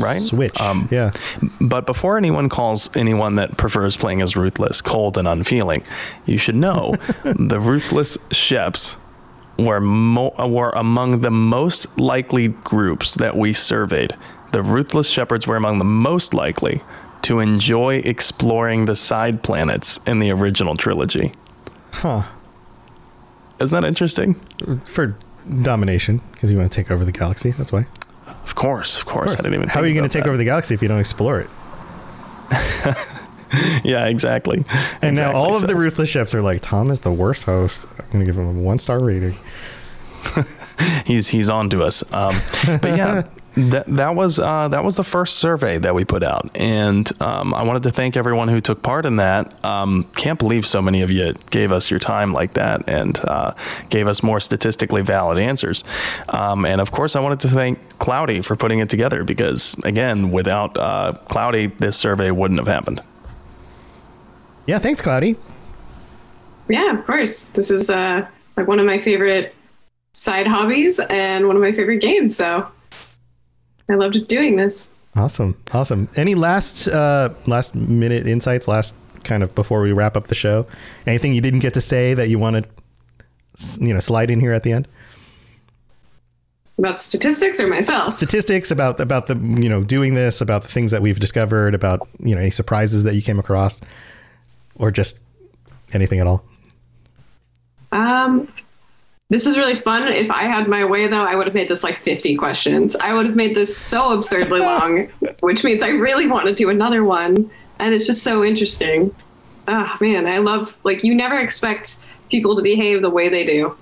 right? 0.01 0.21
switch. 0.21 0.61
Um, 0.61 0.89
yeah. 0.91 1.13
But 1.61 1.87
before 1.87 2.19
anyone 2.19 2.49
calls 2.49 2.91
anyone 2.95 3.37
that 3.37 3.57
prefers 3.57 3.97
playing 3.97 4.23
as 4.23 4.37
ruthless 4.37 4.81
cold 4.81 5.17
and 5.17 5.27
unfeeling, 5.27 5.85
you 6.27 6.39
should 6.39 6.57
know 6.57 6.95
the 7.25 7.61
ruthless 7.61 8.17
sheps 8.31 8.97
were 9.59 9.81
mo- 9.81 10.35
were 10.47 10.71
among 10.71 11.21
the 11.21 11.31
most 11.31 11.99
likely 11.99 12.49
groups 12.49 13.15
that 13.15 13.37
we 13.37 13.53
surveyed. 13.53 14.15
The 14.53 14.63
ruthless 14.63 15.11
Shepards 15.11 15.47
were 15.47 15.57
among 15.57 15.79
the 15.79 15.85
most 15.85 16.35
likely 16.35 16.83
to 17.23 17.41
enjoy 17.41 17.97
exploring 17.97 18.85
the 18.85 18.97
side 18.97 19.43
planets 19.43 19.99
in 20.07 20.21
the 20.21 20.31
original 20.31 20.77
trilogy. 20.77 21.33
Huh. 21.93 22.23
Isn't 23.59 23.81
that 23.81 23.87
interesting? 23.87 24.35
For 24.85 25.17
domination 25.63 26.21
because 26.33 26.51
you 26.51 26.59
want 26.59 26.71
to 26.71 26.77
take 26.77 26.91
over 26.91 27.05
the 27.05 27.13
galaxy. 27.13 27.51
That's 27.53 27.73
why. 27.73 27.87
Of 28.27 28.55
course, 28.55 28.99
of 28.99 29.07
course. 29.07 29.33
Of 29.33 29.37
course. 29.37 29.37
I 29.39 29.43
didn't 29.43 29.55
even. 29.55 29.69
How 29.69 29.81
are 29.81 29.87
you 29.87 29.95
going 29.95 30.09
to 30.09 30.13
take 30.13 30.25
that. 30.25 30.29
over 30.29 30.37
the 30.37 30.45
galaxy 30.45 30.75
if 30.75 30.83
you 30.83 30.89
don't 30.89 31.01
explore 31.01 31.41
it? 31.41 31.51
yeah, 33.85 34.07
exactly. 34.07 34.59
And 35.03 35.13
exactly 35.13 35.13
now 35.15 35.33
all 35.33 35.51
so. 35.51 35.63
of 35.63 35.67
the 35.67 35.77
ruthless 35.77 36.09
ships 36.09 36.35
are 36.35 36.43
like, 36.43 36.61
Tom 36.61 36.91
is 36.91 37.01
the 37.01 37.13
worst 37.13 37.45
host. 37.45 37.87
I'm 37.99 38.07
going 38.07 38.21
to 38.21 38.27
give 38.27 38.39
him 38.39 38.47
a 38.47 38.61
one 38.61 38.79
star 38.79 39.01
rating. 39.01 39.37
he's 41.05 41.29
he's 41.29 41.49
on 41.49 41.71
to 41.71 41.83
us. 41.83 42.03
Um, 42.13 42.35
but 42.81 42.97
yeah, 42.97 43.23
that 43.57 43.87
that 43.87 44.15
was 44.15 44.39
uh, 44.39 44.69
that 44.69 44.85
was 44.85 44.97
the 44.97 45.05
first 45.05 45.39
survey 45.39 45.79
that 45.79 45.95
we 45.95 46.05
put 46.05 46.23
out, 46.23 46.51
and 46.55 47.11
um, 47.23 47.55
I 47.55 47.63
wanted 47.63 47.83
to 47.85 47.91
thank 47.91 48.17
everyone 48.17 48.49
who 48.49 48.61
took 48.61 48.83
part 48.83 49.07
in 49.07 49.17
that. 49.17 49.65
Um, 49.65 50.05
can't 50.15 50.39
believe 50.39 50.67
so 50.67 50.83
many 50.83 51.01
of 51.01 51.11
you 51.11 51.35
gave 51.51 51.73
us 51.73 51.91
your 51.91 51.99
time 51.99 52.35
like 52.35 52.53
that 52.53 52.87
and 52.87 53.19
uh, 53.25 53.55
gave 53.89 54.09
us 54.09 54.23
more 54.23 54.41
statistically 54.41 55.01
valid 55.01 55.39
answers. 55.39 55.85
Um, 56.29 56.67
and 56.67 56.83
of 56.83 56.93
course, 56.93 57.17
I 57.17 57.21
wanted 57.21 57.41
to 57.41 57.49
thank 57.49 57.99
Cloudy 57.99 58.43
for 58.43 58.57
putting 58.57 58.81
it 58.81 58.91
together 58.91 59.25
because, 59.25 59.75
again, 59.85 60.31
without 60.31 60.77
uh, 60.77 61.15
Cloudy, 61.31 61.69
this 61.69 61.97
survey 61.97 62.31
wouldn't 62.31 62.61
have 62.61 62.69
happened. 62.69 63.03
Yeah, 64.67 64.79
thanks, 64.79 65.01
Cloudy. 65.01 65.37
Yeah, 66.69 66.99
of 66.99 67.07
course. 67.07 67.47
This 67.47 67.71
is 67.71 67.89
uh, 67.89 68.27
like 68.57 68.67
one 68.67 68.81
of 68.81 68.87
my 68.87 68.99
favorite 68.99 69.55
side 70.13 70.47
hobbies 70.47 70.99
and 70.99 71.47
one 71.47 71.57
of 71.57 71.63
my 71.63 71.73
favorite 71.73 72.01
games. 72.01 72.37
So 72.37 72.69
I 73.89 73.95
loved 73.95 74.27
doing 74.27 74.57
this. 74.57 74.89
Awesome, 75.15 75.57
awesome. 75.73 76.09
Any 76.17 76.35
last 76.35 76.89
uh, 76.89 77.31
last 77.47 77.75
minute 77.75 78.27
insights? 78.27 78.69
Last 78.69 78.95
kind 79.25 79.43
of 79.43 79.55
before 79.55 79.81
we 79.83 79.93
wrap 79.93 80.17
up 80.17 80.27
the 80.29 80.35
show. 80.35 80.67
Anything 81.07 81.35
you 81.35 81.41
didn't 81.41 81.61
get 81.61 81.75
to 81.75 81.81
say 81.81 82.15
that 82.15 82.29
you 82.29 82.39
want 82.39 82.57
to, 82.57 83.85
you 83.85 83.95
know, 83.95 84.01
slide 84.01 84.31
in 84.31 84.41
here 84.41 84.53
at 84.53 84.63
the 84.63 84.73
end? 84.73 84.89
About 86.79 86.97
statistics 86.97 87.59
or 87.59 87.67
myself? 87.67 88.13
Statistics 88.13 88.71
about 88.71 89.01
about 89.01 89.27
the 89.27 89.35
you 89.35 89.69
know 89.69 89.83
doing 89.83 90.15
this, 90.15 90.43
about 90.43 90.63
the 90.63 90.69
things 90.69 90.91
that 90.91 91.01
we've 91.01 91.19
discovered, 91.19 91.75
about 91.75 92.07
you 92.21 92.35
know 92.35 92.41
any 92.41 92.51
surprises 92.51 93.03
that 93.05 93.15
you 93.15 93.23
came 93.23 93.39
across, 93.39 93.81
or 94.75 94.91
just 94.91 95.19
anything 95.95 96.21
at 96.21 96.27
all. 96.27 96.45
Um, 97.93 98.53
this 99.29 99.45
was 99.45 99.59
really 99.59 99.79
fun. 99.81 100.07
If 100.09 100.31
I 100.31 100.45
had 100.45 100.69
my 100.69 100.85
way, 100.85 101.09
though, 101.09 101.25
I 101.25 101.35
would 101.35 101.47
have 101.47 101.55
made 101.55 101.69
this 101.69 101.83
like 101.83 101.99
50 101.99 102.37
questions. 102.37 102.95
I 102.97 103.13
would 103.13 103.27
have 103.27 103.37
made 103.37 103.57
this 103.57 103.77
so 103.77 104.17
absurdly 104.17 104.61
long, 104.61 105.09
which 105.41 105.65
means 105.65 105.83
I 105.83 105.89
really 105.89 106.27
want 106.27 106.47
to 106.47 106.55
do 106.55 106.71
another 106.71 107.03
one. 107.05 107.51
And 107.81 107.95
it's 107.95 108.07
just 108.07 108.23
so 108.23 108.45
interesting. 108.45 109.15
Oh, 109.69 109.97
man, 110.01 110.27
I 110.27 110.39
love, 110.39 110.77
like, 110.85 111.03
you 111.03 111.15
never 111.15 111.39
expect 111.39 111.99
people 112.31 112.55
to 112.57 112.63
behave 112.63 113.03
the 113.03 113.11
way 113.11 113.29
they 113.29 113.45
do. 113.45 113.77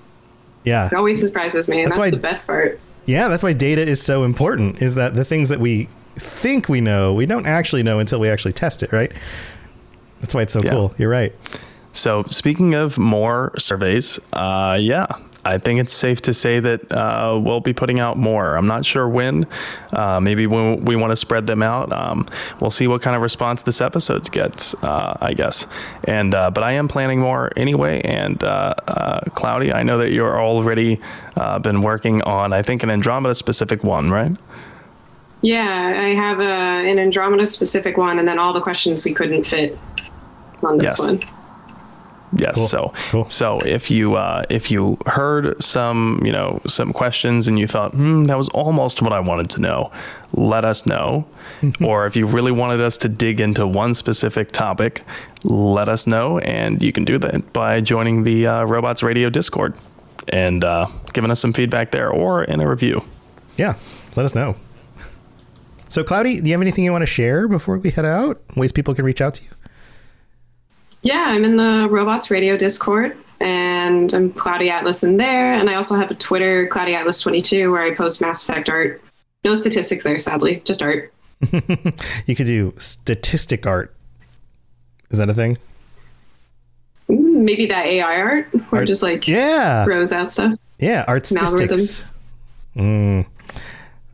Yeah. 0.63 0.87
It 0.87 0.93
always 0.93 1.19
surprises 1.19 1.67
me. 1.67 1.77
And 1.77 1.85
that's, 1.85 1.97
that's 1.97 2.07
why, 2.07 2.09
the 2.09 2.17
best 2.17 2.47
part. 2.47 2.79
Yeah, 3.05 3.27
that's 3.27 3.43
why 3.43 3.53
data 3.53 3.81
is 3.81 4.01
so 4.01 4.23
important, 4.23 4.81
is 4.81 4.95
that 4.95 5.13
the 5.13 5.23
things 5.23 5.49
that 5.49 5.59
we 5.59 5.87
think 6.15 6.69
we 6.69 6.81
know, 6.81 7.13
we 7.13 7.27
don't 7.27 7.45
actually 7.45 7.83
know 7.83 7.99
until 7.99 8.19
we 8.19 8.29
actually 8.29 8.53
test 8.53 8.81
it, 8.81 8.91
right? 8.91 9.11
That's 10.21 10.33
why 10.33 10.41
it's 10.41 10.53
so 10.53 10.61
yeah. 10.63 10.71
cool. 10.71 10.95
You're 10.97 11.09
right. 11.09 11.33
So, 11.93 12.23
speaking 12.23 12.73
of 12.73 12.97
more 12.97 13.53
surveys, 13.57 14.19
uh, 14.33 14.77
yeah, 14.81 15.05
I 15.45 15.57
think 15.59 15.79
it's 15.79 15.93
safe 15.93 16.21
to 16.23 16.33
say 16.33 16.59
that 16.59 16.91
uh, 16.91 17.39
we'll 17.41 17.59
be 17.59 17.73
putting 17.73 17.99
out 17.99 18.17
more. 18.17 18.55
I'm 18.57 18.67
not 18.67 18.83
sure 18.83 19.07
when. 19.07 19.45
Uh, 19.93 20.19
maybe 20.19 20.47
when 20.47 20.83
we 20.85 20.95
want 20.95 21.11
to 21.11 21.15
spread 21.15 21.45
them 21.45 21.61
out. 21.61 21.91
Um, 21.93 22.27
we'll 22.59 22.71
see 22.71 22.87
what 22.87 23.01
kind 23.01 23.15
of 23.15 23.21
response 23.21 23.63
this 23.63 23.79
episode 23.79 24.29
gets. 24.31 24.73
Uh, 24.83 25.17
I 25.21 25.33
guess. 25.33 25.67
And 26.03 26.33
uh, 26.33 26.51
but 26.51 26.63
I 26.63 26.73
am 26.73 26.87
planning 26.87 27.19
more 27.19 27.51
anyway. 27.55 28.01
And 28.01 28.43
uh, 28.43 28.73
uh, 28.87 29.21
Cloudy, 29.35 29.71
I 29.71 29.83
know 29.83 29.99
that 29.99 30.11
you're 30.11 30.39
already 30.39 30.99
been 31.61 31.81
working 31.81 32.21
on. 32.23 32.51
I 32.51 32.61
think 32.61 32.83
an 32.83 32.89
Andromeda 32.89 33.35
specific 33.35 33.83
one, 33.83 34.09
right? 34.09 34.35
Yeah, 35.41 35.93
I 35.95 36.15
have 36.15 36.39
a, 36.39 36.43
an 36.43 36.97
Andromeda 36.97 37.45
specific 37.45 37.97
one, 37.97 38.17
and 38.17 38.27
then 38.27 38.39
all 38.39 38.51
the 38.51 38.61
questions 38.61 39.05
we 39.05 39.13
couldn't 39.13 39.43
fit 39.43 39.77
on 40.63 40.79
this 40.79 40.97
yes. 40.97 40.99
one. 40.99 41.21
Yes. 42.33 42.55
Cool. 42.55 42.67
So 42.67 42.93
Cool. 43.09 43.29
so 43.29 43.59
if 43.59 43.89
you 43.89 44.15
uh, 44.15 44.43
if 44.49 44.69
you 44.71 44.97
heard 45.05 45.61
some 45.63 46.19
you 46.25 46.31
know 46.31 46.61
some 46.67 46.91
questions 46.91 47.47
and 47.47 47.57
you 47.57 47.67
thought 47.67 47.93
hmm 47.93 48.23
that 48.25 48.37
was 48.37 48.49
almost 48.49 49.01
what 49.01 49.13
I 49.13 49.19
wanted 49.19 49.49
to 49.51 49.61
know, 49.61 49.91
let 50.33 50.65
us 50.65 50.85
know. 50.85 51.25
or 51.83 52.05
if 52.07 52.15
you 52.15 52.25
really 52.25 52.51
wanted 52.51 52.81
us 52.81 52.97
to 52.97 53.07
dig 53.09 53.39
into 53.39 53.65
one 53.67 53.93
specific 53.93 54.51
topic, 54.51 55.03
let 55.43 55.87
us 55.87 56.07
know, 56.07 56.39
and 56.39 56.81
you 56.83 56.91
can 56.91 57.05
do 57.05 57.17
that 57.19 57.53
by 57.53 57.79
joining 57.79 58.23
the 58.23 58.47
uh, 58.47 58.63
Robots 58.63 59.01
Radio 59.03 59.29
Discord 59.29 59.73
and 60.27 60.63
uh, 60.63 60.87
giving 61.13 61.29
us 61.31 61.39
some 61.39 61.53
feedback 61.53 61.91
there 61.91 62.09
or 62.09 62.43
in 62.43 62.59
a 62.59 62.67
review. 62.69 63.03
Yeah, 63.57 63.75
let 64.15 64.25
us 64.25 64.33
know. 64.35 64.55
So, 65.87 66.03
Cloudy, 66.03 66.41
do 66.41 66.47
you 66.47 66.53
have 66.53 66.61
anything 66.61 66.83
you 66.83 66.91
want 66.91 67.03
to 67.03 67.07
share 67.07 67.47
before 67.47 67.77
we 67.77 67.91
head 67.91 68.05
out? 68.05 68.41
Ways 68.55 68.71
people 68.71 68.93
can 68.95 69.05
reach 69.05 69.21
out 69.21 69.35
to 69.35 69.43
you? 69.43 69.49
Yeah, 71.05 71.25
I'm 71.27 71.45
in 71.45 71.55
the 71.55 71.87
Robots 71.91 72.31
Radio 72.31 72.57
Discord, 72.57 73.15
and 73.39 74.11
I'm 74.11 74.33
Cloudy 74.33 74.71
Atlas 74.71 75.03
in 75.03 75.17
there. 75.17 75.53
And 75.53 75.69
I 75.69 75.75
also 75.75 75.93
have 75.95 76.09
a 76.09 76.15
Twitter, 76.15 76.67
Cloudy 76.67 76.95
Atlas 76.95 77.21
22, 77.21 77.71
where 77.71 77.83
I 77.83 77.93
post 77.93 78.21
Mass 78.21 78.43
Effect 78.43 78.69
art. 78.69 79.03
No 79.43 79.53
statistics 79.53 80.03
there, 80.03 80.17
sadly, 80.17 80.63
just 80.65 80.81
art. 80.81 81.13
You 82.25 82.35
could 82.35 82.47
do 82.47 82.73
statistic 82.77 83.67
art. 83.67 83.93
Is 85.11 85.19
that 85.19 85.29
a 85.29 85.33
thing? 85.35 85.59
Mm, 87.07 87.43
Maybe 87.43 87.67
that 87.67 87.85
AI 87.85 88.19
art, 88.19 88.47
or 88.71 88.79
Art- 88.79 88.87
just 88.87 89.03
like 89.03 89.27
Yeah. 89.27 89.85
throws 89.85 90.11
out 90.11 90.33
stuff. 90.33 90.57
Yeah, 90.79 91.05
art 91.07 91.27
statistics. 91.27 92.03
Mm, 92.75 93.27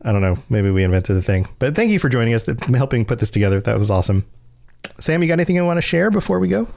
I 0.02 0.12
don't 0.12 0.20
know. 0.20 0.36
Maybe 0.50 0.70
we 0.70 0.84
invented 0.84 1.16
the 1.16 1.22
thing. 1.22 1.48
But 1.58 1.74
thank 1.74 1.90
you 1.90 1.98
for 1.98 2.10
joining 2.10 2.34
us, 2.34 2.44
helping 2.74 3.06
put 3.06 3.18
this 3.18 3.30
together. 3.30 3.62
That 3.62 3.78
was 3.78 3.90
awesome. 3.90 4.26
Sam, 4.98 5.22
you 5.22 5.28
got 5.28 5.34
anything 5.34 5.56
you 5.56 5.64
want 5.64 5.78
to 5.78 5.82
share 5.82 6.10
before 6.10 6.38
we 6.38 6.48
go? 6.48 6.68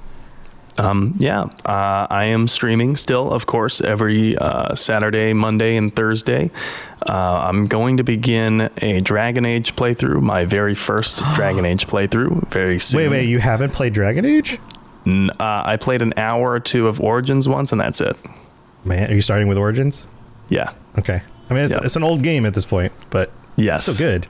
Um, 0.77 1.15
yeah, 1.17 1.43
uh, 1.65 2.05
I 2.09 2.25
am 2.25 2.49
streaming 2.49 2.97
still, 2.97 3.31
of 3.31 3.45
course, 3.45 3.79
every 3.79 4.37
uh, 4.37 4.75
Saturday, 4.75 5.31
Monday, 5.31 5.77
and 5.77 5.95
Thursday. 5.95 6.51
Uh, 7.07 7.47
I'm 7.47 7.67
going 7.67 7.95
to 7.97 8.03
begin 8.03 8.69
a 8.81 8.99
Dragon 8.99 9.45
Age 9.45 9.75
playthrough, 9.77 10.21
my 10.21 10.43
very 10.43 10.75
first 10.75 11.23
Dragon 11.35 11.63
Age 11.65 11.87
playthrough, 11.87 12.49
very 12.49 12.79
soon. 12.79 12.97
Wait, 12.97 13.09
wait, 13.09 13.29
you 13.29 13.39
haven't 13.39 13.71
played 13.71 13.93
Dragon 13.93 14.25
Age? 14.25 14.59
N- 15.05 15.29
uh, 15.39 15.63
I 15.65 15.77
played 15.77 16.01
an 16.01 16.13
hour 16.17 16.51
or 16.51 16.59
two 16.59 16.87
of 16.89 16.99
Origins 16.99 17.47
once, 17.47 17.71
and 17.71 17.79
that's 17.79 18.01
it. 18.01 18.17
Man, 18.83 19.09
are 19.09 19.13
you 19.15 19.21
starting 19.21 19.47
with 19.47 19.57
Origins? 19.57 20.07
Yeah. 20.49 20.73
Okay. 20.99 21.21
I 21.49 21.53
mean, 21.53 21.63
it's, 21.63 21.71
Yeah. 21.73 21.79
it's 21.83 21.95
an 21.95 22.03
old 22.03 22.21
game 22.21 22.45
at 22.45 22.53
this 22.53 22.65
point, 22.65 22.91
but 23.11 23.31
Yes. 23.55 23.87
it's 23.87 23.95
still 23.97 24.11
good. 24.11 24.27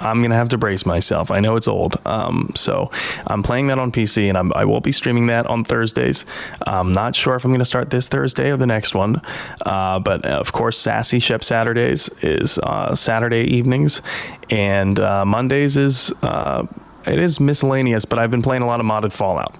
I'm 0.00 0.22
gonna 0.22 0.36
have 0.36 0.48
to 0.50 0.58
brace 0.58 0.86
myself. 0.86 1.30
I 1.30 1.40
know 1.40 1.56
it's 1.56 1.68
old, 1.68 1.96
um, 2.06 2.52
so 2.54 2.90
I'm 3.26 3.42
playing 3.42 3.68
that 3.68 3.78
on 3.78 3.92
PC, 3.92 4.28
and 4.28 4.36
I'm, 4.36 4.52
I 4.54 4.64
will 4.64 4.80
be 4.80 4.92
streaming 4.92 5.26
that 5.28 5.46
on 5.46 5.64
Thursdays. 5.64 6.24
I'm 6.66 6.92
not 6.92 7.14
sure 7.14 7.36
if 7.36 7.44
I'm 7.44 7.52
gonna 7.52 7.64
start 7.64 7.90
this 7.90 8.08
Thursday 8.08 8.50
or 8.50 8.56
the 8.56 8.66
next 8.66 8.94
one, 8.94 9.20
uh, 9.66 9.98
but 9.98 10.24
of 10.26 10.52
course, 10.52 10.78
Sassy 10.78 11.18
Shep 11.18 11.44
Saturdays 11.44 12.08
is 12.22 12.58
uh, 12.58 12.94
Saturday 12.94 13.44
evenings, 13.44 14.02
and 14.48 14.98
uh, 14.98 15.24
Mondays 15.24 15.76
is 15.76 16.12
uh, 16.22 16.66
it 17.06 17.18
is 17.18 17.40
miscellaneous. 17.40 18.04
But 18.04 18.18
I've 18.18 18.30
been 18.30 18.42
playing 18.42 18.62
a 18.62 18.66
lot 18.66 18.80
of 18.80 18.86
modded 18.86 19.12
Fallout. 19.12 19.54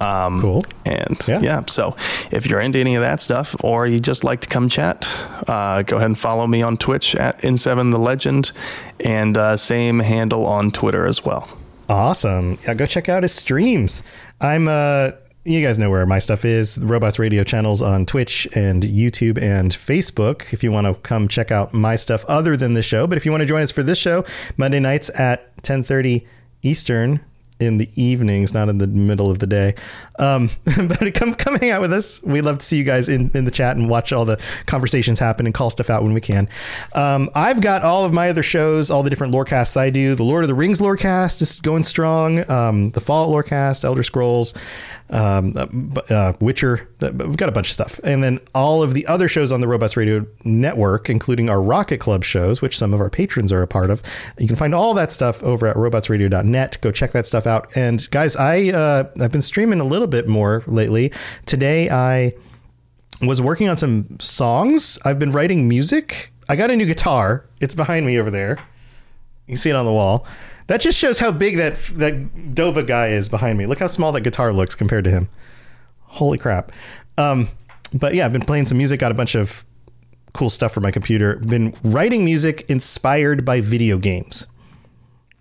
Um, 0.00 0.40
cool. 0.40 0.62
And 0.86 1.20
yeah. 1.26 1.64
so 1.66 1.96
if 2.30 2.46
you're 2.46 2.60
into 2.60 2.78
any 2.78 2.94
of 2.94 3.02
that 3.02 3.20
stuff, 3.20 3.56
or 3.62 3.86
you 3.86 3.98
just 3.98 4.22
like 4.22 4.40
to 4.42 4.48
come 4.48 4.68
chat, 4.68 5.06
uh, 5.48 5.82
go 5.82 5.96
ahead 5.96 6.06
and 6.06 6.18
follow 6.18 6.46
me 6.46 6.62
on 6.62 6.76
Twitch 6.76 7.14
at 7.16 7.38
N7 7.42 7.90
the 7.90 7.98
Legend, 7.98 8.52
and 9.00 9.36
uh, 9.36 9.56
same 9.56 9.98
handle 9.98 10.46
on 10.46 10.70
Twitter 10.70 11.06
as 11.06 11.24
well. 11.24 11.48
Awesome. 11.88 12.58
Yeah, 12.64 12.74
go 12.74 12.86
check 12.86 13.08
out 13.08 13.22
his 13.22 13.32
streams. 13.32 14.02
I'm 14.40 14.68
uh 14.68 15.12
you 15.44 15.64
guys 15.64 15.78
know 15.78 15.88
where 15.88 16.04
my 16.06 16.18
stuff 16.18 16.44
is. 16.44 16.74
The 16.74 16.86
Robots 16.86 17.20
Radio 17.20 17.44
channels 17.44 17.80
on 17.80 18.04
Twitch 18.04 18.48
and 18.56 18.82
YouTube 18.82 19.40
and 19.40 19.70
Facebook. 19.70 20.52
If 20.52 20.64
you 20.64 20.72
want 20.72 20.88
to 20.88 20.94
come 21.08 21.28
check 21.28 21.52
out 21.52 21.72
my 21.72 21.94
stuff 21.94 22.24
other 22.24 22.56
than 22.56 22.74
the 22.74 22.82
show, 22.82 23.06
but 23.06 23.16
if 23.16 23.24
you 23.24 23.30
want 23.30 23.42
to 23.42 23.46
join 23.46 23.62
us 23.62 23.70
for 23.70 23.84
this 23.84 23.98
show, 23.98 24.24
Monday 24.56 24.80
nights 24.80 25.08
at 25.18 25.56
10:30 25.62 26.26
Eastern 26.62 27.20
in 27.60 27.78
the 27.78 27.88
evenings, 27.94 28.52
not 28.52 28.68
in 28.68 28.78
the 28.78 28.86
middle 28.86 29.30
of 29.30 29.38
the 29.38 29.46
day. 29.46 29.74
Um, 30.18 30.50
but 30.88 31.14
come 31.14 31.34
come 31.34 31.56
hang 31.56 31.70
out 31.70 31.80
with 31.80 31.92
us. 31.92 32.22
We 32.22 32.40
love 32.40 32.58
to 32.58 32.64
see 32.64 32.78
you 32.78 32.84
guys 32.84 33.08
in, 33.08 33.30
in 33.34 33.44
the 33.44 33.50
chat 33.50 33.76
and 33.76 33.88
watch 33.88 34.12
all 34.12 34.24
the 34.24 34.40
conversations 34.66 35.18
happen 35.18 35.46
and 35.46 35.54
call 35.54 35.70
stuff 35.70 35.90
out 35.90 36.02
when 36.02 36.14
we 36.14 36.20
can. 36.20 36.48
Um, 36.94 37.30
I've 37.34 37.60
got 37.60 37.82
all 37.82 38.04
of 38.04 38.12
my 38.12 38.28
other 38.28 38.42
shows, 38.42 38.90
all 38.90 39.02
the 39.02 39.10
different 39.10 39.32
lorecasts 39.32 39.76
I 39.76 39.90
do. 39.90 40.14
The 40.14 40.24
Lord 40.24 40.42
of 40.42 40.48
the 40.48 40.54
Rings 40.54 40.80
lore 40.80 40.96
lorecast 40.96 41.42
is 41.42 41.60
going 41.60 41.82
strong. 41.82 42.48
Um, 42.50 42.90
the 42.90 43.00
Fallout 43.00 43.28
lore 43.28 43.42
lorecast, 43.42 43.84
Elder 43.84 44.02
Scrolls, 44.02 44.54
um, 45.10 45.52
uh, 45.56 45.66
uh, 46.12 46.32
Witcher. 46.40 46.88
uh, 47.00 47.10
We've 47.14 47.36
got 47.36 47.48
a 47.48 47.52
bunch 47.52 47.68
of 47.68 47.72
stuff, 47.72 48.00
and 48.04 48.22
then 48.24 48.40
all 48.54 48.82
of 48.82 48.94
the 48.94 49.06
other 49.06 49.28
shows 49.28 49.52
on 49.52 49.60
the 49.60 49.68
Robots 49.68 49.96
Radio 49.96 50.26
Network, 50.44 51.08
including 51.08 51.48
our 51.48 51.62
Rocket 51.62 51.98
Club 51.98 52.24
shows, 52.24 52.60
which 52.60 52.76
some 52.76 52.92
of 52.92 53.00
our 53.00 53.10
patrons 53.10 53.52
are 53.52 53.62
a 53.62 53.66
part 53.68 53.90
of. 53.90 54.02
You 54.38 54.46
can 54.46 54.56
find 54.56 54.74
all 54.74 54.94
that 54.94 55.12
stuff 55.12 55.42
over 55.42 55.66
at 55.66 55.76
robotsradio.net. 55.76 56.78
Go 56.80 56.90
check 56.92 57.12
that 57.12 57.26
stuff 57.26 57.46
out. 57.46 57.76
And 57.76 58.08
guys, 58.10 58.36
I 58.36 58.68
uh, 58.70 59.04
I've 59.20 59.32
been 59.32 59.42
streaming 59.42 59.80
a 59.80 59.84
little 59.84 60.08
bit 60.08 60.26
more 60.28 60.62
lately. 60.66 61.12
Today 61.46 61.88
I 61.90 62.32
was 63.22 63.40
working 63.40 63.68
on 63.68 63.76
some 63.76 64.18
songs. 64.20 64.98
I've 65.04 65.18
been 65.18 65.30
writing 65.32 65.68
music. 65.68 66.32
I 66.48 66.56
got 66.56 66.70
a 66.70 66.76
new 66.76 66.86
guitar. 66.86 67.46
It's 67.60 67.74
behind 67.74 68.06
me 68.06 68.18
over 68.20 68.30
there. 68.30 68.58
You 69.46 69.56
see 69.56 69.70
it 69.70 69.76
on 69.76 69.84
the 69.86 69.92
wall. 69.92 70.26
That 70.66 70.80
just 70.80 70.98
shows 70.98 71.18
how 71.18 71.30
big 71.30 71.56
that 71.56 71.76
that 71.94 72.14
Dova 72.54 72.86
guy 72.86 73.08
is 73.08 73.28
behind 73.28 73.58
me. 73.58 73.66
Look 73.66 73.78
how 73.78 73.86
small 73.86 74.12
that 74.12 74.22
guitar 74.22 74.52
looks 74.52 74.74
compared 74.74 75.04
to 75.04 75.10
him. 75.10 75.28
Holy 76.02 76.38
crap. 76.38 76.72
Um, 77.18 77.48
but 77.94 78.14
yeah, 78.14 78.26
I've 78.26 78.32
been 78.32 78.44
playing 78.44 78.66
some 78.66 78.78
music, 78.78 79.00
got 79.00 79.12
a 79.12 79.14
bunch 79.14 79.34
of 79.34 79.64
cool 80.32 80.50
stuff 80.50 80.72
for 80.72 80.80
my 80.80 80.90
computer. 80.90 81.36
Been 81.36 81.74
writing 81.82 82.24
music 82.24 82.64
inspired 82.68 83.44
by 83.44 83.60
video 83.60 83.96
games, 83.96 84.46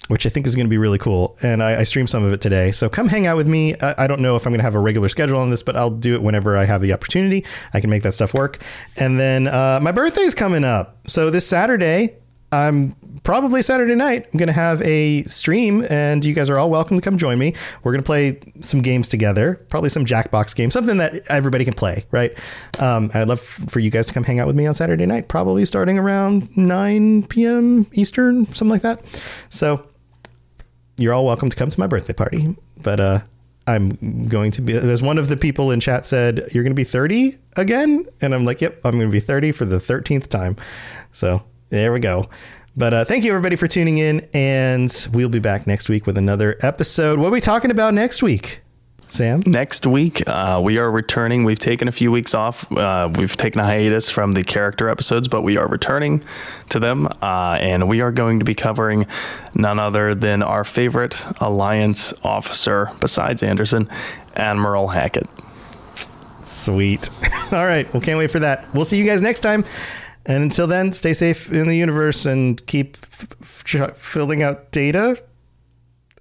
which 0.08 0.26
I 0.26 0.30
think 0.30 0.48
is 0.48 0.56
going 0.56 0.68
to 0.68 0.70
be 0.70 0.78
really 0.78 0.98
cool. 0.98 1.38
And 1.42 1.62
I, 1.62 1.80
I 1.80 1.84
streamed 1.84 2.10
some 2.10 2.24
of 2.24 2.32
it 2.32 2.40
today. 2.40 2.72
So 2.72 2.88
come 2.88 3.08
hang 3.08 3.28
out 3.28 3.36
with 3.36 3.48
me. 3.48 3.76
I, 3.82 4.04
I 4.06 4.08
don't 4.08 4.22
know 4.22 4.36
if 4.36 4.46
I'm 4.46 4.52
going 4.52 4.60
to 4.60 4.64
have 4.64 4.76
a 4.76 4.80
regular 4.80 5.10
schedule 5.10 5.40
on 5.40 5.50
this, 5.50 5.64
but 5.64 5.76
I'll 5.76 5.90
do 5.90 6.14
it 6.14 6.22
whenever 6.22 6.56
I 6.56 6.66
have 6.66 6.82
the 6.82 6.94
opportunity. 6.94 7.44
I 7.74 7.82
can 7.82 7.90
make 7.90 8.04
that 8.04 8.14
stuff 8.14 8.34
work. 8.34 8.60
And 8.98 9.20
then 9.20 9.48
uh, 9.48 9.80
my 9.82 9.92
birthday's 9.92 10.36
coming 10.36 10.64
up. 10.64 10.98
So 11.10 11.30
this 11.30 11.48
Saturday, 11.48 12.16
I'm 12.52 12.96
probably 13.24 13.62
Saturday 13.62 13.96
night. 13.96 14.28
I'm 14.32 14.38
going 14.38 14.48
to 14.48 14.54
have 14.54 14.82
a 14.84 15.24
stream, 15.24 15.86
and 15.90 16.24
you 16.24 16.34
guys 16.34 16.50
are 16.50 16.58
all 16.58 16.70
welcome 16.70 16.98
to 16.98 17.02
come 17.02 17.18
join 17.18 17.38
me. 17.38 17.54
We're 17.84 17.92
going 17.92 18.04
to 18.04 18.06
play 18.06 18.40
some 18.62 18.82
games 18.82 19.10
together, 19.10 19.56
probably 19.70 19.90
some 19.90 20.06
Jackbox 20.06 20.56
games, 20.56 20.74
something 20.74 20.98
that 20.98 21.30
everybody 21.30 21.66
can 21.66 21.74
play, 21.74 22.06
right? 22.12 22.38
Um, 22.80 23.12
I'd 23.14 23.28
love 23.28 23.42
for 23.42 23.80
you 23.80 23.90
guys 23.90 24.06
to 24.08 24.14
come 24.14 24.24
hang 24.24 24.40
out 24.40 24.48
with 24.48 24.56
me 24.56 24.68
on 24.68 24.74
Saturday 24.74 25.06
night, 25.06 25.28
probably 25.28 25.66
starting 25.66 25.98
around 25.98 26.56
9 26.56 27.24
p.m. 27.28 27.88
Eastern, 27.94 28.46
something 28.54 28.70
like 28.70 28.84
that. 28.84 29.04
So 29.50 29.88
you're 30.98 31.14
all 31.14 31.26
welcome 31.26 31.50
to 31.50 31.56
come 31.56 31.70
to 31.70 31.80
my 31.80 31.88
birthday 31.88 32.14
party. 32.14 32.56
But 32.82 33.00
uh, 33.00 33.20
I'm 33.68 34.28
going 34.28 34.52
to 34.52 34.62
be. 34.62 34.74
There's 34.74 35.02
one 35.02 35.18
of 35.18 35.28
the 35.28 35.38
people 35.38 35.72
in 35.72 35.80
chat 35.80 36.06
said 36.06 36.48
you're 36.52 36.64
going 36.64 36.72
to 36.72 36.76
be 36.76 36.84
30 36.84 37.38
again, 37.58 38.06
and 38.22 38.36
I'm 38.36 38.46
like, 38.46 38.62
yep, 38.62 38.80
I'm 38.86 38.98
going 38.98 39.10
to 39.10 39.12
be 39.12 39.20
30 39.20 39.52
for 39.52 39.66
the 39.66 39.78
13th 39.78 40.28
time. 40.28 40.56
So 41.12 41.44
there 41.76 41.92
we 41.92 42.00
go. 42.00 42.30
But 42.78 42.94
uh, 42.94 43.06
thank 43.06 43.26
you 43.26 43.32
everybody 43.32 43.58
for 43.58 43.68
tuning 43.68 43.98
in, 43.98 44.28
and 44.34 44.90
we'll 45.12 45.30
be 45.30 45.40
back 45.40 45.68
next 45.68 45.90
week 45.90 46.08
with 46.08 46.18
another 46.18 46.58
episode. 46.62 47.20
What 47.20 47.28
are 47.28 47.32
we 47.32 47.42
talking 47.42 47.70
about 47.70 47.94
next 47.94 48.24
week, 48.24 48.62
Sam? 49.08 49.44
Next 49.46 49.86
week, 49.86 50.28
uh, 50.28 50.62
we 50.64 50.78
are 50.78 50.90
returning. 50.90 51.44
We've 51.44 51.60
taken 51.60 51.90
a 51.90 51.92
few 51.92 52.14
weeks 52.14 52.34
off. 52.34 52.72
Uh, 52.72 53.10
we've 53.14 53.36
taken 53.36 53.60
a 53.60 53.66
hiatus 53.66 54.10
from 54.10 54.32
the 54.32 54.44
character 54.46 54.88
episodes, 54.88 55.28
but 55.28 55.42
we 55.42 55.58
are 55.58 55.68
returning 55.68 56.24
to 56.70 56.80
them. 56.80 57.08
Uh, 57.22 57.58
and 57.60 57.90
we 57.90 58.00
are 58.00 58.12
going 58.14 58.40
to 58.40 58.46
be 58.46 58.56
covering 58.56 59.06
none 59.54 59.78
other 59.78 60.16
than 60.16 60.42
our 60.42 60.64
favorite 60.64 61.26
Alliance 61.42 62.14
officer, 62.24 62.90
besides 63.02 63.44
Anderson, 63.44 63.90
Admiral 64.38 64.88
Hackett. 64.88 65.28
Sweet. 66.42 67.10
All 67.52 67.66
right. 67.66 67.92
Well, 67.94 68.02
can't 68.02 68.18
wait 68.18 68.32
for 68.32 68.40
that. 68.40 68.74
We'll 68.74 68.86
see 68.86 68.98
you 68.98 69.06
guys 69.06 69.22
next 69.22 69.42
time. 69.42 69.66
And 70.28 70.44
until 70.44 70.68
then, 70.68 70.92
stay 70.92 71.14
safe 71.14 71.52
in 71.52 71.68
the 71.68 71.76
universe 71.76 72.26
and 72.26 72.64
keep 72.66 72.98
f- 73.04 73.28
f- 73.42 73.98
filling 73.98 74.42
out 74.42 74.72
data. 74.72 75.22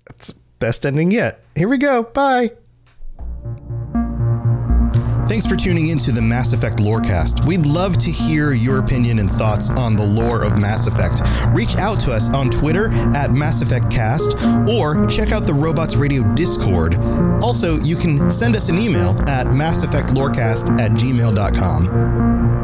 That's 0.06 0.32
best 0.58 0.84
ending 0.84 1.10
yet. 1.10 1.42
Here 1.54 1.68
we 1.68 1.78
go. 1.78 2.02
Bye. 2.02 2.52
Thanks 5.26 5.46
for 5.46 5.56
tuning 5.56 5.86
in 5.86 5.96
to 6.00 6.12
the 6.12 6.20
Mass 6.20 6.52
Effect 6.52 6.76
Lorecast. 6.76 7.46
We'd 7.46 7.64
love 7.64 7.96
to 7.98 8.10
hear 8.10 8.52
your 8.52 8.78
opinion 8.78 9.18
and 9.18 9.30
thoughts 9.30 9.70
on 9.70 9.96
the 9.96 10.04
lore 10.04 10.44
of 10.44 10.58
Mass 10.60 10.86
Effect. 10.86 11.22
Reach 11.48 11.76
out 11.76 11.98
to 12.00 12.12
us 12.12 12.28
on 12.30 12.50
Twitter 12.50 12.92
at 13.16 13.32
Mass 13.32 13.62
Effect 13.62 13.90
Cast 13.90 14.36
or 14.68 15.06
check 15.06 15.32
out 15.32 15.44
the 15.44 15.54
Robots 15.54 15.96
Radio 15.96 16.22
Discord. 16.34 16.96
Also, 17.42 17.78
you 17.78 17.96
can 17.96 18.30
send 18.30 18.54
us 18.54 18.68
an 18.68 18.78
email 18.78 19.10
at 19.26 19.46
masseffectlorecast 19.46 20.78
at 20.78 20.90
gmail.com. 20.92 22.63